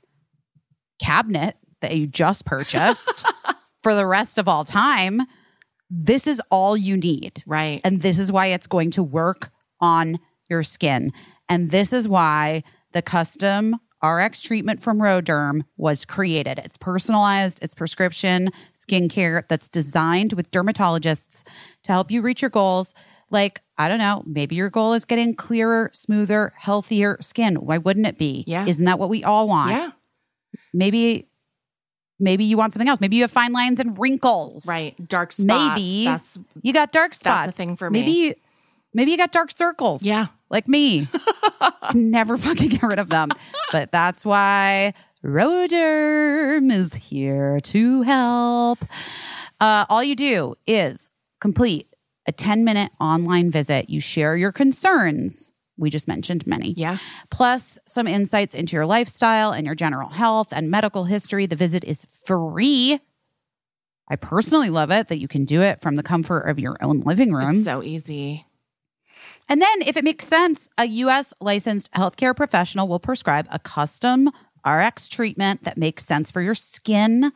cabinet 1.00 1.56
that 1.80 1.96
you 1.96 2.06
just 2.06 2.44
purchased 2.44 3.26
for 3.82 3.94
the 3.94 4.06
rest 4.06 4.38
of 4.38 4.48
all 4.48 4.64
time. 4.64 5.22
This 5.90 6.26
is 6.26 6.40
all 6.50 6.76
you 6.76 6.96
need. 6.96 7.42
Right. 7.46 7.80
And 7.84 8.00
this 8.00 8.18
is 8.18 8.32
why 8.32 8.46
it's 8.46 8.66
going 8.66 8.92
to 8.92 9.02
work 9.02 9.50
on 9.80 10.18
your 10.48 10.62
skin. 10.62 11.12
And 11.48 11.70
this 11.70 11.92
is 11.92 12.08
why 12.08 12.62
the 12.92 13.02
custom 13.02 13.76
RX 14.04 14.42
treatment 14.42 14.82
from 14.82 14.98
Roderm 14.98 15.62
was 15.76 16.04
created. 16.04 16.58
It's 16.58 16.76
personalized, 16.76 17.58
it's 17.62 17.74
prescription 17.74 18.50
skincare 18.78 19.44
that's 19.48 19.68
designed 19.68 20.34
with 20.34 20.50
dermatologists 20.50 21.44
to 21.84 21.92
help 21.92 22.10
you 22.10 22.20
reach 22.20 22.42
your 22.42 22.50
goals. 22.50 22.92
Like, 23.30 23.62
I 23.78 23.88
don't 23.88 23.98
know, 23.98 24.22
maybe 24.26 24.54
your 24.54 24.70
goal 24.70 24.92
is 24.92 25.04
getting 25.04 25.34
clearer, 25.34 25.90
smoother, 25.92 26.52
healthier 26.56 27.16
skin. 27.20 27.56
Why 27.56 27.78
wouldn't 27.78 28.06
it 28.06 28.18
be? 28.18 28.44
Yeah. 28.46 28.66
Isn't 28.66 28.84
that 28.84 28.98
what 28.98 29.08
we 29.08 29.24
all 29.24 29.48
want? 29.48 29.70
yeah. 29.72 29.90
Maybe 30.72 31.28
maybe 32.20 32.44
you 32.44 32.56
want 32.56 32.72
something 32.72 32.88
else. 32.88 33.00
Maybe 33.00 33.16
you 33.16 33.22
have 33.22 33.30
fine 33.30 33.52
lines 33.52 33.80
and 33.80 33.98
wrinkles. 33.98 34.66
Right. 34.66 34.94
Dark 35.08 35.32
spots. 35.32 35.44
Maybe 35.44 36.04
that's 36.04 36.38
you 36.62 36.72
got 36.72 36.92
dark 36.92 37.14
spots. 37.14 37.46
That's 37.46 37.48
a 37.48 37.56
thing 37.56 37.76
for 37.76 37.90
me. 37.90 38.00
Maybe 38.00 38.12
you, 38.12 38.34
maybe 38.92 39.10
you 39.10 39.16
got 39.16 39.32
dark 39.32 39.50
circles. 39.50 40.02
Yeah. 40.02 40.26
Like 40.54 40.66
me. 40.68 41.06
Can 41.90 42.10
Never 42.10 42.38
fucking 42.38 42.70
get 42.70 42.82
rid 42.82 42.98
of 42.98 43.10
them. 43.10 43.28
But 43.72 43.92
that's 43.92 44.24
why 44.24 44.94
Roderm 45.24 46.72
is 46.72 46.94
here 46.94 47.60
to 47.60 48.02
help. 48.02 48.78
Uh, 49.60 49.84
all 49.88 50.02
you 50.02 50.16
do 50.16 50.54
is 50.66 51.10
complete 51.40 51.88
a 52.26 52.32
10 52.32 52.64
minute 52.64 52.90
online 53.00 53.50
visit. 53.50 53.90
You 53.90 54.00
share 54.00 54.36
your 54.36 54.52
concerns. 54.52 55.52
We 55.76 55.90
just 55.90 56.06
mentioned 56.06 56.46
many 56.46 56.72
Yeah. 56.76 56.98
plus 57.30 57.78
some 57.86 58.06
insights 58.06 58.54
into 58.54 58.76
your 58.76 58.86
lifestyle 58.86 59.50
and 59.52 59.66
your 59.66 59.74
general 59.74 60.08
health 60.08 60.48
and 60.52 60.70
medical 60.70 61.04
history. 61.04 61.46
The 61.46 61.56
visit 61.56 61.82
is 61.84 62.04
free. 62.26 63.00
I 64.08 64.16
personally 64.16 64.70
love 64.70 64.90
it 64.92 65.08
that 65.08 65.18
you 65.18 65.26
can 65.28 65.44
do 65.44 65.62
it 65.62 65.80
from 65.80 65.96
the 65.96 66.02
comfort 66.02 66.42
of 66.42 66.58
your 66.58 66.76
own 66.80 67.00
living 67.00 67.32
room. 67.32 67.56
It's 67.56 67.64
so 67.64 67.82
easy. 67.82 68.46
And 69.48 69.60
then, 69.60 69.82
if 69.82 69.96
it 69.96 70.04
makes 70.04 70.26
sense, 70.26 70.68
a 70.78 70.86
US 70.86 71.32
licensed 71.40 71.92
healthcare 71.92 72.34
professional 72.34 72.88
will 72.88 73.00
prescribe 73.00 73.46
a 73.50 73.58
custom 73.58 74.30
RX 74.66 75.08
treatment 75.08 75.64
that 75.64 75.76
makes 75.76 76.04
sense 76.04 76.30
for 76.30 76.40
your 76.40 76.54
skin, 76.54 77.32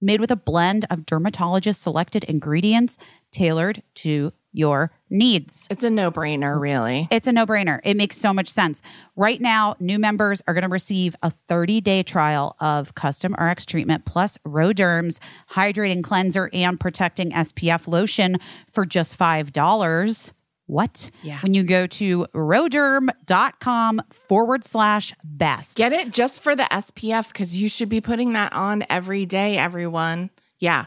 made 0.00 0.20
with 0.20 0.30
a 0.30 0.36
blend 0.36 0.86
of 0.90 1.04
dermatologist 1.06 1.82
selected 1.82 2.24
ingredients 2.24 2.96
tailored 3.32 3.82
to 3.94 4.32
your 4.52 4.90
needs. 5.08 5.66
It's 5.70 5.84
a 5.84 5.90
no-brainer, 5.90 6.58
really. 6.58 7.06
It's 7.10 7.26
a 7.26 7.32
no 7.32 7.46
brainer. 7.46 7.80
It 7.84 7.96
makes 7.96 8.16
so 8.16 8.32
much 8.32 8.48
sense. 8.48 8.82
Right 9.14 9.40
now, 9.40 9.76
new 9.78 9.98
members 9.98 10.42
are 10.46 10.54
going 10.54 10.62
to 10.62 10.68
receive 10.68 11.14
a 11.22 11.30
30 11.30 11.80
day 11.80 12.02
trial 12.02 12.56
of 12.60 12.94
custom 12.94 13.34
RX 13.34 13.66
treatment 13.66 14.04
plus 14.04 14.38
Roderm's 14.38 15.20
hydrating 15.52 16.02
cleanser 16.02 16.50
and 16.52 16.80
protecting 16.80 17.30
SPF 17.30 17.86
lotion 17.86 18.38
for 18.72 18.84
just 18.84 19.16
$5. 19.18 20.32
What? 20.70 21.10
Yeah. 21.24 21.40
When 21.40 21.52
you 21.52 21.64
go 21.64 21.88
to 21.88 22.26
roderm.com 22.32 24.02
forward 24.10 24.64
slash 24.64 25.12
best. 25.24 25.76
Get 25.76 25.92
it 25.92 26.12
just 26.12 26.42
for 26.42 26.54
the 26.54 26.62
SPF 26.62 27.28
because 27.28 27.56
you 27.56 27.68
should 27.68 27.88
be 27.88 28.00
putting 28.00 28.34
that 28.34 28.52
on 28.52 28.84
every 28.88 29.26
day, 29.26 29.58
everyone. 29.58 30.30
Yeah. 30.60 30.84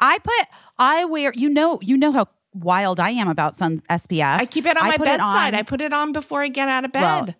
I 0.00 0.18
put, 0.20 0.48
I 0.78 1.04
wear, 1.04 1.32
you 1.34 1.50
know, 1.50 1.78
you 1.82 1.98
know 1.98 2.12
how 2.12 2.28
wild 2.54 2.98
I 2.98 3.10
am 3.10 3.28
about 3.28 3.58
sun 3.58 3.82
SPF. 3.90 4.38
I 4.40 4.46
keep 4.46 4.64
it 4.64 4.76
on 4.76 4.82
I 4.84 4.90
my 4.90 4.96
bedside. 4.96 5.52
on- 5.52 5.54
I 5.54 5.62
put 5.62 5.82
it 5.82 5.92
on 5.92 6.12
before 6.12 6.40
I 6.42 6.48
get 6.48 6.68
out 6.68 6.86
of 6.86 6.92
bed. 6.92 7.02
Well, 7.02 7.34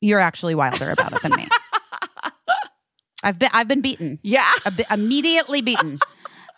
You're 0.00 0.20
actually 0.20 0.54
wilder 0.54 0.90
about 0.90 1.12
it 1.12 1.20
than 1.22 1.32
me. 1.36 1.46
I've 3.22 3.38
been, 3.38 3.50
I've 3.52 3.68
been 3.68 3.82
beaten. 3.82 4.18
yeah. 4.22 4.50
immediately 4.90 5.60
beaten. 5.60 5.98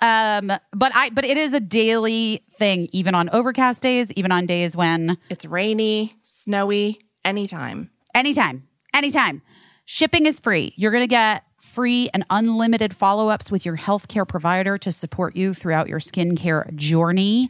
Um, 0.03 0.49
but 0.73 0.93
I 0.95 1.11
but 1.11 1.25
it 1.25 1.37
is 1.39 1.55
a 1.55 1.61
daily 1.61 2.45
thing, 2.59 2.89
even 2.93 3.15
on 3.15 3.31
overcast 3.31 3.83
days, 3.83 4.13
even 4.13 4.33
on 4.33 4.47
days 4.47 4.77
when 4.77 5.17
It's 5.31 5.45
rainy, 5.47 6.15
snowy, 6.25 6.99
anytime. 7.25 7.91
anytime, 8.15 8.69
anytime. 8.93 9.43
Shipping 9.85 10.27
is 10.27 10.41
free. 10.41 10.75
You're 10.77 10.91
gonna 10.93 11.07
get 11.07 11.45
free 11.61 12.11
and 12.13 12.25
unlimited 12.31 12.95
follow-ups 12.95 13.51
with 13.51 13.65
your 13.65 13.77
healthcare 13.77 14.27
provider 14.29 14.77
to 14.79 14.93
support 14.93 15.37
you 15.37 15.55
throughout 15.55 15.89
your 15.89 16.01
skincare 16.01 16.75
journey. 16.75 17.49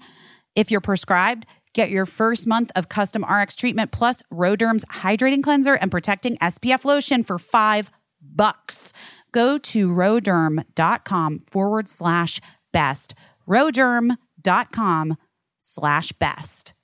If 0.54 0.70
you're 0.70 0.80
prescribed, 0.82 1.46
get 1.72 1.90
your 1.90 2.04
first 2.06 2.46
month 2.46 2.70
of 2.76 2.88
custom 2.90 3.24
RX 3.24 3.56
treatment 3.56 3.90
plus 3.92 4.22
Roderm's 4.32 4.84
hydrating 4.84 5.42
cleanser 5.42 5.74
and 5.74 5.90
protecting 5.90 6.36
SPF 6.36 6.84
lotion 6.84 7.24
for 7.24 7.38
five 7.38 7.90
bucks. 8.20 8.92
Go 9.32 9.58
to 9.58 9.88
roderm.com 9.88 11.42
forward 11.50 11.88
slash 11.88 12.40
best. 12.72 13.14
Roderm.com 13.48 15.16
slash 15.58 16.12
best. 16.12 16.74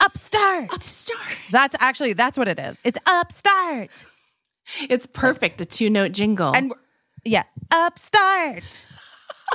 Upstart. 0.00 0.72
Upstart. 0.72 1.38
That's 1.52 1.76
actually 1.78 2.12
that's 2.14 2.36
what 2.36 2.48
it 2.48 2.58
is. 2.58 2.76
It's 2.84 2.98
upstart. 3.06 4.04
It's 4.88 5.06
perfect. 5.06 5.60
A 5.60 5.64
two 5.64 5.88
note 5.88 6.12
jingle. 6.12 6.54
And 6.54 6.72
yeah, 7.24 7.44
upstart. 7.70 8.86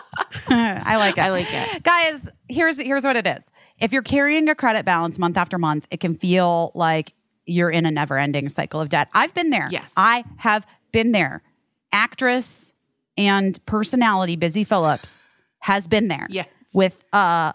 I 0.48 0.96
like 0.98 1.18
it. 1.18 1.22
I 1.22 1.30
like 1.32 1.48
it. 1.52 1.84
Guys, 1.84 2.30
here's 2.48 2.80
here's 2.80 3.04
what 3.04 3.16
it 3.16 3.28
is. 3.28 3.44
If 3.80 3.92
you're 3.94 4.02
carrying 4.04 4.50
a 4.50 4.56
credit 4.56 4.86
balance 4.86 5.20
month 5.20 5.38
after 5.38 5.58
month, 5.58 5.88
it 5.92 6.00
can 6.00 6.16
feel 6.16 6.72
like 6.76 7.14
you're 7.50 7.70
in 7.70 7.86
a 7.86 7.92
never-ending 7.92 8.50
cycle 8.50 8.80
of 8.80 8.90
debt. 8.90 9.10
I've 9.14 9.34
been 9.34 9.50
there. 9.50 9.68
Yes. 9.72 9.94
I 9.98 10.24
have 10.38 10.66
been 10.92 11.12
there. 11.12 11.42
Actress 11.92 12.74
and 13.18 13.64
personality 13.66 14.36
Busy 14.36 14.64
Philipps 14.64 15.24
has 15.60 15.88
been 15.88 16.08
there. 16.08 16.28
Yes. 16.30 16.48
With 16.74 17.04
uh 17.12 17.54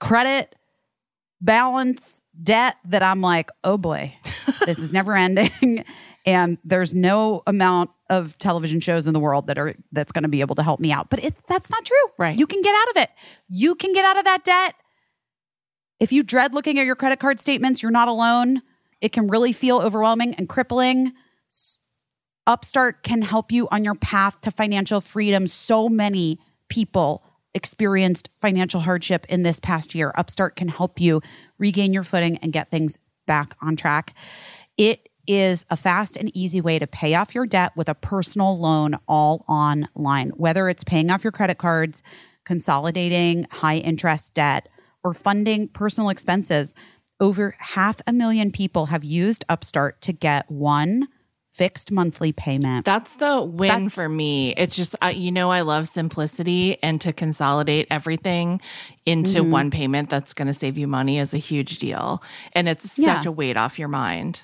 credit 0.00 0.54
balance 1.40 2.22
debt 2.42 2.76
that 2.84 3.02
I'm 3.02 3.20
like, 3.20 3.50
oh 3.64 3.78
boy, 3.78 4.14
this 4.66 4.78
is 4.78 4.92
never 4.92 5.14
ending. 5.14 5.84
and 6.26 6.58
there's 6.64 6.94
no 6.94 7.42
amount 7.46 7.90
of 8.10 8.36
television 8.38 8.80
shows 8.80 9.06
in 9.06 9.14
the 9.14 9.20
world 9.20 9.46
that 9.46 9.58
are 9.58 9.74
that's 9.92 10.12
going 10.12 10.22
to 10.22 10.28
be 10.28 10.40
able 10.40 10.54
to 10.56 10.62
help 10.62 10.80
me 10.80 10.92
out. 10.92 11.10
But 11.10 11.24
it, 11.24 11.34
that's 11.48 11.70
not 11.70 11.84
true. 11.84 11.96
Right. 12.18 12.38
You 12.38 12.46
can 12.46 12.62
get 12.62 12.74
out 12.74 12.90
of 12.90 13.02
it. 13.02 13.10
You 13.48 13.74
can 13.74 13.92
get 13.92 14.04
out 14.04 14.18
of 14.18 14.24
that 14.24 14.44
debt. 14.44 14.74
If 16.00 16.12
you 16.12 16.22
dread 16.22 16.54
looking 16.54 16.78
at 16.78 16.86
your 16.86 16.96
credit 16.96 17.18
card 17.18 17.40
statements, 17.40 17.82
you're 17.82 17.90
not 17.90 18.08
alone. 18.08 18.62
It 19.00 19.12
can 19.12 19.28
really 19.28 19.52
feel 19.52 19.78
overwhelming 19.80 20.34
and 20.34 20.48
crippling. 20.48 21.12
Upstart 22.46 23.02
can 23.02 23.22
help 23.22 23.52
you 23.52 23.68
on 23.70 23.84
your 23.84 23.94
path 23.94 24.40
to 24.40 24.50
financial 24.50 25.00
freedom. 25.00 25.46
So 25.46 25.88
many 25.88 26.38
people 26.68 27.22
experienced 27.54 28.28
financial 28.36 28.80
hardship 28.80 29.26
in 29.28 29.42
this 29.42 29.60
past 29.60 29.94
year. 29.94 30.12
Upstart 30.16 30.56
can 30.56 30.68
help 30.68 31.00
you 31.00 31.20
regain 31.58 31.92
your 31.92 32.04
footing 32.04 32.38
and 32.38 32.52
get 32.52 32.70
things 32.70 32.98
back 33.26 33.54
on 33.60 33.76
track. 33.76 34.14
It 34.76 35.08
is 35.26 35.66
a 35.68 35.76
fast 35.76 36.16
and 36.16 36.34
easy 36.34 36.60
way 36.60 36.78
to 36.78 36.86
pay 36.86 37.14
off 37.14 37.34
your 37.34 37.46
debt 37.46 37.72
with 37.76 37.88
a 37.88 37.94
personal 37.94 38.58
loan 38.58 38.96
all 39.06 39.44
online. 39.46 40.30
Whether 40.30 40.68
it's 40.68 40.84
paying 40.84 41.10
off 41.10 41.22
your 41.22 41.32
credit 41.32 41.58
cards, 41.58 42.02
consolidating 42.44 43.46
high 43.50 43.76
interest 43.76 44.32
debt, 44.34 44.68
or 45.04 45.12
funding 45.12 45.68
personal 45.68 46.08
expenses, 46.08 46.74
over 47.20 47.54
half 47.58 48.00
a 48.06 48.12
million 48.12 48.50
people 48.50 48.86
have 48.86 49.04
used 49.04 49.44
Upstart 49.48 50.00
to 50.02 50.12
get 50.12 50.50
one 50.50 51.08
fixed 51.50 51.90
monthly 51.90 52.30
payment. 52.30 52.84
That's 52.84 53.14
the 53.16 53.42
win 53.42 53.68
That's- 53.68 53.92
for 53.92 54.08
me. 54.08 54.54
It's 54.56 54.76
just, 54.76 54.94
uh, 55.02 55.08
you 55.08 55.32
know, 55.32 55.50
I 55.50 55.62
love 55.62 55.88
simplicity 55.88 56.80
and 56.84 57.00
to 57.00 57.12
consolidate 57.12 57.88
everything 57.90 58.60
into 59.04 59.40
Mm-hmm. 59.40 59.50
one 59.50 59.70
payment 59.72 60.08
that's 60.08 60.34
going 60.34 60.46
to 60.46 60.54
save 60.54 60.78
you 60.78 60.86
money 60.86 61.18
is 61.18 61.34
a 61.34 61.38
huge 61.38 61.78
deal. 61.78 62.22
And 62.52 62.68
it's 62.68 62.96
Yeah. 62.96 63.16
such 63.16 63.26
a 63.26 63.32
weight 63.32 63.56
off 63.56 63.76
your 63.78 63.88
mind. 63.88 64.42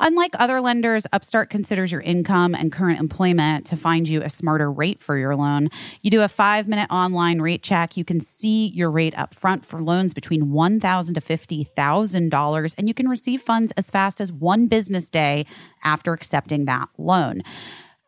Unlike 0.00 0.36
other 0.38 0.60
lenders, 0.60 1.06
Upstart 1.12 1.50
considers 1.50 1.92
your 1.92 2.00
income 2.00 2.54
and 2.54 2.72
current 2.72 3.00
employment 3.00 3.66
to 3.66 3.76
find 3.76 4.08
you 4.08 4.22
a 4.22 4.30
smarter 4.30 4.70
rate 4.70 5.00
for 5.00 5.18
your 5.18 5.36
loan. 5.36 5.68
You 6.02 6.10
do 6.10 6.22
a 6.22 6.28
five 6.28 6.68
minute 6.68 6.88
online 6.90 7.40
rate 7.40 7.62
check. 7.62 7.96
You 7.96 8.04
can 8.04 8.20
see 8.20 8.68
your 8.68 8.90
rate 8.90 9.16
up 9.16 9.34
front 9.34 9.64
for 9.64 9.82
loans 9.82 10.14
between 10.14 10.46
$1,000 10.46 11.14
to 11.14 11.20
$50,000, 11.20 12.74
and 12.78 12.88
you 12.88 12.94
can 12.94 13.08
receive 13.08 13.42
funds 13.42 13.72
as 13.76 13.90
fast 13.90 14.20
as 14.20 14.32
one 14.32 14.66
business 14.66 15.08
day 15.08 15.46
after 15.84 16.12
accepting 16.12 16.64
that 16.66 16.88
loan. 16.98 17.42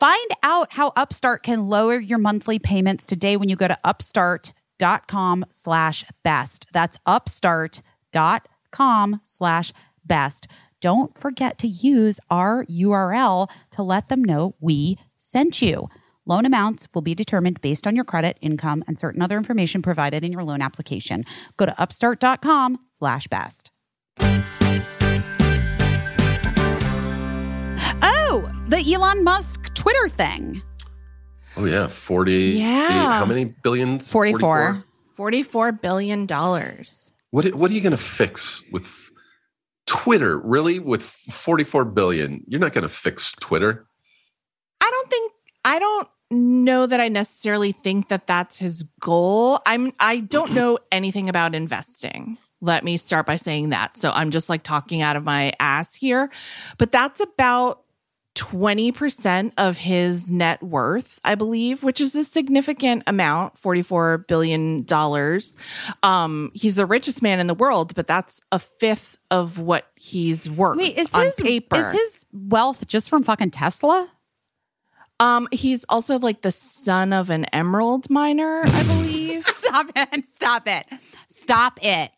Find 0.00 0.30
out 0.42 0.72
how 0.72 0.92
Upstart 0.96 1.42
can 1.42 1.68
lower 1.68 1.98
your 1.98 2.18
monthly 2.18 2.58
payments 2.58 3.06
today 3.06 3.36
when 3.36 3.48
you 3.48 3.56
go 3.56 3.68
to 3.68 3.78
upstart.com 3.84 5.44
slash 5.50 6.04
best. 6.22 6.66
That's 6.72 6.98
upstart.com 7.06 9.20
slash 9.24 9.72
best. 10.04 10.46
Don't 10.84 11.16
forget 11.18 11.56
to 11.60 11.66
use 11.66 12.20
our 12.28 12.66
URL 12.66 13.48
to 13.70 13.82
let 13.82 14.10
them 14.10 14.22
know 14.22 14.54
we 14.60 14.98
sent 15.18 15.62
you. 15.62 15.88
Loan 16.26 16.44
amounts 16.44 16.86
will 16.92 17.00
be 17.00 17.14
determined 17.14 17.58
based 17.62 17.86
on 17.86 17.96
your 17.96 18.04
credit, 18.04 18.36
income, 18.42 18.84
and 18.86 18.98
certain 18.98 19.22
other 19.22 19.38
information 19.38 19.80
provided 19.80 20.22
in 20.22 20.30
your 20.30 20.44
loan 20.44 20.60
application. 20.60 21.24
Go 21.56 21.64
to 21.64 21.80
upstart.com 21.80 22.80
slash 22.92 23.26
best. 23.28 23.70
Oh, 28.02 28.46
the 28.68 28.84
Elon 28.94 29.24
Musk 29.24 29.72
Twitter 29.72 30.10
thing. 30.10 30.60
Oh 31.56 31.64
yeah, 31.64 31.86
forty. 31.86 32.56
Yeah. 32.58 33.20
How 33.20 33.24
many 33.24 33.46
billions? 33.46 34.12
44. 34.12 34.84
$44 35.16 35.80
billion. 35.80 36.26
What 36.26 37.54
What 37.54 37.70
are 37.70 37.74
you 37.74 37.80
going 37.80 37.92
to 37.92 37.96
fix 37.96 38.62
with 38.70 38.84
f- 38.84 39.03
Twitter? 39.94 40.38
Really, 40.38 40.78
with 40.78 41.02
forty-four 41.02 41.84
billion, 41.86 42.44
you're 42.48 42.60
not 42.60 42.72
going 42.72 42.82
to 42.82 42.88
fix 42.88 43.32
Twitter. 43.32 43.86
I 44.80 44.90
don't 44.90 45.10
think 45.10 45.32
I 45.64 45.78
don't 45.78 46.08
know 46.30 46.86
that 46.86 47.00
I 47.00 47.08
necessarily 47.08 47.72
think 47.72 48.08
that 48.08 48.26
that's 48.26 48.56
his 48.56 48.82
goal. 49.00 49.60
I'm 49.66 49.92
I 50.00 50.20
don't 50.20 50.52
know 50.52 50.78
anything 50.90 51.28
about 51.28 51.54
investing. 51.54 52.38
Let 52.60 52.82
me 52.82 52.96
start 52.96 53.26
by 53.26 53.36
saying 53.36 53.70
that. 53.70 53.96
So 53.96 54.10
I'm 54.10 54.30
just 54.30 54.48
like 54.48 54.62
talking 54.62 55.02
out 55.02 55.16
of 55.16 55.22
my 55.22 55.52
ass 55.60 55.94
here, 55.94 56.30
but 56.78 56.90
that's 56.90 57.20
about 57.20 57.83
20% 58.34 59.52
of 59.56 59.76
his 59.76 60.30
net 60.30 60.62
worth, 60.62 61.20
I 61.24 61.34
believe, 61.34 61.82
which 61.82 62.00
is 62.00 62.14
a 62.16 62.24
significant 62.24 63.04
amount, 63.06 63.56
44 63.58 64.18
billion 64.18 64.82
dollars. 64.82 65.56
Um 66.02 66.50
he's 66.54 66.76
the 66.76 66.86
richest 66.86 67.22
man 67.22 67.40
in 67.40 67.46
the 67.46 67.54
world, 67.54 67.94
but 67.94 68.06
that's 68.06 68.40
a 68.50 68.58
fifth 68.58 69.18
of 69.30 69.58
what 69.58 69.86
he's 69.96 70.48
worth 70.50 70.78
Wait, 70.78 70.98
is 70.98 71.12
on 71.14 71.26
his 71.26 71.34
paper. 71.36 71.76
is 71.76 71.92
his 71.92 72.26
wealth 72.32 72.86
just 72.86 73.08
from 73.08 73.22
fucking 73.22 73.50
Tesla? 73.50 74.08
Um, 75.20 75.46
he's 75.52 75.84
also 75.88 76.18
like 76.18 76.42
the 76.42 76.50
son 76.50 77.12
of 77.12 77.30
an 77.30 77.44
emerald 77.46 78.10
miner, 78.10 78.62
I 78.64 78.82
believe. 78.82 79.46
Stop 79.54 79.90
it! 79.94 80.26
Stop 80.26 80.66
it! 80.66 80.86
Stop 81.28 81.78
it! 81.82 82.10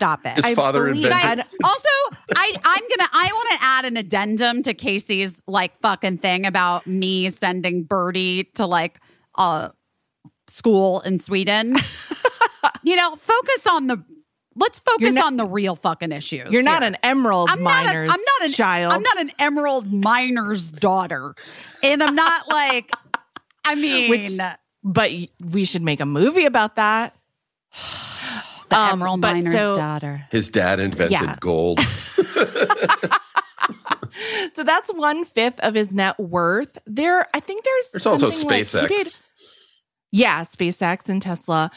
Stop 0.00 0.24
it! 0.24 0.32
His 0.32 0.46
I 0.46 0.54
father 0.54 0.86
believe. 0.86 1.04
invented. 1.04 1.44
Guys, 1.44 1.56
also, 1.62 1.88
I 2.34 2.54
I'm 2.64 2.82
gonna 2.96 3.10
I 3.12 3.30
want 3.34 3.50
to 3.50 3.58
add 3.60 3.84
an 3.84 3.96
addendum 3.98 4.62
to 4.62 4.72
Casey's 4.72 5.42
like 5.46 5.78
fucking 5.80 6.16
thing 6.16 6.46
about 6.46 6.86
me 6.86 7.28
sending 7.28 7.82
Birdie 7.84 8.44
to 8.54 8.64
like 8.64 8.98
a 9.36 9.72
school 10.48 11.00
in 11.00 11.18
Sweden. 11.18 11.76
you 12.82 12.96
know, 12.96 13.14
focus 13.14 13.66
on 13.70 13.88
the. 13.88 14.02
Let's 14.56 14.78
focus 14.78 15.12
not- 15.12 15.26
on 15.26 15.36
the 15.36 15.44
real 15.44 15.76
fucking 15.76 16.12
issues. 16.12 16.50
You're 16.50 16.62
not 16.62 16.82
an 16.82 16.96
emerald 17.02 17.50
I'm 17.50 17.62
not, 17.62 17.82
a, 17.82 17.86
miner's 17.86 18.10
I'm 18.10 18.20
not 18.20 18.48
an 18.48 18.52
child. 18.52 18.94
I'm 18.94 19.02
not 19.02 19.20
an 19.20 19.32
emerald 19.38 19.92
miner's 19.92 20.70
daughter, 20.70 21.34
and 21.82 22.02
I'm 22.02 22.14
not 22.14 22.48
like. 22.48 22.90
I 23.66 23.74
mean, 23.74 24.08
Which- 24.08 24.30
but 24.82 25.10
we 25.44 25.66
should 25.66 25.82
make 25.82 26.00
a 26.00 26.06
movie 26.06 26.46
about 26.46 26.76
that. 26.76 27.14
The 28.70 28.78
um, 28.78 28.92
emerald 28.92 29.20
miner's 29.20 29.52
so- 29.52 29.74
daughter. 29.74 30.26
His 30.30 30.50
dad 30.50 30.80
invented 30.80 31.12
Yeah. 31.12 31.36
gold. 31.40 31.80
So 34.54 34.64
that's 34.64 34.92
one 34.92 35.24
fifth 35.24 35.60
of 35.60 35.74
his 35.74 35.92
net 35.92 36.18
worth. 36.18 36.76
There, 36.84 37.26
I 37.32 37.40
think 37.40 37.64
there's 37.64 37.90
There's 37.92 38.06
also 38.06 38.28
something 38.30 38.48
like- 38.58 38.62
SpaceX. 38.66 38.80
he 38.82 38.88
paid- 38.88 39.14
yeah, 40.12 40.40
SpaceX 40.42 41.08
and 41.08 41.22
Tesla. 41.22 41.70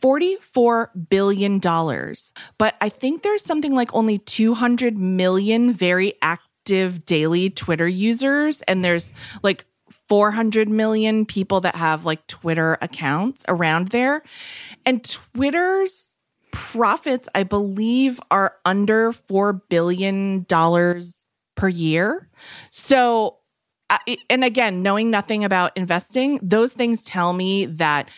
$44 0.00 1.08
billion. 1.08 1.58
But 1.58 2.74
I 2.80 2.88
think 2.90 3.22
there's 3.22 3.42
something 3.42 3.74
like 3.74 3.92
only 3.94 4.18
200 4.18 4.96
million 4.98 5.72
very 5.72 6.12
active 6.20 7.06
daily 7.06 7.48
Twitter 7.50 7.88
users. 7.88 8.60
And 8.62 8.84
there's 8.84 9.12
like 9.42 9.64
400 10.08 10.68
million 10.68 11.24
people 11.24 11.60
that 11.62 11.76
have 11.76 12.04
like 12.04 12.26
Twitter 12.26 12.76
accounts 12.82 13.44
around 13.48 13.88
there. 13.88 14.22
And 14.84 15.02
Twitter's 15.02 16.05
profits, 16.56 17.28
I 17.34 17.42
believe, 17.42 18.20
are 18.30 18.54
under 18.64 19.12
$4 19.12 19.60
billion 19.68 20.44
per 21.54 21.68
year. 21.68 22.28
So, 22.70 23.38
uh, 23.90 23.98
and 24.30 24.44
again, 24.44 24.82
knowing 24.82 25.10
nothing 25.10 25.44
about 25.44 25.76
investing, 25.76 26.38
those 26.42 26.72
things 26.72 27.02
tell 27.02 27.32
me 27.32 27.66
that 27.66 28.08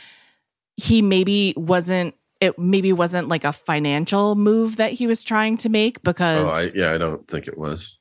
he 0.77 1.02
maybe 1.02 1.55
wasn't 1.56 2.15
it 2.40 2.56
maybe 2.56 2.93
wasn't 2.93 3.28
like 3.28 3.43
a 3.43 3.52
financial 3.52 4.36
move 4.36 4.77
that 4.77 4.93
he 4.93 5.09
was 5.09 5.24
trying 5.24 5.56
to 5.56 5.69
make 5.69 6.01
because 6.05 6.48
oh, 6.48 6.55
I, 6.55 6.70
yeah, 6.73 6.93
I 6.93 6.98
don't 6.98 7.27
think 7.27 7.48
it 7.48 7.59
was. 7.59 7.98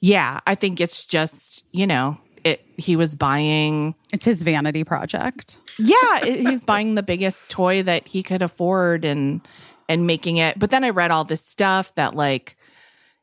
yeah, 0.00 0.38
I 0.46 0.54
think 0.54 0.80
it's 0.80 1.04
just, 1.04 1.64
you 1.72 1.84
know, 1.86 2.16
it 2.44 2.64
he 2.76 2.94
was 2.94 3.16
buying 3.16 3.96
It's 4.12 4.24
his 4.24 4.42
vanity 4.44 4.84
project. 4.84 5.58
Yeah, 5.78 6.24
he's 6.24 6.64
buying 6.64 6.94
the 6.94 7.02
biggest 7.02 7.48
toy 7.48 7.82
that 7.82 8.08
he 8.08 8.22
could 8.22 8.42
afford 8.42 9.04
and 9.04 9.40
and 9.88 10.06
making 10.06 10.36
it. 10.38 10.58
But 10.58 10.70
then 10.70 10.84
I 10.84 10.90
read 10.90 11.10
all 11.10 11.24
this 11.24 11.44
stuff 11.44 11.94
that 11.94 12.14
like 12.14 12.56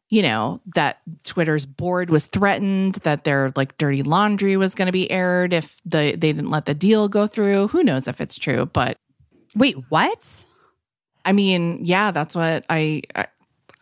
you 0.09 0.21
know, 0.21 0.61
that 0.75 0.99
Twitter's 1.23 1.65
board 1.65 2.11
was 2.11 2.27
threatened, 2.27 2.95
that 2.97 3.23
their 3.23 3.51
like 3.55 3.77
dirty 3.79 4.03
laundry 4.03 4.55
was 4.57 4.75
going 4.75 4.85
to 4.85 4.91
be 4.91 5.09
aired 5.09 5.53
if 5.53 5.81
the 5.85 6.11
they 6.11 6.33
didn't 6.33 6.51
let 6.51 6.65
the 6.65 6.75
deal 6.75 7.07
go 7.07 7.25
through. 7.25 7.69
Who 7.69 7.83
knows 7.83 8.07
if 8.07 8.21
it's 8.21 8.37
true, 8.37 8.67
but 8.67 8.97
Wait, 9.55 9.75
what? 9.89 10.45
I 11.25 11.31
mean, 11.31 11.79
yeah, 11.81 12.11
that's 12.11 12.35
what 12.35 12.65
I 12.69 13.01
I, 13.15 13.25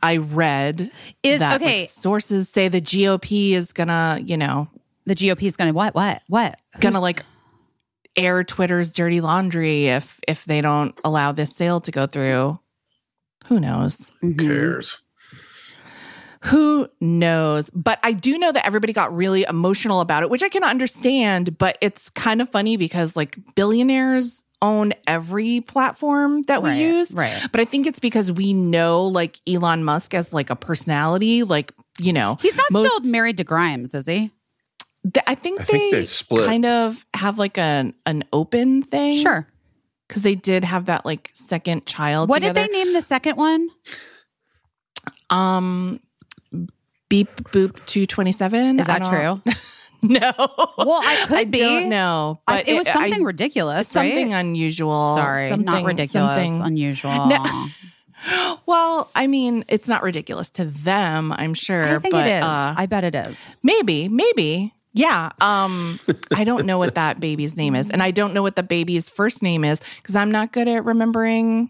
I 0.02 0.18
read. 0.18 0.92
Is 1.24 1.40
that, 1.40 1.54
like, 1.54 1.62
okay. 1.62 1.86
sources 1.88 2.50
say 2.50 2.68
the 2.68 2.82
GOP 2.82 3.52
is 3.52 3.74
gonna, 3.74 4.20
you 4.24 4.38
know, 4.38 4.70
the 5.06 5.16
GOP 5.16 5.44
is 5.44 5.58
going 5.58 5.70
to 5.70 5.74
what? 5.74 5.96
What? 5.96 6.22
What? 6.28 6.60
gonna 6.80 7.02
like 7.02 7.26
air 8.16 8.44
Twitter's 8.44 8.92
dirty 8.92 9.22
laundry 9.22 9.88
if 9.88 10.20
if 10.28 10.46
they 10.46 10.62
don't 10.62 10.94
allow 11.04 11.32
this 11.32 11.56
sale 11.56 11.80
to 11.82 11.92
go 11.92 12.08
through. 12.08 12.60
Who 13.46 13.60
knows? 13.60 14.12
Who 14.22 14.34
Mhm. 14.34 14.40
cares? 14.40 15.00
Who 16.46 16.88
knows? 17.00 17.70
But 17.70 18.00
I 18.04 18.14
do 18.14 18.38
know 18.40 18.52
that 18.52 18.66
everybody 18.66 18.94
got 18.94 19.16
really 19.16 19.46
emotional 19.48 20.00
about 20.02 20.24
it, 20.24 20.30
which 20.30 20.42
I 20.42 20.50
can 20.50 20.64
understand, 20.64 21.58
but 21.60 21.78
it's 21.82 22.10
kind 22.10 22.42
of 22.42 22.50
funny 22.50 22.78
because 22.78 23.16
like 23.16 23.38
billionaires 23.56 24.42
own 24.64 24.94
every 25.08 25.62
platform 25.62 26.42
that 26.44 26.62
we 26.64 26.70
Right, 26.70 26.80
use. 26.80 27.12
right. 27.14 27.44
But 27.52 27.62
I 27.62 27.66
think 27.66 27.86
it's 27.88 28.00
because 28.00 28.32
we 28.32 28.54
know 28.54 29.06
like 29.06 29.40
Elon 29.48 29.84
Musk 29.84 30.14
as 30.16 30.34
like 30.34 30.50
a 30.50 30.56
personality, 30.56 31.44
like, 31.44 31.74
you 32.00 32.14
know, 32.14 32.38
He's 32.42 32.56
not 32.56 32.70
most- 32.72 32.88
still 32.88 33.12
married 33.12 33.38
to 33.38 33.44
Grimes, 33.44 33.94
is 33.94 34.08
he? 34.08 34.32
Th- 35.04 35.24
I 35.28 35.36
think, 35.36 35.62
I 35.62 35.64
they, 35.64 35.72
think 35.72 35.94
they 35.96 36.06
split. 36.06 36.46
kind 36.46 36.66
of 36.66 37.06
have 37.14 37.38
like 37.40 37.58
an 37.58 37.94
an 38.06 38.24
open 38.34 38.84
thing. 38.84 39.22
Sure. 39.22 39.48
Because 40.08 40.24
they 40.24 40.36
did 40.36 40.64
have 40.66 40.88
that 40.88 41.06
like 41.06 41.32
second 41.34 41.86
child. 41.86 42.30
What 42.30 42.40
together. 42.40 42.62
did 42.62 42.70
they 42.70 42.74
name 42.84 42.94
the 42.94 43.02
second 43.02 43.38
one? 43.38 43.70
Um 45.30 46.00
Beep 47.10 47.30
Boop 47.52 47.86
227. 47.86 48.80
Is 48.80 48.88
that 48.88 49.04
true? 49.06 49.42
No. 50.04 50.32
Well, 50.80 51.00
I 51.04 51.26
could 51.28 51.38
I 51.38 51.44
be. 51.44 51.60
don't 51.60 51.88
know. 51.90 52.42
I- 52.48 52.58
But 52.64 52.68
it 52.68 52.76
was 52.76 52.88
something 52.88 53.22
I- 53.22 53.24
ridiculous, 53.24 53.88
something 53.88 54.32
right? 54.32 54.40
unusual. 54.40 55.16
Sorry, 55.16 55.48
something, 55.48 55.64
not 55.64 55.84
ridiculous, 55.84 56.36
something- 56.38 56.60
unusual. 56.62 57.28
No. 57.28 57.68
Well, 58.68 59.10
I 59.16 59.26
mean, 59.28 59.64
it's 59.68 59.88
not 59.88 60.02
ridiculous 60.04 60.50
to 60.52 60.66
them, 60.66 61.32
I'm 61.32 61.54
sure. 61.56 61.84
I 61.84 61.98
think 62.00 62.14
but, 62.14 62.26
it 62.28 62.32
is. 62.38 62.44
Uh, 62.44 62.74
I 62.78 62.86
bet 62.88 63.04
it 63.04 63.16
is. 63.16 63.58
maybe, 63.64 64.10
maybe. 64.10 64.74
Yeah. 64.94 65.32
Um, 65.40 66.00
I 66.36 66.44
don't 66.44 66.66
know 66.66 66.78
what 66.78 66.96
that 66.96 67.20
baby's 67.20 67.56
name 67.56 67.76
is. 67.76 67.90
And 67.90 68.04
I 68.04 68.12
don't 68.12 68.34
know 68.34 68.42
what 68.42 68.56
the 68.56 68.64
baby's 68.64 69.10
first 69.10 69.42
name 69.42 69.64
is 69.64 69.82
because 69.98 70.16
I'm 70.16 70.32
not 70.32 70.52
good 70.52 70.68
at 70.68 70.84
remembering 70.86 71.70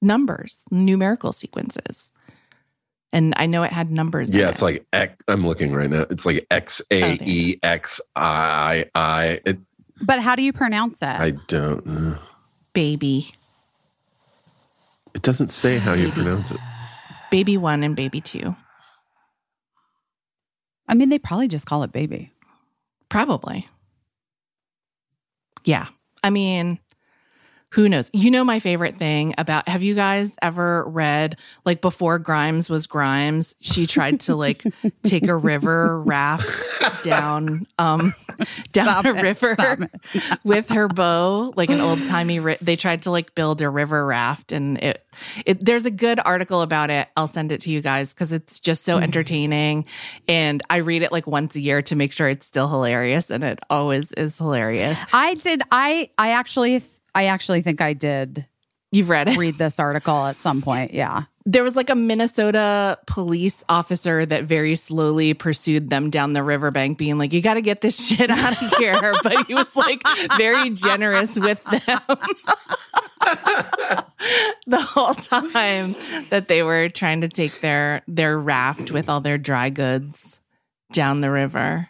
numbers, 0.00 0.56
numerical 0.70 1.32
sequences. 1.32 2.10
And 3.12 3.34
I 3.36 3.44
know 3.44 3.62
it 3.62 3.72
had 3.72 3.90
numbers. 3.90 4.32
in 4.32 4.40
Yeah, 4.40 4.46
it. 4.48 4.52
it's 4.52 4.62
like 4.62 4.86
X, 4.94 5.14
I'm 5.28 5.46
looking 5.46 5.72
right 5.74 5.90
now. 5.90 6.06
It's 6.08 6.24
like 6.24 6.46
X 6.50 6.80
A 6.90 7.18
E 7.22 7.58
X 7.62 8.00
I 8.16 8.86
I. 8.94 9.40
It, 9.44 9.58
But 10.00 10.20
how 10.20 10.34
do 10.34 10.42
you 10.42 10.52
pronounce 10.54 11.02
it? 11.02 11.06
I 11.08 11.32
don't 11.48 11.84
know. 11.84 12.18
baby, 12.72 13.34
It 15.14 15.20
doesn't 15.20 15.48
say 15.48 15.76
how 15.76 15.92
you 15.92 16.08
pronounce 16.10 16.50
it. 16.50 16.56
baby 17.30 17.58
one 17.58 17.82
and 17.82 17.94
baby 17.94 18.22
two. 18.22 18.56
I 20.88 20.94
mean, 20.94 21.10
they 21.10 21.18
probably 21.18 21.48
just 21.48 21.66
call 21.66 21.82
it 21.82 21.92
baby. 21.92 22.31
Probably. 23.12 23.68
Yeah. 25.64 25.86
I 26.24 26.30
mean, 26.30 26.78
who 27.72 27.88
knows? 27.88 28.10
You 28.12 28.30
know, 28.30 28.44
my 28.44 28.60
favorite 28.60 28.96
thing 28.98 29.34
about 29.38 29.66
have 29.66 29.82
you 29.82 29.94
guys 29.94 30.36
ever 30.42 30.84
read, 30.84 31.36
like, 31.64 31.80
before 31.80 32.18
Grimes 32.18 32.68
was 32.68 32.86
Grimes, 32.86 33.54
she 33.60 33.86
tried 33.86 34.20
to, 34.20 34.34
like, 34.34 34.62
take 35.02 35.26
a 35.26 35.34
river 35.34 36.00
raft 36.02 37.02
down, 37.02 37.66
um, 37.78 38.14
down 38.72 39.02
Stop 39.02 39.04
a 39.06 39.14
it. 39.16 39.22
river 39.22 39.78
with 40.44 40.68
her 40.68 40.86
bow, 40.86 41.54
like 41.56 41.70
an 41.70 41.80
old 41.80 42.04
timey, 42.04 42.40
ri- 42.40 42.58
they 42.60 42.76
tried 42.76 43.02
to, 43.02 43.10
like, 43.10 43.34
build 43.34 43.62
a 43.62 43.70
river 43.70 44.04
raft. 44.04 44.52
And 44.52 44.76
it, 44.78 45.06
it, 45.46 45.64
there's 45.64 45.86
a 45.86 45.90
good 45.90 46.20
article 46.22 46.60
about 46.60 46.90
it. 46.90 47.08
I'll 47.16 47.26
send 47.26 47.52
it 47.52 47.62
to 47.62 47.70
you 47.70 47.80
guys 47.80 48.12
because 48.12 48.34
it's 48.34 48.58
just 48.60 48.84
so 48.84 48.98
entertaining. 48.98 49.86
And 50.28 50.62
I 50.68 50.76
read 50.76 51.02
it 51.02 51.10
like 51.10 51.26
once 51.26 51.56
a 51.56 51.60
year 51.60 51.80
to 51.82 51.96
make 51.96 52.12
sure 52.12 52.28
it's 52.28 52.44
still 52.44 52.68
hilarious. 52.68 53.30
And 53.30 53.42
it 53.42 53.60
always 53.70 54.12
is 54.12 54.36
hilarious. 54.36 54.98
I 55.12 55.34
did. 55.34 55.62
I 55.70 56.10
I 56.18 56.32
actually 56.32 56.82
I 57.14 57.26
actually 57.26 57.60
think 57.62 57.80
I 57.80 57.92
did 57.92 58.46
You've 58.90 59.08
read 59.08 59.28
it. 59.28 59.38
read 59.38 59.56
this 59.58 59.78
article 59.78 60.26
at 60.26 60.36
some 60.36 60.60
point. 60.60 60.92
Yeah. 60.92 61.22
There 61.44 61.64
was 61.64 61.74
like 61.76 61.88
a 61.90 61.94
Minnesota 61.94 62.98
police 63.06 63.64
officer 63.68 64.24
that 64.26 64.44
very 64.44 64.76
slowly 64.76 65.34
pursued 65.34 65.90
them 65.90 66.08
down 66.10 66.34
the 66.34 66.42
riverbank, 66.42 66.98
being 66.98 67.18
like, 67.18 67.32
You 67.32 67.40
got 67.40 67.54
to 67.54 67.62
get 67.62 67.80
this 67.80 68.06
shit 68.06 68.30
out 68.30 68.52
of 68.62 68.72
here. 68.78 69.14
But 69.22 69.46
he 69.46 69.54
was 69.54 69.74
like 69.74 70.02
very 70.36 70.70
generous 70.70 71.38
with 71.38 71.62
them 71.64 72.00
the 74.66 74.80
whole 74.80 75.14
time 75.14 75.94
that 76.30 76.46
they 76.48 76.62
were 76.62 76.88
trying 76.88 77.22
to 77.22 77.28
take 77.28 77.60
their 77.60 78.02
their 78.06 78.38
raft 78.38 78.90
with 78.90 79.08
all 79.08 79.20
their 79.20 79.38
dry 79.38 79.70
goods 79.70 80.38
down 80.92 81.22
the 81.22 81.30
river. 81.30 81.88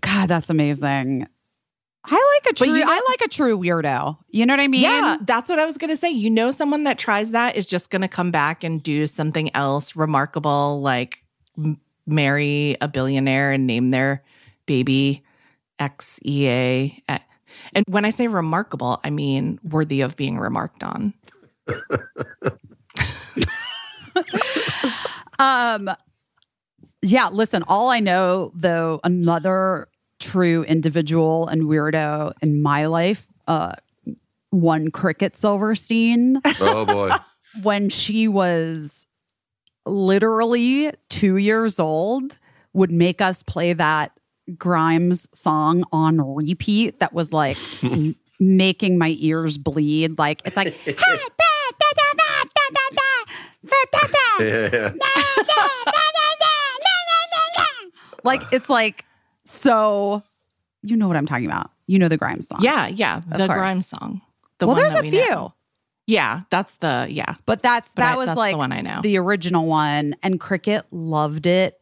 God, 0.00 0.28
that's 0.28 0.50
amazing. 0.50 1.26
A 2.52 2.58
But 2.58 2.64
true. 2.66 2.74
you 2.78 2.84
know- 2.84 2.90
I 2.92 3.00
like 3.08 3.20
a 3.22 3.28
true 3.28 3.58
weirdo. 3.58 4.18
You 4.30 4.46
know 4.46 4.52
what 4.54 4.60
I 4.60 4.68
mean? 4.68 4.82
Yeah, 4.82 5.16
that's 5.22 5.50
what 5.50 5.58
I 5.58 5.64
was 5.64 5.78
going 5.78 5.90
to 5.90 5.96
say. 5.96 6.10
You 6.10 6.30
know, 6.30 6.50
someone 6.50 6.84
that 6.84 6.98
tries 6.98 7.32
that 7.32 7.56
is 7.56 7.66
just 7.66 7.90
going 7.90 8.02
to 8.02 8.08
come 8.08 8.30
back 8.30 8.62
and 8.64 8.82
do 8.82 9.06
something 9.06 9.54
else 9.56 9.96
remarkable, 9.96 10.80
like 10.80 11.24
m- 11.58 11.80
marry 12.06 12.76
a 12.80 12.88
billionaire 12.88 13.52
and 13.52 13.66
name 13.66 13.90
their 13.90 14.22
baby 14.66 15.22
XEA. 15.80 17.00
And 17.74 17.84
when 17.88 18.04
I 18.04 18.10
say 18.10 18.28
remarkable, 18.28 19.00
I 19.04 19.10
mean 19.10 19.58
worthy 19.62 20.00
of 20.00 20.16
being 20.16 20.38
remarked 20.38 20.82
on. 20.82 21.14
Um. 25.38 25.90
Yeah. 27.00 27.28
Listen. 27.32 27.64
All 27.66 27.88
I 27.88 27.98
know, 28.00 28.52
though, 28.54 29.00
another 29.02 29.88
true 30.22 30.62
individual 30.64 31.46
and 31.48 31.62
weirdo 31.64 32.32
in 32.42 32.62
my 32.62 32.86
life, 32.86 33.26
uh, 33.48 33.72
one 34.50 34.90
Cricket 34.90 35.36
Silverstein, 35.36 36.40
Oh 36.60 36.84
boy. 36.86 37.10
when 37.62 37.88
she 37.88 38.28
was 38.28 39.06
literally 39.86 40.92
two 41.08 41.36
years 41.36 41.78
old, 41.80 42.38
would 42.72 42.92
make 42.92 43.20
us 43.20 43.42
play 43.42 43.72
that 43.74 44.12
Grimes 44.56 45.26
song 45.34 45.84
on 45.92 46.20
repeat. 46.36 47.00
That 47.00 47.12
was 47.12 47.32
like 47.32 47.56
m- 47.82 48.16
making 48.40 48.98
my 48.98 49.16
ears 49.18 49.58
bleed. 49.58 50.18
Like 50.18 50.42
it's 50.44 50.56
like. 50.56 50.74
Like 58.24 58.42
it's 58.52 58.68
like 58.68 59.04
so 59.44 60.22
you 60.82 60.96
know 60.96 61.08
what 61.08 61.16
i'm 61.16 61.26
talking 61.26 61.46
about 61.46 61.70
you 61.86 61.98
know 61.98 62.08
the 62.08 62.16
grimes 62.16 62.48
song 62.48 62.58
Yeah, 62.62 62.86
yeah, 62.88 63.22
the 63.28 63.46
course. 63.46 63.58
Grimes 63.58 63.86
song. 63.86 64.20
The 64.58 64.66
well 64.66 64.74
one 64.76 64.82
there's 64.82 64.92
that 64.94 65.00
a 65.00 65.02
we 65.02 65.10
few 65.10 65.28
know. 65.30 65.54
Yeah, 66.06 66.40
that's 66.50 66.76
the 66.78 67.06
yeah. 67.10 67.34
but 67.46 67.62
that's 67.62 67.90
But 67.94 68.02
that 68.02 68.14
I- 68.14 68.16
was 68.16 68.26
that's 68.26 68.36
like 68.36 68.54
the 68.54 68.58
one 68.58 68.72
I 68.72 68.80
know. 68.80 69.00
the 69.02 69.16
original 69.18 69.66
one 69.66 70.14
and 70.22 70.38
cricket 70.40 70.84
loved 70.90 71.46
it 71.46 71.78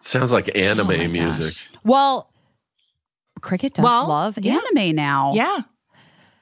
Sounds 0.00 0.30
like 0.32 0.56
anime 0.56 0.86
Oh 0.90 0.96
my 0.98 1.06
music. 1.08 1.54
well 1.84 2.30
cricket 3.40 3.74
does 3.74 3.82
Well, 3.84 4.06
love 4.08 4.38
yeah. 4.40 4.58
anime 4.72 4.94
now 4.94 5.32
Yeah. 5.34 5.60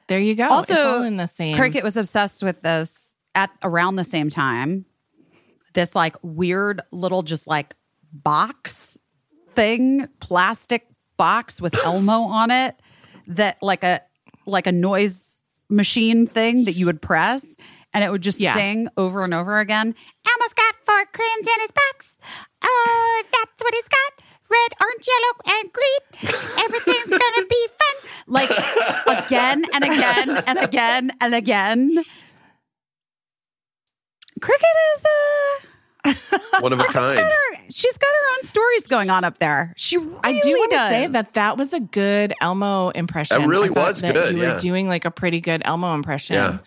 There 0.06 0.20
you 0.20 0.34
go. 0.34 0.48
Also, 0.48 1.02
in 1.02 1.16
the 1.16 1.26
same 1.26 1.56
cricket 1.56 1.82
was 1.84 1.96
obsessed 1.96 2.42
with 2.42 2.60
this 2.62 3.16
at 3.34 3.50
around 3.62 3.96
the 3.96 4.04
same 4.04 4.30
time 4.30 4.84
this 5.72 5.94
like 5.96 6.14
weird 6.22 6.80
little 6.92 7.22
just 7.22 7.46
like 7.48 7.74
box 8.12 8.96
thing 9.54 10.06
plastic 10.20 10.86
box 11.16 11.60
with 11.60 11.74
elmo 11.84 12.20
on 12.22 12.50
it 12.52 12.76
that 13.26 13.56
like 13.62 13.82
a 13.82 14.00
like 14.46 14.66
a 14.68 14.72
noise 14.72 15.40
machine 15.68 16.26
thing 16.28 16.64
that 16.66 16.74
you 16.74 16.86
would 16.86 17.02
press 17.02 17.56
and 17.92 18.04
it 18.04 18.10
would 18.12 18.22
just 18.22 18.38
Yeah. 18.38 18.54
sing 18.54 18.88
over 18.96 19.24
and 19.24 19.34
over 19.34 19.58
again 19.58 19.86
elmo's 20.28 20.52
got 20.54 20.74
four 20.84 21.04
crayons 21.12 21.48
in 21.48 21.60
his 21.60 21.70
box 21.72 22.18
oh 22.62 23.22
that's 23.32 23.62
what 23.64 23.74
he's 23.74 23.88
got 23.88 24.23
red 24.50 24.70
orange 24.80 25.06
yellow 25.08 25.56
and 25.58 25.72
green. 25.72 26.02
Everything's 26.64 27.18
gonna 27.18 27.46
be 27.48 27.68
fun. 27.78 28.10
Like 28.26 28.50
again 29.06 29.64
and 29.72 29.84
again 29.84 30.42
and 30.46 30.58
again 30.58 31.10
and 31.20 31.34
again. 31.34 32.04
Cricket 34.40 34.76
is 34.96 35.04
uh 35.04 35.73
One 36.60 36.72
of 36.72 36.80
a 36.80 36.84
kind. 36.84 37.16
got 37.16 37.32
her, 37.32 37.56
she's 37.70 37.96
got 37.98 38.08
her 38.08 38.36
own 38.36 38.46
stories 38.46 38.86
going 38.86 39.10
on 39.10 39.24
up 39.24 39.38
there. 39.38 39.72
She 39.76 39.96
really 39.96 40.18
I 40.22 40.40
do 40.40 40.50
want 40.50 40.72
to 40.72 40.78
say 40.88 41.06
that 41.08 41.34
that 41.34 41.56
was 41.56 41.72
a 41.72 41.80
good 41.80 42.34
Elmo 42.40 42.90
impression. 42.90 43.40
That 43.40 43.48
really 43.48 43.70
was 43.70 44.00
that 44.00 44.14
good, 44.14 44.36
You 44.36 44.42
were 44.42 44.58
doing 44.58 44.86
like 44.88 45.04
a 45.04 45.10
pretty 45.10 45.40
good 45.40 45.62
Elmo 45.64 45.94
impression. 45.94 46.34
Yeah. 46.36 46.58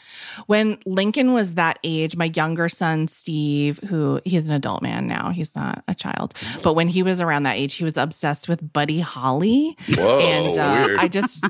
When 0.48 0.78
Lincoln 0.86 1.34
was 1.34 1.56
that 1.56 1.80
age, 1.84 2.16
my 2.16 2.32
younger 2.36 2.70
son 2.70 3.08
Steve, 3.08 3.80
who 3.88 4.22
he's 4.26 4.46
an 4.46 4.54
adult 4.54 4.82
man 4.82 5.08
now, 5.08 5.32
he's 5.32 5.56
not 5.56 5.84
a 5.88 5.96
child, 5.96 6.34
but 6.64 6.74
when 6.74 6.88
he 6.88 7.04
was 7.04 7.22
around 7.22 7.44
that 7.44 7.58
age, 7.58 7.76
he 7.76 7.84
was 7.84 7.98
obsessed 7.98 8.50
with 8.50 8.74
Buddy 8.74 9.00
Holly. 9.00 9.78
Whoa, 9.96 10.20
and 10.20 10.58
uh, 10.58 10.84
weird. 10.88 11.00
I 11.00 11.08
just 11.08 11.46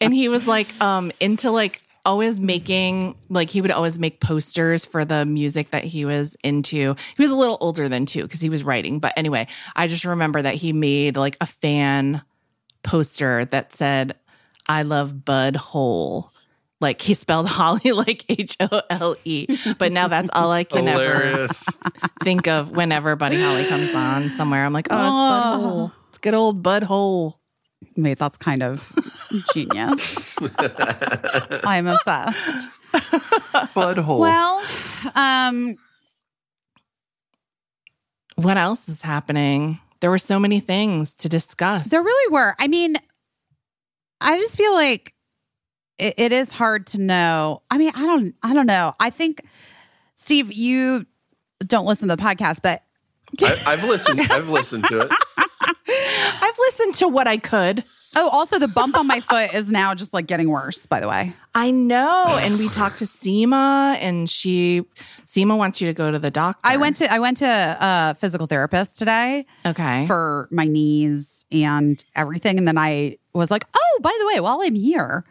and 0.00 0.14
he 0.14 0.28
was 0.28 0.46
like 0.46 0.68
um 0.80 1.12
into 1.20 1.50
like 1.50 1.82
always 2.04 2.40
making 2.40 3.14
like 3.28 3.48
he 3.50 3.60
would 3.60 3.70
always 3.70 3.98
make 3.98 4.20
posters 4.20 4.84
for 4.84 5.04
the 5.04 5.24
music 5.24 5.70
that 5.70 5.84
he 5.84 6.04
was 6.04 6.36
into. 6.42 6.94
He 7.16 7.22
was 7.22 7.30
a 7.30 7.36
little 7.36 7.58
older 7.60 7.88
than 7.88 8.06
two 8.06 8.22
because 8.22 8.40
he 8.40 8.48
was 8.50 8.64
writing, 8.64 8.98
but 8.98 9.12
anyway, 9.16 9.46
I 9.76 9.86
just 9.86 10.04
remember 10.04 10.42
that 10.42 10.54
he 10.54 10.72
made 10.72 11.16
like 11.16 11.36
a 11.40 11.46
fan 11.46 12.22
poster 12.82 13.44
that 13.46 13.72
said 13.72 14.16
"I 14.68 14.82
love 14.82 15.24
Bud 15.24 15.56
Hole." 15.56 16.32
Like 16.80 17.00
he 17.00 17.14
spelled 17.14 17.46
Holly 17.58 17.92
like 17.92 18.24
H 18.28 18.56
O 18.58 18.82
L 18.90 19.14
E, 19.24 19.46
but 19.78 19.92
now 19.92 20.08
that's 20.08 20.30
all 20.32 20.50
I 20.50 20.64
can 20.64 20.88
ever 20.88 21.46
think 22.24 22.48
of 22.48 22.72
whenever 22.72 23.14
Buddy 23.14 23.40
Holly 23.40 23.64
comes 23.66 23.94
on 23.94 24.32
somewhere. 24.32 24.64
I'm 24.64 24.72
like, 24.72 24.88
oh, 24.90 24.96
it's 24.96 25.00
Bud 25.00 25.54
Oh. 25.54 25.60
Hole. 25.62 25.92
It's 26.08 26.18
good 26.18 26.34
old 26.34 26.62
Bud 26.62 26.82
Hole. 26.82 27.38
Wait, 27.96 28.18
that's 28.18 28.36
kind 28.36 28.62
of 28.62 28.92
genius. 29.54 30.36
I'm 31.64 31.86
obsessed. 31.86 32.38
Butthole. 33.74 34.18
Well, 34.18 34.62
um, 35.14 35.74
What 38.36 38.56
else 38.56 38.88
is 38.88 39.02
happening? 39.02 39.80
There 40.00 40.10
were 40.10 40.18
so 40.18 40.38
many 40.38 40.60
things 40.60 41.14
to 41.16 41.28
discuss. 41.28 41.88
there 41.88 42.02
really 42.02 42.32
were. 42.32 42.54
I 42.58 42.66
mean, 42.68 42.96
I 44.20 44.36
just 44.38 44.56
feel 44.56 44.72
like 44.74 45.14
it, 45.98 46.14
it 46.18 46.32
is 46.32 46.50
hard 46.50 46.86
to 46.88 46.98
know. 46.98 47.62
I 47.70 47.78
mean, 47.78 47.92
I 47.94 48.02
don't, 48.06 48.34
I 48.42 48.52
don't 48.54 48.66
know. 48.66 48.94
I 48.98 49.10
think, 49.10 49.44
Steve, 50.16 50.52
you 50.52 51.06
don't 51.64 51.86
listen 51.86 52.08
to 52.08 52.16
the 52.16 52.22
podcast, 52.22 52.60
but 52.62 52.82
I, 53.40 53.62
I've 53.66 53.84
listened. 53.84 54.20
I've 54.20 54.48
listened 54.48 54.84
to 54.88 55.00
it. 55.02 55.10
I've 56.42 56.58
listened 56.58 56.94
to 56.94 57.08
what 57.08 57.28
I 57.28 57.36
could. 57.38 57.84
oh, 58.16 58.28
also 58.28 58.58
the 58.58 58.68
bump 58.68 58.96
on 58.96 59.06
my 59.06 59.20
foot 59.20 59.54
is 59.54 59.70
now 59.70 59.94
just 59.94 60.12
like 60.12 60.26
getting 60.26 60.50
worse. 60.50 60.84
By 60.86 61.00
the 61.00 61.08
way, 61.08 61.32
I 61.54 61.70
know. 61.70 62.26
And 62.28 62.58
we 62.58 62.68
talked 62.68 62.98
to 62.98 63.04
Seema, 63.04 63.96
and 64.00 64.28
she, 64.28 64.82
Seema 65.24 65.56
wants 65.56 65.80
you 65.80 65.86
to 65.86 65.94
go 65.94 66.10
to 66.10 66.18
the 66.18 66.30
doctor. 66.30 66.60
I 66.64 66.76
went 66.76 66.96
to 66.96 67.10
I 67.10 67.20
went 67.20 67.38
to 67.38 67.46
a 67.46 68.14
physical 68.16 68.46
therapist 68.46 68.98
today. 68.98 69.46
Okay. 69.64 70.06
for 70.06 70.48
my 70.50 70.66
knees 70.66 71.44
and 71.52 72.02
everything. 72.16 72.58
And 72.58 72.66
then 72.66 72.76
I 72.76 73.18
was 73.32 73.50
like, 73.50 73.64
oh, 73.74 73.98
by 74.02 74.14
the 74.20 74.26
way, 74.26 74.40
while 74.40 74.60
I'm 74.62 74.74
here, 74.74 75.24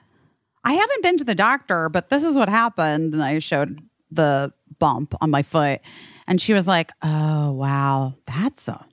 I 0.64 0.74
haven't 0.74 1.04
been 1.04 1.18
to 1.18 1.24
the 1.24 1.36
doctor, 1.36 1.90
but 1.90 2.10
this 2.10 2.24
is 2.24 2.38
what 2.38 2.48
happened. 2.50 3.14
And 3.14 3.24
I 3.24 3.40
showed 3.40 3.82
the 4.12 4.54
bump 4.80 5.14
on 5.22 5.30
my 5.30 5.44
foot. 5.44 5.82
And 6.28 6.40
she 6.40 6.54
was 6.54 6.68
like, 6.68 6.92
oh, 7.02 7.52
wow, 7.52 8.16
that's 8.26 8.68
a, 8.68 8.86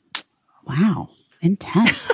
wow, 0.67 1.11
intense. 1.41 2.13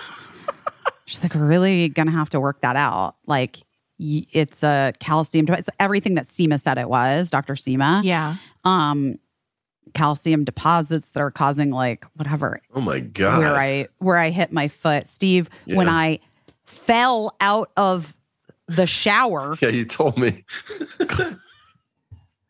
She's 1.07 1.23
like, 1.23 1.35
we're 1.35 1.47
really 1.47 1.89
going 1.89 2.07
to 2.07 2.13
have 2.13 2.31
to 2.31 2.41
work 2.41 2.61
that 2.63 2.77
out. 2.77 3.17
Like, 3.27 3.59
y- 3.99 4.25
it's 4.33 4.63
a 4.63 4.93
calcium. 5.01 5.47
It's 5.51 5.69
everything 5.79 6.15
that 6.15 6.25
Seema 6.27 6.61
said 6.61 6.79
it 6.79 6.89
was. 6.89 7.31
Dr. 7.31 7.55
Seema. 7.55 8.03
Yeah. 8.03 8.37
Um, 8.65 9.17
calcium 9.93 10.45
deposits 10.45 11.11
that 11.11 11.21
are 11.21 11.31
causing 11.31 11.71
like 11.71 12.05
whatever 12.17 12.61
Oh 12.75 12.81
my 12.81 12.99
god! 13.01 13.39
where 13.39 13.55
I 13.55 13.87
where 13.99 14.17
I 14.17 14.31
hit 14.31 14.51
my 14.51 14.67
foot, 14.69 15.07
Steve. 15.09 15.49
When 15.67 15.89
I 15.89 16.19
fell 16.65 17.37
out 17.41 17.71
of 17.77 18.17
the 18.67 18.87
shower. 18.87 19.57
yeah, 19.61 19.69
you 19.69 19.85
told 19.85 20.17
me. 20.17 20.43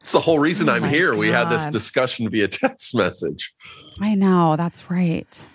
it's 0.01 0.13
the 0.13 0.21
whole 0.21 0.39
reason 0.39 0.69
Oh 0.69 0.75
I'm 0.75 0.83
my 0.83 0.89
here. 0.89 1.15
We 1.17 1.29
had 1.29 1.51
this 1.51 1.67
discussion 1.67 2.29
via 2.31 2.49
text 2.49 2.95
message. 2.95 3.53
I 4.01 4.15
know 4.15 4.55
that's 4.57 4.89
right. 4.91 5.49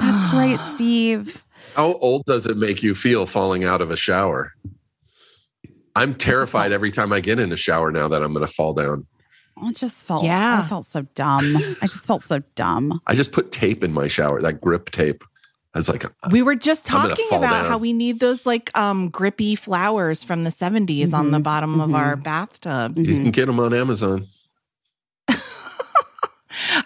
That's 0.00 0.32
right, 0.34 0.60
Steve. 0.72 1.44
How 1.74 1.94
old 1.94 2.24
does 2.26 2.46
it 2.46 2.56
make 2.56 2.82
you 2.82 2.94
feel 2.94 3.26
falling 3.26 3.64
out 3.64 3.80
of 3.80 3.90
a 3.90 3.96
shower? 3.96 4.52
I'm 5.94 6.14
terrified 6.14 6.72
every 6.72 6.90
time 6.90 7.12
I 7.12 7.20
get 7.20 7.38
in 7.38 7.52
a 7.52 7.56
shower 7.56 7.92
now 7.92 8.08
that 8.08 8.22
I'm 8.22 8.32
going 8.32 8.46
to 8.46 8.52
fall 8.52 8.72
down. 8.74 9.06
I 9.62 9.72
just 9.72 10.06
felt. 10.06 10.24
Yeah. 10.24 10.62
I 10.64 10.68
felt 10.68 10.86
so 10.86 11.02
dumb. 11.14 11.56
I 11.82 11.86
just 11.86 12.06
felt 12.06 12.22
so 12.22 12.40
dumb. 12.54 13.00
I 13.06 13.14
just 13.14 13.32
put 13.32 13.52
tape 13.52 13.84
in 13.84 13.92
my 13.92 14.08
shower, 14.08 14.40
that 14.40 14.60
grip 14.60 14.90
tape. 14.90 15.22
I 15.74 15.78
was 15.78 15.88
like, 15.88 16.04
We 16.30 16.42
were 16.42 16.54
just 16.54 16.84
talking 16.86 17.26
about 17.30 17.40
down. 17.62 17.70
how 17.70 17.78
we 17.78 17.92
need 17.94 18.20
those 18.20 18.44
like 18.44 18.76
um 18.76 19.08
grippy 19.08 19.54
flowers 19.54 20.22
from 20.24 20.44
the 20.44 20.50
70s 20.50 21.14
on 21.14 21.30
the 21.30 21.38
Mhm, 21.38 21.42
bottom 21.42 21.80
of 21.80 21.90
mhm. 21.90 21.96
our 21.96 22.16
bathtubs. 22.16 23.00
you 23.08 23.22
can 23.22 23.30
get 23.30 23.46
them 23.46 23.58
on 23.60 23.72
Amazon. 23.72 24.26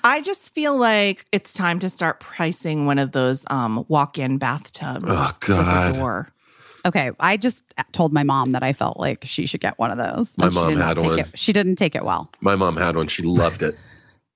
I 0.05 0.21
just 0.23 0.55
feel 0.55 0.77
like 0.77 1.27
it's 1.33 1.53
time 1.53 1.79
to 1.81 1.91
start 1.91 2.21
pricing 2.21 2.87
one 2.87 2.99
of 2.99 3.13
those 3.13 3.45
um 3.51 3.85
walk-in 3.89 4.39
bathtubs. 4.39 5.07
Oh, 5.09 5.33
with 5.41 5.49
a 5.49 5.63
God. 5.63 5.95
door. 5.97 6.29
Okay, 6.85 7.11
I 7.19 7.37
just 7.37 7.65
told 7.93 8.13
my 8.13 8.23
mom 8.23 8.53
that 8.53 8.63
I 8.63 8.73
felt 8.73 8.99
like 9.01 9.25
she 9.25 9.47
should 9.47 9.61
get 9.61 9.77
one 9.79 9.91
of 9.91 9.99
those. 9.99 10.37
My 10.39 10.49
she 10.51 10.55
mom 10.55 10.69
did 10.71 10.79
not 10.79 10.87
had 10.89 10.97
take 10.99 11.07
one. 11.07 11.19
It. 11.19 11.39
She 11.39 11.53
didn't 11.53 11.77
take 11.77 11.97
it 11.97 12.05
well. 12.05 12.31
My 12.41 12.55
mom 12.55 12.77
had 12.77 12.95
one. 12.97 13.09
She 13.09 13.23
loved 13.23 13.63
it. 13.63 13.77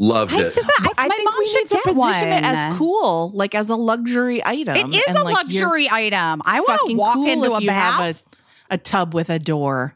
Loved 0.00 0.32
it. 0.32 0.54
this- 0.54 0.64
I- 0.80 0.92
I 0.98 1.08
my 1.08 1.14
think 1.14 1.30
mom 1.30 1.34
we 1.38 1.46
should 1.46 1.56
need 1.60 1.68
to 1.68 1.74
get 1.74 1.84
position 1.84 2.28
it 2.28 2.42
as 2.42 2.76
cool, 2.76 3.30
like 3.34 3.54
as 3.54 3.68
a 3.68 3.76
luxury 3.76 4.44
item. 4.44 4.74
It 4.74 4.94
is 4.96 5.02
and, 5.08 5.18
a 5.18 5.22
like, 5.24 5.34
luxury 5.36 5.88
item. 5.90 6.42
I 6.44 6.60
want 6.60 6.88
to 6.90 6.96
walk 6.96 7.14
cool 7.14 7.26
into 7.28 7.52
if 7.52 7.58
a 7.60 7.62
you 7.62 7.70
have 7.70 7.98
bath. 7.98 8.26
a, 8.70 8.74
a 8.74 8.78
tub 8.78 9.14
with 9.14 9.28
a 9.30 9.38
door. 9.38 9.94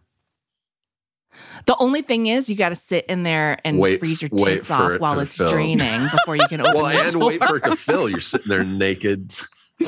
The 1.66 1.77
only 1.78 2.03
thing 2.03 2.27
is, 2.27 2.51
you 2.51 2.57
got 2.57 2.69
to 2.70 2.74
sit 2.74 3.07
in 3.07 3.23
there 3.23 3.59
and 3.65 3.78
Wait- 3.78 3.99
freeze 4.01 4.20
your 4.20 4.28
wait 4.32 4.57
tits 4.57 4.70
off 4.70 4.91
it 4.93 5.01
while 5.01 5.19
it's 5.20 5.36
fill. 5.36 5.49
draining 5.51 6.09
before 6.11 6.36
you 6.36 6.47
can 6.49 6.61
open 6.61 6.73
it. 6.77 6.77
well, 6.77 6.93
the 6.93 7.01
and 7.03 7.12
door. 7.12 7.27
wait 7.28 7.43
for 7.45 7.57
it 7.57 7.65
to 7.65 7.74
fill. 7.77 8.09
You're 8.09 8.20
sitting 8.20 8.49
there 8.49 8.62
naked. 8.65 9.35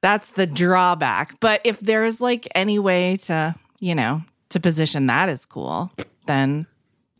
That's 0.00 0.32
the 0.32 0.46
drawback. 0.46 1.38
But 1.40 1.60
if 1.64 1.78
there's 1.80 2.20
like 2.20 2.48
any 2.54 2.78
way 2.78 3.16
to, 3.18 3.54
you 3.78 3.94
know, 3.94 4.22
to 4.48 4.58
position 4.60 5.06
that 5.06 5.28
as 5.28 5.46
cool, 5.46 5.92
then 6.26 6.66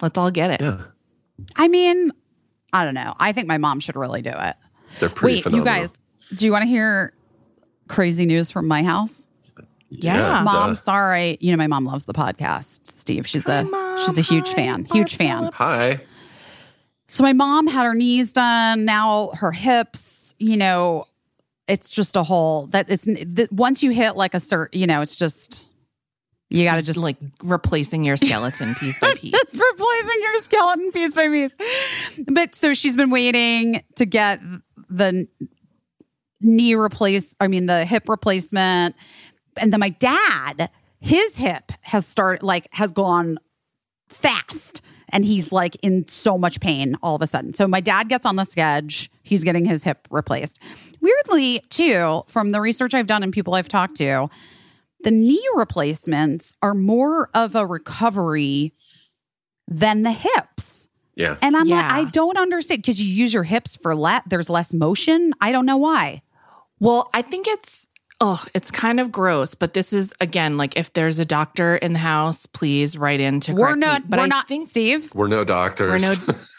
let's 0.01 0.19
all 0.19 0.31
get 0.33 0.51
it. 0.51 0.61
Yeah, 0.61 0.83
I 1.57 1.69
mean, 1.69 2.11
I 2.73 2.85
don't 2.85 2.95
know. 2.95 3.15
I 3.19 3.33
think 3.33 3.47
my 3.47 3.59
mom 3.59 3.79
should 3.81 3.95
really 3.97 4.23
do 4.23 4.33
it. 4.35 4.57
they're 4.99 5.09
pretty 5.09 5.37
Wait, 5.37 5.43
phenomenal. 5.45 5.75
you 5.75 5.81
guys, 5.83 5.99
do 6.35 6.45
you 6.47 6.51
want 6.53 6.63
to 6.63 6.69
hear 6.69 7.13
crazy 7.89 8.27
news 8.27 8.51
from 8.51 8.67
my 8.67 8.83
house? 8.83 9.29
Yeah. 10.01 10.17
duh. 10.17 10.43
Mom, 10.45 10.75
sorry. 10.75 11.37
You 11.41 11.51
know, 11.53 11.57
my 11.57 11.67
mom 11.67 11.85
loves 11.85 12.05
the 12.05 12.15
podcast, 12.15 12.87
Steve. 12.87 13.27
She's 13.27 13.47
Hi, 13.47 13.61
a 13.61 13.65
Mom. 13.65 13.99
she's 14.07 14.19
a 14.19 14.23
huge 14.23 14.49
Hi, 14.51 14.55
fan. 14.55 14.81
Mark 14.83 14.93
Huge 14.93 15.17
fan. 15.17 15.39
Phillips. 15.39 15.57
Hi. 15.57 16.01
So 17.09 17.23
my 17.25 17.33
mom 17.35 17.67
had 17.67 17.85
her 17.85 17.95
knees 17.95 18.33
done, 18.33 18.85
now 18.87 19.33
her 19.35 19.53
hips, 19.53 20.35
you 20.39 20.57
know, 20.57 21.05
it's 21.69 21.91
just 21.91 22.17
a 22.17 22.23
whole 22.23 22.67
that 22.69 22.91
it's 22.91 23.05
that 23.05 23.49
once 23.53 23.83
you 23.83 23.91
hit 23.91 24.17
like 24.17 24.35
a 24.35 24.39
cert, 24.39 24.69
you 24.73 24.87
know, 24.87 25.03
it's 25.03 25.15
just 25.17 25.67
you 26.49 26.65
got 26.65 26.77
to 26.77 26.83
just 26.83 26.99
like 26.99 27.17
replacing 27.43 28.03
your 28.05 28.17
skeleton 28.17 28.75
piece 28.81 28.99
by 28.99 29.15
piece. 29.15 29.31
Just 29.33 29.55
replacing 29.55 30.23
your 30.23 30.39
skeleton 30.39 30.91
piece 30.93 31.15
by 31.15 31.29
piece. 31.29 31.57
But 32.29 32.55
so 32.55 32.75
she's 32.75 32.97
been 32.97 33.11
waiting 33.11 33.83
to 33.97 34.05
get 34.07 34.41
the 34.91 35.27
knee 36.41 36.75
replace, 36.75 37.35
I 37.41 37.49
mean, 37.49 37.67
the 37.67 37.85
hip 37.85 38.09
replacement. 38.09 38.97
And 39.57 39.73
then 39.73 39.81
my 39.81 39.91
dad, 39.91 40.71
his 41.01 41.37
hip 41.37 41.73
has 41.83 42.07
started, 42.07 42.43
like, 42.43 42.69
has 42.73 42.91
gone 42.91 43.39
fast. 44.09 44.81
And 45.15 45.27
he's 45.27 45.53
like 45.53 45.77
in 45.83 46.09
so 46.09 46.39
much 46.39 46.59
pain 46.61 46.97
all 47.03 47.15
of 47.15 47.21
a 47.21 47.27
sudden. 47.27 47.53
So 47.53 47.69
my 47.69 47.81
dad 47.81 48.09
gets 48.09 48.25
on 48.25 48.37
the 48.37 48.45
sketch. 48.45 49.11
He's 49.23 49.45
getting 49.45 49.67
his 49.67 49.83
hip 49.83 50.09
replaced. 50.11 50.59
Weirdly, 51.03 51.61
too, 51.69 52.23
from 52.29 52.51
the 52.51 52.63
research 52.63 52.95
I've 52.95 53.07
done 53.07 53.23
and 53.23 53.31
people 53.31 53.55
I've 53.55 53.69
talked 53.69 53.97
to, 53.99 54.31
the 55.01 55.11
knee 55.11 55.47
replacements 55.55 56.55
are 56.63 56.73
more 56.73 57.29
of 57.35 57.55
a 57.55 57.67
recovery 57.67 58.73
than 59.69 60.03
the 60.03 60.13
hips. 60.13 60.89
Yeah. 61.15 61.37
And 61.43 61.57
I'm 61.57 61.69
like, 61.69 61.93
I 61.93 62.05
don't 62.05 62.39
understand 62.39 62.81
because 62.81 63.03
you 63.03 63.13
use 63.13 63.35
your 63.35 63.43
hips 63.43 63.77
for 63.77 63.95
let 63.95 64.27
there's 64.29 64.49
less 64.49 64.73
motion. 64.73 65.35
I 65.43 65.53
don't 65.53 65.67
know 65.67 65.77
why. 65.77 66.23
Well, 66.81 67.11
I 67.13 67.21
think 67.21 67.47
it's 67.47 67.87
oh, 68.25 68.45
it's 68.55 68.71
kind 68.71 69.01
of 69.01 69.11
gross, 69.11 69.55
but 69.57 69.75
this 69.75 69.93
is 69.93 70.15
again 70.21 70.57
like 70.57 70.77
if 70.77 70.93
there's 70.93 71.19
a 71.19 71.25
doctor 71.25 71.77
in 71.77 71.93
the 71.93 71.99
house, 71.99 72.47
please 72.47 72.97
write 72.97 73.19
in 73.21 73.41
to 73.41 73.53
We're 73.53 73.75
not. 73.75 74.03
me. 74.03 74.07
But 74.11 74.19
we're 74.21 74.25
I 74.25 74.29
not. 74.29 74.47
think 74.49 74.69
Steve. 74.69 75.13
We're 75.15 75.27
no 75.29 75.43
doctors. 75.45 75.91
we're 75.91 75.99
no 75.99 76.15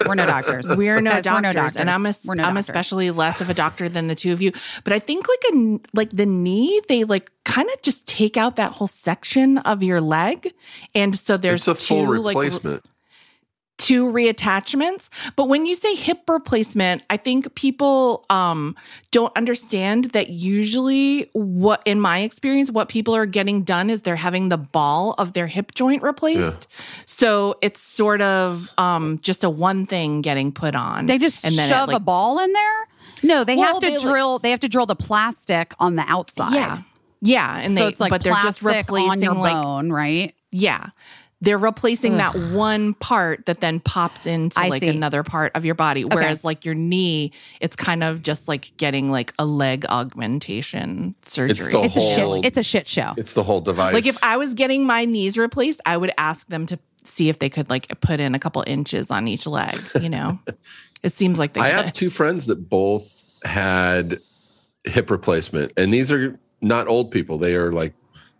We're 0.05 0.15
no 0.15 0.25
doctors. 0.25 0.67
we're 0.77 0.99
no 1.01 1.11
Guys, 1.11 1.23
doctors, 1.23 1.35
we're 1.37 1.41
no 1.41 1.53
doctors. 1.53 1.77
and 1.77 1.89
I'm 1.89 2.05
a, 2.05 2.13
We're 2.25 2.35
no 2.35 2.43
I'm 2.43 2.55
doctors. 2.55 2.69
especially 2.69 3.11
less 3.11 3.39
of 3.39 3.49
a 3.49 3.53
doctor 3.53 3.87
than 3.87 4.07
the 4.07 4.15
two 4.15 4.33
of 4.33 4.41
you. 4.41 4.51
But 4.83 4.91
I 4.93 4.99
think 4.99 5.25
like 5.27 5.53
a 5.53 5.79
like 5.93 6.09
the 6.11 6.25
knee, 6.25 6.81
they 6.89 7.05
like 7.05 7.31
kind 7.45 7.69
of 7.73 7.81
just 7.81 8.05
take 8.05 8.35
out 8.35 8.57
that 8.57 8.73
whole 8.73 8.87
section 8.87 9.57
of 9.59 9.81
your 9.81 10.01
leg, 10.01 10.53
and 10.93 11.15
so 11.15 11.37
there's 11.37 11.65
it's 11.67 11.67
a 11.69 11.75
full 11.75 12.05
two, 12.07 12.21
like, 12.21 12.35
replacement. 12.35 12.83
Two 13.77 14.05
reattachments. 14.05 15.09
But 15.35 15.45
when 15.49 15.65
you 15.65 15.75
say 15.75 15.95
hip 15.95 16.29
replacement, 16.29 17.03
I 17.09 17.17
think 17.17 17.53
people 17.55 18.25
um, 18.29 18.75
don't 19.11 19.35
understand 19.35 20.05
that 20.11 20.29
usually, 20.29 21.29
what 21.33 21.81
in 21.85 21.99
my 21.99 22.19
experience, 22.19 22.71
what 22.71 22.87
people 22.87 23.15
are 23.15 23.25
getting 23.25 23.63
done 23.63 23.89
is 23.89 24.01
they're 24.03 24.15
having 24.15 24.49
the 24.49 24.57
ball 24.57 25.15
of 25.17 25.33
their 25.33 25.47
hip 25.47 25.73
joint 25.73 26.03
replaced. 26.03 26.67
So 27.05 27.55
it's 27.61 27.81
sort 27.81 28.21
of 28.21 28.69
um, 28.77 29.19
just 29.21 29.43
a 29.43 29.49
one 29.49 29.85
thing 29.85 30.21
getting 30.21 30.51
put 30.51 30.75
on. 30.75 31.05
They 31.07 31.17
just 31.17 31.45
and 31.45 31.55
then 31.55 31.69
it, 31.69 31.73
shove 31.73 31.89
a 31.89 31.99
ball 31.99 32.39
in 32.39 32.53
there. 32.53 32.87
No, 33.23 33.43
they 33.43 33.55
Well, 33.55 33.65
have 33.73 33.79
to 33.81 33.87
they, 33.87 33.97
like- 33.97 34.01
drill. 34.01 34.39
they 34.39 34.51
have 34.51 34.59
to 34.61 34.69
drill 34.69 34.85
the 34.85 34.95
plastic 34.95 35.73
on 35.79 35.95
the 35.95 36.03
outside. 36.07 36.53
Yeah. 36.53 36.81
Yeah, 37.25 37.57
and 37.57 37.73
so 37.73 37.83
they 37.85 37.89
it's 37.89 38.01
like 38.01 38.09
but 38.09 38.21
they're 38.21 38.33
just 38.41 38.61
replacing 38.61 39.09
on 39.09 39.21
your 39.21 39.33
like 39.35 39.53
bone, 39.53 39.91
right? 39.93 40.35
yeah. 40.51 40.87
They're 41.43 41.57
replacing 41.57 42.17
that 42.17 42.33
one 42.53 42.93
part 42.93 43.45
that 43.47 43.59
then 43.59 43.81
pops 43.81 44.25
into 44.25 44.57
I 44.59 44.69
like 44.69 44.79
see. 44.79 44.87
another 44.87 45.23
part 45.23 45.51
of 45.55 45.65
your 45.65 45.75
body. 45.75 46.05
Whereas 46.05 46.45
like 46.45 46.63
your 46.63 46.73
knee, 46.73 47.33
it's 47.59 47.75
kind 47.75 48.01
of 48.01 48.21
just 48.23 48.47
like 48.47 48.71
getting 48.77 49.11
like 49.11 49.33
a 49.37 49.45
leg 49.45 49.85
augmentation 49.89 51.15
surgery. 51.25 51.71
the 51.71 51.81
It's 51.81 51.95
a 51.97 51.99
whole- 51.99 52.35
shit. 52.37 52.45
It's 52.45 52.57
a 52.57 52.63
shit 52.63 52.87
show. 52.87 53.13
It's 53.17 53.33
the 53.33 53.43
whole 53.43 53.61
device. 53.61 53.93
like 53.93 54.05
if 54.07 54.23
I 54.23 54.37
was 54.37 54.53
getting 54.53 54.85
my 54.85 55.05
knees 55.05 55.37
replaced, 55.37 55.81
I 55.85 55.97
would 55.97 56.13
ask 56.17 56.47
them 56.47 56.65
to 56.67 56.79
see 57.03 57.27
if 57.27 57.39
they 57.39 57.49
could 57.49 57.69
like 57.69 57.99
put 57.99 58.19
in 58.21 58.33
a 58.35 58.39
couple 58.39 58.63
inches 58.65 59.11
on 59.11 59.27
each 59.27 59.45
leg, 59.45 59.77
you 59.99 60.09
know? 60.09 60.39
it 61.03 61.11
seems 61.11 61.39
like 61.39 61.53
they 61.53 61.59
I 61.61 61.71
could. 61.71 61.75
have 61.75 61.93
two 61.93 62.09
friends 62.09 62.47
that 62.47 62.69
both 62.69 63.25
had 63.43 64.19
hip 64.85 65.09
replacement, 65.09 65.73
and 65.75 65.93
these 65.93 66.09
are 66.11 66.39
not 66.61 66.87
old 66.87 67.11
people. 67.11 67.37
They 67.37 67.55
are 67.55 67.73
like 67.73 67.93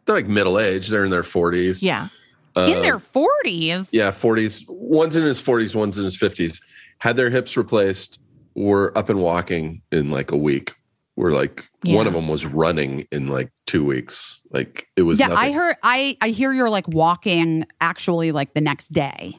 they're 0.05 0.15
like 0.15 0.27
middle 0.27 0.57
age. 0.59 0.87
They're 0.87 1.03
in 1.03 1.11
their 1.11 1.23
forties. 1.23 1.83
yeah. 1.83 2.07
In 2.55 2.81
their 2.81 2.95
um, 2.95 2.99
forties. 2.99 3.89
yeah, 3.91 4.11
forties. 4.11 4.65
One's 4.67 5.15
in 5.15 5.23
his 5.23 5.41
forties. 5.41 5.75
One's 5.75 5.97
in 5.97 6.03
his 6.03 6.17
fifties. 6.17 6.61
Had 6.99 7.17
their 7.17 7.29
hips 7.29 7.57
replaced. 7.57 8.19
Were 8.55 8.95
up 8.95 9.09
and 9.09 9.19
walking 9.19 9.81
in 9.91 10.11
like 10.11 10.31
a 10.31 10.37
week. 10.37 10.73
Were 11.15 11.31
like 11.31 11.67
one 11.85 12.07
of 12.07 12.13
them 12.13 12.27
was 12.27 12.45
running 12.45 13.07
in 13.11 13.27
like 13.27 13.51
two 13.65 13.83
weeks. 13.83 14.41
Like 14.51 14.87
it 14.95 15.03
was. 15.03 15.19
Yeah, 15.19 15.27
nothing. 15.27 15.49
I 15.49 15.51
heard. 15.51 15.75
I 15.83 16.17
I 16.21 16.29
hear 16.29 16.53
you're 16.53 16.69
like 16.69 16.87
walking 16.87 17.65
actually 17.81 18.31
like 18.31 18.53
the 18.53 18.61
next 18.61 18.93
day, 18.93 19.37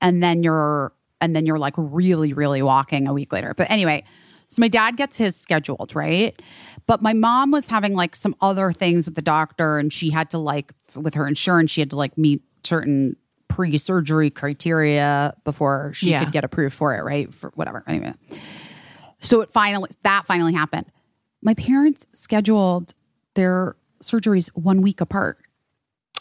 and 0.00 0.22
then 0.22 0.42
you're 0.42 0.92
and 1.20 1.36
then 1.36 1.46
you're 1.46 1.58
like 1.58 1.74
really 1.76 2.32
really 2.32 2.62
walking 2.62 3.06
a 3.06 3.12
week 3.12 3.32
later. 3.32 3.54
But 3.56 3.70
anyway, 3.70 4.04
so 4.52 4.60
my 4.60 4.68
dad 4.68 4.96
gets 4.96 5.16
his 5.16 5.34
scheduled 5.36 5.94
right, 5.94 6.40
but 6.86 7.00
my 7.02 7.12
mom 7.12 7.50
was 7.50 7.68
having 7.68 7.94
like 7.94 8.14
some 8.14 8.34
other 8.40 8.72
things 8.72 9.06
with 9.06 9.14
the 9.14 9.22
doctor, 9.22 9.78
and 9.78 9.92
she 9.92 10.10
had 10.10 10.30
to 10.30 10.38
like 10.38 10.72
with 10.94 11.14
her 11.14 11.26
insurance, 11.26 11.70
she 11.70 11.80
had 11.80 11.90
to 11.90 11.96
like 11.96 12.18
meet 12.18 12.42
certain 12.64 13.16
pre-surgery 13.48 14.30
criteria 14.30 15.34
before 15.44 15.92
she 15.94 16.10
Yeah. 16.10 16.24
could 16.24 16.32
get 16.32 16.44
approved 16.44 16.74
for 16.74 16.96
it, 16.96 17.02
right? 17.02 17.32
For 17.34 17.50
whatever. 17.54 17.82
Anyway, 17.86 18.14
so 19.20 19.40
it 19.40 19.50
finally 19.52 19.90
that 20.02 20.26
finally 20.26 20.52
happened. 20.52 20.86
My 21.42 21.54
parents 21.54 22.06
scheduled 22.14 22.94
their 23.34 23.76
surgeries 24.02 24.48
one 24.54 24.80
week 24.82 25.00
apart. 25.00 25.38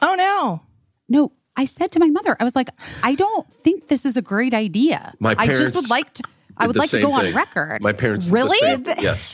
Oh 0.01 0.15
no. 0.15 0.61
No, 1.09 1.31
I 1.55 1.65
said 1.65 1.91
to 1.93 1.99
my 1.99 2.09
mother, 2.09 2.37
I 2.39 2.43
was 2.45 2.55
like, 2.55 2.69
I 3.03 3.15
don't 3.15 3.51
think 3.51 3.87
this 3.89 4.05
is 4.05 4.15
a 4.17 4.21
great 4.21 4.53
idea. 4.53 5.13
My 5.19 5.35
I 5.37 5.47
just 5.47 5.57
parents 5.59 5.75
would 5.75 5.89
like 5.89 6.13
to. 6.15 6.23
I 6.57 6.67
would 6.67 6.75
like 6.75 6.89
to 6.91 7.01
go 7.01 7.13
on 7.13 7.33
record. 7.33 7.81
My 7.81 7.93
parents 7.93 8.27
really. 8.29 8.57
yes. 8.99 9.33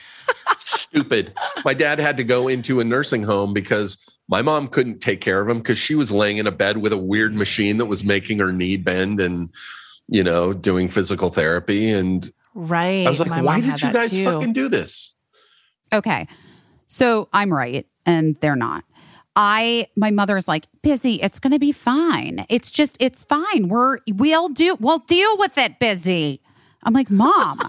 Stupid. 0.60 1.34
My 1.66 1.74
dad 1.74 2.00
had 2.00 2.18
to 2.18 2.24
go 2.24 2.48
into 2.48 2.80
a 2.80 2.84
nursing 2.84 3.24
home 3.24 3.54
because 3.54 3.98
my 4.28 4.42
mom 4.42 4.68
couldn't 4.68 5.00
take 5.00 5.22
care 5.22 5.42
of 5.42 5.48
him 5.50 5.58
because 5.60 5.78
she 5.78 5.96
was 5.96 6.12
laying 6.12 6.38
in 6.38 6.48
a 6.48 6.52
bed 6.52 6.78
with 6.78 6.92
a 6.94 6.98
weird 6.98 7.34
machine 7.34 7.78
that 7.78 7.86
was 7.86 8.04
making 8.04 8.40
her 8.40 8.52
knee 8.52 8.78
bend 8.78 9.20
and, 9.22 9.50
you 10.08 10.24
know, 10.24 10.54
doing 10.54 10.90
physical 10.90 11.30
therapy. 11.30 11.90
And 11.90 12.32
Right. 12.54 13.06
I 13.06 13.10
was 13.10 13.20
like, 13.20 13.30
My 13.30 13.42
why 13.42 13.62
did 13.62 13.82
you 13.82 13.94
guys 13.94 14.12
too. 14.12 14.26
fucking 14.26 14.54
do 14.54 14.68
this? 14.68 15.14
Okay. 15.94 16.28
So 16.88 17.30
I'm 17.32 17.54
right 17.54 17.86
and 18.06 18.36
they're 18.42 18.56
not. 18.56 18.84
I 19.36 19.88
my 19.96 20.10
mother's 20.10 20.48
like, 20.48 20.66
busy, 20.82 21.16
it's 21.22 21.40
gonna 21.40 21.60
be 21.60 21.72
fine. 21.72 22.46
It's 22.50 22.72
just 22.72 22.98
it's 23.00 23.24
fine. 23.24 23.68
We're 23.70 24.00
we'll 24.12 24.50
do 24.50 24.76
we'll 24.80 25.00
deal 25.00 25.38
with 25.38 25.58
it, 25.58 25.80
busy. 25.80 26.42
I'm 26.88 26.94
like, 26.94 27.12
Mom, 27.12 27.60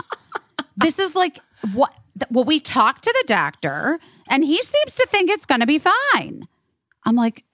this 0.76 0.98
is 0.98 1.14
like 1.14 1.40
what 1.74 1.92
well, 2.30 2.44
we 2.44 2.60
talked 2.60 3.04
to 3.04 3.14
the 3.20 3.24
doctor 3.26 3.98
and 4.28 4.44
he 4.44 4.62
seems 4.62 4.94
to 4.94 5.06
think 5.10 5.28
it's 5.30 5.44
gonna 5.44 5.66
be 5.66 5.78
fine. 5.78 6.46
I'm 7.04 7.16
like, 7.16 7.44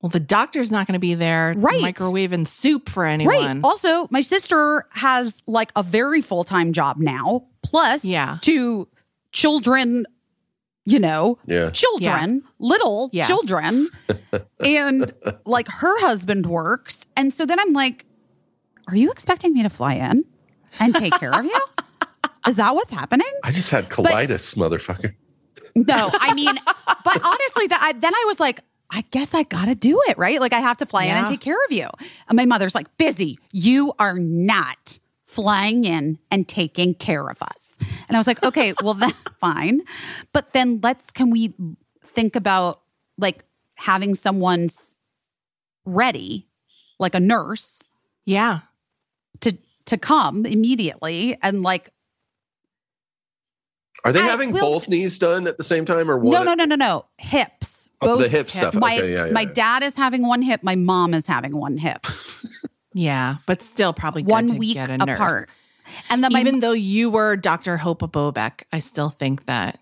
Well, 0.00 0.10
the 0.10 0.20
doctor's 0.20 0.70
not 0.70 0.86
going 0.86 0.94
to 0.94 0.98
be 1.00 1.14
there 1.14 1.52
Right. 1.56 1.82
microwaving 1.94 2.46
soup 2.46 2.88
for 2.88 3.04
anyone. 3.04 3.34
Right. 3.34 3.60
Also, 3.64 4.06
my 4.10 4.20
sister 4.22 4.86
has 4.92 5.42
like 5.46 5.72
a 5.76 5.82
very 5.82 6.20
full 6.22 6.44
time 6.44 6.72
job 6.72 6.96
now, 6.98 7.46
plus 7.62 8.04
Yeah. 8.04 8.38
two 8.40 8.88
children, 9.32 10.06
you 10.86 10.98
know, 10.98 11.38
Yeah. 11.46 11.70
children, 11.70 12.42
little 12.58 13.10
Yeah. 13.12 13.26
children. 13.26 13.88
and 14.64 15.12
like 15.44 15.68
her 15.68 16.00
husband 16.00 16.46
works. 16.46 17.06
And 17.16 17.32
so 17.34 17.44
then 17.44 17.58
I'm 17.60 17.72
like, 17.72 18.06
are 18.88 18.96
you 18.96 19.10
expecting 19.10 19.52
me 19.52 19.62
to 19.62 19.70
fly 19.70 19.94
in 19.94 20.24
and 20.78 20.94
take 20.94 21.12
care 21.14 21.34
of 21.34 21.44
you? 21.44 21.60
Is 22.46 22.56
that 22.56 22.74
what's 22.74 22.92
happening? 22.92 23.30
I 23.44 23.52
just 23.52 23.70
had 23.70 23.88
colitis, 23.88 24.56
motherfucker. 24.56 25.14
No, 25.74 26.10
I 26.12 26.34
mean, 26.34 26.54
but 27.04 27.20
honestly, 27.24 27.66
that 27.68 27.80
I, 27.82 27.92
then 27.92 28.14
I 28.14 28.24
was 28.26 28.40
like, 28.40 28.60
I 28.90 29.02
guess 29.10 29.34
I 29.34 29.44
gotta 29.44 29.74
do 29.74 30.00
it, 30.08 30.18
right? 30.18 30.40
Like 30.40 30.52
I 30.52 30.60
have 30.60 30.76
to 30.78 30.86
fly 30.86 31.04
in 31.04 31.16
and 31.16 31.26
take 31.26 31.40
care 31.40 31.58
of 31.66 31.72
you. 31.72 31.88
And 32.28 32.36
my 32.36 32.44
mother's 32.44 32.74
like, 32.74 32.96
busy. 32.98 33.38
You 33.52 33.92
are 33.98 34.18
not 34.18 34.98
flying 35.24 35.84
in 35.84 36.18
and 36.30 36.48
taking 36.48 36.94
care 36.94 37.28
of 37.28 37.40
us. 37.40 37.78
And 38.08 38.16
I 38.16 38.18
was 38.18 38.26
like, 38.26 38.42
okay, 38.42 38.74
well 38.82 38.94
then 38.94 39.12
fine. 39.40 39.82
But 40.32 40.52
then 40.52 40.80
let's 40.82 41.10
can 41.10 41.30
we 41.30 41.54
think 42.04 42.34
about 42.34 42.80
like 43.16 43.44
having 43.76 44.16
someone's 44.16 44.98
ready, 45.84 46.48
like 46.98 47.14
a 47.14 47.20
nurse, 47.20 47.82
yeah. 48.24 48.60
To 49.90 49.96
to 49.96 50.00
come 50.00 50.46
immediately 50.46 51.36
and 51.42 51.62
like 51.62 51.90
Are 54.04 54.12
they 54.12 54.20
I 54.20 54.24
having 54.24 54.52
will- 54.52 54.60
both 54.60 54.88
knees 54.88 55.18
done 55.18 55.46
at 55.46 55.56
the 55.58 55.64
same 55.64 55.84
time 55.84 56.10
or 56.10 56.18
what? 56.18 56.32
no, 56.32 56.42
no, 56.44 56.54
no, 56.54 56.64
no, 56.64 56.76
no. 56.76 57.04
Hips. 57.18 57.88
Oh, 58.00 58.16
the 58.16 58.22
Both 58.24 58.30
hip 58.32 58.50
stuff. 58.50 58.74
My 58.74 58.96
Okay, 58.96 59.12
yeah, 59.12 59.26
yeah, 59.26 59.32
my 59.32 59.42
yeah. 59.42 59.52
dad 59.52 59.82
is 59.82 59.94
having 59.96 60.26
one 60.26 60.40
hip. 60.42 60.62
My 60.62 60.74
mom 60.74 61.12
is 61.12 61.26
having 61.26 61.56
one 61.56 61.76
hip. 61.78 62.06
Yeah. 62.92 63.36
But 63.46 63.62
still 63.62 63.92
probably 63.92 64.22
good 64.24 64.32
one 64.32 64.46
to 64.48 64.54
week 64.54 64.74
get 64.74 64.88
a 64.88 64.98
nurse. 64.98 65.14
apart. 65.16 65.48
And 66.08 66.24
then 66.24 66.32
my 66.32 66.40
Even 66.40 66.58
though 66.58 66.72
you 66.72 67.08
were 67.08 67.36
Dr. 67.36 67.76
Hope 67.76 68.00
Bobeck, 68.00 68.62
I 68.72 68.80
still 68.80 69.10
think 69.10 69.46
that 69.46 69.78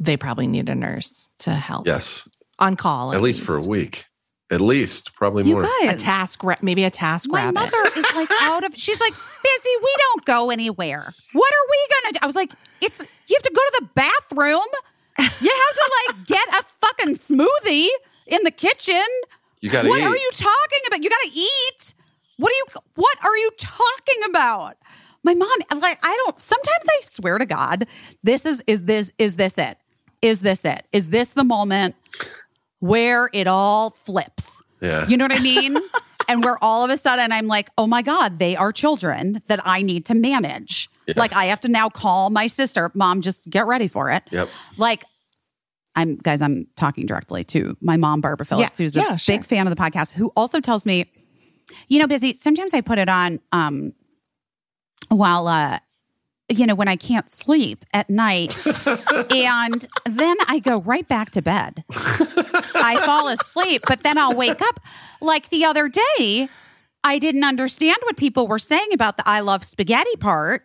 they 0.00 0.16
probably 0.16 0.48
need 0.48 0.68
a 0.68 0.74
nurse 0.74 1.28
to 1.40 1.52
help 1.52 1.86
Yes. 1.86 2.28
on 2.58 2.74
call. 2.74 3.12
At 3.12 3.22
least 3.22 3.42
for 3.42 3.54
a 3.56 3.62
week. 3.62 4.06
At 4.50 4.60
least, 4.62 5.14
probably 5.14 5.44
you 5.46 5.56
more. 5.56 5.68
a 5.82 5.94
task, 5.96 6.42
ra- 6.42 6.56
maybe 6.62 6.82
a 6.84 6.90
task 6.90 7.28
my 7.30 7.44
rabbit. 7.44 7.54
mother 7.54 7.90
is 7.96 8.06
like 8.14 8.30
out 8.40 8.64
of. 8.64 8.72
She's 8.76 8.98
like 9.00 9.12
busy. 9.12 9.70
We 9.82 9.94
don't 9.98 10.24
go 10.24 10.50
anywhere. 10.50 11.12
What 11.32 11.52
are 11.52 11.66
we 11.70 11.88
gonna 12.02 12.12
do? 12.14 12.18
I 12.22 12.26
was 12.26 12.34
like, 12.34 12.52
it's 12.80 12.98
you 12.98 13.36
have 13.36 13.42
to 13.42 13.52
go 13.54 13.60
to 13.60 13.80
the 13.80 13.88
bathroom. 13.94 14.66
You 15.18 15.24
have 15.24 15.74
to 15.74 15.90
like 16.16 16.26
get 16.26 16.48
a 16.48 16.64
fucking 16.80 17.16
smoothie 17.16 17.88
in 18.26 18.42
the 18.44 18.50
kitchen. 18.50 19.04
You 19.60 19.68
got 19.70 19.82
to 19.82 19.88
What 19.88 20.00
eat. 20.00 20.04
are 20.06 20.16
you 20.16 20.30
talking 20.34 20.78
about? 20.86 21.02
You 21.02 21.10
got 21.10 21.20
to 21.20 21.30
eat. 21.34 21.94
What 22.38 22.50
are 22.50 22.54
you? 22.54 22.64
What 22.94 23.18
are 23.24 23.36
you 23.36 23.50
talking 23.58 24.22
about? 24.30 24.76
My 25.24 25.34
mom, 25.34 25.50
like, 25.80 25.98
I 26.02 26.16
don't. 26.24 26.40
Sometimes 26.40 26.86
I 26.88 27.00
swear 27.02 27.36
to 27.38 27.44
God, 27.44 27.86
this 28.22 28.46
is 28.46 28.62
is 28.66 28.82
this 28.84 29.12
is 29.18 29.36
this 29.36 29.58
it? 29.58 29.76
Is 30.22 30.40
this 30.40 30.64
it? 30.64 30.86
Is 30.92 31.08
this 31.08 31.28
the 31.30 31.44
moment 31.44 31.96
where 32.80 33.28
it 33.32 33.46
all 33.46 33.90
flips? 33.90 34.62
yeah. 34.80 35.06
You 35.08 35.16
know 35.16 35.24
what 35.24 35.32
I 35.38 35.40
mean? 35.42 35.76
and 36.28 36.44
where 36.44 36.62
all 36.62 36.84
of 36.84 36.90
a 36.90 36.96
sudden 36.96 37.32
I'm 37.32 37.46
like, 37.46 37.68
oh 37.78 37.86
my 37.86 38.02
God, 38.02 38.38
they 38.38 38.54
are 38.56 38.70
children 38.72 39.42
that 39.48 39.60
I 39.64 39.82
need 39.82 40.06
to 40.06 40.14
manage. 40.14 40.88
Yes. 41.06 41.16
Like 41.16 41.34
I 41.34 41.46
have 41.46 41.60
to 41.60 41.68
now 41.68 41.88
call 41.88 42.30
my 42.30 42.46
sister, 42.46 42.90
mom, 42.94 43.20
just 43.22 43.48
get 43.50 43.66
ready 43.66 43.88
for 43.88 44.10
it. 44.10 44.22
Yep. 44.30 44.48
Like, 44.76 45.04
I'm 45.96 46.16
guys, 46.16 46.40
I'm 46.42 46.66
talking 46.76 47.06
directly 47.06 47.42
to 47.44 47.76
my 47.80 47.96
mom, 47.96 48.20
Barbara 48.20 48.46
Philipps, 48.46 48.78
Yeah, 48.78 48.84
who's 48.84 48.96
a 48.96 49.00
yeah, 49.00 49.16
sure. 49.16 49.36
big 49.38 49.44
fan 49.44 49.66
of 49.66 49.74
the 49.74 49.82
podcast, 49.82 50.12
who 50.12 50.28
also 50.36 50.60
tells 50.60 50.86
me, 50.86 51.10
you 51.88 51.98
know, 51.98 52.06
busy, 52.06 52.34
sometimes 52.34 52.72
I 52.74 52.82
put 52.82 52.98
it 52.98 53.08
on 53.08 53.40
um 53.52 53.92
while 55.08 55.48
uh 55.48 55.78
you 56.48 56.66
know, 56.66 56.74
when 56.74 56.88
I 56.88 56.96
can't 56.96 57.28
sleep 57.28 57.84
at 57.92 58.08
night. 58.08 58.56
and 59.30 59.88
then 60.06 60.36
I 60.46 60.60
go 60.62 60.80
right 60.80 61.06
back 61.06 61.30
to 61.32 61.42
bed. 61.42 61.84
I 61.90 63.02
fall 63.04 63.28
asleep, 63.28 63.82
but 63.86 64.02
then 64.02 64.18
I'll 64.18 64.34
wake 64.34 64.62
up. 64.62 64.80
Like 65.20 65.50
the 65.50 65.64
other 65.64 65.88
day, 65.88 66.48
I 67.04 67.18
didn't 67.18 67.44
understand 67.44 67.98
what 68.02 68.16
people 68.16 68.48
were 68.48 68.58
saying 68.58 68.92
about 68.92 69.16
the 69.16 69.28
I 69.28 69.40
love 69.40 69.64
spaghetti 69.64 70.16
part 70.18 70.64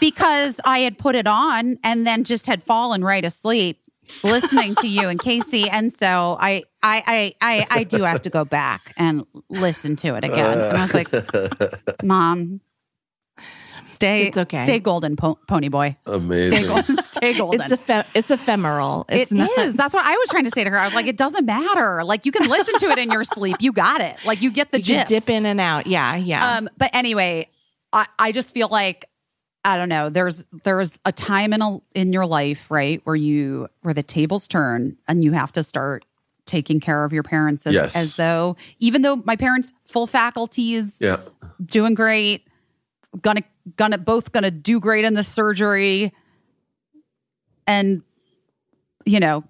because 0.00 0.60
I 0.64 0.80
had 0.80 0.98
put 0.98 1.14
it 1.14 1.26
on 1.26 1.78
and 1.84 2.06
then 2.06 2.24
just 2.24 2.46
had 2.46 2.62
fallen 2.62 3.02
right 3.04 3.24
asleep 3.24 3.78
listening 4.22 4.74
to 4.76 4.88
you 4.88 5.08
and 5.08 5.20
Casey. 5.20 5.68
And 5.68 5.92
so 5.92 6.36
I 6.40 6.64
I 6.82 7.02
I 7.06 7.34
I, 7.40 7.66
I 7.70 7.84
do 7.84 8.02
have 8.02 8.22
to 8.22 8.30
go 8.30 8.44
back 8.44 8.92
and 8.96 9.24
listen 9.48 9.96
to 9.96 10.14
it 10.16 10.24
again. 10.24 10.58
And 10.58 10.76
I 10.76 10.82
was 10.82 10.94
like, 10.94 12.02
Mom, 12.02 12.60
stay 13.84 14.26
It's 14.28 14.38
okay. 14.38 14.64
Stay 14.64 14.78
golden, 14.78 15.16
po- 15.16 15.38
Ponyboy. 15.48 15.96
Stay 16.06 16.12
Amazing. 16.14 16.66
golden. 16.66 16.96
Stay 17.04 17.36
golden. 17.38 17.60
It's 17.60 17.72
ephe- 17.72 18.06
it's 18.14 18.30
ephemeral. 18.30 19.04
It 19.08 19.18
It's 19.20 19.32
not. 19.32 19.50
is. 19.58 19.76
That's 19.76 19.94
what 19.94 20.04
I 20.06 20.12
was 20.16 20.28
trying 20.30 20.44
to 20.44 20.50
say 20.50 20.64
to 20.64 20.70
her. 20.70 20.78
I 20.78 20.84
was 20.86 20.94
like, 20.94 21.06
it 21.06 21.16
doesn't 21.16 21.44
matter. 21.46 22.02
Like 22.04 22.24
you 22.26 22.32
can 22.32 22.48
listen 22.48 22.78
to 22.80 22.86
it 22.90 22.98
in 22.98 23.10
your 23.10 23.24
sleep. 23.24 23.56
You 23.60 23.72
got 23.72 24.00
it. 24.00 24.16
Like 24.24 24.42
you 24.42 24.50
get 24.50 24.72
the 24.72 24.78
You 24.78 24.84
gist. 24.84 25.08
dip 25.08 25.28
in 25.28 25.46
and 25.46 25.60
out. 25.60 25.86
Yeah, 25.86 26.16
yeah. 26.16 26.56
Um, 26.56 26.68
but 26.78 26.90
anyway, 26.94 27.48
I, 27.92 28.06
I 28.18 28.32
just 28.32 28.54
feel 28.54 28.68
like 28.68 29.04
I 29.64 29.76
don't 29.76 29.88
know. 29.88 30.08
There's 30.10 30.44
there's 30.64 30.98
a 31.04 31.12
time 31.12 31.52
in 31.52 31.62
a 31.62 31.78
in 31.94 32.12
your 32.12 32.26
life, 32.26 32.70
right, 32.70 33.00
where 33.04 33.14
you 33.16 33.68
where 33.82 33.94
the 33.94 34.02
tables 34.02 34.48
turn 34.48 34.96
and 35.06 35.22
you 35.22 35.32
have 35.32 35.52
to 35.52 35.62
start 35.62 36.04
taking 36.44 36.80
care 36.80 37.04
of 37.04 37.12
your 37.12 37.22
parents 37.22 37.64
as, 37.68 37.74
Yes. 37.74 37.94
as 37.94 38.16
though 38.16 38.56
even 38.80 39.02
though 39.02 39.14
my 39.24 39.36
parents 39.36 39.70
full 39.84 40.08
faculties 40.08 40.96
yeah. 40.98 41.18
doing 41.64 41.94
great 41.94 42.44
gonna 43.20 43.42
gonna 43.76 43.98
both 43.98 44.32
gonna 44.32 44.50
do 44.50 44.80
great 44.80 45.04
in 45.04 45.14
the 45.14 45.22
surgery 45.22 46.12
and 47.66 48.02
you 49.04 49.20
know 49.20 49.44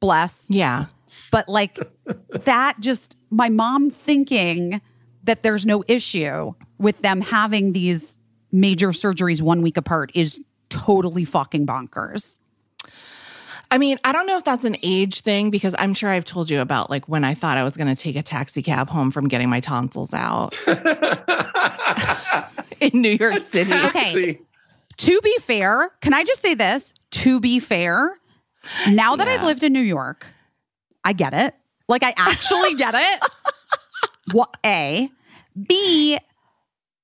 bless 0.00 0.46
yeah. 0.50 0.86
but 1.30 1.48
like 1.48 1.78
that 2.44 2.78
just 2.80 3.16
my 3.30 3.48
mom 3.48 3.90
thinking 3.90 4.80
that 5.22 5.42
there's 5.42 5.64
no 5.64 5.82
issue 5.88 6.52
with 6.78 7.00
them 7.02 7.20
having 7.20 7.72
these 7.72 8.18
major 8.52 8.88
surgeries 8.88 9.40
one 9.40 9.62
week 9.62 9.76
apart 9.76 10.10
is 10.14 10.38
totally 10.68 11.24
fucking 11.24 11.66
bonkers 11.66 12.38
I 13.70 13.78
mean, 13.78 13.98
I 14.04 14.12
don't 14.12 14.26
know 14.26 14.36
if 14.36 14.44
that's 14.44 14.64
an 14.64 14.76
age 14.82 15.20
thing 15.20 15.50
because 15.50 15.74
I'm 15.78 15.94
sure 15.94 16.10
I've 16.10 16.24
told 16.24 16.50
you 16.50 16.60
about 16.60 16.90
like 16.90 17.08
when 17.08 17.24
I 17.24 17.34
thought 17.34 17.56
I 17.56 17.64
was 17.64 17.76
going 17.76 17.94
to 17.94 18.00
take 18.00 18.16
a 18.16 18.22
taxi 18.22 18.62
cab 18.62 18.88
home 18.88 19.10
from 19.10 19.28
getting 19.28 19.48
my 19.48 19.60
tonsils 19.60 20.14
out. 20.14 20.56
In 22.80 23.00
New 23.00 23.16
York 23.18 23.40
City. 23.40 23.72
Okay. 23.72 24.40
To 24.98 25.20
be 25.22 25.36
fair 25.40 25.90
can 26.00 26.14
i 26.14 26.22
just 26.24 26.40
say 26.40 26.54
this? 26.54 26.92
To 27.10 27.40
be 27.40 27.58
fair 27.58 28.16
now 28.88 29.16
that 29.16 29.28
i've 29.28 29.42
lived 29.42 29.62
in 29.62 29.72
new 29.72 29.80
york 29.80 30.26
i 31.04 31.12
get 31.12 31.34
it. 31.34 31.54
Like 31.88 32.02
i 32.02 32.14
actually 32.16 32.74
get 32.76 32.94
it. 32.96 33.22
What 34.32 34.56
a. 34.64 35.10
B 35.68 36.18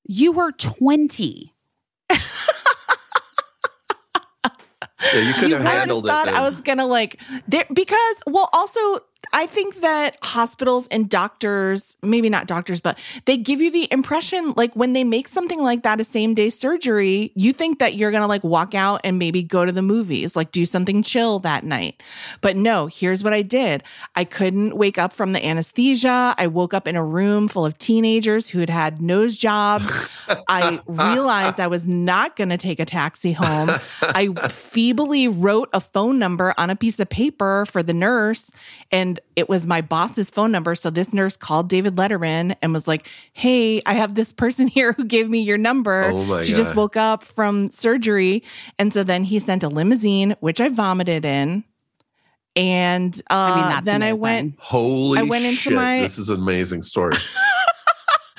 you 0.07 0.33
were 0.33 0.53
20 0.53 1.50
yeah, 5.15 5.21
you 5.21 5.35
could 5.35 5.51
have 5.51 5.63
I 5.63 5.65
just 5.65 5.75
handled 5.79 6.07
it. 6.07 6.09
thought 6.09 6.27
then. 6.27 6.35
I 6.35 6.41
was 6.43 6.61
gonna 6.61 6.87
like 6.87 7.21
there 7.49 7.67
because 7.73 8.23
well 8.27 8.49
also 8.53 9.01
I 9.33 9.47
think 9.47 9.81
that 9.81 10.17
hospitals 10.23 10.89
and 10.89 11.09
doctors, 11.09 11.97
maybe 12.03 12.29
not 12.29 12.47
doctors, 12.47 12.81
but 12.81 12.99
they 13.27 13.37
give 13.37 13.61
you 13.61 13.71
the 13.71 13.89
impression 13.93 14.55
like 14.57 14.75
when 14.75 14.93
they 14.93 15.05
make 15.05 15.29
something 15.29 15.63
like 15.63 15.83
that 15.83 16.01
a 16.01 16.05
same 16.05 16.35
day 16.35 16.51
surgery, 16.51 17.31
you 17.35 17.53
think 17.53 17.79
that 17.79 17.95
you're 17.95 18.11
going 18.11 18.23
to 18.23 18.27
like 18.27 18.43
walk 18.43 18.75
out 18.75 19.01
and 19.05 19.19
maybe 19.19 19.43
go 19.43 19.65
to 19.65 19.73
the 19.73 19.83
movies, 19.83 20.35
like 20.35 20.51
do 20.51 20.65
something 20.67 21.03
chill 21.03 21.39
that 21.41 21.65
night. 21.65 22.03
But 22.41 22.57
no, 22.57 22.87
here's 22.87 23.23
what 23.23 23.33
I 23.33 23.43
did. 23.43 23.85
I 24.17 24.25
couldn't 24.25 24.77
wake 24.77 24.99
up 24.99 25.13
from 25.13 25.33
the 25.33 25.45
anesthesia. 25.45 26.35
I 26.37 26.47
woke 26.49 26.75
up 26.75 26.89
in 26.89 26.97
a 26.97 27.05
room 27.05 27.47
full 27.47 27.65
of 27.65 27.79
teenagers 27.79 28.49
who 28.49 28.59
had 28.59 28.71
had 28.71 29.01
nose 29.01 29.37
jobs. 29.37 29.91
I 30.49 30.81
realized 30.87 31.61
I 31.61 31.69
was 31.69 31.87
not 31.87 32.37
going 32.37 32.49
to 32.49 32.57
take 32.57 32.81
a 32.81 32.85
taxi 32.85 33.33
home. 33.33 33.71
I 34.03 34.29
feebly 34.49 35.29
wrote 35.29 35.69
a 35.73 35.81
phone 35.81 36.19
number 36.19 36.53
on 36.59 36.71
a 36.71 36.77
piece 36.77 36.99
of 36.99 37.09
paper 37.09 37.67
for 37.67 37.83
the 37.83 37.95
nurse, 37.95 38.51
and 38.91 39.20
it 39.37 39.49
was 39.49 39.67
my 39.67 39.81
boss's 39.81 40.31
phone 40.31 40.51
number. 40.53 40.75
So 40.75 40.91
this 40.91 41.13
nurse 41.13 41.37
called 41.37 41.69
David 41.69 41.97
Letterman 41.97 42.57
and 42.63 42.73
was 42.73 42.87
like, 42.89 43.09
Hey, 43.33 43.81
I 43.87 43.95
have 43.95 44.15
this 44.15 44.33
person 44.33 44.67
here 44.77 44.93
who 44.93 45.05
gave 45.05 45.29
me 45.31 45.41
your 45.41 45.59
number. 45.59 46.05
Oh 46.13 46.25
my 46.25 46.43
she 46.43 46.55
just 46.55 46.75
woke 46.75 46.97
up 46.97 47.23
from 47.25 47.71
surgery. 47.71 48.43
And 48.79 48.93
so 48.93 49.03
then 49.05 49.25
he 49.25 49.39
sent 49.39 49.63
a 49.63 49.69
limousine, 49.69 50.35
which 50.41 50.61
I 50.61 50.69
vomited 50.69 51.25
in. 51.25 51.65
And 52.57 53.15
uh, 53.31 53.35
I 53.35 53.55
mean, 53.61 53.69
that's 53.69 53.85
then 53.87 54.03
I 54.03 54.13
went 54.13 54.57
Holy 54.59 55.19
I 55.21 55.23
went 55.23 55.45
into 55.45 55.57
shit. 55.57 55.73
my- 55.75 56.01
This 56.01 56.19
is 56.19 56.29
an 56.29 56.37
amazing 56.41 56.83
story. 56.83 57.17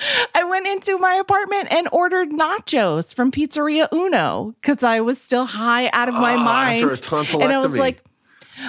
I 0.34 0.44
went 0.44 0.66
into 0.66 0.98
my 0.98 1.14
apartment 1.14 1.68
and 1.70 1.88
ordered 1.92 2.30
nachos 2.30 3.14
from 3.14 3.30
Pizzeria 3.30 3.86
Uno 3.92 4.54
because 4.60 4.82
I 4.82 5.00
was 5.00 5.20
still 5.20 5.44
high 5.44 5.88
out 5.92 6.08
of 6.08 6.14
my 6.14 6.34
Oh, 6.34 6.38
mind. 6.38 6.84
After 6.84 6.92
a 6.92 6.96
tonsillectomy. 6.96 7.42
and 7.44 7.52
I 7.52 7.58
was 7.58 7.72
like, 7.78 8.02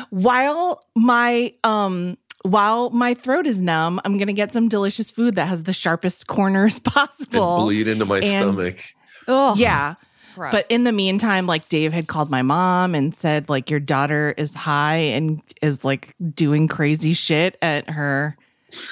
while 0.09 0.81
my 0.95 1.53
um 1.63 2.17
while 2.43 2.89
my 2.89 3.13
throat 3.13 3.47
is 3.47 3.61
numb, 3.61 4.01
I'm 4.03 4.17
gonna 4.17 4.33
get 4.33 4.51
some 4.51 4.67
delicious 4.67 5.11
food 5.11 5.35
that 5.35 5.47
has 5.47 5.63
the 5.63 5.73
sharpest 5.73 6.27
corners 6.27 6.77
it 6.77 6.83
possible. 6.83 7.63
bleed 7.65 7.87
into 7.87 8.05
my 8.05 8.17
and- 8.19 8.25
stomach. 8.25 8.79
Oh 9.27 9.55
Yeah. 9.55 9.95
gross. 10.35 10.51
But 10.51 10.65
in 10.69 10.83
the 10.83 10.91
meantime, 10.91 11.47
like 11.47 11.69
Dave 11.69 11.93
had 11.93 12.07
called 12.07 12.29
my 12.29 12.41
mom 12.41 12.95
and 12.95 13.15
said, 13.15 13.47
like, 13.49 13.69
your 13.69 13.79
daughter 13.79 14.33
is 14.37 14.53
high 14.53 14.95
and 15.15 15.41
is 15.61 15.85
like 15.85 16.13
doing 16.33 16.67
crazy 16.67 17.13
shit 17.13 17.57
at 17.61 17.89
her 17.91 18.35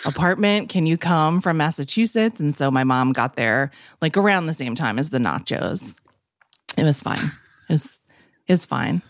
apartment. 0.06 0.70
Can 0.70 0.86
you 0.86 0.98
come 0.98 1.42
from 1.42 1.58
Massachusetts? 1.58 2.40
And 2.40 2.56
so 2.58 2.72
my 2.72 2.84
mom 2.86 3.12
got 3.12 3.36
there 3.36 3.72
like 4.02 4.16
around 4.16 4.46
the 4.46 4.54
same 4.54 4.76
time 4.76 4.98
as 5.00 5.10
the 5.10 5.18
nachos. 5.18 5.96
It 6.78 6.84
was 6.84 7.02
fine. 7.02 7.26
It 7.68 7.74
was 7.74 8.00
it's 8.48 8.66
fine. 8.66 9.02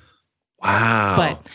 Wow. 0.63 1.15
But 1.17 1.47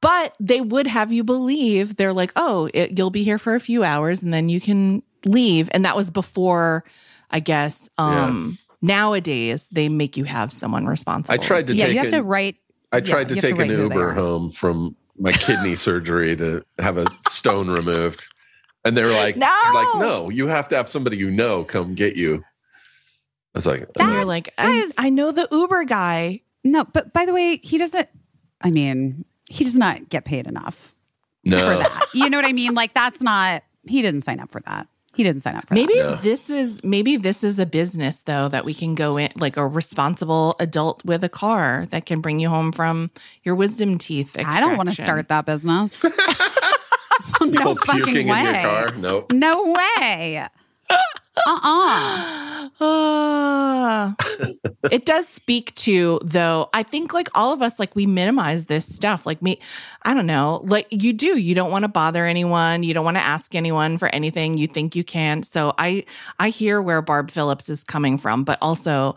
but 0.00 0.34
they 0.40 0.60
would 0.60 0.86
have 0.86 1.12
you 1.12 1.24
believe 1.24 1.96
they're 1.96 2.12
like, 2.12 2.32
oh, 2.36 2.70
it, 2.72 2.96
you'll 2.98 3.10
be 3.10 3.22
here 3.24 3.38
for 3.38 3.54
a 3.54 3.60
few 3.60 3.84
hours 3.84 4.22
and 4.22 4.32
then 4.32 4.48
you 4.48 4.60
can 4.60 5.02
leave. 5.24 5.68
And 5.72 5.84
that 5.84 5.96
was 5.96 6.10
before, 6.10 6.84
I 7.30 7.40
guess. 7.40 7.88
Um, 7.98 8.58
Nowadays, 8.82 9.68
they 9.70 9.90
make 9.90 10.16
you 10.16 10.24
have 10.24 10.52
someone 10.52 10.86
responsible. 10.86 11.34
I 11.34 11.36
tried 11.36 11.66
to 11.66 11.74
yeah, 11.74 11.84
take 11.84 11.92
you 11.92 11.98
have 11.98 12.06
an, 12.06 12.12
to 12.12 12.22
write. 12.22 12.56
I 12.92 12.96
yeah, 12.96 13.02
tried 13.02 13.28
to 13.28 13.36
take 13.36 13.58
write 13.58 13.70
an 13.70 13.78
Uber 13.78 14.14
home 14.14 14.48
from 14.48 14.96
my 15.18 15.32
kidney 15.32 15.74
surgery 15.76 16.34
to 16.36 16.64
have 16.78 16.96
a 16.96 17.04
stone 17.28 17.68
removed. 17.68 18.26
And 18.82 18.96
they 18.96 19.02
were 19.02 19.10
like, 19.10 19.36
No! 19.36 19.54
they're 19.62 19.74
like, 19.74 19.98
no, 19.98 20.30
you 20.30 20.46
have 20.46 20.68
to 20.68 20.76
have 20.76 20.88
somebody 20.88 21.18
you 21.18 21.30
know 21.30 21.62
come 21.62 21.94
get 21.94 22.16
you. 22.16 22.36
I 22.36 23.58
was 23.58 23.66
like, 23.66 23.80
And 23.98 24.08
uh, 24.08 24.12
you're 24.12 24.24
like, 24.24 24.54
that 24.56 24.66
I, 24.66 24.70
is- 24.70 24.94
I 24.96 25.10
know 25.10 25.30
the 25.30 25.46
Uber 25.52 25.84
guy. 25.84 26.40
No, 26.64 26.84
but 26.84 27.12
by 27.12 27.26
the 27.26 27.34
way, 27.34 27.58
he 27.62 27.76
doesn't. 27.76 28.08
I 28.62 28.70
mean, 28.70 29.24
he 29.50 29.64
does 29.64 29.76
not 29.76 30.08
get 30.08 30.24
paid 30.24 30.46
enough 30.46 30.94
for 31.44 31.50
that. 31.50 32.06
You 32.14 32.30
know 32.30 32.38
what 32.38 32.46
I 32.46 32.52
mean? 32.52 32.74
Like 32.74 32.94
that's 32.94 33.20
not. 33.20 33.62
He 33.86 34.00
didn't 34.02 34.22
sign 34.22 34.40
up 34.40 34.50
for 34.50 34.60
that. 34.62 34.86
He 35.12 35.24
didn't 35.24 35.42
sign 35.42 35.56
up 35.56 35.66
for 35.66 35.74
Maybe 35.74 35.92
that. 35.94 36.10
Maybe 36.10 36.22
this 36.22 36.50
is 36.50 36.82
maybe 36.84 37.16
this 37.16 37.42
is 37.42 37.58
a 37.58 37.66
business 37.66 38.22
though 38.22 38.48
that 38.48 38.64
we 38.64 38.72
can 38.72 38.94
go 38.94 39.16
in 39.16 39.30
like 39.36 39.56
a 39.56 39.66
responsible 39.66 40.54
adult 40.60 41.04
with 41.04 41.24
a 41.24 41.28
car 41.28 41.86
that 41.90 42.06
can 42.06 42.20
bring 42.20 42.38
you 42.38 42.48
home 42.48 42.70
from 42.72 43.10
your 43.42 43.54
wisdom 43.56 43.98
teeth. 43.98 44.36
I 44.38 44.60
don't 44.60 44.76
want 44.76 44.88
to 44.90 45.02
start 45.02 45.28
that 45.28 45.46
business. 45.46 46.00
no 47.40 47.50
People 47.50 47.74
fucking 47.76 48.28
way. 48.28 48.40
in 48.40 48.44
your 48.44 48.62
car. 48.62 48.88
Nope. 48.96 49.32
No 49.32 49.74
way. 49.98 50.46
Uh-uh. 51.46 52.36
It 54.90 55.04
does 55.04 55.28
speak 55.28 55.74
to 55.76 56.18
though 56.24 56.68
i 56.72 56.82
think 56.82 57.12
like 57.12 57.28
all 57.34 57.52
of 57.52 57.62
us 57.62 57.78
like 57.78 57.94
we 57.94 58.06
minimize 58.06 58.64
this 58.64 58.92
stuff. 58.92 59.26
Like 59.26 59.42
me 59.42 59.60
i 60.02 60.14
don't 60.14 60.26
know. 60.26 60.62
Like 60.64 60.86
you 60.90 61.12
do. 61.12 61.38
You 61.38 61.54
don't 61.54 61.70
want 61.70 61.84
to 61.84 61.88
bother 61.88 62.26
anyone. 62.26 62.82
You 62.82 62.94
don't 62.94 63.04
want 63.04 63.16
to 63.18 63.22
ask 63.22 63.54
anyone 63.54 63.98
for 63.98 64.08
anything. 64.08 64.56
You 64.56 64.66
think 64.66 64.96
you 64.96 65.04
can. 65.04 65.42
So 65.42 65.74
i 65.78 66.04
i 66.38 66.48
hear 66.48 66.80
where 66.82 67.02
barb 67.02 67.30
philipps 67.30 67.68
is 67.68 67.84
coming 67.84 68.18
from 68.18 68.44
but 68.44 68.58
also 68.62 69.14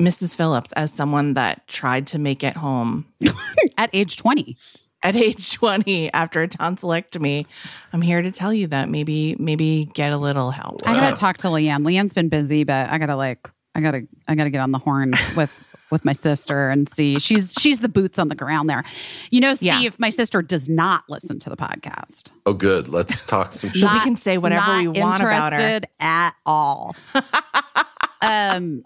mrs 0.00 0.34
philipps 0.36 0.72
as 0.72 0.92
someone 0.92 1.34
that 1.34 1.66
tried 1.66 2.06
to 2.06 2.18
make 2.18 2.44
it 2.44 2.56
home 2.56 3.04
At 3.78 3.90
age 3.92 4.16
20. 4.16 4.56
At 5.02 5.14
age 5.26 5.52
20 5.54 6.12
after 6.12 6.42
a 6.42 6.48
tonsillectomy 6.48 7.46
i'm 7.92 8.02
here 8.02 8.20
to 8.22 8.30
tell 8.30 8.52
you 8.52 8.66
that 8.66 8.88
maybe 8.88 9.36
maybe 9.38 9.88
get 9.94 10.12
a 10.12 10.16
little 10.16 10.50
help 10.50 10.82
I 10.86 10.94
gotta 10.94 11.16
talk 11.16 11.38
to 11.38 11.48
Leanne. 11.48 11.84
Leanne's 11.84 12.12
been 12.12 12.28
busy, 12.28 12.64
but 12.64 12.88
I 12.90 12.98
gotta 12.98 13.16
like 13.16 13.48
I 13.74 13.80
gotta 13.80 14.06
I 14.26 14.34
gotta 14.34 14.50
get 14.50 14.60
on 14.60 14.72
the 14.72 14.78
horn 14.78 15.12
with 15.36 15.52
with 15.90 16.04
my 16.04 16.12
sister 16.12 16.68
and 16.68 16.88
see. 16.88 17.18
She's 17.18 17.54
she's 17.58 17.80
the 17.80 17.88
boots 17.88 18.18
on 18.18 18.28
the 18.28 18.34
ground 18.34 18.68
there. 18.68 18.84
You 19.30 19.40
know, 19.40 19.54
Yeah. 19.60 19.78
Steve, 19.78 19.98
my 20.00 20.10
sister 20.10 20.42
does 20.42 20.68
not 20.68 21.04
listen 21.08 21.38
to 21.40 21.50
the 21.50 21.56
podcast. 21.56 22.30
Oh, 22.44 22.52
good. 22.52 22.88
Let's 22.88 23.24
talk 23.24 23.52
some 23.52 23.70
shit. 23.70 23.80
So 23.82 23.92
we 23.92 24.00
can 24.00 24.16
say 24.16 24.36
whatever 24.38 24.78
we 24.78 24.88
want 24.88 25.22
about 25.22 25.52
her. 25.52 25.58
interested 25.58 25.88
at 26.00 26.34
all. 26.44 26.94
um, 28.22 28.82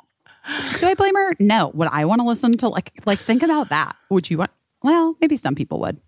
do 0.79 0.87
I 0.87 0.95
blame 0.95 1.15
her? 1.15 1.35
No. 1.39 1.71
Would 1.75 1.89
I 1.91 2.05
want 2.05 2.21
to 2.21 2.27
listen 2.27 2.53
to 2.59 2.69
like 2.69 2.93
like 3.07 3.19
think 3.19 3.43
about 3.43 3.71
that? 3.71 3.97
Would 4.11 4.31
you 4.31 4.39
want? 4.39 4.51
Well, 4.83 5.17
maybe 5.21 5.37
some 5.37 5.55
people 5.55 5.81
would. 5.81 6.01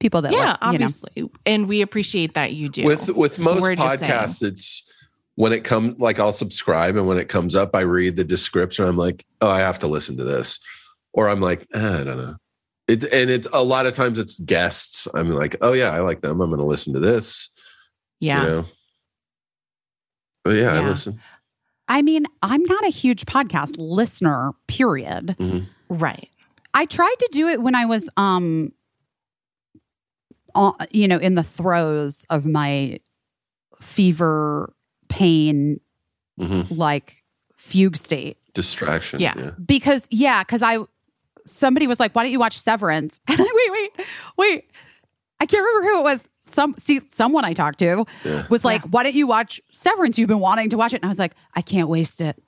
People 0.00 0.22
that 0.22 0.32
yeah, 0.32 0.38
like, 0.38 0.72
you 0.72 0.78
know. 0.78 0.84
obviously, 0.86 1.30
and 1.46 1.68
we 1.68 1.80
appreciate 1.80 2.34
that 2.34 2.54
you 2.54 2.68
do. 2.68 2.84
with 2.84 3.10
with 3.10 3.38
most 3.38 3.62
We're 3.62 3.76
podcasts 3.76 4.42
it's 4.42 4.82
when 5.36 5.52
it 5.52 5.64
comes 5.64 5.98
like 6.00 6.18
i'll 6.18 6.32
subscribe 6.32 6.96
and 6.96 7.06
when 7.06 7.18
it 7.18 7.28
comes 7.28 7.54
up 7.54 7.74
i 7.76 7.80
read 7.80 8.16
the 8.16 8.24
description 8.24 8.84
i'm 8.84 8.96
like 8.96 9.24
oh 9.40 9.48
i 9.48 9.60
have 9.60 9.78
to 9.78 9.86
listen 9.86 10.16
to 10.16 10.24
this 10.24 10.58
or 11.12 11.28
i'm 11.28 11.40
like 11.40 11.66
eh, 11.72 12.00
i 12.00 12.04
don't 12.04 12.18
know 12.18 12.34
It's 12.88 13.04
and 13.04 13.30
it's 13.30 13.46
a 13.52 13.62
lot 13.62 13.86
of 13.86 13.94
times 13.94 14.18
it's 14.18 14.38
guests 14.40 15.08
i'm 15.14 15.30
like 15.30 15.56
oh 15.60 15.72
yeah 15.72 15.90
i 15.90 16.00
like 16.00 16.20
them 16.20 16.40
i'm 16.40 16.50
gonna 16.50 16.66
listen 16.66 16.92
to 16.94 17.00
this 17.00 17.48
yeah, 18.20 18.42
you 18.42 18.48
know 18.48 18.64
but 20.44 20.50
yeah, 20.50 20.72
i 20.72 20.80
listen 20.86 21.20
I 21.88 22.00
mean, 22.00 22.24
I'm 22.42 22.62
not 22.64 22.86
a 22.86 22.90
huge 22.90 23.26
podcast 23.26 23.74
listener. 23.78 24.52
Period. 24.66 25.36
right. 25.90 26.30
I 26.74 26.84
tried 26.86 27.14
to 27.18 27.28
do 27.32 27.48
it 27.48 27.60
when 27.62 27.74
I 27.74 27.84
was, 27.86 28.08
um, 28.16 28.72
uh, 30.54 30.72
you 30.90 31.08
know, 31.08 31.18
in 31.18 31.34
the 31.34 31.42
throes 31.42 32.24
of 32.30 32.46
my 32.46 32.98
fever, 33.80 34.74
pain, 35.08 35.80
hmm 36.38 36.62
like 36.70 37.22
fugue 37.56 37.96
state. 37.96 38.38
distraction 38.54 39.20
Yeah. 39.20 39.52
Because 39.64 40.06
yeah, 40.10 40.42
because 40.42 40.62
I 40.62 40.78
somebody 41.46 41.86
was 41.86 42.00
like, 42.00 42.14
"Why 42.14 42.22
don't 42.22 42.32
you 42.32 42.38
watch 42.38 42.58
Severance?" 42.58 43.20
And 43.28 43.38
I 43.40 43.44
wait, 43.44 43.72
wait, 43.98 44.06
wait. 44.36 44.70
I 45.40 45.46
can't 45.46 45.62
remember 45.64 45.88
who 45.88 45.98
it 46.00 46.02
was. 46.04 46.28
Some 46.44 46.74
see 46.78 47.00
someone 47.10 47.44
I 47.44 47.52
talked 47.52 47.78
to 47.80 48.04
Yeah. 48.24 48.46
was 48.48 48.64
like, 48.64 48.84
"Why 48.86 49.02
don't 49.02 49.14
you 49.14 49.26
watch 49.26 49.60
Severance? 49.72 50.18
You've 50.18 50.28
been 50.28 50.40
wanting 50.40 50.70
to 50.70 50.76
watch 50.76 50.92
it." 50.92 50.96
And 50.96 51.04
I 51.04 51.08
was 51.08 51.18
like, 51.18 51.34
"I 51.54 51.62
can't 51.62 51.88
waste 51.88 52.20
it. 52.20 52.42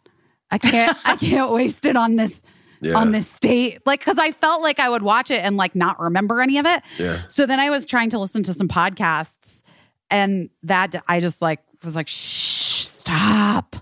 I 0.51 0.59
can't. 0.59 0.97
I 1.05 1.17
can't 1.17 1.51
waste 1.53 1.85
it 1.87 1.97
on 1.97 2.17
this." 2.17 2.43
Yeah. 2.85 2.95
on 2.97 3.13
this 3.13 3.29
state 3.29 3.79
like 3.87 4.01
because 4.01 4.19
i 4.19 4.31
felt 4.31 4.61
like 4.63 4.79
i 4.79 4.89
would 4.89 5.03
watch 5.03 5.31
it 5.31 5.41
and 5.45 5.57
like 5.57 5.75
not 5.75 5.99
remember 5.99 6.41
any 6.43 6.59
of 6.59 6.67
it 6.67 6.83
Yeah. 6.99 7.23
so 7.29 7.47
then 7.47 7.59
i 7.59 7.71
was 7.71 7.85
trying 7.87 8.11
to 8.11 8.19
listen 8.19 8.43
to 8.45 8.53
some 8.55 8.69
podcasts 8.69 9.63
and 10.11 10.51
that 10.65 11.03
i 11.09 11.19
just 11.21 11.41
like 11.43 11.61
was 11.83 11.97
like 11.97 12.09
shh 12.09 12.85
stop 12.85 13.77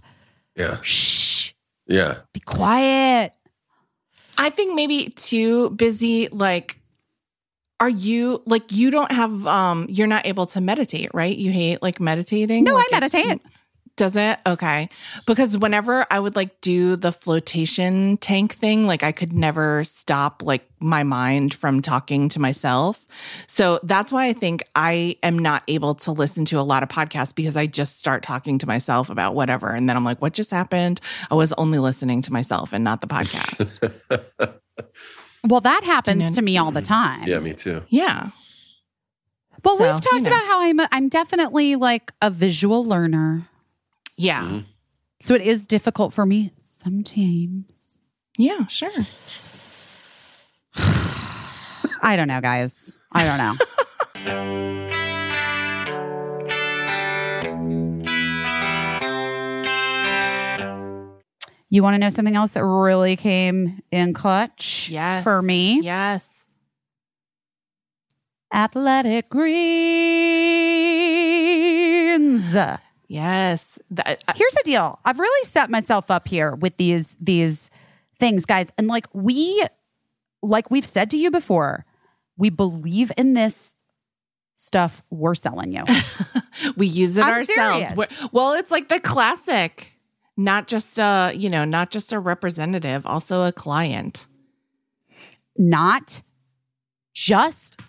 yeah 0.56 0.78
shh 0.82 1.52
yeah 1.86 2.18
be 2.32 2.40
quiet 2.40 3.32
I 4.38 4.48
think 4.50 4.74
maybe 4.74 5.08
too 5.14 5.70
busy. 5.70 6.26
Like, 6.28 6.78
are 7.78 7.88
you 7.88 8.42
like 8.46 8.72
you 8.72 8.90
don't 8.90 9.12
have 9.12 9.46
um 9.46 9.86
you're 9.90 10.06
not 10.06 10.26
able 10.26 10.46
to 10.46 10.60
meditate, 10.60 11.10
right? 11.12 11.36
You 11.36 11.52
hate 11.52 11.82
like 11.82 12.00
meditating. 12.00 12.64
no 12.64 12.74
Like, 12.74 12.86
i 12.92 12.96
it- 12.96 13.00
meditate 13.00 13.40
Does 13.96 14.16
it? 14.16 14.38
Okay. 14.46 14.88
Because 15.26 15.58
whenever 15.58 16.06
I 16.10 16.18
would 16.18 16.34
like 16.34 16.60
do 16.62 16.96
the 16.96 17.12
flotation 17.12 18.16
tank 18.16 18.54
thing, 18.54 18.86
like 18.86 19.02
I 19.02 19.12
could 19.12 19.34
never 19.34 19.84
stop 19.84 20.42
like 20.42 20.66
my 20.80 21.02
mind 21.02 21.52
from 21.52 21.82
talking 21.82 22.28
to 22.30 22.40
myself. 22.40 23.04
So 23.46 23.80
that's 23.82 24.10
why 24.10 24.26
I 24.28 24.32
think 24.32 24.62
I 24.74 25.16
am 25.22 25.38
not 25.38 25.62
able 25.68 25.94
to 25.96 26.12
listen 26.12 26.46
to 26.46 26.58
a 26.58 26.62
lot 26.62 26.82
of 26.82 26.88
podcasts 26.88 27.34
because 27.34 27.56
I 27.56 27.66
just 27.66 27.98
start 27.98 28.22
talking 28.22 28.58
to 28.58 28.66
myself 28.66 29.10
about 29.10 29.34
whatever. 29.34 29.68
And 29.68 29.88
then 29.88 29.96
I'm 29.96 30.04
like, 30.04 30.22
what 30.22 30.32
just 30.32 30.50
happened? 30.50 31.00
I 31.30 31.34
was 31.34 31.52
only 31.54 31.78
listening 31.78 32.22
to 32.22 32.32
myself 32.32 32.72
and 32.72 32.82
not 32.82 33.02
the 33.02 33.06
podcast. 33.06 33.92
well 35.48 35.60
that 35.60 35.84
happens 35.84 36.12
And 36.14 36.22
then- 36.22 36.32
to 36.34 36.42
me 36.42 36.56
all 36.56 36.70
the 36.70 36.80
mm. 36.80 36.86
time 36.86 37.26
yeah 37.26 37.40
me 37.40 37.52
too 37.52 37.82
yeah. 37.88 38.30
Well, 39.64 39.76
So, 39.76 39.84
we've 39.92 40.00
talked 40.00 40.14
you 40.14 40.20
know. 40.22 40.26
about 40.28 40.44
how 40.46 40.60
I'm 40.60 40.80
a, 40.80 40.88
I'm 40.90 41.08
definitely 41.08 41.76
like 41.76 42.10
a 42.20 42.30
visual 42.30 42.84
learner. 42.84 43.48
Yeah. 44.16 44.42
Mhm. 44.42 44.64
So 45.20 45.34
it 45.34 45.42
is 45.42 45.66
difficult 45.66 46.12
for 46.12 46.26
me 46.26 46.52
sometimes. 46.60 47.98
Yeah, 48.38 48.66
sure. 48.66 48.90
I 52.04 52.16
don't 52.16 52.28
know, 52.28 52.40
guys. 52.40 52.96
I 53.12 53.24
don't 53.24 53.38
know. 53.38 53.54
you 61.70 61.82
want 61.82 61.94
to 61.94 61.98
know 61.98 62.10
something 62.10 62.36
else 62.36 62.52
that 62.52 62.64
really 62.64 63.16
came 63.16 63.80
in 63.90 64.12
clutch 64.12 64.90
Yes. 64.90 65.24
for 65.24 65.40
me? 65.40 65.80
Yes. 65.82 66.46
Athletic 68.52 69.30
Greens. 69.30 69.54
Yes. 73.12 73.78
That, 73.90 74.22
I- 74.26 74.32
here's 74.36 74.54
the 74.54 74.62
deal 74.64 74.98
i've 75.04 75.18
really 75.18 75.44
set 75.46 75.68
myself 75.70 76.10
up 76.10 76.26
here 76.28 76.54
with 76.54 76.76
these 76.78 77.16
these 77.20 77.70
things 78.18 78.46
guys 78.46 78.70
and 78.78 78.86
like 78.88 79.06
we 79.12 79.64
like 80.42 80.70
we've 80.70 80.86
said 80.86 81.10
to 81.10 81.16
you 81.18 81.30
before 81.30 81.84
we 82.36 82.48
believe 82.50 83.12
in 83.18 83.34
this 83.34 83.74
stuff 84.56 85.02
we're 85.10 85.34
selling 85.34 85.72
you 85.72 85.84
we 86.76 86.86
use 86.86 87.16
it 87.18 87.24
I'm 87.24 87.34
ourselves. 87.34 87.92
well, 88.32 88.52
it's 88.54 88.70
like 88.70 88.88
the 88.88 89.00
classic, 89.00 89.92
not 90.36 90.68
just 90.68 90.98
a, 90.98 91.32
you 91.34 91.50
know, 91.50 91.64
not 91.64 91.90
just 91.90 92.12
a 92.12 92.18
representative, 92.18 93.04
also 93.04 93.44
a 93.44 93.52
client. 93.52 94.26
not 95.58 96.22
just 97.14 97.80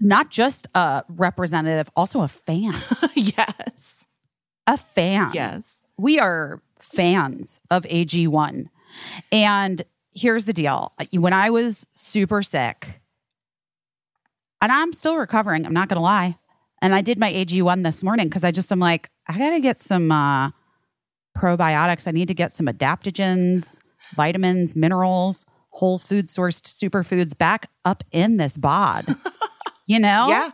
not 0.00 0.30
just 0.30 0.68
a 0.74 1.04
representative 1.08 1.88
also 1.96 2.22
a 2.22 2.28
fan 2.28 2.74
yes. 3.14 3.91
A 4.66 4.76
fan 4.76 5.30
Yes. 5.34 5.62
we 5.98 6.18
are 6.18 6.62
fans 6.78 7.60
of 7.70 7.84
AG1. 7.84 8.66
And 9.30 9.82
here's 10.14 10.44
the 10.44 10.52
deal 10.52 10.92
when 11.12 11.32
I 11.32 11.50
was 11.50 11.86
super 11.92 12.42
sick, 12.42 13.00
and 14.60 14.70
I'm 14.70 14.92
still 14.92 15.16
recovering, 15.16 15.66
I'm 15.66 15.72
not 15.72 15.88
going 15.88 15.96
to 15.96 16.02
lie. 16.02 16.38
And 16.80 16.94
I 16.94 17.00
did 17.00 17.18
my 17.18 17.32
AG1 17.32 17.84
this 17.84 18.02
morning 18.02 18.28
because 18.28 18.44
I 18.44 18.50
just 18.50 18.70
am 18.72 18.78
like, 18.80 19.10
I 19.28 19.38
got 19.38 19.50
to 19.50 19.60
get 19.60 19.78
some 19.78 20.10
uh, 20.10 20.50
probiotics. 21.38 22.06
I 22.08 22.10
need 22.10 22.28
to 22.28 22.34
get 22.34 22.52
some 22.52 22.66
adaptogens, 22.66 23.80
vitamins, 24.14 24.74
minerals, 24.76 25.46
whole 25.70 25.98
food 25.98 26.26
sourced 26.28 26.62
superfoods 26.62 27.36
back 27.38 27.70
up 27.84 28.02
in 28.10 28.36
this 28.36 28.56
bod. 28.56 29.06
you 29.86 29.98
know? 30.00 30.26
Yeah. 30.28 30.50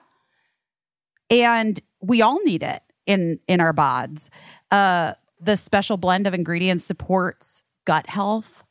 and 1.31 1.81
we 2.01 2.23
all 2.23 2.43
need 2.45 2.63
it 2.63 2.83
in 3.09 3.41
in 3.49 3.61
our 3.61 3.73
bods. 3.73 4.29
Uh, 4.71 5.15
the 5.41 5.57
special 5.57 5.97
blend 5.97 6.27
of 6.29 6.35
ingredients 6.35 6.85
supports 6.85 7.63
gut 7.85 8.07
health, 8.09 8.63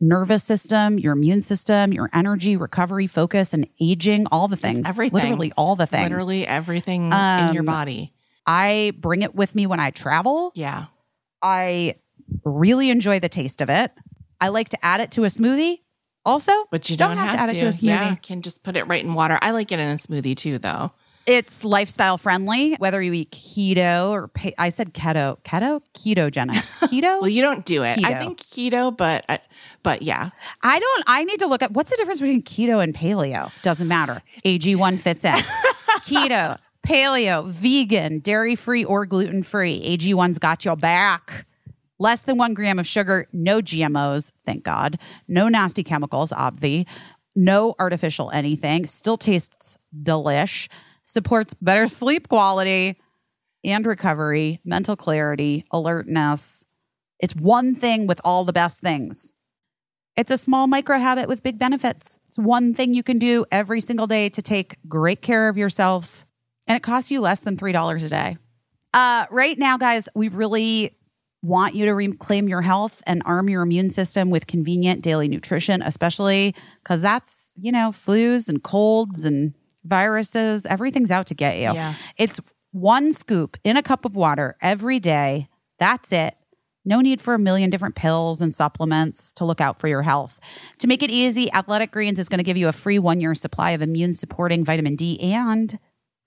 nervous 0.00 0.44
system, 0.44 0.98
your 0.98 1.12
immune 1.12 1.42
system, 1.42 1.92
your 1.92 2.08
energy, 2.14 2.56
recovery, 2.56 3.06
focus, 3.06 3.52
and 3.52 3.66
aging. 3.80 4.26
All 4.32 4.48
the 4.48 4.56
things, 4.56 4.82
everything. 4.86 5.14
literally 5.22 5.52
all 5.56 5.76
the 5.76 5.86
things. 5.86 6.04
Literally 6.10 6.46
everything 6.46 7.12
in 7.12 7.52
your 7.54 7.60
Um, 7.62 7.66
body. 7.66 8.12
I 8.46 8.92
bring 8.98 9.22
it 9.22 9.34
with 9.34 9.54
me 9.54 9.66
when 9.66 9.80
I 9.80 9.90
travel. 9.90 10.52
Yeah. 10.54 10.86
I 11.42 11.96
really 12.44 12.90
enjoy 12.90 13.20
the 13.20 13.28
taste 13.28 13.60
of 13.60 13.68
it. 13.68 13.92
I 14.40 14.48
like 14.48 14.68
to 14.70 14.84
add 14.84 15.00
it 15.00 15.10
to 15.12 15.24
a 15.24 15.28
smoothie. 15.28 15.78
Also, 16.24 16.52
But 16.70 16.88
you 16.88 16.96
Don't 16.96 17.16
don't, 17.16 17.18
have 17.18 17.28
have, 17.36 17.36
to 17.36 17.42
add 17.42 17.56
it 17.56 17.60
to 17.60 17.66
a 17.66 17.70
smoothie. 17.70 17.82
Yeah, 18.10 18.14
can 18.14 18.42
just 18.42 18.62
put 18.62 18.76
it 18.76 18.84
right 18.86 19.04
in 19.04 19.14
water. 19.14 19.38
I 19.42 19.50
like 19.50 19.72
it 19.72 19.80
in 19.80 19.90
a 19.90 19.94
smoothie 19.94 20.36
too, 20.36 20.58
though. 20.58 20.92
It's 21.26 21.64
lifestyle 21.64 22.18
friendly, 22.18 22.74
whether 22.74 23.00
you 23.00 23.12
eat 23.12 23.30
keto 23.30 24.10
or 24.10 24.28
pa- 24.28 24.50
I 24.58 24.70
said 24.70 24.92
keto, 24.92 25.38
keto, 25.44 25.80
ketogenic, 25.94 26.54
keto. 26.88 27.20
Well, 27.20 27.28
you 27.28 27.42
don't 27.42 27.64
do 27.64 27.84
it. 27.84 28.04
I 28.04 28.14
think 28.14 28.40
keto, 28.40 28.96
but 28.96 29.24
uh, 29.28 29.38
but 29.82 30.02
yeah, 30.02 30.30
I 30.62 30.80
don't. 30.80 31.04
I 31.06 31.22
need 31.24 31.38
to 31.40 31.46
look 31.46 31.62
at 31.62 31.72
what's 31.72 31.90
the 31.90 31.96
difference 31.96 32.20
between 32.20 32.42
keto 32.42 32.82
and 32.82 32.94
paleo. 32.94 33.52
Doesn't 33.62 33.86
matter. 33.88 34.22
AG 34.44 34.74
one 34.74 34.98
fits 34.98 35.24
in. 35.24 35.34
keto, 36.00 36.58
paleo, 36.86 37.46
vegan, 37.46 38.18
dairy 38.18 38.56
free 38.56 38.84
or 38.84 39.06
gluten 39.06 39.42
free. 39.44 39.80
AG 39.84 40.12
one's 40.14 40.38
got 40.38 40.64
your 40.64 40.76
back. 40.76 41.46
Less 42.00 42.22
than 42.22 42.36
one 42.36 42.52
gram 42.52 42.80
of 42.80 42.86
sugar, 42.86 43.28
no 43.32 43.60
GMOs, 43.60 44.32
thank 44.44 44.64
God. 44.64 44.98
No 45.28 45.46
nasty 45.48 45.84
chemicals, 45.84 46.32
obvi. 46.32 46.84
No 47.36 47.76
artificial 47.78 48.28
anything. 48.32 48.88
Still 48.88 49.16
tastes 49.16 49.78
delish. 50.02 50.68
Supports 51.04 51.54
better 51.54 51.86
sleep 51.86 52.28
quality 52.28 52.98
and 53.64 53.86
recovery, 53.86 54.60
mental 54.64 54.96
clarity, 54.96 55.64
alertness. 55.70 56.64
It's 57.18 57.34
one 57.34 57.74
thing 57.74 58.06
with 58.06 58.20
all 58.24 58.44
the 58.44 58.52
best 58.52 58.80
things. 58.80 59.32
It's 60.16 60.30
a 60.30 60.38
small 60.38 60.66
micro 60.66 60.98
habit 60.98 61.28
with 61.28 61.42
big 61.42 61.58
benefits. 61.58 62.18
It's 62.28 62.38
one 62.38 62.74
thing 62.74 62.92
you 62.92 63.02
can 63.02 63.18
do 63.18 63.46
every 63.50 63.80
single 63.80 64.06
day 64.06 64.28
to 64.30 64.42
take 64.42 64.76
great 64.88 65.22
care 65.22 65.48
of 65.48 65.56
yourself. 65.56 66.26
And 66.66 66.76
it 66.76 66.82
costs 66.82 67.10
you 67.10 67.20
less 67.20 67.40
than 67.40 67.56
$3 67.56 68.04
a 68.04 68.08
day. 68.08 68.36
Uh, 68.92 69.26
right 69.30 69.58
now, 69.58 69.78
guys, 69.78 70.08
we 70.14 70.28
really 70.28 70.96
want 71.42 71.74
you 71.74 71.86
to 71.86 71.92
reclaim 71.92 72.48
your 72.48 72.60
health 72.60 73.02
and 73.06 73.22
arm 73.24 73.48
your 73.48 73.62
immune 73.62 73.90
system 73.90 74.30
with 74.30 74.46
convenient 74.46 75.02
daily 75.02 75.28
nutrition, 75.28 75.82
especially 75.82 76.54
because 76.82 77.02
that's, 77.02 77.52
you 77.56 77.72
know, 77.72 77.90
flus 77.90 78.48
and 78.48 78.62
colds 78.62 79.24
and 79.24 79.54
viruses. 79.84 80.66
Everything's 80.66 81.10
out 81.10 81.26
to 81.26 81.34
get 81.34 81.56
you. 81.56 81.74
Yeah. 81.74 81.94
It's 82.16 82.40
one 82.72 83.12
scoop 83.12 83.56
in 83.64 83.76
a 83.76 83.82
cup 83.82 84.04
of 84.04 84.16
water 84.16 84.56
every 84.60 84.98
day. 84.98 85.48
That's 85.78 86.12
it. 86.12 86.34
No 86.84 87.00
need 87.00 87.22
for 87.22 87.34
a 87.34 87.38
million 87.38 87.70
different 87.70 87.94
pills 87.94 88.40
and 88.40 88.52
supplements 88.52 89.32
to 89.34 89.44
look 89.44 89.60
out 89.60 89.78
for 89.78 89.86
your 89.86 90.02
health. 90.02 90.40
To 90.78 90.88
make 90.88 91.02
it 91.02 91.10
easy, 91.10 91.52
Athletic 91.52 91.92
Greens 91.92 92.18
is 92.18 92.28
going 92.28 92.38
to 92.38 92.44
give 92.44 92.56
you 92.56 92.68
a 92.68 92.72
free 92.72 92.98
one 92.98 93.20
year 93.20 93.34
supply 93.34 93.70
of 93.70 93.82
immune 93.82 94.14
supporting 94.14 94.64
vitamin 94.64 94.96
D 94.96 95.20
and 95.20 95.78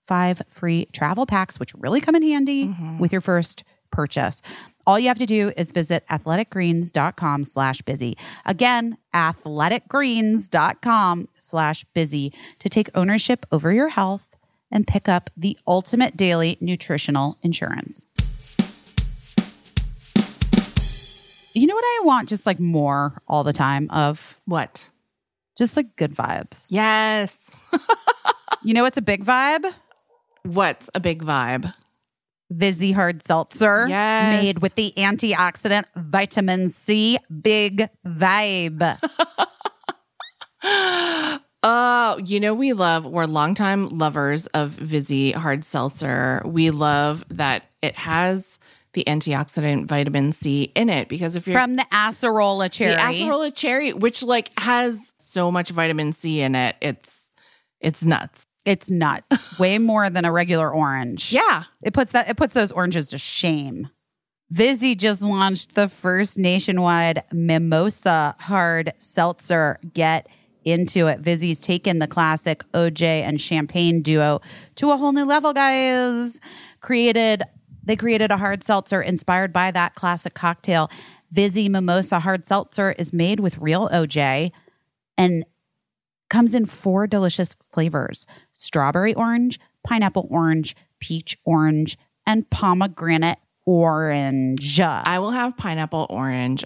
five 0.06 0.40
free 0.48 0.86
travel 0.92 1.26
packs, 1.26 1.60
which 1.60 1.74
really 1.74 2.00
come 2.00 2.14
in 2.14 2.22
handy 2.22 2.66
mm-hmm. 2.66 2.98
with 2.98 3.12
your 3.12 3.20
first 3.20 3.64
purchase. 3.90 4.40
All 4.86 4.98
you 4.98 5.08
have 5.08 5.18
to 5.18 5.26
do 5.26 5.52
is 5.56 5.72
visit 5.72 6.06
athleticgreens.com 6.08 7.44
slash 7.44 7.82
busy. 7.82 8.16
Again, 8.44 8.96
athleticgreens.com 9.14 11.28
slash 11.38 11.84
busy 11.92 12.32
to 12.60 12.68
take 12.68 12.88
ownership 12.94 13.44
over 13.50 13.72
your 13.72 13.88
health 13.88 14.36
and 14.70 14.86
pick 14.86 15.08
up 15.08 15.28
the 15.36 15.58
ultimate 15.66 16.16
daily 16.16 16.56
nutritional 16.60 17.36
insurance. 17.42 18.06
You 21.54 21.66
know 21.66 21.74
what 21.74 21.84
I 21.84 22.02
want 22.04 22.28
just 22.28 22.46
like 22.46 22.60
more 22.60 23.20
all 23.26 23.42
the 23.42 23.52
time 23.52 23.90
of? 23.90 24.40
what? 24.44 24.88
Just 25.56 25.76
like 25.76 25.96
good 25.96 26.14
vibes. 26.14 26.66
Yes. 26.70 27.50
You 28.62 28.72
know 28.74 28.82
what's 28.82 28.98
a 28.98 29.02
big 29.02 29.24
vibe? 29.24 29.72
What's 30.42 30.90
a 30.92 30.98
big 30.98 31.22
vibe? 31.22 31.72
Vizzy 32.50 32.92
Hard 32.92 33.22
Seltzer. 33.22 33.86
Yes. 33.88 34.42
Made 34.42 34.58
with 34.62 34.74
the 34.74 34.92
antioxidant 34.96 35.84
vitamin 35.96 36.68
C. 36.68 37.18
Big 37.42 37.88
vibe. 38.06 38.98
Oh, 41.62 42.18
you 42.24 42.40
know, 42.40 42.54
we 42.54 42.72
love, 42.72 43.06
we're 43.06 43.26
longtime 43.26 43.88
lovers 43.88 44.46
of 44.48 44.70
Vizzy 44.70 45.32
hard 45.32 45.64
seltzer. 45.64 46.42
We 46.44 46.70
love 46.70 47.24
that 47.30 47.64
it 47.82 47.96
has 47.96 48.58
the 48.92 49.04
antioxidant 49.04 49.86
vitamin 49.86 50.32
C 50.32 50.72
in 50.74 50.88
it 50.88 51.08
because 51.08 51.36
if 51.36 51.46
you're 51.46 51.58
From 51.58 51.76
the 51.76 51.86
acerola 51.92 52.70
cherry. 52.70 52.94
the 52.94 53.00
acerola 53.00 53.54
cherry, 53.54 53.92
which 53.92 54.22
like 54.22 54.58
has 54.58 55.12
so 55.20 55.50
much 55.50 55.70
vitamin 55.70 56.12
C 56.12 56.40
in 56.40 56.54
it, 56.54 56.76
it's 56.80 57.30
it's 57.78 58.04
nuts. 58.04 58.45
It's 58.66 58.90
nuts. 58.90 59.58
Way 59.58 59.78
more 59.78 60.10
than 60.10 60.26
a 60.26 60.32
regular 60.32 60.70
orange. 60.70 61.32
Yeah. 61.32 61.64
It 61.82 61.94
puts 61.94 62.12
that 62.12 62.28
it 62.28 62.36
puts 62.36 62.52
those 62.52 62.72
oranges 62.72 63.08
to 63.08 63.18
shame. 63.18 63.88
Vizzy 64.50 64.94
just 64.94 65.22
launched 65.22 65.74
the 65.74 65.88
first 65.88 66.36
nationwide 66.36 67.22
mimosa 67.32 68.36
hard 68.40 68.92
seltzer. 68.98 69.78
Get 69.94 70.28
into 70.64 71.06
it. 71.06 71.20
Vizzy's 71.20 71.60
taken 71.60 72.00
the 72.00 72.08
classic 72.08 72.64
OJ 72.72 73.02
and 73.02 73.40
champagne 73.40 74.02
duo 74.02 74.40
to 74.74 74.90
a 74.90 74.96
whole 74.96 75.12
new 75.12 75.24
level, 75.24 75.52
guys. 75.52 76.40
Created 76.80 77.44
they 77.84 77.94
created 77.94 78.32
a 78.32 78.36
hard 78.36 78.64
seltzer 78.64 79.00
inspired 79.00 79.52
by 79.52 79.70
that 79.70 79.94
classic 79.94 80.34
cocktail. 80.34 80.90
Vizzy 81.30 81.68
Mimosa 81.68 82.18
Hard 82.20 82.46
Seltzer 82.46 82.92
is 82.92 83.12
made 83.12 83.38
with 83.38 83.58
real 83.58 83.88
OJ 83.90 84.50
and 85.16 85.44
comes 86.28 86.54
in 86.54 86.64
four 86.64 87.06
delicious 87.06 87.54
flavors 87.62 88.26
strawberry 88.56 89.14
orange, 89.14 89.60
pineapple 89.84 90.26
orange, 90.30 90.74
peach 90.98 91.38
orange, 91.44 91.96
and 92.26 92.48
pomegranate 92.50 93.38
orange. 93.64 94.78
I 95.06 95.18
will 95.20 95.30
have 95.30 95.56
pineapple 95.56 96.06
orange 96.10 96.64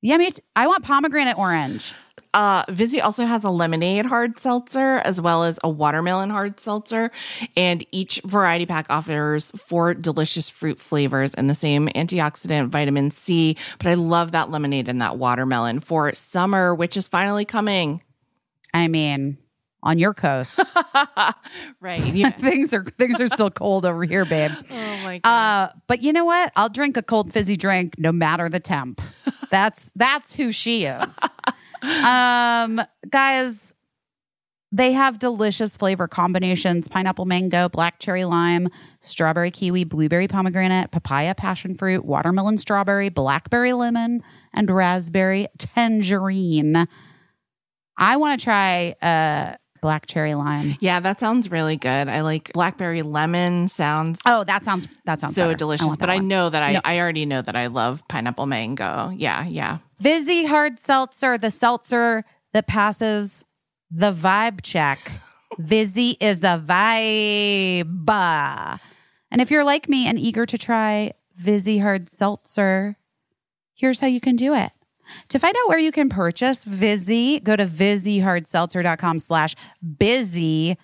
Yeah, 0.00 0.16
me. 0.16 0.30
T- 0.30 0.42
I 0.56 0.66
want 0.66 0.84
pomegranate 0.84 1.38
orange. 1.38 1.94
Uh, 2.34 2.62
Vizzy 2.68 3.00
also 3.00 3.24
has 3.24 3.42
a 3.42 3.50
lemonade 3.50 4.06
hard 4.06 4.38
seltzer 4.38 4.98
as 4.98 5.20
well 5.20 5.44
as 5.44 5.58
a 5.64 5.68
watermelon 5.68 6.30
hard 6.30 6.60
seltzer. 6.60 7.10
And 7.56 7.84
each 7.90 8.20
variety 8.24 8.66
pack 8.66 8.86
offers 8.90 9.50
four 9.52 9.94
delicious 9.94 10.50
fruit 10.50 10.78
flavors 10.78 11.34
and 11.34 11.48
the 11.48 11.54
same 11.54 11.88
antioxidant 11.88 12.68
vitamin 12.68 13.10
C. 13.10 13.56
But 13.78 13.88
I 13.88 13.94
love 13.94 14.32
that 14.32 14.50
lemonade 14.50 14.88
and 14.88 15.00
that 15.00 15.16
watermelon 15.16 15.80
for 15.80 16.14
summer, 16.14 16.74
which 16.74 16.96
is 16.96 17.08
finally 17.08 17.44
coming. 17.44 18.02
I 18.74 18.88
mean, 18.88 19.38
on 19.82 19.98
your 19.98 20.12
coast, 20.14 20.60
right. 21.80 22.04
Yeah. 22.14 22.30
things 22.30 22.74
are 22.74 22.84
things 22.84 23.20
are 23.20 23.28
still 23.28 23.50
cold 23.50 23.84
over 23.84 24.04
here, 24.04 24.24
babe. 24.24 24.50
oh 24.70 24.74
my 25.04 25.18
God. 25.18 25.28
Uh, 25.30 25.72
but 25.86 26.02
you 26.02 26.12
know 26.12 26.24
what? 26.24 26.52
I'll 26.56 26.68
drink 26.68 26.96
a 26.96 27.02
cold 27.02 27.32
fizzy 27.32 27.56
drink 27.56 27.94
no 27.98 28.10
matter 28.12 28.48
the 28.48 28.60
temp. 28.60 29.00
That's 29.50 29.92
that's 29.94 30.34
who 30.34 30.50
she 30.52 30.84
is. 30.84 31.16
Um, 31.82 32.80
guys, 33.08 33.74
they 34.72 34.92
have 34.92 35.18
delicious 35.20 35.76
flavor 35.76 36.08
combinations: 36.08 36.88
pineapple, 36.88 37.24
mango, 37.24 37.68
black 37.68 38.00
cherry, 38.00 38.24
lime, 38.24 38.68
strawberry, 39.00 39.50
kiwi, 39.52 39.84
blueberry, 39.84 40.26
pomegranate, 40.26 40.90
papaya, 40.90 41.34
passion 41.36 41.76
fruit, 41.76 42.04
watermelon, 42.04 42.58
strawberry, 42.58 43.08
blackberry, 43.10 43.72
lemon, 43.72 44.22
and 44.52 44.68
raspberry 44.70 45.46
tangerine. 45.58 46.86
I 47.96 48.16
want 48.16 48.38
to 48.38 48.44
try 48.44 48.94
uh 49.02 49.54
black 49.80 50.06
cherry 50.06 50.34
lime. 50.34 50.76
yeah, 50.80 51.00
that 51.00 51.20
sounds 51.20 51.50
really 51.50 51.76
good. 51.76 52.08
I 52.08 52.22
like 52.22 52.52
blackberry 52.52 53.02
lemon 53.02 53.68
sounds 53.68 54.20
Oh, 54.26 54.44
that 54.44 54.64
sounds 54.64 54.88
that 55.04 55.18
sounds 55.18 55.34
so 55.34 55.46
better. 55.48 55.56
delicious. 55.56 55.86
want 55.86 56.00
but 56.00 56.06
that 56.06 56.12
I 56.12 56.18
know 56.18 56.48
that 56.50 56.62
I, 56.62 56.72
No. 56.72 56.80
I 56.84 56.98
already 56.98 57.26
know 57.26 57.42
that 57.42 57.56
I 57.56 57.66
love 57.68 58.02
pineapple 58.08 58.46
mango. 58.46 59.10
Yeah, 59.14 59.44
yeah. 59.46 59.78
Vizzy 60.00 60.46
hard 60.46 60.80
seltzer, 60.80 61.38
the 61.38 61.50
seltzer 61.50 62.24
that 62.52 62.66
passes 62.66 63.44
the 63.90 64.12
vibe 64.12 64.60
check. 64.62 64.98
Vizzy 65.58 66.16
is 66.20 66.42
a 66.44 66.62
vibe. 66.64 68.78
And 69.30 69.40
if 69.40 69.50
you're 69.50 69.64
like 69.64 69.88
me 69.88 70.06
and 70.06 70.18
eager 70.18 70.46
to 70.46 70.58
try 70.58 71.12
Vizzy 71.36 71.78
hard 71.78 72.10
seltzer, 72.10 72.96
here's 73.74 74.00
how 74.00 74.06
you 74.06 74.20
can 74.20 74.36
do 74.36 74.54
it. 74.54 74.70
To 75.28 75.38
find 75.38 75.54
out 75.54 75.68
where 75.68 75.78
you 75.78 75.92
can 75.92 76.08
purchase 76.08 76.64
Vizzy, 76.64 77.40
go 77.40 77.56
to 77.56 77.66
VizzyHardSeltzer.com 77.66 79.18
slash 79.18 79.54
busy. 79.98 80.78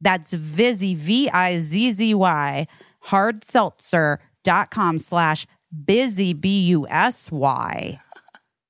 That's 0.00 0.32
Vizzy, 0.32 0.94
V-I-Z-Z-Y, 0.94 2.66
hardseltzer.com 3.08 4.98
slash 4.98 5.46
busy, 5.84 6.32
B-U-S-Y. 6.32 8.00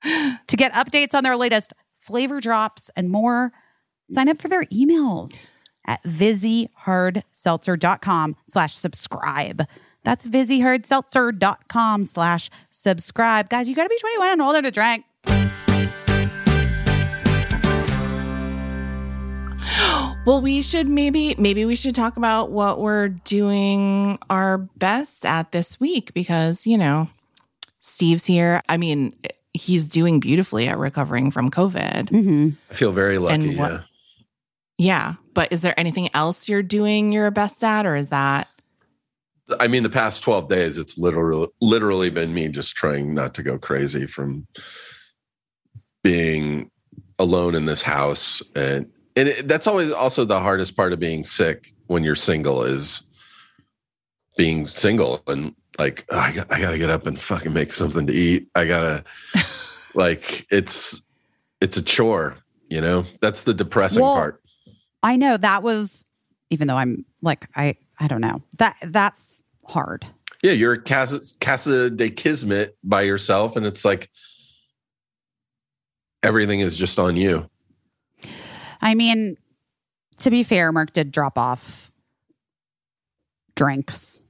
To 0.02 0.56
get 0.56 0.72
updates 0.72 1.14
on 1.14 1.22
their 1.24 1.36
latest 1.36 1.74
flavor 2.00 2.40
drops 2.40 2.90
and 2.96 3.10
more, 3.10 3.52
sign 4.08 4.28
up 4.28 4.40
for 4.40 4.48
their 4.48 4.64
emails 4.64 5.48
at 5.86 6.02
VizzyHardSeltzer.com 6.04 8.36
slash 8.46 8.76
subscribe. 8.76 9.66
That's 10.02 10.26
VizzyHardSeltzer.com 10.26 12.04
slash 12.06 12.50
subscribe. 12.70 13.48
Guys, 13.48 13.68
you 13.68 13.74
got 13.74 13.84
to 13.84 13.88
be 13.88 13.98
21 13.98 14.28
and 14.28 14.42
older 14.42 14.62
to 14.62 14.70
drink. 14.70 15.04
Well, 20.26 20.40
we 20.42 20.60
should 20.60 20.86
maybe 20.88 21.34
maybe 21.38 21.64
we 21.64 21.74
should 21.74 21.94
talk 21.94 22.16
about 22.18 22.50
what 22.50 22.78
we're 22.80 23.08
doing 23.08 24.18
our 24.28 24.58
best 24.58 25.24
at 25.24 25.50
this 25.52 25.80
week 25.80 26.12
because, 26.12 26.66
you 26.66 26.76
know, 26.76 27.08
Steve's 27.80 28.26
here. 28.26 28.60
I 28.68 28.76
mean, 28.76 29.16
he's 29.54 29.88
doing 29.88 30.20
beautifully 30.20 30.68
at 30.68 30.76
recovering 30.78 31.30
from 31.30 31.50
COVID. 31.50 32.10
Mm-hmm. 32.10 32.48
I 32.70 32.74
feel 32.74 32.92
very 32.92 33.18
lucky. 33.18 33.34
And 33.50 33.58
what- 33.58 33.70
yeah. 33.70 33.80
Yeah, 34.76 35.14
but 35.34 35.52
is 35.52 35.60
there 35.60 35.78
anything 35.78 36.08
else 36.14 36.48
you're 36.48 36.62
doing 36.62 37.12
your 37.12 37.30
best 37.30 37.62
at 37.62 37.84
or 37.84 37.96
is 37.96 38.08
that 38.10 38.48
I 39.58 39.68
mean, 39.68 39.82
the 39.82 39.90
past 39.90 40.22
12 40.22 40.48
days, 40.48 40.78
it's 40.78 40.98
literally 40.98 41.48
literally 41.60 42.10
been 42.10 42.32
me 42.32 42.48
just 42.48 42.76
trying 42.76 43.14
not 43.14 43.34
to 43.34 43.42
go 43.42 43.58
crazy 43.58 44.06
from 44.06 44.46
being 46.02 46.70
alone 47.18 47.54
in 47.54 47.66
this 47.66 47.82
house. 47.82 48.42
And 48.54 48.90
and 49.16 49.28
it, 49.28 49.48
that's 49.48 49.66
always 49.66 49.92
also 49.92 50.24
the 50.24 50.40
hardest 50.40 50.76
part 50.76 50.92
of 50.92 51.00
being 51.00 51.24
sick 51.24 51.72
when 51.86 52.04
you're 52.04 52.14
single 52.14 52.62
is 52.62 53.02
being 54.36 54.66
single 54.66 55.22
and 55.26 55.54
like 55.78 56.04
oh, 56.10 56.18
I, 56.18 56.32
got, 56.32 56.52
I 56.52 56.60
gotta 56.60 56.78
get 56.78 56.90
up 56.90 57.06
and 57.06 57.18
fucking 57.18 57.52
make 57.52 57.72
something 57.72 58.06
to 58.06 58.12
eat. 58.12 58.48
I 58.54 58.66
gotta 58.66 59.04
like 59.94 60.46
it's 60.50 61.02
it's 61.60 61.76
a 61.76 61.82
chore, 61.82 62.38
you 62.68 62.80
know. 62.80 63.04
That's 63.20 63.44
the 63.44 63.54
depressing 63.54 64.02
Well, 64.02 64.14
part. 64.14 64.42
I 65.02 65.16
know 65.16 65.36
that 65.36 65.62
was, 65.62 66.04
even 66.50 66.68
though 66.68 66.76
I'm 66.76 67.04
like, 67.22 67.48
I, 67.54 67.76
I 67.98 68.06
don't 68.06 68.20
know 68.20 68.42
that 68.58 68.76
that's 68.82 69.39
hard. 69.70 70.06
Yeah, 70.42 70.52
you're 70.52 70.76
Casa, 70.76 71.20
Casa 71.40 71.90
de 71.90 72.10
Kismet 72.10 72.76
by 72.82 73.02
yourself, 73.02 73.56
and 73.56 73.66
it's 73.66 73.84
like 73.84 74.10
everything 76.22 76.60
is 76.60 76.76
just 76.76 76.98
on 76.98 77.16
you. 77.16 77.48
I 78.80 78.94
mean, 78.94 79.36
to 80.20 80.30
be 80.30 80.42
fair, 80.42 80.72
Mark 80.72 80.92
did 80.92 81.12
drop 81.12 81.36
off 81.38 81.92
drinks. 83.54 84.22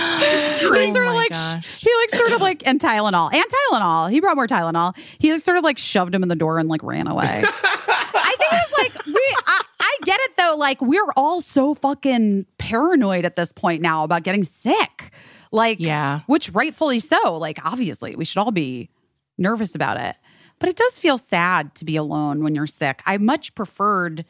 Oh 0.00 0.18
He 0.20 0.60
sort 0.60 0.78
of 0.78 0.94
my 0.94 1.14
like 1.14 1.30
gosh. 1.30 1.80
he 1.82 1.90
like 2.00 2.10
sort 2.10 2.32
of 2.32 2.40
like 2.40 2.66
and 2.66 2.80
Tylenol 2.80 3.32
and 3.32 3.44
Tylenol. 3.72 4.10
He 4.10 4.20
brought 4.20 4.36
more 4.36 4.46
Tylenol. 4.46 4.96
He 5.18 5.32
like 5.32 5.40
sort 5.42 5.56
of 5.56 5.64
like 5.64 5.78
shoved 5.78 6.14
him 6.14 6.22
in 6.22 6.28
the 6.28 6.36
door 6.36 6.58
and 6.58 6.68
like 6.68 6.82
ran 6.82 7.06
away. 7.06 7.24
I 7.44 8.34
think 8.38 8.52
it 8.52 8.70
was 8.70 8.74
like 8.78 9.06
we. 9.06 9.36
I, 9.46 9.62
I 10.00 10.04
get 10.04 10.20
it 10.20 10.36
though. 10.36 10.54
Like 10.58 10.80
we're 10.80 11.10
all 11.16 11.40
so 11.40 11.74
fucking 11.74 12.46
paranoid 12.58 13.24
at 13.24 13.36
this 13.36 13.52
point 13.52 13.82
now 13.82 14.04
about 14.04 14.22
getting 14.22 14.44
sick. 14.44 15.10
Like 15.50 15.78
Yeah. 15.80 16.20
which 16.26 16.50
rightfully 16.50 16.98
so. 17.00 17.36
Like 17.36 17.58
obviously 17.64 18.14
we 18.16 18.24
should 18.24 18.38
all 18.38 18.52
be 18.52 18.90
nervous 19.36 19.74
about 19.74 19.98
it. 19.98 20.16
But 20.58 20.68
it 20.68 20.76
does 20.76 20.98
feel 20.98 21.18
sad 21.18 21.74
to 21.76 21.84
be 21.84 21.96
alone 21.96 22.42
when 22.42 22.54
you're 22.54 22.66
sick. 22.66 23.00
I 23.06 23.16
much 23.18 23.54
preferred. 23.54 24.24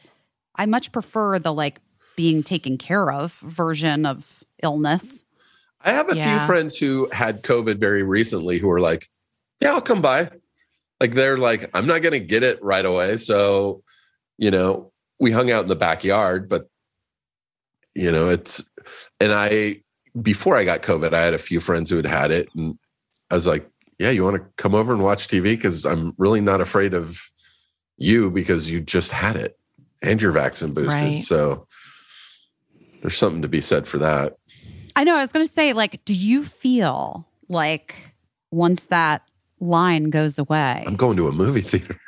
I 0.55 0.65
much 0.65 0.91
prefer 0.91 1.39
the 1.39 1.53
like 1.53 1.81
being 2.15 2.43
taken 2.43 2.77
care 2.77 3.11
of 3.11 3.33
version 3.39 4.05
of 4.05 4.43
illness. 4.61 5.23
I 5.81 5.91
have 5.91 6.11
a 6.11 6.15
Yeah. 6.15 6.37
few 6.37 6.45
friends 6.47 6.77
who 6.77 7.09
had 7.11 7.41
COVID 7.43 7.79
very 7.79 8.03
recently 8.03 8.59
who 8.59 8.69
are 8.69 8.81
like, 8.81 9.09
"Yeah, 9.61 9.71
I'll 9.73 9.81
come 9.81 10.01
by." 10.01 10.29
Like 10.99 11.13
they're 11.15 11.37
like, 11.37 11.69
"I'm 11.73 11.87
not 11.87 12.01
going 12.01 12.11
to 12.13 12.19
get 12.19 12.43
it 12.43 12.61
right 12.61 12.85
away." 12.85 13.15
So, 13.17 13.83
you 14.37 14.51
know, 14.51 14.91
we 15.19 15.31
hung 15.31 15.51
out 15.51 15.63
in 15.63 15.67
the 15.67 15.75
backyard, 15.75 16.49
but 16.49 16.69
you 17.95 18.11
know, 18.11 18.29
it's 18.29 18.69
and 19.19 19.31
I 19.33 19.81
before 20.19 20.57
I 20.57 20.65
got 20.65 20.81
COVID, 20.81 21.13
I 21.13 21.21
had 21.21 21.33
a 21.33 21.39
few 21.39 21.59
friends 21.59 21.89
who 21.89 21.97
had 21.97 22.05
had 22.05 22.31
it, 22.31 22.49
and 22.55 22.77
I 23.29 23.35
was 23.35 23.47
like, 23.47 23.69
"Yeah, 23.97 24.11
you 24.11 24.23
want 24.23 24.37
to 24.37 24.45
come 24.55 24.75
over 24.75 24.93
and 24.93 25.03
watch 25.03 25.27
TV 25.27 25.43
because 25.43 25.85
I'm 25.85 26.13
really 26.17 26.41
not 26.41 26.61
afraid 26.61 26.93
of 26.93 27.29
you 27.97 28.29
because 28.29 28.69
you 28.69 28.81
just 28.81 29.11
had 29.11 29.35
it 29.35 29.57
and 30.01 30.21
you're 30.21 30.31
vaccine 30.31 30.73
boosted." 30.73 31.01
Right. 31.01 31.21
So, 31.21 31.67
there's 33.01 33.17
something 33.17 33.41
to 33.41 33.47
be 33.47 33.61
said 33.61 33.87
for 33.87 33.97
that. 33.99 34.37
I 34.95 35.03
know. 35.03 35.15
I 35.15 35.21
was 35.21 35.31
going 35.31 35.45
to 35.45 35.51
say, 35.51 35.73
like, 35.73 36.03
do 36.05 36.13
you 36.13 36.43
feel 36.43 37.27
like 37.47 38.13
once 38.51 38.85
that 38.85 39.23
line 39.59 40.09
goes 40.09 40.39
away, 40.39 40.83
I'm 40.87 40.95
going 40.95 41.17
to 41.17 41.27
a 41.27 41.31
movie 41.31 41.61
theater. 41.61 41.99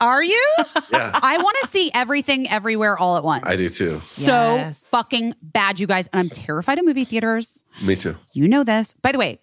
Are 0.00 0.22
you? 0.22 0.54
Yeah. 0.92 1.10
I 1.22 1.38
want 1.38 1.56
to 1.62 1.68
see 1.68 1.90
everything 1.94 2.48
everywhere 2.50 2.96
all 2.98 3.16
at 3.16 3.24
once. 3.24 3.44
I 3.46 3.56
do 3.56 3.68
too. 3.68 4.00
So 4.00 4.56
Yes. 4.56 4.82
fucking 4.82 5.34
bad, 5.42 5.78
you 5.80 5.86
guys. 5.86 6.08
And 6.12 6.20
I'm 6.20 6.30
terrified 6.30 6.78
of 6.78 6.84
movie 6.84 7.04
theaters. 7.04 7.64
Me 7.82 7.96
too. 7.96 8.16
You 8.32 8.48
know 8.48 8.64
this. 8.64 8.94
By 9.02 9.12
the 9.12 9.18
way, 9.18 9.38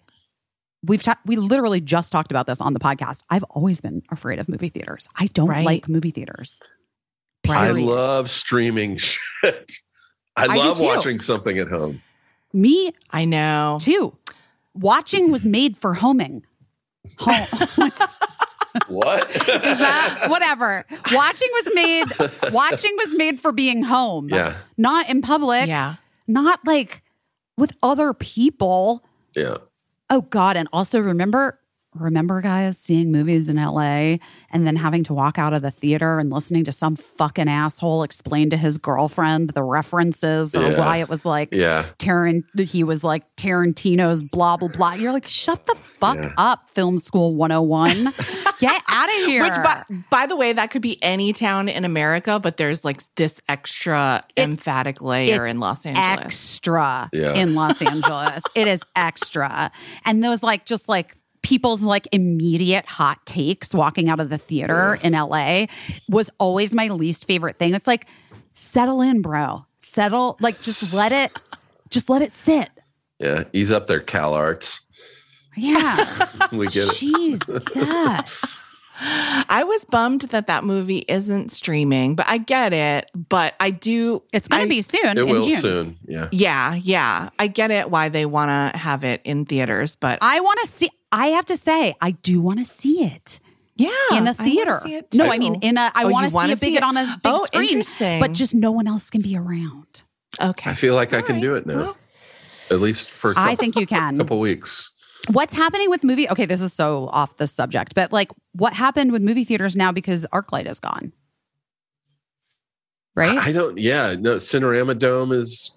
we've 0.84 1.02
ta- 1.02 1.18
we 1.26 1.36
literally 1.36 1.80
just 1.80 2.10
talked 2.12 2.30
about 2.30 2.46
this 2.46 2.60
on 2.60 2.74
the 2.74 2.80
podcast. 2.80 3.22
I've 3.30 3.44
always 3.44 3.80
been 3.80 4.02
afraid 4.10 4.38
of 4.38 4.48
movie 4.48 4.68
theaters. 4.68 5.08
I 5.16 5.26
don't 5.28 5.48
Right. 5.48 5.64
like 5.66 5.88
movie 5.88 6.10
theaters. 6.10 6.58
I 7.48 7.70
love 7.72 8.30
streaming 8.30 8.96
shit. 8.98 9.72
I 10.36 10.46
do 10.46 10.54
love 10.56 10.80
watching 10.80 11.18
something 11.18 11.58
at 11.58 11.68
home. 11.68 12.00
Me 12.52 12.92
I 13.10 13.24
know. 13.24 13.78
too. 13.80 14.16
Watching 14.74 15.30
was 15.30 15.44
made 15.44 15.76
for 15.76 15.94
homing. 15.94 16.44
Home. 17.18 17.46
What? 18.92 19.28
that 19.46 20.26
whatever. 20.28 20.84
Watching 21.12 21.48
was 21.52 21.70
made 21.74 22.52
watching 22.52 22.94
was 22.98 23.14
made 23.14 23.40
for 23.40 23.52
being 23.52 23.82
home. 23.82 24.28
Yeah. 24.28 24.54
Not 24.76 25.08
in 25.08 25.22
public. 25.22 25.66
Yeah. 25.66 25.96
Not 26.28 26.60
like 26.66 27.02
with 27.56 27.72
other 27.82 28.12
people. 28.14 29.04
yeah. 29.34 29.56
Oh 30.10 30.22
God. 30.22 30.56
And 30.56 30.68
also 30.72 31.00
remember 31.00 31.58
remember 31.94 32.40
guys 32.40 32.78
seeing 32.78 33.12
movies 33.12 33.48
in 33.48 33.56
LA 33.56 34.16
and 34.50 34.66
then 34.66 34.76
having 34.76 35.04
to 35.04 35.14
walk 35.14 35.38
out 35.38 35.52
of 35.52 35.62
the 35.62 35.70
theater 35.70 36.18
and 36.18 36.30
listening 36.30 36.64
to 36.64 36.72
some 36.72 36.96
fucking 36.96 37.48
asshole 37.48 38.02
explain 38.02 38.48
to 38.50 38.56
his 38.56 38.78
girlfriend 38.78 39.50
the 39.50 39.62
references 39.62 40.56
or 40.56 40.70
Yeah. 40.70 40.78
why 40.78 40.96
it 40.98 41.08
was 41.08 41.24
like 41.26 41.50
Yeah. 41.52 41.84
Tarant 41.98 42.44
he 42.58 42.82
was 42.84 43.04
like 43.04 43.24
Tarantino's 43.36 44.30
blah 44.30 44.56
blah 44.56 44.68
blah. 44.68 44.94
You're 44.94 45.12
like, 45.12 45.26
shut 45.28 45.66
the 45.66 45.74
fuck 45.74 46.16
Yeah. 46.16 46.30
up, 46.38 46.70
Film 46.70 46.98
School 46.98 47.34
101. 47.34 48.12
Get 48.58 48.80
out 48.88 49.08
of 49.08 49.26
here. 49.26 49.42
Which, 49.48 49.54
by, 49.54 49.82
by 50.10 50.26
the 50.26 50.36
way, 50.36 50.52
that 50.52 50.70
could 50.70 50.82
be 50.82 51.02
any 51.02 51.32
town 51.32 51.68
in 51.68 51.84
America, 51.84 52.38
but 52.38 52.56
there's 52.56 52.84
like 52.84 53.02
this 53.16 53.40
extra 53.48 54.22
It's- 54.36 54.44
emphatic 54.48 55.02
layer 55.02 55.44
it's 55.44 55.50
in 55.50 55.60
Los 55.60 55.84
Angeles. 55.84 56.20
extra 56.24 57.08
Yeah. 57.12 57.32
in 57.34 57.54
Los 57.54 57.82
Angeles. 57.82 58.42
it 58.54 58.68
is 58.68 58.80
extra. 58.96 59.70
And 60.04 60.22
those 60.24 60.42
like 60.42 60.64
just 60.64 60.88
like 60.88 61.16
people's 61.42 61.82
like 61.82 62.06
immediate 62.12 62.86
hot 62.86 63.24
takes 63.26 63.74
walking 63.74 64.08
out 64.08 64.20
of 64.20 64.30
the 64.30 64.38
theater 64.38 64.98
in 65.02 65.12
LA 65.12 65.66
was 66.08 66.30
always 66.38 66.74
my 66.74 66.88
least 66.88 67.26
favorite 67.26 67.58
thing. 67.58 67.74
It's 67.74 67.86
like 67.86 68.06
settle 68.54 69.00
in, 69.00 69.22
bro. 69.22 69.64
Settle 69.78 70.36
like 70.40 70.54
just 70.60 70.94
let 70.94 71.12
it 71.12 71.32
just 71.90 72.08
let 72.08 72.22
it 72.22 72.32
sit. 72.32 72.70
Yeah. 73.18 73.44
Ease 73.52 73.70
up 73.70 73.86
there, 73.86 74.00
CalArts. 74.00 74.80
Yeah. 75.56 76.28
We 76.52 76.66
get 76.68 76.88
it. 76.88 76.94
Jesus. 76.96 77.64
I 79.04 79.64
was 79.66 79.84
bummed 79.86 80.22
that 80.22 80.46
that 80.48 80.64
movie 80.64 81.04
isn't 81.08 81.50
streaming, 81.50 82.14
but 82.14 82.28
I 82.28 82.38
get 82.38 82.72
it. 82.72 83.10
But 83.14 83.54
I 83.58 83.70
do. 83.70 84.22
It's 84.32 84.48
going 84.48 84.62
to 84.62 84.68
be 84.68 84.82
soon. 84.82 85.16
It 85.16 85.18
in 85.18 85.28
will 85.28 85.44
June. 85.44 85.58
soon. 85.58 85.98
Yeah. 86.06 86.28
Yeah, 86.30 86.74
yeah. 86.74 87.30
I 87.38 87.46
get 87.46 87.70
it 87.70 87.90
why 87.90 88.10
they 88.10 88.26
want 88.26 88.50
to 88.50 88.78
have 88.78 89.02
it 89.02 89.22
in 89.24 89.46
theaters, 89.46 89.96
but 89.96 90.18
I 90.20 90.40
want 90.40 90.60
to 90.60 90.66
see. 90.66 90.90
I 91.12 91.28
have 91.28 91.46
to 91.46 91.56
say, 91.56 91.94
I 92.00 92.12
do 92.12 92.40
want 92.40 92.58
to 92.58 92.64
see 92.64 93.04
it 93.04 93.38
yeah, 93.76 93.88
in 94.12 94.26
a 94.26 94.32
wanna 94.32 94.34
theater. 94.34 94.80
see 94.82 94.94
it 94.96 95.14
No. 95.14 95.30
I 95.30 95.38
mean 95.38 95.56
in 95.62 95.76
a. 95.78 95.92
I 95.94 96.04
Oh, 96.04 96.08
want 96.08 96.24
to 96.24 96.30
see 96.30 96.34
wanna 96.34 96.52
a 96.54 96.56
big 96.56 96.60
see 96.70 96.74
it 96.74 96.78
it? 96.78 96.82
on 96.82 96.96
a 96.96 97.04
big 97.22 97.32
Oh, 97.32 97.44
screen, 97.44 97.68
interesting. 97.68 98.20
but 98.20 98.32
just 98.32 98.54
no 98.54 98.70
one 98.70 98.86
else 98.88 99.10
can 99.10 99.20
be 99.22 99.36
around. 99.36 100.02
okay. 100.40 100.70
I 100.70 100.74
feel 100.74 100.94
like 100.94 101.12
I 101.12 101.20
can 101.20 101.34
right. 101.36 101.42
do 101.42 101.54
it 101.54 101.66
now. 101.66 101.76
Well, 101.76 101.96
At 102.70 102.80
least 102.80 103.10
for 103.10 103.30
a 103.30 103.32
I 103.32 103.34
couple, 103.34 103.52
I 103.52 103.56
think 103.56 103.76
you 103.76 103.86
can. 103.86 104.16
couple 104.18 104.40
weeks. 104.40 104.90
What's 105.30 105.54
happening 105.54 105.88
with 105.90 106.02
movie? 106.02 106.28
Okay, 106.28 106.46
this 106.46 106.60
is 106.60 106.72
so 106.72 107.08
off 107.12 107.36
the 107.36 107.46
subject, 107.46 107.94
but 107.94 108.12
like, 108.12 108.30
what 108.52 108.72
happened 108.72 109.12
with 109.12 109.22
movie 109.22 109.44
theaters 109.44 109.76
now 109.76 109.92
because 109.92 110.26
ArcLight 110.32 110.68
is 110.68 110.80
gone? 110.80 111.12
Right, 113.14 113.36
I 113.38 113.52
don't. 113.52 113.76
Yeah. 113.78 114.16
No. 114.18 114.36
Cinerama 114.36 114.98
Dome 114.98 115.32
is 115.32 115.72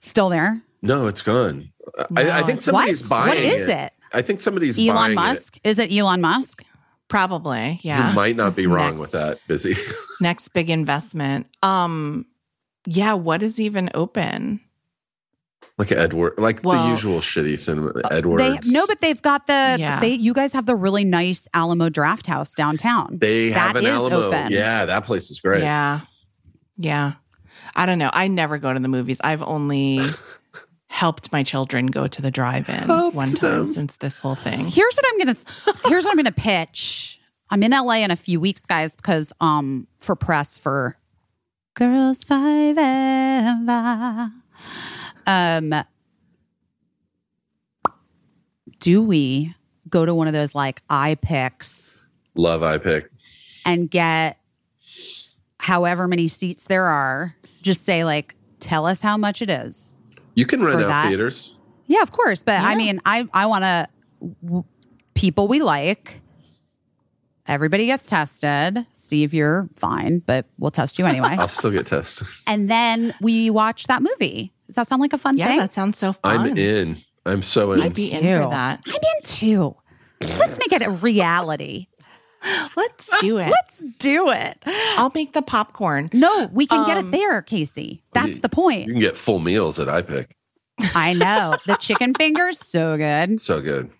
still 0.00 0.28
there. 0.28 0.62
no. 0.82 1.06
It's 1.06 1.22
gone. 1.22 1.72
I, 2.16 2.40
I 2.40 2.42
think 2.42 2.60
somebody's 2.60 3.02
what? 3.02 3.08
buying 3.10 3.28
What 3.28 3.38
is 3.38 3.68
it? 3.68 3.92
I 4.12 4.22
think 4.22 4.40
somebody's 4.40 4.78
Elon 4.78 4.94
buying 4.94 5.14
Musk? 5.14 5.58
Is 5.64 5.78
it 5.78 5.92
Elon 5.92 6.20
Musk? 6.20 6.62
Probably, 7.08 7.78
yeah. 7.82 8.10
You 8.10 8.14
might 8.16 8.36
not 8.36 8.56
be 8.56 8.66
wrong 8.66 8.96
next- 8.96 9.00
with 9.00 9.10
that. 9.12 9.38
Busy. 9.46 9.74
Next 10.20 10.48
big 10.48 10.70
investment. 10.70 11.46
Um, 11.62 12.26
yeah. 12.86 13.12
What 13.12 13.42
is 13.42 13.60
even 13.60 13.90
open? 13.94 14.60
like 15.78 15.92
Edward, 15.92 16.34
like 16.38 16.62
the 16.62 16.88
usual 16.88 17.20
shitty 17.20 17.58
cinema. 17.58 17.92
They 17.92 18.58
no, 18.66 18.86
but 18.86 19.00
they've 19.00 19.20
got 19.20 19.46
the. 19.46 19.76
Yeah. 19.78 20.00
They 20.00 20.14
you 20.14 20.32
guys 20.32 20.52
have 20.54 20.66
the 20.66 20.74
really 20.74 21.04
nice 21.04 21.48
Alamo 21.52 21.90
Drafthouse 21.90 22.54
downtown. 22.54 23.18
they 23.20 23.50
have 23.50 23.76
an 23.76 23.84
is 23.84 23.90
Alamo. 23.90 24.28
open. 24.28 24.52
Yeah, 24.52 24.86
that 24.86 25.04
place 25.04 25.30
is 25.30 25.40
great. 25.40 25.62
Yeah, 25.62 26.00
yeah. 26.78 27.12
I 27.74 27.84
don't 27.84 27.98
know. 27.98 28.10
I 28.12 28.28
never 28.28 28.56
go 28.56 28.72
to 28.72 28.80
the 28.80 28.88
movies. 28.88 29.20
I've 29.22 29.42
only 29.42 30.00
helped 30.96 31.30
my 31.30 31.42
children 31.42 31.88
go 31.88 32.06
to 32.06 32.22
the 32.22 32.30
drive-in 32.30 32.74
Helped 32.74 33.14
one 33.14 33.28
time 33.28 33.58
them. 33.58 33.66
since 33.66 33.96
this 33.98 34.16
whole 34.16 34.34
thing. 34.34 34.66
Here's 34.66 34.96
what 34.96 35.04
I'm 35.06 35.18
gonna. 35.18 35.36
here's 35.88 36.04
what 36.06 36.12
I'm 36.12 36.16
gonna 36.16 36.32
pitch. 36.32 37.20
I'm 37.50 37.62
in 37.62 37.72
LA 37.72 37.96
in 37.96 38.10
a 38.10 38.16
few 38.16 38.40
weeks, 38.40 38.62
guys, 38.62 38.96
because 38.96 39.30
um 39.42 39.86
for 40.00 40.16
press 40.16 40.58
for 40.58 40.96
Girls 41.74 42.24
Five 42.24 42.78
Eva. 42.78 44.32
Um, 45.26 45.74
do 48.80 49.02
we 49.02 49.54
go 49.90 50.06
to 50.06 50.14
one 50.14 50.28
of 50.28 50.32
those 50.32 50.54
like 50.54 50.86
iPics 50.88 52.00
Love 52.34 52.62
iPic. 52.62 53.08
and 53.66 53.90
get 53.90 54.38
however 55.58 56.08
many 56.08 56.28
seats 56.28 56.64
there 56.64 56.86
are? 56.86 57.36
Just 57.60 57.84
say 57.84 58.02
like, 58.04 58.34
tell 58.60 58.86
us 58.86 59.02
how 59.02 59.18
much 59.18 59.42
it 59.42 59.50
is. 59.50 59.95
You 60.36 60.46
can 60.46 60.62
rent 60.62 60.78
For 60.78 60.84
out 60.84 60.88
that. 60.88 61.08
theaters. 61.08 61.56
Yeah, 61.86 62.02
of 62.02 62.12
course. 62.12 62.42
But 62.44 62.60
I 62.60 62.76
mean, 62.76 63.00
I 63.04 63.26
I 63.34 63.46
want 63.46 63.64
to 63.64 63.88
w- 64.44 64.64
people 65.14 65.48
we 65.48 65.60
like. 65.60 66.20
Everybody 67.48 67.86
gets 67.86 68.06
tested. 68.06 68.86
Steve, 68.94 69.32
you're 69.32 69.68
fine, 69.76 70.18
but 70.18 70.46
we'll 70.58 70.72
test 70.72 70.98
you 70.98 71.06
anyway. 71.06 71.28
I'll 71.38 71.46
still 71.48 71.70
get 71.70 71.86
tested. 71.86 72.26
and 72.46 72.68
then 72.68 73.14
we 73.20 73.50
watch 73.50 73.84
that 73.86 74.02
movie. 74.02 74.52
Does 74.66 74.74
that 74.76 74.88
sound 74.88 75.00
like 75.00 75.12
a 75.12 75.18
fun 75.18 75.38
Yeah, 75.38 75.46
thing? 75.48 75.58
that 75.58 75.72
sounds 75.72 75.96
so 75.96 76.12
fun. 76.12 76.40
I'm 76.40 76.56
in. 76.58 76.96
I'm 77.24 77.42
so 77.42 77.70
in. 77.72 77.82
I'd 77.82 77.94
be 77.94 78.10
in 78.10 78.24
Ew. 78.24 78.42
for 78.42 78.50
that. 78.50 78.82
I'm 78.84 78.92
in 78.94 79.22
too. 79.22 79.76
Let's 80.20 80.58
make 80.58 80.72
it 80.72 80.82
a 80.82 80.90
reality. 80.90 81.86
Let's 82.76 83.10
do 83.20 83.38
it. 83.38 83.48
Let's 83.50 83.82
do 83.98 84.30
it. 84.30 84.58
I'll 84.96 85.10
make 85.14 85.32
the 85.32 85.42
popcorn. 85.42 86.10
No, 86.12 86.48
we 86.52 86.66
can 86.66 86.86
get 86.86 86.96
Um, 86.96 87.08
it 87.08 87.10
there, 87.16 87.42
Casey. 87.42 88.02
That's 88.12 88.28
you- 88.36 88.40
the 88.40 88.48
point. 88.48 88.86
You 88.86 88.92
can 88.94 89.00
get 89.02 89.16
full 89.16 89.38
meals 89.40 89.78
at 89.80 89.88
iPic. 89.88 90.28
I 90.94 91.14
know. 91.14 91.56
The 91.66 91.76
chicken 91.76 92.12
fingers, 92.14 92.58
so 92.64 92.96
good. 92.98 93.40
So 93.40 93.60
good. 93.62 93.90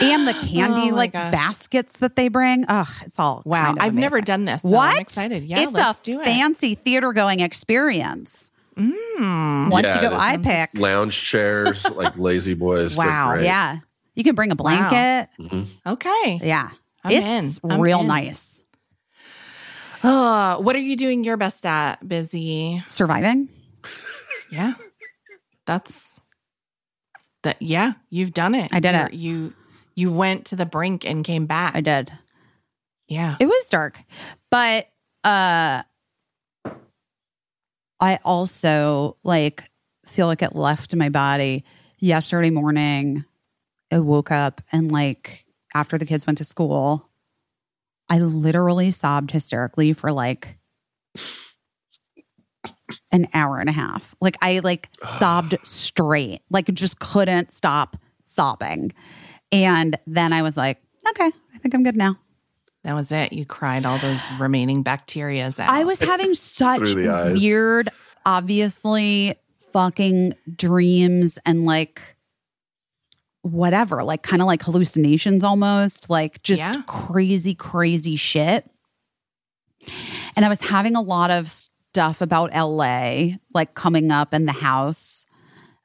And 0.00 0.26
the 0.26 0.32
candy 0.34 0.90
Oh 0.90 0.94
like 0.94 1.12
gosh. 1.12 1.30
baskets 1.30 1.98
that 1.98 2.16
they 2.16 2.28
bring. 2.28 2.64
Ugh, 2.68 2.88
it's 3.02 3.18
all 3.18 3.42
Wow, 3.44 3.66
kind 3.66 3.78
of 3.78 3.84
I've 3.84 3.94
never 3.94 4.20
done 4.20 4.46
this. 4.46 4.62
So 4.62 4.70
what? 4.70 4.94
I'm 4.94 5.00
excited. 5.00 5.44
Yeah, 5.44 5.60
it's 5.60 5.72
let's 5.72 6.00
a 6.00 6.02
do 6.02 6.20
it. 6.20 6.24
fancy 6.24 6.74
theater 6.74 7.12
going 7.12 7.40
experience. 7.40 8.50
Mm. 8.76 9.70
Once 9.70 9.84
Yeah, 9.86 9.94
you 9.96 10.08
go 10.08 10.16
it 10.16 10.40
is. 10.40 10.40
iPic, 10.40 10.78
Lounge 10.80 11.22
chairs, 11.22 11.88
like 11.90 12.16
La-Z-Boys. 12.16 12.96
wow, 12.96 13.34
yeah, 13.34 13.78
you 14.16 14.24
can 14.24 14.34
bring 14.34 14.50
a 14.50 14.56
blanket. 14.56 15.28
Mhm. 15.38 15.66
Okay. 15.86 16.40
Yeah, 16.42 16.70
I'm 17.04 17.12
it's 17.12 17.58
in. 17.62 17.70
I'm 17.70 17.80
real 17.80 18.00
in. 18.00 18.06
nice. 18.06 18.64
Uh, 20.02 20.56
what 20.58 20.76
are 20.76 20.80
you 20.80 20.96
doing 20.96 21.24
your 21.24 21.36
best 21.36 21.64
at? 21.64 22.06
Busy. 22.06 22.82
Surviving. 22.88 23.48
Yeah. 24.50 24.74
That's 25.66 26.20
that. 27.42 27.60
Yeah, 27.60 27.92
you've 28.10 28.32
done 28.34 28.54
it. 28.54 28.70
I 28.72 28.80
did 28.80 28.92
You're- 28.94 29.06
it. 29.06 29.12
You 29.14 29.52
you 29.94 30.12
went 30.12 30.46
to 30.46 30.56
the 30.56 30.66
brink 30.66 31.04
and 31.06 31.24
came 31.24 31.46
back. 31.46 31.74
I 31.76 31.80
did. 31.80 32.12
yeah. 33.08 33.36
It 33.40 33.46
was 33.46 33.66
dark, 33.66 33.98
but 34.50 34.88
uh, 35.24 35.82
I 38.00 38.18
also 38.24 39.16
like 39.22 39.70
feel 40.06 40.26
like 40.26 40.42
it 40.42 40.54
left 40.54 40.94
my 40.94 41.08
body 41.08 41.64
yesterday 41.98 42.50
morning. 42.50 43.24
I 43.90 44.00
woke 44.00 44.30
up 44.30 44.60
and 44.72 44.90
like 44.92 45.43
after 45.74 45.98
the 45.98 46.06
kids 46.06 46.26
went 46.26 46.38
to 46.38 46.44
school, 46.44 47.08
I 48.08 48.18
literally 48.18 48.90
sobbed 48.90 49.30
hysterically 49.30 49.92
for 49.92 50.12
like 50.12 50.58
an 53.12 53.28
hour 53.34 53.60
and 53.60 53.68
a 53.68 53.72
half. 53.72 54.14
Like 54.20 54.36
I 54.40 54.60
like 54.60 54.88
sobbed 55.18 55.56
straight, 55.64 56.42
like 56.50 56.72
just 56.74 56.98
couldn't 56.98 57.52
stop 57.52 57.96
sobbing. 58.22 58.92
And 59.52 59.98
then 60.06 60.32
I 60.32 60.42
was 60.42 60.56
like, 60.56 60.82
okay, 61.10 61.30
I 61.54 61.58
think 61.58 61.74
I'm 61.74 61.82
good 61.82 61.96
now. 61.96 62.18
That 62.82 62.94
was 62.94 63.10
it. 63.12 63.32
You 63.32 63.46
cried 63.46 63.86
all 63.86 63.96
those 63.98 64.20
remaining 64.38 64.84
bacterias 64.84 65.58
out. 65.58 65.70
I 65.70 65.84
was 65.84 66.00
having 66.00 66.34
such 66.34 66.90
Through 66.90 67.10
eyes. 67.10 67.40
weird, 67.40 67.88
obviously 68.26 69.36
fucking 69.72 70.34
dreams 70.54 71.38
and 71.46 71.64
like 71.64 72.13
whatever, 73.44 74.02
like 74.02 74.22
kind 74.22 74.42
of 74.42 74.46
like 74.46 74.62
hallucinations 74.62 75.44
almost, 75.44 76.10
like 76.10 76.42
just 76.42 76.60
Yeah. 76.60 76.82
crazy, 76.86 77.54
crazy 77.54 78.16
shit. 78.16 78.68
And 80.34 80.44
I 80.44 80.48
was 80.48 80.60
having 80.62 80.96
a 80.96 81.00
lot 81.02 81.30
of 81.30 81.48
stuff 81.48 82.20
about 82.20 82.50
LA, 82.54 83.36
like 83.54 83.74
coming 83.74 84.10
up 84.10 84.32
in 84.34 84.46
the 84.46 84.52
house 84.52 85.26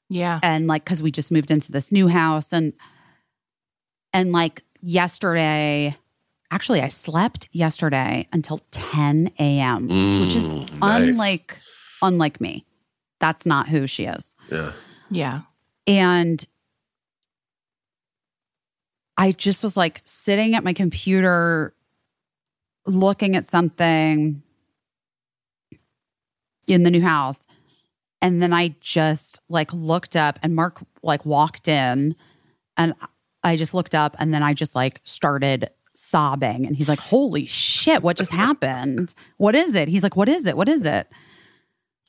Yeah. 0.07 0.39
and 0.41 0.67
like 0.67 0.83
because 0.85 1.03
we 1.03 1.11
just 1.11 1.31
moved 1.31 1.51
into 1.51 1.71
this 1.71 1.91
new 1.91 2.07
house 2.07 2.51
and 2.53 2.73
and 4.13 4.31
like 4.31 4.63
yesterday 4.81 5.95
actually 6.51 6.81
i 6.81 6.87
slept 6.87 7.47
yesterday 7.51 8.27
until 8.33 8.59
10 8.71 9.29
a.m 9.39 9.87
which 10.21 10.35
is 10.35 10.43
Mm, 10.45 10.79
nice. 10.79 11.09
unlike 11.11 11.59
unlike 12.01 12.41
me 12.41 12.65
that's 13.19 13.45
not 13.45 13.67
who 13.69 13.85
she 13.85 14.05
is 14.05 14.33
Yeah. 14.49 14.71
Yeah. 15.11 15.41
and 15.85 16.43
i 19.19 19.31
just 19.31 19.61
was 19.61 19.77
like 19.77 20.01
sitting 20.05 20.55
at 20.55 20.63
my 20.63 20.73
computer 20.73 21.75
looking 22.87 23.35
at 23.35 23.47
something 23.47 24.41
in 26.65 26.81
the 26.81 26.89
new 26.89 27.01
house 27.01 27.45
and 28.21 28.41
then 28.41 28.51
i 28.51 28.73
just 28.79 29.41
like 29.47 29.71
looked 29.71 30.15
up 30.15 30.39
and 30.41 30.55
mark 30.55 30.79
like 31.03 31.23
walked 31.23 31.67
in 31.67 32.15
and 32.75 32.95
I 33.43 33.55
just 33.55 33.73
looked 33.73 33.95
up 33.95 34.15
and 34.19 34.33
then 34.33 34.43
I 34.43 34.53
just 34.53 34.75
like 34.75 35.01
started 35.03 35.69
sobbing. 35.95 36.65
And 36.65 36.75
he's 36.75 36.89
like, 36.89 36.99
Holy 36.99 37.45
shit, 37.45 38.01
what 38.03 38.17
just 38.17 38.31
happened? 38.31 39.13
What 39.37 39.55
is 39.55 39.75
it? 39.75 39.87
He's 39.87 40.03
like, 40.03 40.15
What 40.15 40.29
is 40.29 40.45
it? 40.45 40.57
What 40.57 40.69
is 40.69 40.85
it? 40.85 41.07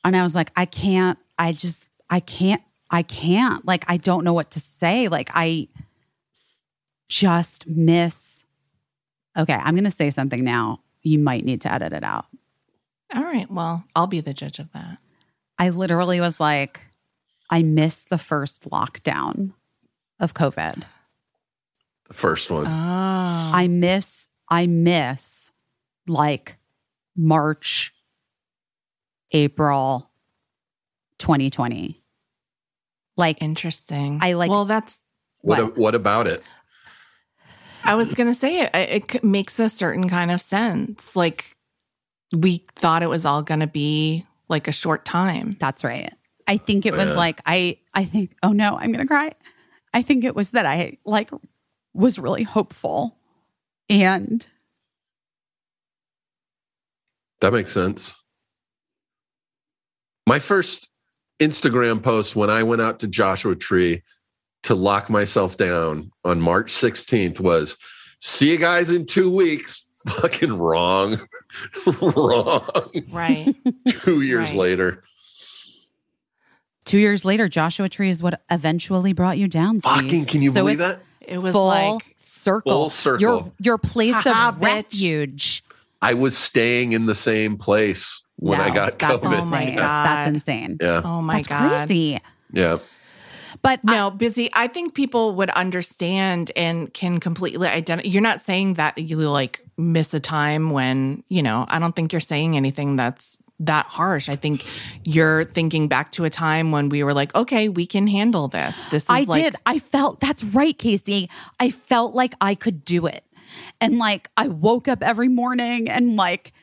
And 0.03 0.15
I 0.15 0.23
was 0.23 0.33
like, 0.33 0.51
I 0.55 0.65
can't, 0.65 1.19
I 1.37 1.51
just, 1.51 1.89
I 2.09 2.19
can't, 2.19 2.61
I 2.89 3.03
can't. 3.03 3.65
Like, 3.65 3.85
I 3.87 3.97
don't 3.97 4.23
know 4.23 4.33
what 4.33 4.51
to 4.51 4.59
say. 4.59 5.07
Like, 5.07 5.29
I 5.33 5.67
just 7.11 7.67
miss. 7.67 8.45
Okay, 9.37 9.53
I'm 9.53 9.75
going 9.75 9.83
to 9.83 9.91
say 9.91 10.09
something 10.09 10.43
now. 10.43 10.81
You 11.01 11.19
might 11.19 11.43
need 11.43 11.61
to 11.61 11.71
edit 11.73 11.91
it 11.91 12.03
out. 12.03 12.25
All 13.13 13.23
right. 13.23 13.51
Well, 13.51 13.83
I'll 13.95 14.07
be 14.07 14.21
the 14.21 14.33
judge 14.33 14.59
of 14.59 14.71
that. 14.71 14.97
I 15.59 15.69
literally 15.69 16.21
was 16.21 16.39
like, 16.39 16.79
I 17.49 17.63
missed 17.63 18.09
the 18.09 18.17
first 18.17 18.69
lockdown 18.69 19.51
of 20.21 20.33
COVID. 20.33 20.83
The 22.07 22.13
first 22.13 22.49
one. 22.49 22.65
Oh. 22.65 22.69
I 22.69 23.67
miss, 23.69 24.29
I 24.49 24.67
miss 24.67 25.51
like 26.07 26.57
March, 27.17 27.93
April 29.33 30.09
2020. 31.17 32.01
Like, 33.17 33.41
Interesting. 33.41 34.19
I 34.21 34.33
like- 34.33 34.49
Well, 34.49 34.63
that's. 34.65 35.05
what, 35.41 35.61
what? 35.61 35.77
what 35.77 35.95
about 35.95 36.27
it? 36.27 36.41
I 37.85 37.95
was 37.95 38.13
gonna 38.13 38.33
say 38.33 38.61
it. 38.61 38.69
It 38.75 39.23
makes 39.23 39.59
a 39.59 39.69
certain 39.69 40.07
kind 40.09 40.31
of 40.31 40.41
sense. 40.41 41.15
Like 41.15 41.55
we 42.33 42.65
thought 42.75 43.03
it 43.03 43.07
was 43.09 43.25
all 43.25 43.41
gonna 43.41 43.67
be 43.67 44.25
like 44.49 44.67
a 44.67 44.71
short 44.71 45.05
time. 45.05 45.55
that's 45.59 45.83
right. 45.83 46.13
I 46.47 46.57
think 46.57 46.85
it 46.85 46.93
was 46.93 47.07
Yeah. 47.07 47.13
like, 47.13 47.39
I, 47.45 47.77
I 47.93 48.03
think, 48.03 48.35
oh 48.43 48.51
no, 48.51 48.75
I'm 48.77 48.91
going 48.91 48.99
to 48.99 49.07
cry. 49.07 49.31
I 49.93 50.01
think 50.01 50.25
it 50.25 50.35
was 50.35 50.51
that 50.51 50.65
I 50.65 50.97
like 51.05 51.29
was 51.93 52.19
really 52.19 52.43
hopeful 52.43 53.15
and 53.89 54.45
That 57.39 57.53
makes 57.53 57.71
sense. 57.71 58.15
My 60.27 60.39
first 60.39 60.89
Instagram 61.41 62.03
post 62.03 62.35
when 62.35 62.49
I 62.49 62.63
went 62.63 62.81
out 62.81 62.99
to 62.99 63.07
Joshua 63.07 63.55
Tree 63.55 64.03
to 64.63 64.75
lock 64.75 65.09
myself 65.09 65.57
down 65.57 66.11
on 66.23 66.39
March 66.41 66.71
16th 66.71 67.39
was 67.39 67.77
see 68.19 68.51
you 68.51 68.57
guys 68.57 68.91
in 68.91 69.05
two 69.05 69.33
weeks. 69.33 69.87
Fucking 70.07 70.53
wrong. 70.53 71.27
wrong. 72.01 72.69
Right. 73.11 73.55
Two 73.87 74.21
years 74.21 74.49
Right. 74.51 74.57
later. 74.57 75.03
two 76.85 76.97
years 76.97 77.23
later, 77.23 77.47
Joshua 77.47 77.87
Tree 77.89 78.09
is 78.09 78.23
what 78.23 78.41
eventually 78.49 79.13
brought 79.13 79.37
you 79.37 79.47
down. 79.47 79.79
Steve. 79.79 79.93
Fucking, 79.93 80.25
can 80.25 80.41
you 80.41 80.51
So 80.51 80.61
believe 80.61 80.79
that? 80.79 81.01
It 81.21 81.37
was 81.37 81.53
full 81.53 81.67
like 81.67 82.15
circle. 82.17 82.71
Full 82.71 82.89
circle. 82.89 83.21
Your 83.21 83.51
your 83.59 83.77
place 83.77 84.15
of 84.25 84.59
refuge. 84.61 85.63
I 86.01 86.15
was 86.15 86.35
staying 86.35 86.93
in 86.93 87.05
the 87.05 87.13
same 87.15 87.57
place 87.57 88.23
when 88.37 88.59
I 88.59 88.73
got 88.73 88.97
that's 88.97 89.23
COVID. 89.23 89.37
Oh 89.41 89.45
my 89.45 89.61
insane. 89.61 89.77
God. 89.77 90.05
That's 90.05 90.29
insane. 90.29 90.77
Yeah. 90.81 91.01
oh 91.05 91.21
my 91.21 91.41
God. 91.43 91.43
that's 91.43 91.47
god. 91.47 91.87
crazy. 91.87 92.19
Yeah. 92.51 92.77
But 93.61 93.79
I- 93.87 93.95
No, 93.95 94.09
busy. 94.09 94.49
I 94.53 94.67
think 94.67 94.93
people 94.93 95.35
would 95.35 95.49
understand 95.51 96.51
and 96.55 96.93
can 96.93 97.19
completely 97.19 97.67
identify. 97.67 98.07
You're 98.07 98.21
not 98.21 98.41
saying 98.41 98.75
that 98.75 98.97
you 98.97 99.17
like 99.29 99.65
miss 99.77 100.13
a 100.13 100.19
time 100.19 100.71
when, 100.71 101.23
you 101.29 101.43
know, 101.43 101.65
I 101.69 101.79
don't 101.79 101.95
think 101.95 102.11
you're 102.11 102.19
saying 102.19 102.55
anything 102.55 102.95
that's 102.95 103.37
that 103.59 103.85
harsh. 103.85 104.27
I 104.27 104.35
think 104.35 104.65
you're 105.03 105.45
thinking 105.45 105.87
back 105.87 106.11
to 106.13 106.25
a 106.25 106.29
time 106.31 106.71
when 106.71 106.89
we 106.89 107.03
were 107.03 107.13
like, 107.13 107.33
okay, 107.35 107.69
we 107.69 107.85
can 107.85 108.07
handle 108.07 108.47
this. 108.47 108.75
This 108.89 109.03
is 109.03 109.09
I 109.09 109.21
like, 109.23 109.43
did. 109.43 109.55
I 109.67 109.77
felt 109.77 110.19
that's 110.19 110.43
right, 110.43 110.77
Casey. 110.77 111.29
I 111.59 111.69
felt 111.69 112.15
like 112.15 112.33
I 112.41 112.55
could 112.55 112.83
do 112.83 113.05
it. 113.05 113.23
And 113.79 113.99
like 113.99 114.29
I 114.35 114.47
woke 114.47 114.87
up 114.87 115.03
every 115.03 115.27
morning 115.27 115.89
and 115.89 116.15
like 116.15 116.53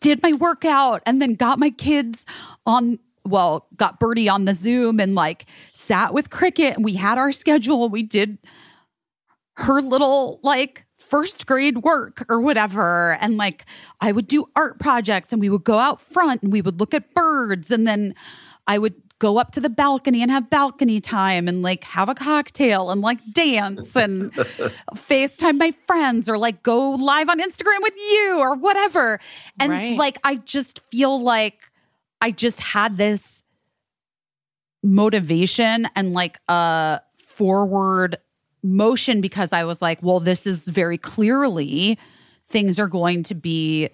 did 0.00 0.22
my 0.22 0.32
workout 0.32 1.00
and 1.06 1.22
then 1.22 1.34
got 1.34 1.58
my 1.58 1.70
kids 1.70 2.26
on 2.66 2.98
well, 3.24 3.66
got 3.76 4.00
Birdie 4.00 4.28
on 4.28 4.44
the 4.44 4.54
Zoom 4.54 4.98
and 5.00 5.14
like 5.14 5.46
sat 5.72 6.12
with 6.14 6.30
Cricket 6.30 6.76
and 6.76 6.84
we 6.84 6.94
had 6.94 7.18
our 7.18 7.32
schedule. 7.32 7.88
We 7.88 8.02
did 8.02 8.38
her 9.56 9.80
little 9.80 10.40
like 10.42 10.86
first 10.98 11.46
grade 11.46 11.78
work 11.78 12.24
or 12.28 12.40
whatever. 12.40 13.18
And 13.20 13.36
like 13.36 13.66
I 14.00 14.12
would 14.12 14.26
do 14.28 14.46
art 14.56 14.78
projects 14.80 15.32
and 15.32 15.40
we 15.40 15.50
would 15.50 15.64
go 15.64 15.78
out 15.78 16.00
front 16.00 16.42
and 16.42 16.52
we 16.52 16.62
would 16.62 16.80
look 16.80 16.94
at 16.94 17.12
birds 17.14 17.70
and 17.70 17.86
then 17.86 18.14
I 18.66 18.78
would 18.78 18.94
go 19.18 19.36
up 19.38 19.52
to 19.52 19.60
the 19.60 19.70
balcony 19.70 20.20
and 20.22 20.30
have 20.32 20.50
balcony 20.50 21.00
time 21.00 21.46
and 21.46 21.62
like 21.62 21.84
have 21.84 22.08
a 22.08 22.14
cocktail 22.14 22.90
and 22.90 23.02
like 23.02 23.18
dance 23.32 23.94
and 23.96 24.32
FaceTime 24.94 25.58
my 25.58 25.72
friends 25.86 26.28
or 26.28 26.38
like 26.38 26.62
go 26.62 26.90
live 26.92 27.28
on 27.28 27.38
Instagram 27.40 27.82
with 27.82 27.94
you 27.96 28.38
or 28.40 28.56
whatever. 28.56 29.20
And 29.60 29.70
Right. 29.70 29.96
like 29.96 30.18
I 30.24 30.36
just 30.36 30.80
feel 30.90 31.20
like 31.20 31.70
I 32.22 32.30
just 32.30 32.60
had 32.60 32.96
this 32.96 33.42
motivation 34.80 35.88
and 35.96 36.12
like 36.12 36.38
a 36.48 37.00
forward 37.16 38.16
motion 38.62 39.20
because 39.20 39.52
I 39.52 39.64
was 39.64 39.82
like, 39.82 40.00
well, 40.04 40.20
this 40.20 40.46
is 40.46 40.68
very 40.68 40.98
clearly 40.98 41.98
things 42.48 42.78
are 42.78 42.86
going 42.86 43.24
to 43.24 43.34
be 43.34 43.88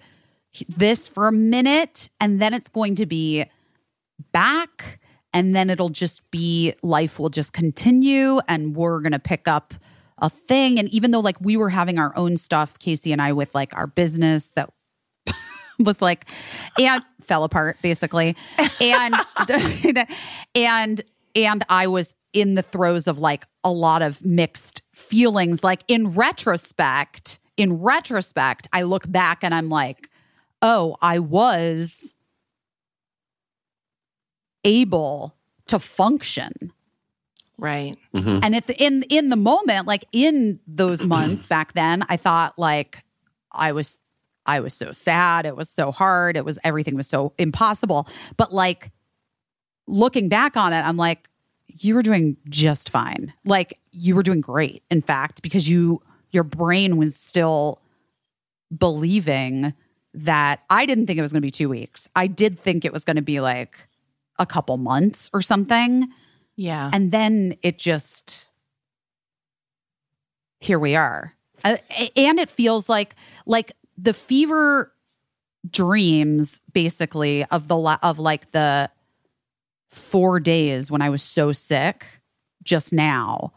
this 0.67 1.07
for 1.07 1.27
a 1.27 1.31
minute 1.31 2.07
and 2.21 2.39
then 2.39 2.53
it's 2.53 2.69
going 2.69 2.93
to 2.95 3.07
be 3.07 3.45
back 4.31 4.99
and 5.33 5.55
then 5.55 5.71
it'll 5.71 5.89
just 5.89 6.29
be 6.29 6.75
life 6.83 7.17
will 7.17 7.29
just 7.29 7.51
continue 7.51 8.39
and 8.47 8.75
we're 8.75 8.99
going 8.99 9.11
to 9.11 9.19
pick 9.19 9.47
up 9.47 9.73
a 10.19 10.29
thing. 10.29 10.77
And 10.77 10.87
even 10.89 11.09
though 11.09 11.19
like 11.19 11.41
we 11.41 11.57
were 11.57 11.69
having 11.69 11.97
our 11.97 12.15
own 12.15 12.37
stuff 12.37 12.77
Casey 12.77 13.11
and 13.11 13.21
I 13.21 13.31
with 13.31 13.55
like 13.55 13.75
our 13.75 13.87
business 13.87 14.51
that 14.51 14.71
was 15.83 16.01
like 16.01 16.29
and 16.77 17.03
fell 17.21 17.43
apart 17.43 17.77
basically 17.81 18.35
and 18.81 19.15
and 20.55 21.01
and 21.35 21.65
I 21.69 21.87
was 21.87 22.15
in 22.33 22.55
the 22.55 22.61
throes 22.61 23.07
of 23.07 23.19
like 23.19 23.45
a 23.63 23.71
lot 23.71 24.01
of 24.01 24.23
mixed 24.25 24.81
feelings 24.93 25.63
like 25.63 25.83
in 25.87 26.09
retrospect 26.15 27.39
in 27.57 27.81
retrospect 27.81 28.67
I 28.73 28.81
look 28.83 29.09
back 29.11 29.43
and 29.43 29.53
I'm 29.53 29.69
like 29.69 30.09
oh 30.61 30.97
I 31.01 31.19
was 31.19 32.13
able 34.63 35.35
to 35.67 35.79
function 35.79 36.51
right. 37.57 37.97
Mhm. 38.13 38.39
and 38.43 38.55
at 38.55 38.67
the 38.67 38.75
in 38.83 39.03
in 39.03 39.29
the 39.29 39.35
moment 39.35 39.87
like 39.87 40.03
in 40.11 40.59
those 40.67 41.03
months 41.03 41.45
back 41.45 41.73
then 41.73 42.03
i 42.09 42.17
thought 42.17 42.57
like 42.57 43.03
i 43.51 43.71
was 43.71 44.01
i 44.49 44.59
was 44.59 44.73
so 44.73 44.91
sad. 44.91 45.45
It 45.45 45.55
was 45.55 45.69
so 45.69 45.91
hard. 45.91 46.35
It 46.35 46.43
was 46.43 46.57
everything 46.63 46.95
was 46.95 47.07
so 47.07 47.33
impossible. 47.37 48.07
But 48.37 48.51
like 48.53 48.91
looking 49.87 50.29
back 50.29 50.55
on 50.55 50.71
it 50.71 50.83
i'm 50.85 50.97
like 50.97 51.27
you 51.67 51.95
were 51.95 52.01
doing 52.01 52.35
just 52.49 52.89
fine. 52.89 53.33
Like 53.45 53.79
you 53.91 54.15
were 54.15 54.23
doing 54.23 54.41
great 54.41 54.83
in 54.89 55.01
fact 55.01 55.41
because 55.41 55.69
you 55.69 56.01
your 56.31 56.43
brain 56.43 56.97
was 56.97 57.15
still 57.15 57.81
believing 58.75 59.73
that 60.13 60.61
i 60.69 60.85
didn't 60.85 61.05
think 61.07 61.17
it 61.17 61.21
was 61.21 61.31
going 61.31 61.41
to 61.41 61.45
be 61.45 61.51
two 61.51 61.69
weeks. 61.69 62.09
I 62.15 62.27
did 62.27 62.59
think 62.59 62.85
it 62.85 62.93
was 62.93 63.05
going 63.05 63.15
to 63.15 63.21
be 63.21 63.39
like 63.39 63.87
a 64.37 64.45
couple 64.45 64.77
months 64.77 65.29
or 65.33 65.41
something. 65.41 66.07
Yeah. 66.55 66.89
and 66.91 67.11
then 67.11 67.55
it 67.61 67.77
just 67.79 68.49
here 70.59 70.77
we 70.79 70.95
are. 70.95 71.33
Uh, 71.63 71.77
and 72.15 72.39
it 72.39 72.49
feels 72.49 72.89
like 72.89 73.15
like 73.45 73.71
the 74.01 74.13
fever 74.13 74.93
dreams 75.69 76.61
basically 76.71 77.43
of 77.45 77.67
the 77.67 77.75
la- 77.75 77.97
of 78.01 78.17
like 78.17 78.51
the 78.51 78.89
4 79.91 80.39
days 80.39 80.89
when 80.89 81.01
i 81.01 81.09
was 81.09 81.21
so 81.21 81.51
sick 81.51 82.05
just 82.63 82.93
now 82.93 83.51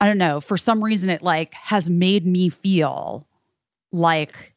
i 0.00 0.06
don't 0.06 0.18
know 0.18 0.40
for 0.40 0.56
some 0.56 0.84
reason 0.84 1.08
it 1.08 1.22
like 1.22 1.54
has 1.54 1.88
made 1.88 2.26
me 2.26 2.48
feel 2.48 3.26
like 3.92 4.54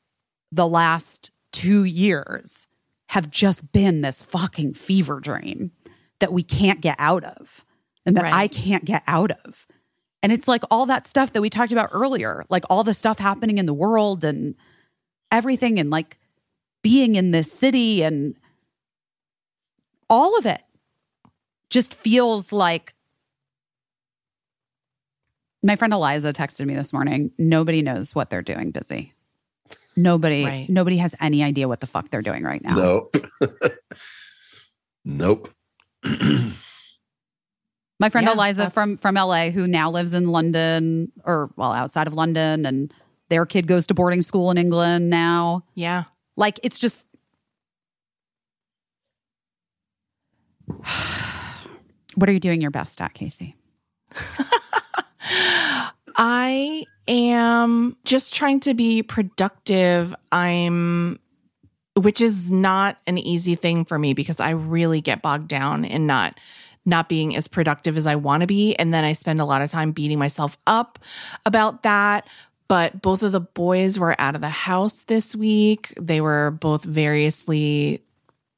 the 0.52 0.68
last 0.68 1.32
2 1.54 1.84
years 1.86 2.68
have 3.10 3.30
just 3.30 3.72
been 3.72 4.02
this 4.02 4.22
fucking 4.22 4.74
fever 4.74 5.20
dream 5.20 5.72
that 6.20 6.34
we 6.34 6.44
can't 6.44 6.82
get 6.82 6.96
out 7.00 7.24
of 7.24 7.64
and 8.06 8.18
that 8.18 8.24
Right. 8.24 8.34
I 8.34 8.48
can't 8.48 8.84
get 8.86 9.04
out 9.08 9.32
of. 9.46 9.66
And 10.24 10.32
it's 10.32 10.48
like 10.48 10.64
all 10.72 10.86
that 10.86 11.06
stuff 11.06 11.34
that 11.34 11.42
we 11.42 11.50
talked 11.50 11.74
about 11.74 11.90
earlier, 11.92 12.46
like 12.50 12.64
all 12.70 12.84
the 12.86 12.94
stuff 12.94 13.20
happening 13.20 13.58
in 13.58 13.66
the 13.66 13.74
world 13.74 14.24
and 14.24 14.56
everything, 15.32 15.80
and 15.80 15.90
like 15.90 16.18
being 16.82 17.16
in 17.16 17.32
this 17.32 17.52
city 17.52 18.02
and 18.04 18.36
all 20.10 20.38
of 20.38 20.46
it 20.46 20.62
just 21.70 21.94
feels 21.94 22.52
like. 22.54 22.94
My 25.66 25.76
friend 25.78 25.94
Eliza 25.94 26.34
texted 26.34 26.66
me 26.66 26.74
this 26.76 26.92
morning. 26.92 27.32
Nobody 27.38 27.82
knows 27.82 28.14
what 28.14 28.30
they're 28.30 28.42
doing 28.42 28.72
busy. 28.72 29.14
Nobody, 29.96 30.44
Right. 30.44 30.70
nobody 30.70 30.98
has 30.98 31.16
any 31.22 31.42
idea 31.44 31.68
what 31.68 31.80
the 31.80 31.88
fuck 31.88 32.10
they're 32.10 32.22
doing 32.22 32.44
right 32.44 32.62
now. 32.62 32.76
Nope. 32.76 33.16
nope. 35.06 35.50
My 38.00 38.10
friend 38.10 38.28
Yeah, 38.28 38.34
Eliza 38.34 38.58
that's- 38.60 38.74
from 38.74 38.98
from 38.98 39.16
LA, 39.16 39.50
who 39.52 39.68
now 39.68 39.90
lives 39.92 40.14
in 40.14 40.26
London 40.26 41.12
or 41.26 41.52
well 41.56 41.72
outside 41.72 42.08
of 42.08 42.14
London, 42.14 42.66
and 42.66 42.94
their 43.30 43.46
kid 43.46 43.68
goes 43.68 43.88
to 43.88 43.94
boarding 43.94 44.22
school 44.22 44.52
in 44.52 44.58
England 44.58 45.10
now. 45.10 45.64
Yeah. 45.76 46.06
Like 46.36 46.60
it's 46.64 46.80
just. 46.80 47.06
what 52.16 52.30
are 52.30 52.34
you 52.34 52.40
doing 52.40 52.62
your 52.62 52.72
best 52.72 53.02
at, 53.02 53.14
Casey? 53.14 53.56
I 56.16 56.86
am 57.08 57.98
just 58.06 58.34
trying 58.36 58.60
to 58.62 58.74
be 58.74 59.02
productive. 59.04 60.14
I'm, 60.32 61.20
which 61.96 62.22
is 62.22 62.52
not 62.52 62.98
an 63.08 63.18
easy 63.18 63.56
thing 63.56 63.84
for 63.86 63.98
me 63.98 64.14
because 64.14 64.40
I 64.40 64.52
really 64.52 65.02
get 65.02 65.22
bogged 65.22 65.48
down 65.48 65.86
in 65.86 66.06
not 66.06 66.40
not 66.86 67.10
being 67.10 67.36
as 67.36 67.48
productive 67.48 67.98
as 67.98 68.08
I 68.08 68.16
want 68.16 68.42
to 68.42 68.48
be. 68.48 68.76
And 68.76 68.94
then 68.94 69.04
I 69.04 69.14
spend 69.14 69.40
a 69.40 69.46
lot 69.46 69.62
of 69.62 69.72
time 69.72 69.92
beating 69.92 70.20
myself 70.20 70.58
up 70.68 71.00
about 71.46 71.84
that. 71.84 72.28
But 72.68 73.02
both 73.02 73.24
of 73.24 73.32
the 73.32 73.40
boys 73.40 74.00
were 74.00 74.20
out 74.20 74.36
of 74.36 74.42
the 74.42 74.50
house 74.50 75.04
this 75.04 75.36
week. 75.36 75.94
They 76.00 76.22
were 76.22 76.52
both 76.52 76.84
variously 76.84 78.04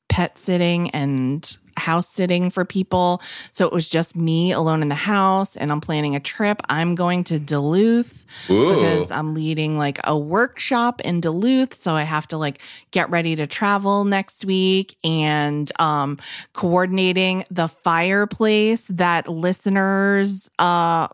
pet 0.10 0.38
sitting 0.38 0.90
and 0.92 1.58
house 1.78 2.08
sitting 2.08 2.50
for 2.50 2.66
people. 2.66 3.22
So 3.52 3.66
it 3.66 3.74
was 3.74 3.88
just 3.88 4.16
me 4.16 4.52
alone 4.52 4.82
in 4.82 4.90
the 4.90 4.96
house 4.96 5.56
and 5.56 5.72
I'm 5.72 5.82
planning 5.82 6.16
a 6.16 6.20
trip. 6.20 6.62
I'm 6.70 6.96
going 6.96 7.24
to 7.26 7.40
Duluth 7.40 8.26
Ooh. 8.50 8.74
because 8.74 9.12
I'm 9.12 9.34
leading 9.34 9.78
like 9.78 10.00
a 10.06 10.18
workshop 10.18 11.02
in 11.02 11.22
Duluth. 11.22 11.82
So 11.82 11.96
I 11.96 12.04
have 12.04 12.28
to 12.30 12.38
like 12.38 12.62
get 12.92 13.10
ready 13.10 13.36
to 13.36 13.48
travel 13.48 14.06
next 14.06 14.46
week 14.46 14.98
and 15.04 15.72
um 15.80 16.18
coordinating 16.54 17.46
the 17.50 17.68
fireplace 17.68 18.88
that 18.88 19.28
listeners 19.28 20.50
uh 20.60 21.08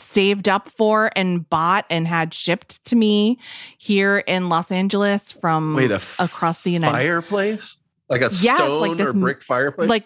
saved 0.00 0.48
up 0.48 0.68
for 0.68 1.10
and 1.16 1.48
bought 1.48 1.84
and 1.90 2.06
had 2.06 2.32
shipped 2.32 2.84
to 2.86 2.96
me 2.96 3.38
here 3.76 4.18
in 4.18 4.48
Los 4.48 4.70
Angeles 4.70 5.32
from 5.32 5.74
Wait, 5.74 5.90
across 6.18 6.62
the 6.62 6.70
United 6.70 6.92
fireplace, 6.92 7.78
like 8.08 8.20
a 8.20 8.30
Yes, 8.32 8.56
stone 8.56 8.80
like 8.80 8.96
this 8.98 9.08
or 9.08 9.12
brick 9.12 9.42
fireplace, 9.42 9.88
like 9.88 10.04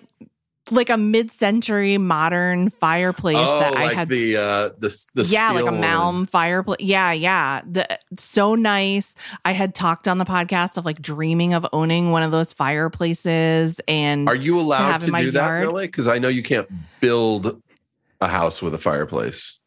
like 0.70 0.90
a 0.90 0.96
mid-century 0.96 1.98
modern 1.98 2.70
fireplace 2.70 3.36
oh, 3.38 3.60
that 3.60 3.76
I 3.76 3.86
like 3.86 3.96
had 3.96 4.08
the 4.08 4.36
uh, 4.36 4.68
the 4.78 5.04
the 5.14 5.24
yeah, 5.24 5.50
like 5.50 5.64
a 5.64 5.68
Malm 5.68 6.28
fireplace. 6.28 6.78
Yeah, 6.80 7.12
yeah. 7.12 7.62
The 7.68 7.98
so 8.16 8.54
nice. 8.54 9.14
I 9.44 9.52
had 9.52 9.74
talked 9.74 10.06
on 10.06 10.18
the 10.18 10.24
podcast 10.24 10.76
of 10.76 10.84
like 10.84 11.02
dreaming 11.02 11.52
of 11.52 11.66
owning 11.72 12.12
one 12.12 12.22
of 12.22 12.30
those 12.30 12.52
fireplaces 12.52 13.80
and 13.88 14.28
Are 14.28 14.36
you 14.36 14.58
allowed 14.58 14.92
have 14.92 15.02
to, 15.02 15.10
do 15.10 15.30
that 15.32 15.46
yard. 15.46 15.64
in 15.64 15.70
LA? 15.70 15.80
Because 15.82 16.06
I 16.06 16.18
know 16.18 16.28
you 16.28 16.42
can't 16.42 16.68
build 17.00 17.60
a 18.20 18.28
house 18.28 18.62
with 18.62 18.72
a 18.72 18.78
fireplace, 18.78 19.58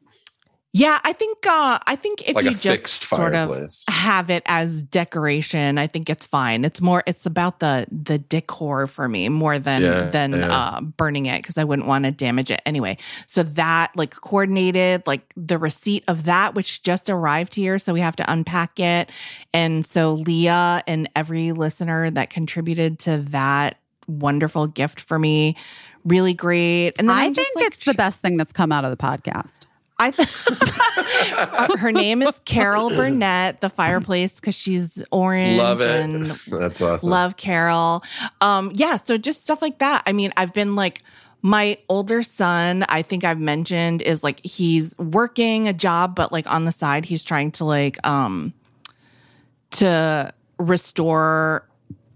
yeah, 0.78 1.00
I 1.06 1.14
think 1.14 1.38
uh 1.48 1.80
I 1.88 1.96
think 1.96 2.28
if 2.28 2.36
like 2.36 2.44
you 2.44 2.52
just 2.52 2.66
fixed 2.66 3.04
sort 3.06 3.34
of 3.34 3.50
have 3.90 4.30
it 4.30 4.44
as 4.46 4.84
decoration, 4.84 5.78
I 5.78 5.88
think 5.88 6.10
it's 6.10 6.26
fine. 6.26 6.66
It's 6.66 6.82
more 6.82 7.02
it's 7.08 7.26
about 7.26 7.62
the 7.62 7.88
the 7.90 8.18
decor 8.18 8.86
for 8.86 9.08
me 9.08 9.30
more 9.30 9.58
than 9.58 9.82
Yeah, 9.84 10.10
than 10.10 10.34
yeah. 10.34 10.52
uh 10.54 10.82
burning 10.82 11.28
it 11.28 11.42
because 11.42 11.58
I 11.58 11.64
wouldn't 11.64 11.88
want 11.88 12.04
to 12.04 12.12
damage 12.12 12.52
it 12.52 12.62
anyway. 12.66 12.98
So 13.26 13.42
that 13.44 13.92
like 13.96 14.16
coordinated 14.16 15.04
like 15.08 15.32
the 15.38 15.58
receipt 15.58 16.04
of 16.10 16.26
that 16.26 16.56
which 16.56 16.84
just 16.84 17.10
arrived 17.10 17.56
here 17.56 17.80
so 17.80 17.94
we 17.94 18.02
have 18.02 18.18
to 18.18 18.30
unpack 18.30 18.78
it. 18.78 19.10
And 19.54 19.86
so 19.86 20.14
Leah 20.16 20.84
and 20.88 21.10
every 21.16 21.54
listener 21.54 22.12
that 22.12 22.30
contributed 22.30 23.00
to 23.00 23.20
that 23.30 23.78
wonderful 24.08 24.68
gift 24.68 25.00
for 25.00 25.18
me 25.18 25.56
really 26.04 26.34
great. 26.34 26.92
And 27.00 27.08
then 27.08 27.16
I 27.16 27.24
I'm 27.26 27.34
just, 27.34 27.48
think 27.54 27.64
like, 27.64 27.74
it's 27.74 27.86
the 27.86 27.94
best 27.94 28.20
thing 28.20 28.36
that's 28.36 28.52
come 28.52 28.74
out 28.74 28.84
of 28.84 28.92
the 28.92 28.98
podcast. 28.98 29.62
I 29.98 30.12
th- 30.12 30.30
her 31.80 31.92
name 31.92 32.22
is 32.22 32.42
Carol 32.44 32.90
Burnett, 32.90 33.62
the 33.62 33.70
fireplace, 33.70 34.40
because 34.40 34.56
she's 34.56 35.02
orange 35.12 35.58
Love 35.58 35.82
it. 35.82 35.88
and 35.88 36.24
That's 36.48 36.82
awesome. 36.82 37.10
love 37.10 37.38
Carol. 37.38 38.02
Um, 38.42 38.72
yeah, 38.74 38.98
so 38.98 39.18
just 39.18 39.44
stuff 39.44 39.62
like 39.62 39.80
that. 39.80 40.04
I 40.06 40.12
mean, 40.12 40.34
I've 40.36 40.54
been 40.54 40.76
like 40.76 41.02
my 41.42 41.78
older 41.88 42.24
son, 42.24 42.84
I 42.90 43.04
think 43.04 43.24
I've 43.24 43.40
mentioned, 43.40 44.02
is 44.02 44.24
like 44.24 44.44
he's 44.44 44.98
working 44.98 45.68
a 45.68 45.74
job, 45.74 46.16
but 46.16 46.32
like 46.32 46.48
on 46.52 46.66
the 46.66 46.72
side, 46.72 47.06
he's 47.06 47.24
trying 47.24 47.52
to 47.52 47.66
like 47.66 48.06
um 48.06 48.54
to 49.72 50.34
restore 50.58 51.68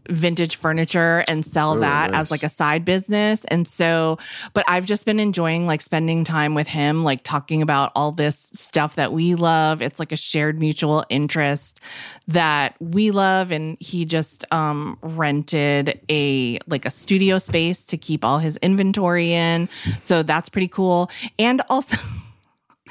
vintage 0.09 0.55
furniture 0.57 1.23
and 1.27 1.45
sell 1.45 1.71
Oh, 1.73 1.79
that 1.79 2.11
nice. 2.11 2.19
as 2.21 2.31
like 2.31 2.43
a 2.43 2.49
side 2.49 2.83
business. 2.83 3.45
And 3.45 3.67
so, 3.67 4.17
but 4.53 4.65
I've 4.67 4.85
just 4.85 5.05
been 5.05 5.19
enjoying 5.19 5.67
like 5.67 5.81
spending 5.81 6.23
time 6.23 6.55
with 6.55 6.67
him, 6.67 7.03
like 7.03 7.23
talking 7.23 7.61
about 7.61 7.91
all 7.95 8.11
this 8.11 8.49
stuff 8.53 8.95
that 8.95 9.13
we 9.13 9.35
love. 9.35 9.81
It's 9.81 9.99
like 9.99 10.11
a 10.11 10.15
shared 10.17 10.59
mutual 10.59 11.05
interest 11.09 11.79
that 12.27 12.75
we 12.79 13.11
love. 13.11 13.51
And 13.51 13.77
he 13.79 14.05
just 14.05 14.45
um 14.51 14.97
rented 15.01 15.99
a 16.09 16.59
like 16.67 16.85
a 16.85 16.91
studio 16.91 17.37
space 17.37 17.83
to 17.85 17.97
keep 17.97 18.25
all 18.25 18.39
his 18.39 18.57
inventory 18.57 19.31
in. 19.33 19.69
So 19.99 20.23
that's 20.23 20.49
pretty 20.49 20.67
cool. 20.67 21.09
And 21.37 21.61
also 21.69 21.95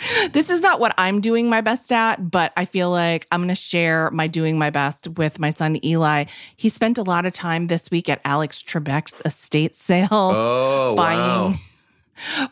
this 0.33 0.51
is 0.51 0.61
not 0.61 0.81
what 0.81 0.95
I'm 0.99 1.21
doing 1.21 1.49
my 1.49 1.61
best 1.61 1.91
at, 1.93 2.31
but 2.31 2.53
I 2.57 2.65
feel 2.65 2.91
like 2.91 3.27
I'm 3.33 3.41
going 3.41 3.49
to 3.49 3.55
share 3.55 4.11
my 4.11 4.27
doing 4.27 4.59
my 4.59 4.71
best 4.71 5.09
with 5.17 5.39
my 5.39 5.51
son 5.51 5.85
Eli. 5.85 6.25
He 6.57 6.69
spent 6.69 6.99
a 6.99 7.03
lot 7.03 7.27
of 7.27 7.33
time 7.33 7.67
this 7.67 7.91
week 7.91 8.09
at 8.09 8.21
Alex 8.25 8.63
Trebek's 8.63 9.21
estate 9.25 9.77
sale 9.77 10.09
oh 10.11 10.95
wow! 10.99 11.55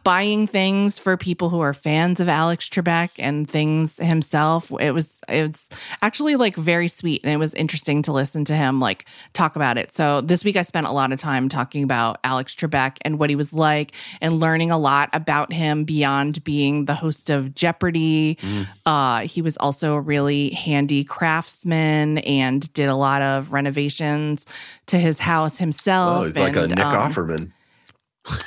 Buying 0.05 0.47
things 0.47 0.99
for 0.99 1.17
people 1.17 1.51
who 1.51 1.61
are 1.61 1.75
fans 1.75 2.21
of 2.21 2.29
Alex 2.29 2.69
Trebek 2.69 3.11
and 3.19 3.49
things 3.49 3.99
himself. 3.99 4.71
It 4.81 4.93
was 4.93 5.21
it 5.29 5.43
was 5.43 5.69
actually 6.03 6.37
like 6.37 6.57
very 6.57 6.89
sweet 6.89 7.23
and 7.25 7.33
it 7.33 7.37
was 7.37 7.55
interesting 7.55 8.03
to 8.03 8.13
listen 8.13 8.45
to 8.47 8.55
him 8.55 8.81
like 8.81 9.07
talk 9.33 9.57
about 9.57 9.79
it. 9.79 9.93
So 9.93 10.21
this 10.21 10.45
week 10.45 10.57
I 10.57 10.63
spent 10.63 10.87
a 10.87 10.93
lot 10.93 11.13
of 11.13 11.21
time 11.21 11.49
talking 11.49 11.83
about 11.83 12.19
Alex 12.25 12.55
Trebek 12.55 12.99
and 13.03 13.19
what 13.19 13.31
he 13.31 13.37
was 13.37 13.53
like 13.53 13.93
and 14.21 14.41
learning 14.41 14.71
a 14.71 14.79
lot 14.79 15.11
about 15.13 15.53
him 15.53 15.85
beyond 15.85 16.43
being 16.45 16.85
the 16.85 16.95
host 16.95 17.31
of 17.31 17.55
Jeopardy. 17.55 18.39
Uh, 18.85 19.21
he 19.21 19.43
was 19.43 19.57
also 19.59 19.95
a 19.95 20.01
really 20.01 20.51
handy 20.51 21.05
craftsman 21.05 22.19
and 22.19 22.73
did 22.73 22.89
a 22.89 22.95
lot 22.95 23.23
of 23.23 23.53
renovations 23.53 24.47
to 24.87 24.99
his 24.99 25.19
house 25.19 25.59
himself. 25.59 26.23
Oh, 26.23 26.25
he's 26.25 26.39
like 26.39 26.57
a 26.57 26.69
Nick 26.69 26.79
um, 26.79 27.11
Offerman. 27.11 27.51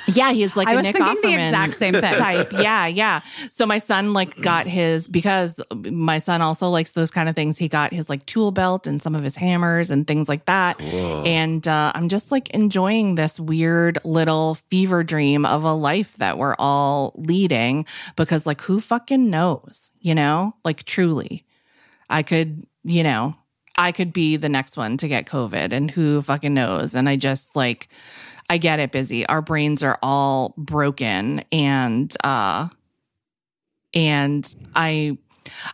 Yeah, 0.08 0.32
he's 0.32 0.56
like 0.56 0.68
I 0.68 0.74
a 0.74 0.76
was 0.78 0.84
Nick 0.84 0.98
thinking 0.98 1.22
the 1.22 1.28
Offerman 1.38 1.48
exact 1.48 1.76
same 1.76 1.94
thing. 1.94 2.14
type. 2.14 2.52
Yeah, 2.54 2.88
yeah. 2.88 3.22
So 3.50 3.66
my 3.66 3.78
son 3.78 4.14
like 4.14 4.36
got 4.42 4.68
his 4.68 5.08
because 5.08 5.62
my 5.74 6.18
son 6.18 6.42
also 6.42 6.70
likes 6.70 6.92
those 6.92 7.12
kind 7.12 7.30
of 7.30 7.36
things. 7.36 7.58
He 7.58 7.68
got 7.68 7.94
his 7.94 8.10
like 8.10 8.26
tool 8.26 8.52
belt 8.52 8.88
and 8.88 9.02
some 9.02 9.16
of 9.16 9.24
his 9.24 9.36
hammers 9.36 9.92
and 9.92 10.06
things 10.08 10.28
like 10.28 10.46
that. 10.46 10.78
Cool. 10.78 11.24
And 11.26 11.68
uh, 11.68 11.92
I'm 11.96 12.10
just 12.10 12.32
like 12.32 12.50
enjoying 12.50 13.16
this 13.16 13.40
weird 13.40 14.00
little 14.04 14.56
fever 14.56 15.04
dream 15.04 15.46
of 15.46 15.64
a 15.64 15.74
life 15.74 16.16
that 16.18 16.38
we're 16.38 16.56
all 16.60 17.14
leading 17.16 17.86
because 18.16 18.46
like 18.46 18.62
who 18.62 18.82
fucking 18.82 19.30
knows, 19.30 19.92
you 20.00 20.16
know? 20.16 20.56
Like 20.64 20.84
truly, 20.84 21.46
I 22.10 22.24
could, 22.24 22.66
you 22.84 23.04
know, 23.04 23.36
I 23.78 23.92
could 23.92 24.12
be 24.12 24.36
the 24.36 24.50
next 24.50 24.76
one 24.76 24.98
to 24.98 25.08
get 25.08 25.26
COVID 25.26 25.72
and 25.72 25.90
who 25.90 26.22
fucking 26.22 26.54
knows. 26.54 26.96
And 26.96 27.08
I 27.08 27.16
just 27.16 27.56
like, 27.56 27.88
I 28.50 28.58
get 28.58 28.80
it, 28.80 28.92
Busy. 28.92 29.26
Our 29.28 29.42
brains 29.42 29.84
are 29.84 30.00
all 30.02 30.54
broken 30.58 31.44
and, 31.52 32.16
uh, 32.24 32.70
and 33.94 34.56
I, 34.76 35.18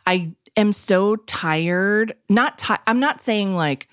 I 0.06 0.34
am 0.58 0.72
so 0.74 1.16
tired. 1.16 2.16
Not, 2.30 2.58
ti- 2.58 2.76
I'm 2.86 3.00
not 3.00 3.22
saying 3.22 3.56
like, 3.56 3.88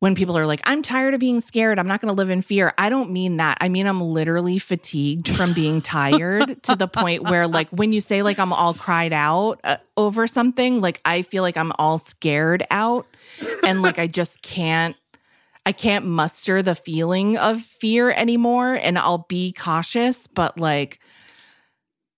when 0.00 0.14
people 0.14 0.36
are 0.36 0.46
like, 0.46 0.60
I'm 0.64 0.82
tired 0.82 1.14
of 1.14 1.20
being 1.20 1.40
scared, 1.40 1.78
I'm 1.78 1.86
not 1.88 2.02
going 2.02 2.10
to 2.10 2.14
live 2.14 2.28
in 2.28 2.42
fear. 2.42 2.74
I 2.76 2.90
don't 2.90 3.10
mean 3.10 3.38
that. 3.38 3.56
I 3.62 3.70
mean, 3.70 3.86
I'm 3.86 4.02
literally 4.02 4.58
fatigued 4.58 5.34
from 5.34 5.54
being 5.54 5.80
tired 5.80 6.62
to 6.64 6.76
the 6.76 6.86
point 6.86 7.22
where, 7.24 7.46
like, 7.48 7.70
when 7.70 7.94
you 7.94 8.02
say, 8.02 8.20
like, 8.22 8.38
I'm 8.38 8.52
all 8.52 8.74
cried 8.74 9.14
out 9.14 9.58
uh, 9.64 9.78
over 9.96 10.26
something, 10.26 10.82
like, 10.82 11.00
I 11.06 11.22
feel 11.22 11.42
like 11.42 11.56
I'm 11.56 11.72
all 11.78 11.96
scared 11.96 12.62
out. 12.70 13.06
And, 13.64 13.80
like, 13.80 13.98
I 13.98 14.06
just 14.06 14.42
can't, 14.42 14.96
I 15.66 15.72
can't 15.72 16.06
muster 16.06 16.62
the 16.62 16.74
feeling 16.74 17.36
of 17.36 17.60
fear 17.60 18.10
anymore. 18.10 18.74
And 18.74 18.98
I'll 18.98 19.26
be 19.28 19.52
cautious, 19.52 20.26
but, 20.26 20.58
like, 20.58 21.00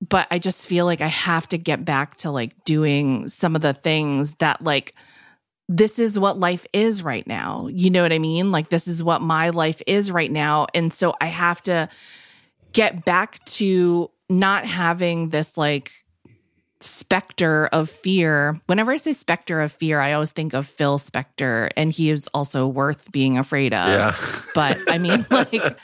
but 0.07 0.29
I 0.31 0.39
just 0.39 0.67
feel 0.67 0.85
like 0.85 1.01
I 1.01 1.09
have 1.09 1.49
to 1.49 1.59
get 1.59 1.85
back 1.85 2.17
to, 2.19 2.31
like, 2.31 2.65
doing 2.65 3.29
some 3.29 3.57
of 3.57 3.63
the 3.63 3.75
things 3.75 4.35
that, 4.35 4.63
like, 4.63 4.95
this 5.69 5.99
is 5.99 6.19
what 6.19 6.39
life 6.39 6.67
is 6.73 7.03
right 7.03 7.27
now. 7.27 7.69
You 7.69 7.91
know 7.91 8.03
what 8.03 8.13
I 8.13 8.19
mean? 8.19 8.53
Like, 8.53 8.69
this 8.69 8.87
is 8.87 9.03
what 9.03 9.23
my 9.23 9.51
life 9.51 9.83
is 9.87 10.13
right 10.13 10.31
now. 10.31 10.67
And 10.75 10.93
so 10.93 11.15
I 11.21 11.27
have 11.27 11.63
to 11.65 11.89
get 12.73 13.05
back 13.05 13.45
to 13.47 14.11
not 14.29 14.67
having 14.67 15.31
this 15.31 15.57
like 15.57 15.93
specter 16.81 17.67
of 17.73 17.91
fear. 17.91 18.61
Whenever 18.67 18.93
I 18.93 18.97
say 18.97 19.13
specter 19.13 19.61
of 19.61 19.73
fear, 19.73 20.01
I 20.01 20.13
always 20.13 20.33
think 20.33 20.55
of 20.55 20.67
Phil 20.67 20.99
Spector, 20.99 21.71
and 21.77 21.93
he 21.93 22.11
is 22.11 22.29
also 22.35 22.67
worth 22.67 23.11
being 23.11 23.39
afraid 23.39 23.75
of. 23.75 23.89
yeah. 23.89 24.15
But 24.55 24.79
I 24.89 24.99
mean, 24.99 25.27
like, 25.31 25.53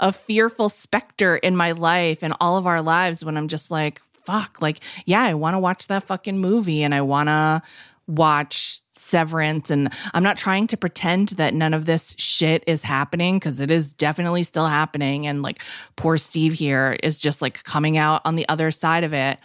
a 0.00 0.12
fearful 0.12 0.68
specter 0.68 1.36
in 1.36 1.56
my 1.56 1.72
life 1.72 2.22
and 2.22 2.34
all 2.40 2.56
of 2.56 2.66
our 2.66 2.82
lives 2.82 3.24
when 3.24 3.36
I'm 3.36 3.48
just 3.48 3.70
like, 3.70 4.00
fuck, 4.24 4.60
like, 4.62 4.80
yeah, 5.06 5.22
I 5.22 5.34
want 5.34 5.54
to 5.54 5.58
watch 5.58 5.88
that 5.88 6.04
fucking 6.04 6.38
movie 6.38 6.82
and 6.82 6.94
I 6.94 7.00
want 7.02 7.28
to 7.28 7.62
watch 8.06 8.80
Severance. 9.00 9.70
And 9.70 9.92
I'm 10.14 10.22
not 10.22 10.36
trying 10.36 10.66
to 10.68 10.76
pretend 10.76 11.30
that 11.30 11.54
none 11.54 11.74
of 11.74 11.86
this 11.86 12.14
shit 12.18 12.62
is 12.66 12.82
happening 12.82 13.38
because 13.38 13.60
it 13.60 13.70
is 13.70 13.92
definitely 13.92 14.42
still 14.42 14.66
happening. 14.66 15.26
And 15.26 15.42
like, 15.42 15.62
poor 15.96 16.16
Steve 16.16 16.52
here 16.52 16.96
is 17.02 17.18
just 17.18 17.42
like 17.42 17.64
coming 17.64 17.96
out 17.96 18.22
on 18.24 18.36
the 18.36 18.48
other 18.48 18.70
side 18.70 19.04
of 19.04 19.12
it. 19.12 19.38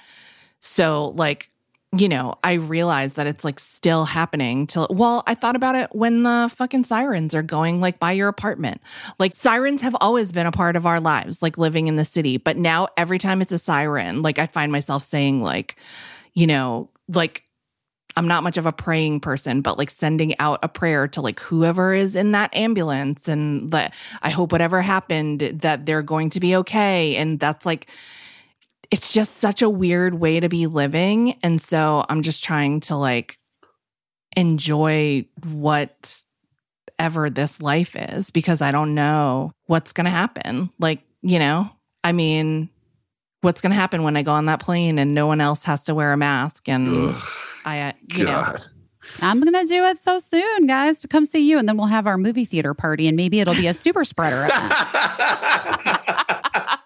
So, 0.60 1.14
like, 1.15 1.49
you 1.98 2.10
know, 2.10 2.36
I 2.44 2.53
realize 2.53 3.14
that 3.14 3.27
it's 3.27 3.44
like 3.44 3.60
still 3.60 4.06
happening 4.06 4.68
till 4.68 4.88
well, 4.90 5.23
I 5.27 5.36
thought 5.36 5.56
about 5.56 5.76
it 5.76 5.90
when 5.94 6.23
the 6.23 6.52
fucking 6.53 6.84
sirens 6.84 7.34
are 7.34 7.44
going 7.44 7.80
like 7.80 7.99
by 7.99 8.11
your 8.11 8.27
apartment. 8.27 8.82
Like 9.19 9.36
sirens 9.36 9.82
have 9.82 9.95
always 10.02 10.32
been 10.32 10.45
a 10.48 10.52
part 10.52 10.76
of 10.76 10.86
our 10.86 10.99
lives, 10.99 11.41
like 11.41 11.57
living 11.57 11.88
in 11.88 11.95
the 11.95 12.06
city. 12.06 12.38
But 12.38 12.57
now 12.57 12.88
every 12.98 13.18
time 13.18 13.41
it's 13.41 13.52
a 13.52 13.57
siren, 13.57 14.22
like 14.22 14.40
I 14.40 14.48
find 14.48 14.72
myself 14.72 15.03
saying, 15.03 15.41
like, 15.41 15.77
you 16.34 16.48
know, 16.48 16.90
like 17.07 17.44
I'm 18.18 18.28
not 18.28 18.44
much 18.44 18.58
of 18.58 18.66
a 18.66 18.72
praying 18.72 19.20
person, 19.20 19.62
but 19.62 19.78
like 19.78 19.90
sending 19.90 20.40
out 20.40 20.60
a 20.64 20.70
prayer 20.70 21.08
to 21.10 21.22
like 21.22 21.40
whoever 21.40 21.94
is 21.94 22.16
in 22.16 22.32
that 22.32 22.56
ambulance 22.56 23.28
and 23.28 23.72
that 23.72 23.94
I 24.22 24.30
hope 24.30 24.52
whatever 24.52 24.82
happened 24.82 25.42
that 25.42 25.86
they're 25.86 26.02
going 26.02 26.30
to 26.32 26.40
be 26.40 26.56
okay. 26.58 27.18
And 27.18 27.40
that's 27.40 27.66
like 27.66 27.88
it's 28.92 29.14
just 29.14 29.38
such 29.38 29.62
a 29.62 29.70
weird 29.70 30.16
way 30.16 30.40
to 30.40 30.48
be 30.48 30.68
living. 30.68 31.34
And 31.44 31.62
so 31.62 32.06
I'm 32.08 32.22
just 32.22 32.44
trying 32.44 32.80
to 32.82 32.96
like 32.96 33.38
enjoy 34.38 35.26
whatever 35.44 37.30
this 37.30 37.62
life 37.62 37.96
is 37.96 38.30
because 38.30 38.62
I 38.62 38.72
don't 38.72 38.94
know 38.94 39.52
what's 39.66 39.92
going 39.92 40.06
to 40.06 40.12
happen. 40.12 40.70
Like, 40.80 41.02
you 41.22 41.40
know, 41.40 41.70
I 42.04 42.12
mean, 42.12 42.70
what's 43.42 43.62
going 43.62 43.72
to 43.72 43.76
happen 43.76 44.04
when 44.04 44.16
I 44.16 44.24
go 44.24 44.32
on 44.32 44.46
that 44.46 44.60
plane 44.60 45.00
and 45.00 45.14
no 45.14 45.28
one 45.28 45.42
else 45.42 45.64
has 45.66 45.84
to 45.86 45.96
wear 45.96 46.14
a 46.14 46.18
mask 46.18 46.70
and 46.70 47.10
Ugh, 47.10 47.24
I, 47.66 47.82
uh, 47.82 47.92
you 48.14 48.26
know, 48.26 48.32
God. 48.32 48.62
I'm 49.22 49.42
going 49.42 49.54
to 49.54 49.66
do 49.72 49.84
it 49.84 50.00
so 50.02 50.20
soon, 50.20 50.68
guys, 50.68 51.02
to 51.02 51.08
come 51.08 51.26
see 51.26 51.50
you. 51.50 51.60
And 51.60 51.68
then 51.68 51.78
we'll 51.78 51.88
have 51.88 52.08
our 52.08 52.18
movie 52.18 52.46
theater 52.46 52.74
party 52.74 53.08
and 53.08 53.16
maybe 53.16 53.40
it'll 53.40 53.56
be 53.56 53.68
a 53.68 53.74
super 53.74 54.04
spreader 54.04 54.46
event. 54.46 54.74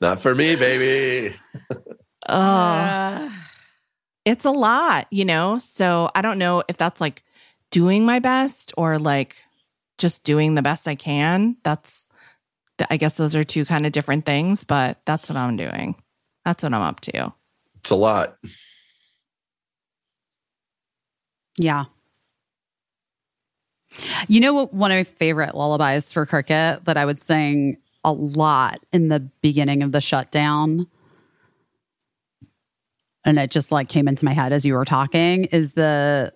Not 0.00 0.20
for 0.20 0.34
me, 0.34 0.56
baby. 0.56 1.34
oh, 2.28 2.34
Uh, 2.34 3.30
it's 4.24 4.44
a 4.44 4.50
lot, 4.50 5.06
you 5.10 5.24
know? 5.24 5.58
So 5.58 6.10
I 6.14 6.22
don't 6.22 6.38
know 6.38 6.62
if 6.68 6.76
that's 6.76 7.00
like 7.00 7.24
doing 7.70 8.04
my 8.04 8.18
best 8.18 8.72
or 8.76 8.98
like 8.98 9.36
just 9.98 10.22
doing 10.24 10.54
the 10.54 10.62
best 10.62 10.86
I 10.86 10.94
can. 10.94 11.56
That's, 11.64 12.08
I 12.90 12.96
guess 12.96 13.14
those 13.14 13.34
are 13.34 13.42
two 13.42 13.64
kind 13.64 13.86
of 13.86 13.92
different 13.92 14.24
things, 14.24 14.64
but 14.64 15.00
that's 15.04 15.28
what 15.28 15.36
I'm 15.36 15.56
doing. 15.56 15.96
That's 16.44 16.62
what 16.62 16.72
I'm 16.72 16.82
up 16.82 17.00
to. 17.00 17.32
It's 17.78 17.90
a 17.90 17.96
lot. 17.96 18.36
Yeah. 21.58 21.84
You 24.28 24.40
know 24.40 24.52
what? 24.54 24.74
One 24.74 24.90
of 24.92 24.96
my 24.98 25.04
favorite 25.04 25.54
lullabies 25.54 26.12
for 26.12 26.24
Cricket 26.26 26.84
that 26.84 26.96
I 26.96 27.04
would 27.04 27.20
sing 27.20 27.78
a 28.04 28.12
lot 28.12 28.80
in 28.92 29.08
the 29.08 29.20
beginning 29.42 29.82
of 29.82 29.92
the 29.92 30.00
shutdown, 30.00 30.86
and 33.24 33.38
it 33.38 33.50
just 33.50 33.72
like 33.72 33.88
came 33.88 34.06
into 34.08 34.24
my 34.24 34.32
head 34.32 34.52
as 34.52 34.64
you 34.64 34.74
were 34.74 34.84
talking, 34.84 35.44
is 35.46 35.72
the 35.72 36.32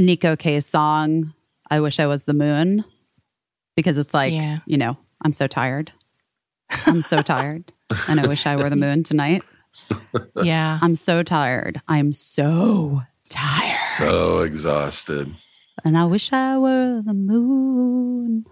Neko 0.00 0.38
Case 0.38 0.66
song, 0.66 1.32
I 1.70 1.80
Wish 1.80 1.98
I 1.98 2.06
Was 2.06 2.24
the 2.24 2.34
Moon. 2.34 2.84
Because 3.74 3.96
it's 3.96 4.12
like, 4.12 4.34
Yeah. 4.34 4.58
you 4.66 4.76
know, 4.76 4.98
I'm 5.22 5.32
so 5.32 5.46
tired. 5.46 5.92
I'm 6.86 7.00
so 7.02 7.22
tired. 7.22 7.72
And 8.08 8.18
I 8.20 8.26
wish 8.26 8.46
I 8.46 8.56
were 8.56 8.70
the 8.70 8.76
moon 8.76 9.02
tonight. 9.02 9.42
Yeah. 10.42 10.78
I'm 10.80 10.94
so 10.94 11.22
tired. 11.22 11.82
I'm 11.88 12.14
so 12.14 13.02
tired. 13.28 13.78
So 13.96 14.40
exhausted. 14.40 15.34
And 15.84 15.98
I 15.98 16.04
wish 16.04 16.32
I 16.32 16.58
were 16.58 17.02
the 17.04 17.14
moon 17.14 18.46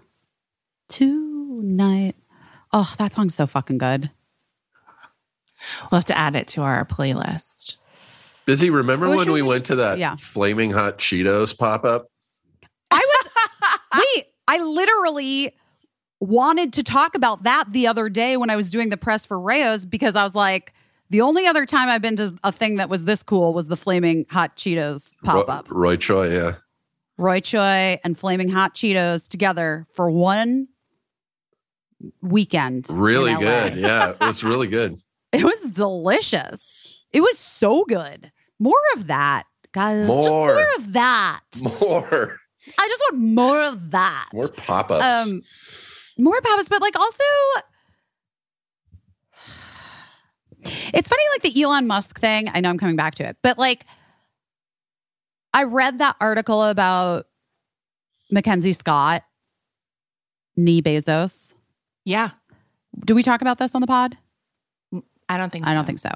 tonight. 0.89 2.15
Oh, 2.73 2.93
that 2.97 3.13
song's 3.13 3.35
so 3.35 3.47
fucking 3.47 3.77
good. 3.77 4.11
We'll 5.91 5.99
have 5.99 6.05
to 6.05 6.17
add 6.17 6.35
it 6.35 6.47
to 6.49 6.61
our 6.61 6.85
playlist. 6.85 7.75
Busy, 8.45 8.69
remember 8.69 9.09
when 9.09 9.29
I 9.29 9.31
we 9.31 9.41
could 9.41 9.47
went 9.47 9.61
just- 9.61 9.67
to 9.67 9.75
that 9.75 9.99
yeah. 9.99 10.15
flaming 10.15 10.71
hot 10.71 10.97
Cheetos 10.97 11.57
pop 11.57 11.85
up? 11.85 12.07
I 12.89 12.99
was, 12.99 13.99
wait, 14.15 14.25
I 14.47 14.57
literally 14.57 15.53
wanted 16.19 16.73
to 16.73 16.83
talk 16.83 17.15
about 17.15 17.43
that 17.43 17.65
the 17.71 17.87
other 17.87 18.09
day 18.09 18.37
when 18.37 18.49
I 18.49 18.55
was 18.55 18.69
doing 18.69 18.89
the 18.89 18.97
press 18.97 19.25
for 19.25 19.39
Rao's 19.39 19.85
because 19.85 20.15
I 20.15 20.23
was 20.23 20.35
like, 20.35 20.73
the 21.11 21.21
only 21.21 21.45
other 21.45 21.65
time 21.65 21.89
I've 21.89 22.01
been 22.01 22.15
to 22.15 22.33
a 22.43 22.51
thing 22.51 22.77
that 22.77 22.89
was 22.89 23.03
this 23.03 23.21
cool 23.21 23.53
was 23.53 23.67
the 23.67 23.75
Flaming 23.77 24.25
Hot 24.29 24.55
Cheetos 24.55 25.15
pop 25.23 25.49
up. 25.49 25.67
Roy 25.69 25.97
Choi, 25.97 26.33
yeah. 26.33 26.53
Roy 27.17 27.41
Choi 27.41 27.99
and 28.03 28.17
Flaming 28.17 28.49
Hot 28.49 28.73
Cheetos 28.73 29.27
together 29.27 29.85
for 29.93 30.09
one 30.09 30.69
weekend. 32.21 32.87
Really 32.89 33.35
good. 33.35 33.75
Yeah, 33.75 34.11
it 34.11 34.19
was 34.21 34.43
really 34.43 34.67
good. 34.67 34.95
It 35.33 35.45
was 35.45 35.61
delicious. 35.73 36.77
It 37.13 37.21
was 37.21 37.39
so 37.39 37.85
good. 37.85 38.33
More 38.59 38.75
of 38.95 39.07
that, 39.07 39.43
guys. 39.71 40.05
Just 40.05 40.29
More. 40.29 40.55
more 40.55 40.67
of 40.77 40.91
that. 40.91 41.39
More, 41.79 42.37
I 42.77 42.87
just 42.89 43.01
want 43.09 43.23
more 43.23 43.63
of 43.63 43.91
that. 43.91 44.27
more 44.33 44.49
pop 44.49 44.91
ups. 44.91 45.29
Um, 45.29 45.41
more 46.17 46.41
pop-ups, 46.41 46.67
but 46.67 46.81
like 46.81 46.99
also, 46.99 47.23
it's 50.63 51.09
funny, 51.09 51.23
like 51.33 51.41
the 51.41 51.61
Elon 51.61 51.87
Musk 51.87 52.19
thing. 52.19 52.49
I 52.53 52.59
know 52.59 52.69
I'm 52.69 52.77
coming 52.77 52.95
back 52.95 53.15
to 53.15 53.27
it, 53.27 53.37
but 53.41 53.57
like, 53.57 53.85
I 55.53 55.63
read 55.63 55.99
that 55.99 56.15
article 56.19 56.63
about 56.63 57.27
Mackenzie 58.29 58.73
Scott, 58.73 59.23
knee 60.55 60.81
Bezos. 60.81 61.53
Yeah. 62.05 62.31
Do 63.05 63.15
we 63.15 63.23
talk 63.23 63.41
about 63.41 63.57
this 63.57 63.75
on 63.75 63.81
the 63.81 63.87
pod? 63.87 64.17
I 65.27 65.37
don't 65.37 65.51
think 65.51 65.65
so. 65.65 65.71
I 65.71 65.73
don't 65.73 65.85
think 65.85 65.99
so. 65.99 66.09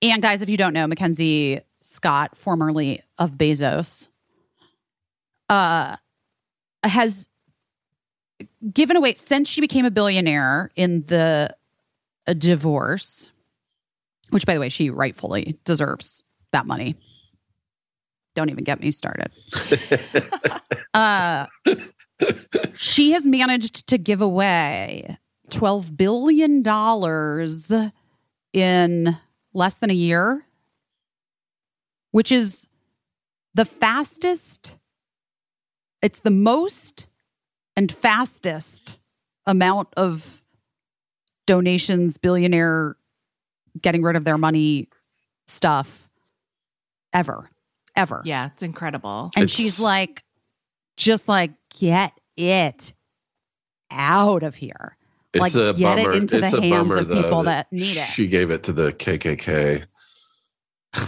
And 0.00 0.22
guys, 0.22 0.42
if 0.42 0.48
you 0.48 0.56
don't 0.56 0.72
know, 0.72 0.86
Mackenzie 0.86 1.60
Scott, 1.82 2.36
formerly 2.36 3.02
of 3.18 3.32
Bezos, 3.32 4.08
uh, 5.48 5.96
has 6.82 7.28
given 8.72 8.96
away 8.96 9.14
since 9.14 9.48
she 9.48 9.60
became 9.60 9.84
a 9.84 9.90
billionaire 9.90 10.70
in 10.76 11.02
the 11.06 11.54
a 12.26 12.34
divorce, 12.34 13.31
which 14.32 14.46
by 14.46 14.54
the 14.54 14.60
way, 14.60 14.70
she 14.70 14.88
rightfully 14.88 15.58
deserves 15.64 16.22
that 16.52 16.66
money. 16.66 16.96
Don't 18.34 18.48
even 18.48 18.64
get 18.64 18.80
me 18.80 18.90
started. 18.90 19.30
uh, 20.94 21.46
she 22.74 23.12
has 23.12 23.26
managed 23.26 23.86
to 23.88 23.98
give 23.98 24.22
away 24.22 25.18
$12 25.50 25.96
billion 25.98 26.62
in 28.54 29.18
less 29.52 29.74
than 29.76 29.90
a 29.90 29.94
year, 29.94 30.46
which 32.10 32.32
is 32.32 32.66
the 33.52 33.66
fastest, 33.66 34.78
it's 36.00 36.20
the 36.20 36.30
most 36.30 37.08
and 37.76 37.92
fastest 37.92 38.98
amount 39.46 39.88
of 39.94 40.42
donations, 41.46 42.16
billionaire 42.16 42.96
getting 43.80 44.02
rid 44.02 44.16
of 44.16 44.24
their 44.24 44.38
money 44.38 44.88
stuff 45.46 46.08
ever, 47.12 47.50
ever. 47.96 48.22
Yeah, 48.24 48.46
it's 48.52 48.62
incredible. 48.62 49.30
And 49.36 49.44
It's- 49.44 49.56
she's 49.56 49.78
like, 49.80 50.22
just 50.96 51.28
like, 51.28 51.52
get 51.78 52.12
it 52.36 52.92
out 53.90 54.42
of 54.42 54.54
here. 54.56 54.96
it's 55.32 55.40
like, 55.40 55.54
a 55.54 55.72
get 55.78 55.98
it 55.98 56.04
bummer. 56.04 56.12
into 56.16 56.38
the 56.38 56.44
it's 56.44 56.52
a 56.54 56.60
hands 56.60 56.70
bummer, 56.88 56.98
of 56.98 57.08
though, 57.08 57.22
people 57.22 57.42
that 57.44 57.72
need 57.72 57.96
it. 57.96 58.06
She 58.08 58.26
gave 58.26 58.50
it 58.50 58.62
to 58.64 58.72
the 58.72 58.92
KKK. 58.92 59.84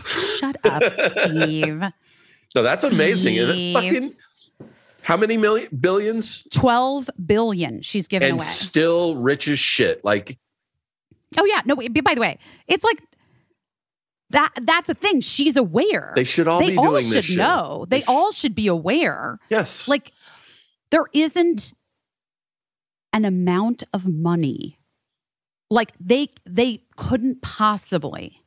Shut 0.04 0.56
up, 0.64 0.82
Steve. 1.10 1.82
No, 2.54 2.62
that's 2.62 2.84
amazing. 2.84 3.34
Isn't 3.34 3.56
it 3.58 3.72
fucking 3.74 4.14
how 5.02 5.16
many 5.18 5.36
million 5.36 5.68
billions 5.78 6.44
12 6.54 7.10
billion 7.26 7.82
she's 7.82 8.06
given 8.06 8.28
and 8.30 8.38
away. 8.38 8.44
still 8.46 9.16
rich 9.16 9.48
as 9.48 9.58
shit. 9.58 10.02
Like 10.04 10.38
oh, 11.38 11.44
yeah. 11.44 11.62
No, 11.64 11.74
wait, 11.74 11.92
by 12.04 12.14
the 12.14 12.20
way, 12.20 12.38
it's 12.66 12.84
like 12.84 13.02
that. 14.30 14.50
That's 14.62 14.88
a 14.88 14.94
thing. 14.94 15.20
She's 15.20 15.56
aware. 15.56 16.12
they 16.14 16.24
should 16.24 16.48
all 16.48 16.60
they 16.60 16.70
be 16.70 16.76
all 16.76 16.90
doing 16.90 17.04
should 17.04 17.14
this 17.14 17.36
know. 17.36 17.86
They 17.88 18.00
sh- 18.00 18.08
all 18.08 18.32
should 18.32 18.54
be 18.54 18.66
aware. 18.66 19.38
yes. 19.48 19.88
Like, 19.88 20.12
there 20.90 21.06
isn't 21.12 21.72
an 23.12 23.24
amount 23.24 23.84
of 23.92 24.06
money. 24.06 24.78
Like 25.70 25.92
they 25.98 26.28
they 26.44 26.82
couldn't 26.96 27.42
possibly 27.42 28.42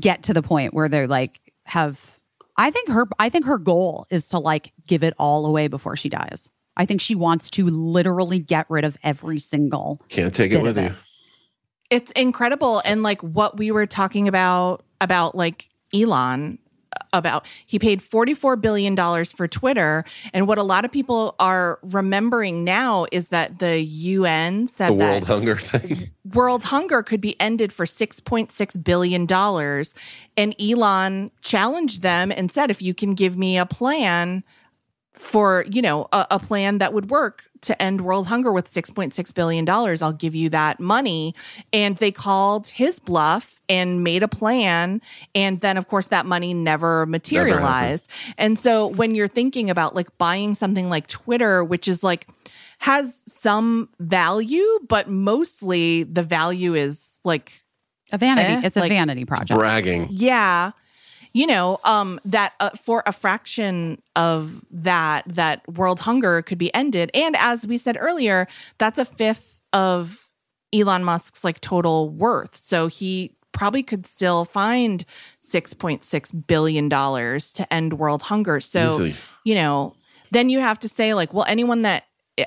get 0.00 0.22
to 0.24 0.34
the 0.34 0.42
point 0.42 0.72
where 0.72 0.88
they're 0.88 1.08
like 1.08 1.40
have 1.66 2.20
I 2.56 2.70
think 2.70 2.88
her 2.88 3.06
I 3.18 3.28
think 3.28 3.46
her 3.46 3.58
goal 3.58 4.06
is 4.10 4.28
to 4.30 4.38
like 4.38 4.72
give 4.86 5.02
it 5.02 5.14
all 5.18 5.46
away 5.46 5.68
before 5.68 5.96
she 5.96 6.08
dies. 6.08 6.48
I 6.76 6.86
think 6.86 7.00
she 7.00 7.14
wants 7.14 7.50
to 7.50 7.66
literally 7.66 8.38
get 8.38 8.66
rid 8.68 8.84
of 8.84 8.96
every 9.02 9.38
single 9.38 10.00
Can't 10.08 10.34
take 10.34 10.52
it 10.52 10.62
with 10.62 10.78
of 10.78 10.84
you. 10.84 10.94
It. 11.94 12.02
It's 12.02 12.10
incredible. 12.12 12.82
And 12.84 13.02
like 13.02 13.20
what 13.22 13.56
we 13.56 13.70
were 13.70 13.86
talking 13.86 14.28
about, 14.28 14.82
about 15.00 15.34
like 15.34 15.68
Elon, 15.92 16.58
uh, 16.92 17.04
about 17.12 17.46
he 17.66 17.78
paid 17.78 18.00
$44 18.00 18.60
billion 18.60 18.96
for 19.24 19.46
Twitter. 19.48 20.04
And 20.32 20.48
what 20.48 20.58
a 20.58 20.62
lot 20.62 20.84
of 20.84 20.92
people 20.92 21.34
are 21.38 21.78
remembering 21.82 22.64
now 22.64 23.06
is 23.12 23.28
that 23.28 23.58
the 23.58 23.80
UN 23.80 24.66
said 24.66 24.90
The 24.90 24.96
that 24.96 25.10
world 25.10 25.24
hunger 25.24 25.56
thing. 25.56 26.10
world 26.34 26.64
hunger 26.64 27.02
could 27.02 27.20
be 27.20 27.40
ended 27.40 27.72
for 27.72 27.86
$6.6 27.86 28.84
billion. 28.84 29.84
And 30.36 30.60
Elon 30.60 31.30
challenged 31.42 32.02
them 32.02 32.32
and 32.32 32.50
said, 32.50 32.70
if 32.70 32.82
you 32.82 32.94
can 32.94 33.14
give 33.14 33.36
me 33.36 33.56
a 33.56 33.66
plan 33.66 34.42
for, 35.14 35.64
you 35.70 35.80
know, 35.80 36.08
a, 36.12 36.26
a 36.32 36.38
plan 36.38 36.78
that 36.78 36.92
would 36.92 37.10
work 37.10 37.44
to 37.62 37.80
end 37.80 38.02
world 38.02 38.26
hunger 38.26 38.52
with 38.52 38.70
$6.6 38.70 39.34
billion, 39.34 39.68
I'll 39.68 40.12
give 40.12 40.34
you 40.34 40.50
that 40.50 40.80
money. 40.80 41.34
And 41.72 41.96
they 41.96 42.12
called 42.12 42.66
his 42.66 42.98
bluff 42.98 43.60
and 43.68 44.04
made 44.04 44.22
a 44.22 44.28
plan. 44.28 45.00
And 45.34 45.60
then, 45.60 45.76
of 45.76 45.88
course, 45.88 46.08
that 46.08 46.26
money 46.26 46.52
never 46.52 47.06
materialized. 47.06 48.08
and 48.36 48.58
so 48.58 48.88
when 48.88 49.14
you're 49.14 49.28
thinking 49.28 49.70
about 49.70 49.94
like 49.94 50.16
buying 50.18 50.54
something 50.54 50.90
like 50.90 51.06
Twitter, 51.06 51.64
which 51.64 51.88
is 51.88 52.02
like, 52.04 52.28
has 52.78 53.22
some 53.26 53.88
value, 54.00 54.66
but 54.88 55.08
mostly 55.08 56.02
the 56.02 56.22
value 56.22 56.74
is 56.74 57.18
like, 57.24 57.62
a 58.12 58.18
vanity. 58.18 58.52
Eh, 58.52 58.60
it's 58.64 58.76
a 58.76 58.80
like- 58.80 58.90
vanity 58.90 59.24
project. 59.24 59.58
Bragging. 59.58 60.08
yeah, 60.10 60.72
you 61.34 61.48
know, 61.48 61.80
um, 61.82 62.20
that 62.24 62.54
uh, 62.60 62.70
for 62.70 63.02
a 63.06 63.12
fraction 63.12 64.00
of 64.14 64.64
that, 64.70 65.24
that 65.26 65.68
world 65.68 66.00
hunger 66.00 66.40
could 66.42 66.58
be 66.58 66.72
ended. 66.72 67.10
And 67.12 67.36
as 67.36 67.66
we 67.66 67.76
said 67.76 67.98
earlier, 68.00 68.46
that's 68.78 69.00
a 69.00 69.04
fifth 69.04 69.60
of 69.72 70.30
Elon 70.72 71.02
Musk's 71.02 71.42
like 71.42 71.60
total 71.60 72.08
worth. 72.08 72.56
So 72.56 72.86
he 72.86 73.32
probably 73.50 73.82
could 73.82 74.06
still 74.06 74.44
find 74.44 75.04
$6.6 75.42 76.46
billion 76.46 76.88
to 76.88 77.72
end 77.72 77.98
world 77.98 78.22
hunger. 78.22 78.60
So, 78.60 78.86
Easily. 78.86 79.16
you 79.42 79.56
know, 79.56 79.94
then 80.30 80.48
you 80.48 80.60
have 80.60 80.78
to 80.80 80.88
say, 80.88 81.14
like, 81.14 81.34
well, 81.34 81.44
anyone 81.48 81.82
that 81.82 82.04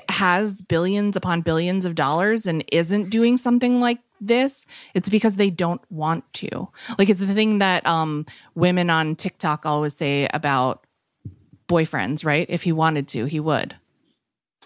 has 0.08 0.62
billions 0.62 1.16
upon 1.16 1.42
billions 1.42 1.84
of 1.84 1.94
dollars 1.94 2.46
and 2.46 2.64
isn't 2.72 3.10
doing 3.10 3.36
something 3.36 3.80
like 3.80 3.98
this, 4.20 4.66
it's 4.94 5.08
because 5.08 5.36
they 5.36 5.50
don't 5.50 5.80
want 5.90 6.30
to. 6.34 6.68
Like, 6.98 7.08
it's 7.08 7.20
the 7.20 7.34
thing 7.34 7.58
that 7.58 7.86
um, 7.86 8.26
women 8.54 8.90
on 8.90 9.16
TikTok 9.16 9.64
always 9.66 9.94
say 9.94 10.28
about 10.32 10.84
boyfriends, 11.68 12.24
right? 12.24 12.46
If 12.48 12.62
he 12.62 12.72
wanted 12.72 13.08
to, 13.08 13.26
he 13.26 13.40
would. 13.40 13.76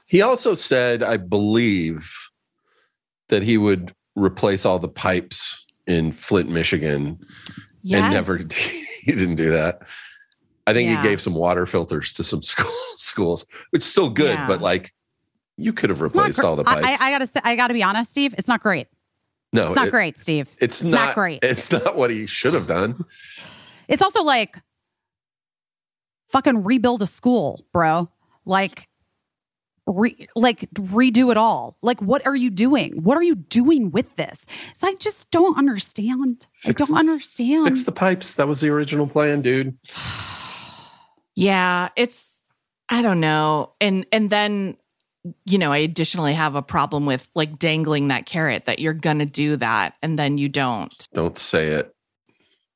He 0.06 0.22
also 0.22 0.54
said, 0.54 1.02
I 1.02 1.16
believe, 1.16 2.12
that 3.28 3.42
he 3.42 3.56
would 3.58 3.92
replace 4.14 4.64
all 4.66 4.78
the 4.78 4.88
pipes 4.88 5.64
in 5.86 6.12
Flint, 6.12 6.50
Michigan, 6.50 7.18
Yes. 7.82 8.02
and 8.04 8.14
never. 8.14 8.38
He 9.02 9.10
didn't 9.10 9.34
do 9.34 9.50
that. 9.50 9.82
I 10.64 10.72
think 10.72 10.88
Yeah. 10.88 11.02
he 11.02 11.08
gave 11.08 11.20
some 11.20 11.34
water 11.34 11.66
filters 11.66 12.12
to 12.12 12.22
some 12.22 12.40
school, 12.52 12.70
schools, 12.94 13.44
which 13.70 13.82
is 13.82 13.90
still 13.90 14.08
good, 14.10 14.34
Yeah. 14.38 14.46
but 14.46 14.60
like 14.60 14.92
you 15.56 15.72
could 15.72 15.90
have 15.90 16.00
replaced 16.00 16.38
gr- 16.38 16.46
all 16.46 16.54
the 16.54 16.62
pipes. 16.62 17.02
I, 17.02 17.08
I 17.08 17.10
gotta 17.10 17.26
say, 17.26 17.40
I 17.42 17.56
gotta 17.56 17.74
be 17.74 17.82
honest, 17.82 18.12
Steve. 18.12 18.32
It's 18.38 18.46
not 18.46 18.62
great. 18.62 18.86
No, 19.52 19.66
It's 19.66 19.76
not 19.76 19.88
it- 19.88 19.90
great, 19.90 20.18
Steve. 20.18 20.48
It's, 20.60 20.82
It's 20.82 20.82
not, 20.82 21.06
not 21.06 21.14
great. 21.14 21.40
It's 21.42 21.70
not 21.70 21.96
what 21.96 22.10
he 22.10 22.26
should 22.26 22.54
have 22.54 22.66
done. 22.66 23.04
It's 23.88 24.02
also 24.02 24.22
like 24.22 24.56
fucking 26.30 26.64
rebuild 26.64 27.02
a 27.02 27.06
school, 27.06 27.66
bro. 27.72 28.08
Like 28.46 28.88
re, 29.86 30.26
like 30.34 30.60
redo 30.72 31.30
it 31.30 31.36
all. 31.36 31.76
Like 31.82 32.00
what 32.00 32.24
are 32.26 32.34
you 32.36 32.50
doing? 32.50 33.02
What 33.02 33.16
are 33.18 33.22
you 33.22 33.34
doing 33.34 33.90
with 33.90 34.14
this? 34.16 34.46
It's 34.70 34.82
like 34.82 34.98
just 34.98 35.30
don't 35.30 35.58
understand. 35.58 36.46
Fix- 36.54 36.82
I 36.82 36.86
don't 36.86 36.98
understand. 36.98 37.66
Fix 37.68 37.82
the 37.84 37.92
pipes. 37.92 38.34
That 38.36 38.48
was 38.48 38.60
the 38.60 38.68
original 38.70 39.06
plan, 39.06 39.42
dude. 39.42 39.76
Yeah, 41.34 41.88
it's 41.96 42.42
I 42.90 43.00
don't 43.00 43.20
know. 43.20 43.72
And 43.80 44.04
and 44.12 44.28
then 44.28 44.76
you 45.44 45.59
know, 45.59 45.73
I 45.73 45.78
additionally 45.78 46.35
have 46.35 46.55
a 46.55 46.62
problem 46.62 47.07
with 47.07 47.28
like 47.35 47.59
dangling 47.59 48.09
that 48.09 48.27
carrot 48.27 48.66
that 48.66 48.78
you're 48.78 48.93
going 48.93 49.20
to 49.20 49.27
do 49.27 49.57
that 49.57 49.94
and 50.03 50.19
then 50.19 50.39
you 50.39 50.49
don't. 50.49 51.09
Don't 51.15 51.36
say 51.36 51.69
it. 51.69 51.94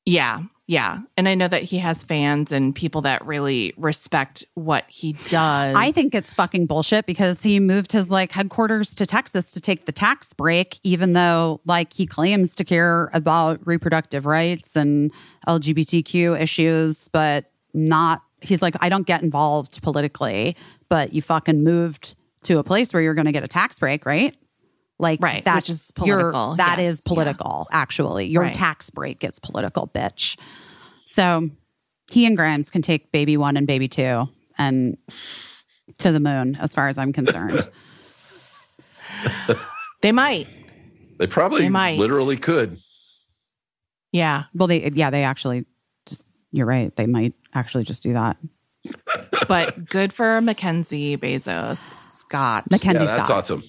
Yeah. 0.04 0.42
Yeah. 0.68 0.98
And 1.16 1.28
I 1.28 1.36
know 1.36 1.46
that 1.46 1.62
he 1.62 1.78
has 1.78 2.02
fans 2.02 2.50
and 2.50 2.74
people 2.74 3.02
that 3.02 3.24
really 3.24 3.72
respect 3.76 4.44
what 4.54 4.84
he 4.88 5.12
does. 5.28 5.76
I 5.76 5.92
think 5.92 6.12
it's 6.12 6.34
fucking 6.34 6.66
bullshit 6.66 7.06
because 7.06 7.42
he 7.42 7.60
moved 7.60 7.92
his 7.92 8.10
like 8.10 8.32
headquarters 8.32 8.94
to 8.96 9.06
Texas 9.06 9.52
to 9.52 9.60
take 9.60 9.86
the 9.86 9.92
tax 9.92 10.32
break, 10.32 10.80
even 10.82 11.12
though 11.12 11.60
like 11.66 11.92
he 11.92 12.04
claims 12.04 12.56
to 12.56 12.64
care 12.64 13.10
about 13.12 13.64
reproductive 13.64 14.26
rights 14.26 14.74
and 14.74 15.12
LGBTQ 15.46 16.40
issues, 16.40 17.08
but 17.08 17.50
not. 17.72 18.22
He's 18.40 18.60
like, 18.60 18.76
I 18.80 18.88
don't 18.88 19.06
get 19.06 19.22
involved 19.22 19.80
politically, 19.82 20.56
but 20.88 21.12
you 21.12 21.22
fucking 21.22 21.62
moved 21.62 22.16
to 22.46 22.58
a 22.58 22.64
place 22.64 22.92
where 22.92 23.02
you're 23.02 23.14
going 23.14 23.26
to 23.26 23.32
get 23.32 23.44
a 23.44 23.48
tax 23.48 23.78
break, 23.78 24.04
right? 24.06 24.34
Like 24.98 25.20
Right, 25.20 25.44
that's 25.44 25.68
which 25.68 25.70
is 25.70 25.92
your- 26.04 26.18
political, 26.32 26.56
That 26.56 26.78
yes, 26.78 26.94
is 26.94 27.00
political, 27.02 27.68
actually. 27.70 28.26
Your 28.26 28.44
Right. 28.44 28.54
tax 28.54 28.88
break 28.90 29.22
is 29.24 29.38
political, 29.38 29.88
bitch. 29.94 30.38
So 31.04 31.50
he 32.10 32.24
and 32.26 32.36
Grimes 32.36 32.70
can 32.70 32.82
take 32.82 33.12
baby 33.12 33.36
one 33.36 33.56
and 33.56 33.66
baby 33.66 33.88
two 33.88 34.28
and 34.58 34.96
to 35.98 36.12
the 36.12 36.20
moon, 36.20 36.56
as 36.56 36.72
far 36.72 36.88
as 36.88 36.96
I'm 36.98 37.12
concerned. 37.12 37.68
they 40.02 40.12
might. 40.12 40.46
They 41.18 41.26
probably 41.26 41.62
They 41.62 41.68
might. 41.68 41.98
literally 41.98 42.36
could. 42.36 42.78
Yeah. 44.12 44.44
well, 44.54 44.66
they 44.68 44.90
yeah, 44.90 45.10
they 45.10 45.24
actually 45.24 45.64
just 46.06 46.26
you're 46.52 46.66
right. 46.66 46.94
They 46.96 47.06
might 47.06 47.34
actually 47.54 47.84
just 47.84 48.02
do 48.02 48.12
that. 48.14 48.36
But 49.48 49.84
good 49.86 50.12
for 50.12 50.40
Mackenzie 50.40 51.16
Bezos, 51.16 52.15
Scott. 52.28 52.70
Mackenzie 52.70 53.04
yeah, 53.04 53.10
that's 53.16 53.28
Scott. 53.28 53.38
awesome. 53.38 53.62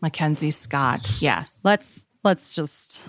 Mackenzie 0.00 0.50
Scott. 0.50 1.12
Yes. 1.20 1.60
Let's 1.64 2.04
let's 2.24 2.54
just 2.54 3.00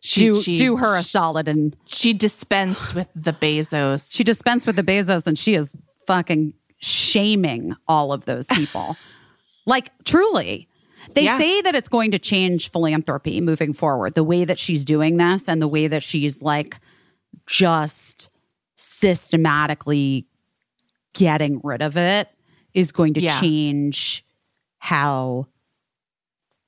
She, 0.00 0.20
do 0.20 0.42
she, 0.42 0.56
do 0.56 0.76
her 0.76 0.96
a 0.96 1.02
solid 1.02 1.48
and 1.48 1.76
She 1.86 2.12
dispensed 2.12 2.94
with 2.94 3.08
the 3.14 3.32
Bezos. 3.32 4.14
she 4.14 4.24
dispensed 4.24 4.66
with 4.66 4.76
the 4.76 4.82
Bezos 4.82 5.26
and 5.26 5.38
she 5.38 5.54
is 5.54 5.76
fucking 6.06 6.54
shaming 6.78 7.74
all 7.88 8.12
of 8.12 8.24
those 8.24 8.46
people. 8.46 8.96
like 9.66 9.90
truly. 10.04 10.68
They 11.14 11.24
Yeah. 11.24 11.38
say 11.38 11.62
that 11.62 11.74
it's 11.74 11.88
going 11.88 12.10
to 12.12 12.18
change 12.18 12.70
philanthropy 12.70 13.40
moving 13.40 13.72
forward. 13.72 14.14
The 14.14 14.24
way 14.24 14.44
that 14.44 14.58
she's 14.58 14.84
doing 14.84 15.16
this 15.16 15.48
and 15.48 15.60
the 15.62 15.68
way 15.68 15.86
that 15.88 16.02
she's 16.02 16.42
like 16.42 16.78
just 17.46 18.28
systematically 18.74 20.26
getting 21.14 21.60
rid 21.64 21.82
of 21.82 21.96
it 21.96 22.28
is 22.74 22.92
going 22.92 23.14
to 23.14 23.20
Yeah. 23.22 23.40
change 23.40 24.24
how 24.78 25.46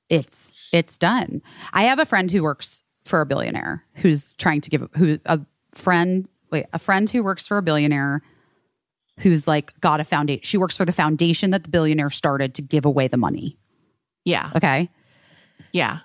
it's 0.09 0.55
it's 0.73 0.97
done. 0.97 1.41
I 1.73 1.83
have 1.83 1.99
a 1.99 2.05
friend 2.05 2.29
who 2.31 2.43
works 2.43 2.83
for 3.05 3.21
a 3.21 3.25
billionaire 3.25 3.83
who's 3.95 4.33
trying 4.35 4.61
to 4.61 4.69
give 4.69 4.87
who 4.95 5.17
a 5.25 5.39
friend 5.73 6.27
wait 6.51 6.65
a 6.73 6.79
friend 6.79 7.09
who 7.09 7.23
works 7.23 7.47
for 7.47 7.57
a 7.57 7.61
billionaire 7.61 8.21
who's 9.19 9.47
like 9.47 9.79
got 9.81 9.99
a 9.99 10.03
foundation. 10.03 10.41
She 10.43 10.57
works 10.57 10.75
for 10.77 10.85
the 10.85 10.91
foundation 10.93 11.51
that 11.51 11.63
the 11.63 11.69
billionaire 11.69 12.09
started 12.09 12.53
to 12.55 12.61
give 12.61 12.85
away 12.85 13.07
the 13.07 13.17
money. 13.17 13.57
yeah. 14.25 14.51
Okay, 14.55 14.89
Yeah. 15.71 15.99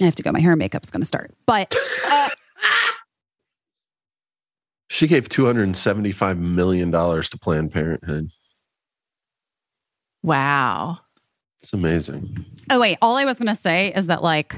I 0.00 0.06
have 0.06 0.14
to 0.16 0.22
go. 0.24 0.32
My 0.32 0.40
hair 0.40 0.52
and 0.52 0.58
makeup's 0.60 0.90
going 0.90 1.02
to 1.02 1.06
start, 1.06 1.32
but 1.46 1.72
uh, 2.06 2.28
She 4.88 5.06
gave 5.06 5.28
$275 5.28 6.38
million 6.38 6.90
to 6.92 7.38
Planned 7.40 7.72
Parenthood. 7.72 8.30
Wow. 10.24 11.00
It's 11.60 11.74
amazing. 11.74 12.46
Oh 12.70 12.80
wait, 12.80 12.96
all 13.02 13.16
I 13.18 13.26
was 13.26 13.38
going 13.38 13.54
to 13.54 13.60
say 13.60 13.92
is 13.94 14.06
that 14.06 14.22
like 14.22 14.54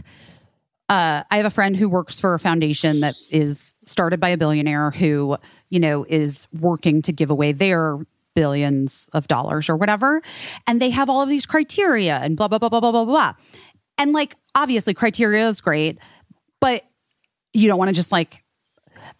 uh 0.88 1.24
I 1.28 1.36
have 1.36 1.44
a 1.44 1.50
friend 1.50 1.76
who 1.76 1.88
works 1.88 2.20
for 2.20 2.34
a 2.34 2.38
foundation 2.38 3.00
that 3.00 3.16
is 3.30 3.74
started 3.84 4.20
by 4.20 4.28
a 4.28 4.36
billionaire 4.36 4.92
who, 4.92 5.36
you 5.68 5.80
know, 5.80 6.06
is 6.08 6.46
working 6.60 7.02
to 7.02 7.12
give 7.12 7.30
away 7.30 7.50
their 7.50 7.98
billions 8.36 9.10
of 9.12 9.26
dollars 9.26 9.68
or 9.68 9.76
whatever. 9.76 10.22
And 10.68 10.80
they 10.80 10.90
have 10.90 11.10
all 11.10 11.20
of 11.20 11.28
these 11.28 11.46
criteria 11.46 12.18
and 12.18 12.36
blah 12.36 12.46
blah 12.46 12.58
blah 12.58 12.68
blah 12.68 12.80
blah 12.80 12.92
blah 12.92 13.04
blah. 13.04 13.32
And 13.98 14.12
like 14.12 14.36
obviously 14.54 14.94
criteria 14.94 15.48
is 15.48 15.60
great, 15.60 15.98
but 16.60 16.84
you 17.52 17.66
don't 17.66 17.78
want 17.78 17.88
to 17.88 17.94
just 17.94 18.12
like 18.12 18.44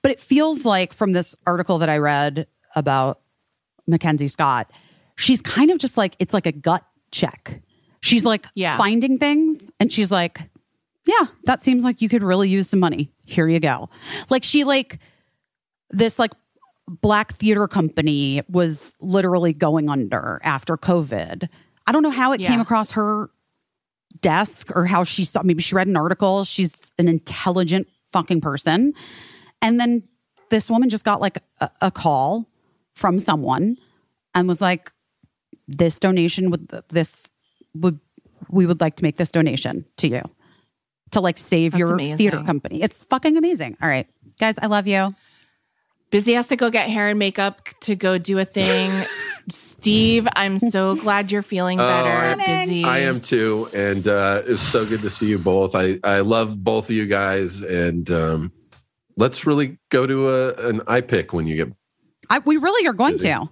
but 0.01 0.13
it 0.13 0.21
feels 0.21 0.65
like 0.65 0.93
from 0.93 1.11
this 1.11 1.35
article 1.45 1.79
that 1.79 1.89
I 1.89 1.99
read 1.99 2.47
about 2.77 3.21
Mackenzie 3.89 4.29
Scott, 4.29 4.71
she's 5.17 5.41
kind 5.43 5.71
of 5.71 5.79
just 5.79 5.97
like 5.97 6.15
it's 6.19 6.33
like 6.35 6.47
a 6.47 6.53
gut 6.53 6.85
check. 7.11 7.61
She's 8.03 8.25
like 8.25 8.47
Yeah. 8.55 8.77
finding 8.77 9.19
things 9.19 9.71
and 9.81 9.93
she's 9.93 10.11
like, 10.13 10.39
yeah, 11.07 11.27
that 11.45 11.63
seems 11.63 11.85
like 11.85 12.01
you 12.03 12.09
could 12.09 12.23
really 12.23 12.49
use 12.49 12.69
some 12.69 12.81
money. 12.81 13.11
Here 13.25 13.49
you 13.49 13.61
go. 13.61 13.89
Like 14.31 14.45
she 14.45 14.65
like 14.65 14.99
this 15.91 16.19
like 16.19 16.33
black 16.89 17.33
theater 17.35 17.67
company 17.67 18.43
was 18.49 18.93
literally 19.01 19.53
going 19.53 19.89
under 19.89 20.41
after 20.45 20.77
COVID. 20.77 21.49
I 21.87 21.93
don't 21.93 22.03
know 22.03 22.11
how 22.11 22.33
it 22.33 22.41
Yeah. 22.41 22.49
came 22.49 22.61
across 22.61 22.93
her 22.93 23.31
desk 24.21 24.71
or 24.75 24.87
how 24.87 25.05
she 25.05 25.25
saw 25.25 25.43
maybe 25.43 25.63
she 25.63 25.75
read 25.75 25.87
an 25.89 25.97
article. 25.97 26.45
She's 26.45 26.91
an 26.99 27.09
intelligent 27.09 27.89
fucking 28.13 28.41
person. 28.41 28.95
And 29.63 29.79
then 29.81 30.03
this 30.51 30.71
woman 30.71 30.89
just 30.89 31.05
got 31.05 31.21
like 31.21 31.39
a, 31.61 31.71
a 31.83 31.91
call 31.91 32.49
from 32.95 33.19
someone 33.19 33.77
and 34.35 34.47
was 34.49 34.61
like, 34.61 34.93
this 35.69 35.99
donation 35.99 36.51
would 36.51 36.69
this 36.89 37.31
would 37.75 37.99
we 38.51 38.67
would 38.67 38.81
like 38.81 38.97
to 38.97 39.03
make 39.03 39.17
this 39.17 39.31
donation 39.31 39.85
to 39.97 40.09
you 40.09 40.23
to 41.13 41.21
like 41.21 41.39
save 41.39 41.73
That's 41.73 41.79
your 41.79 41.95
amazing. 41.95 42.17
theater 42.19 42.43
company. 42.45 42.83
It's 42.83 43.03
fucking 43.05 43.37
amazing. 43.37 43.77
All 43.83 43.89
right. 43.89 44.07
Guys, 44.41 44.59
I 44.61 44.67
love 44.67 44.87
you. 44.87 45.15
Busy 46.11 46.35
has 46.35 46.47
to 46.49 46.57
go 46.57 46.71
get 46.71 46.89
hair 46.89 47.09
and 47.09 47.19
makeup 47.19 47.69
to 47.81 47.97
go 47.97 48.19
do 48.19 48.39
a 48.39 48.45
thing. 48.45 49.07
Steve, 49.49 50.27
I'm 50.35 50.59
so 50.59 50.97
glad 50.97 51.31
you're 51.31 51.43
feeling 51.43 51.81
Oh, 51.81 51.87
better. 51.87 52.41
I- 52.43 52.65
Busy. 52.65 52.85
I 52.85 52.99
am 53.01 53.21
too, 53.21 53.69
and 53.75 54.07
uh, 54.07 54.43
it 54.47 54.51
was 54.51 54.61
so 54.61 54.85
good 54.85 55.03
to 55.03 55.11
see 55.11 55.27
you 55.29 55.39
both. 55.39 55.75
I 55.77 55.99
I 56.03 56.21
love 56.21 56.63
both 56.63 56.87
of 56.91 56.91
you 56.97 57.07
guys, 57.07 57.63
and 57.63 58.11
um, 58.11 58.53
let's 59.17 59.47
really 59.47 59.79
go 59.91 60.07
to 60.07 60.29
a 60.31 60.55
an 60.69 60.81
iPic 60.81 61.33
when 61.33 61.47
you 61.47 61.57
get. 61.65 61.73
I, 62.29 62.41
we 62.41 62.57
really 62.57 62.87
are 62.89 62.93
going 62.93 63.13
Busy. 63.13 63.29
to. 63.29 63.49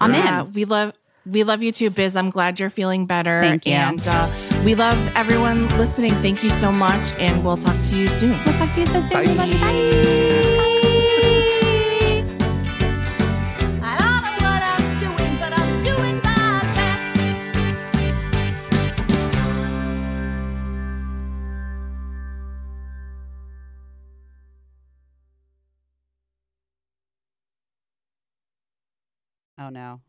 I'm 0.00 0.12
yeah, 0.14 0.40
in. 0.42 0.52
we 0.52 0.64
love 0.64 0.92
we 1.30 1.44
love 1.44 1.62
you 1.62 1.72
too, 1.72 1.90
Biz. 1.90 2.16
I'm 2.16 2.30
glad 2.30 2.58
you're 2.60 2.70
feeling 2.70 3.06
better. 3.06 3.40
Thank 3.42 3.66
you. 3.66 3.72
And 3.72 4.00
uh, 4.06 4.30
we 4.64 4.74
love 4.74 4.98
everyone 5.16 5.68
listening. 5.78 6.12
Thank 6.14 6.42
you 6.42 6.50
so 6.50 6.72
much, 6.72 7.12
and 7.18 7.44
we'll 7.44 7.56
talk 7.56 7.76
to 7.86 7.96
you 7.96 8.06
soon. 8.06 8.30
We'll 8.44 8.54
talk 8.58 8.72
to 8.74 8.80
you 8.80 8.86
so 8.86 9.00
soon. 9.00 9.10
Bye. 9.10 9.22
Love 9.24 9.48
you. 9.48 9.60
Bye. 9.60 10.68
I 13.82 13.94
don't 14.00 14.22
know 14.24 14.34
what 14.44 14.62
I'm 14.62 14.98
doing, 14.98 15.38
but 15.38 15.52
I'm 15.58 15.82
doing 15.84 16.16
my 16.22 16.60
best. 16.74 18.28
Oh 29.58 29.68
no. 29.70 30.00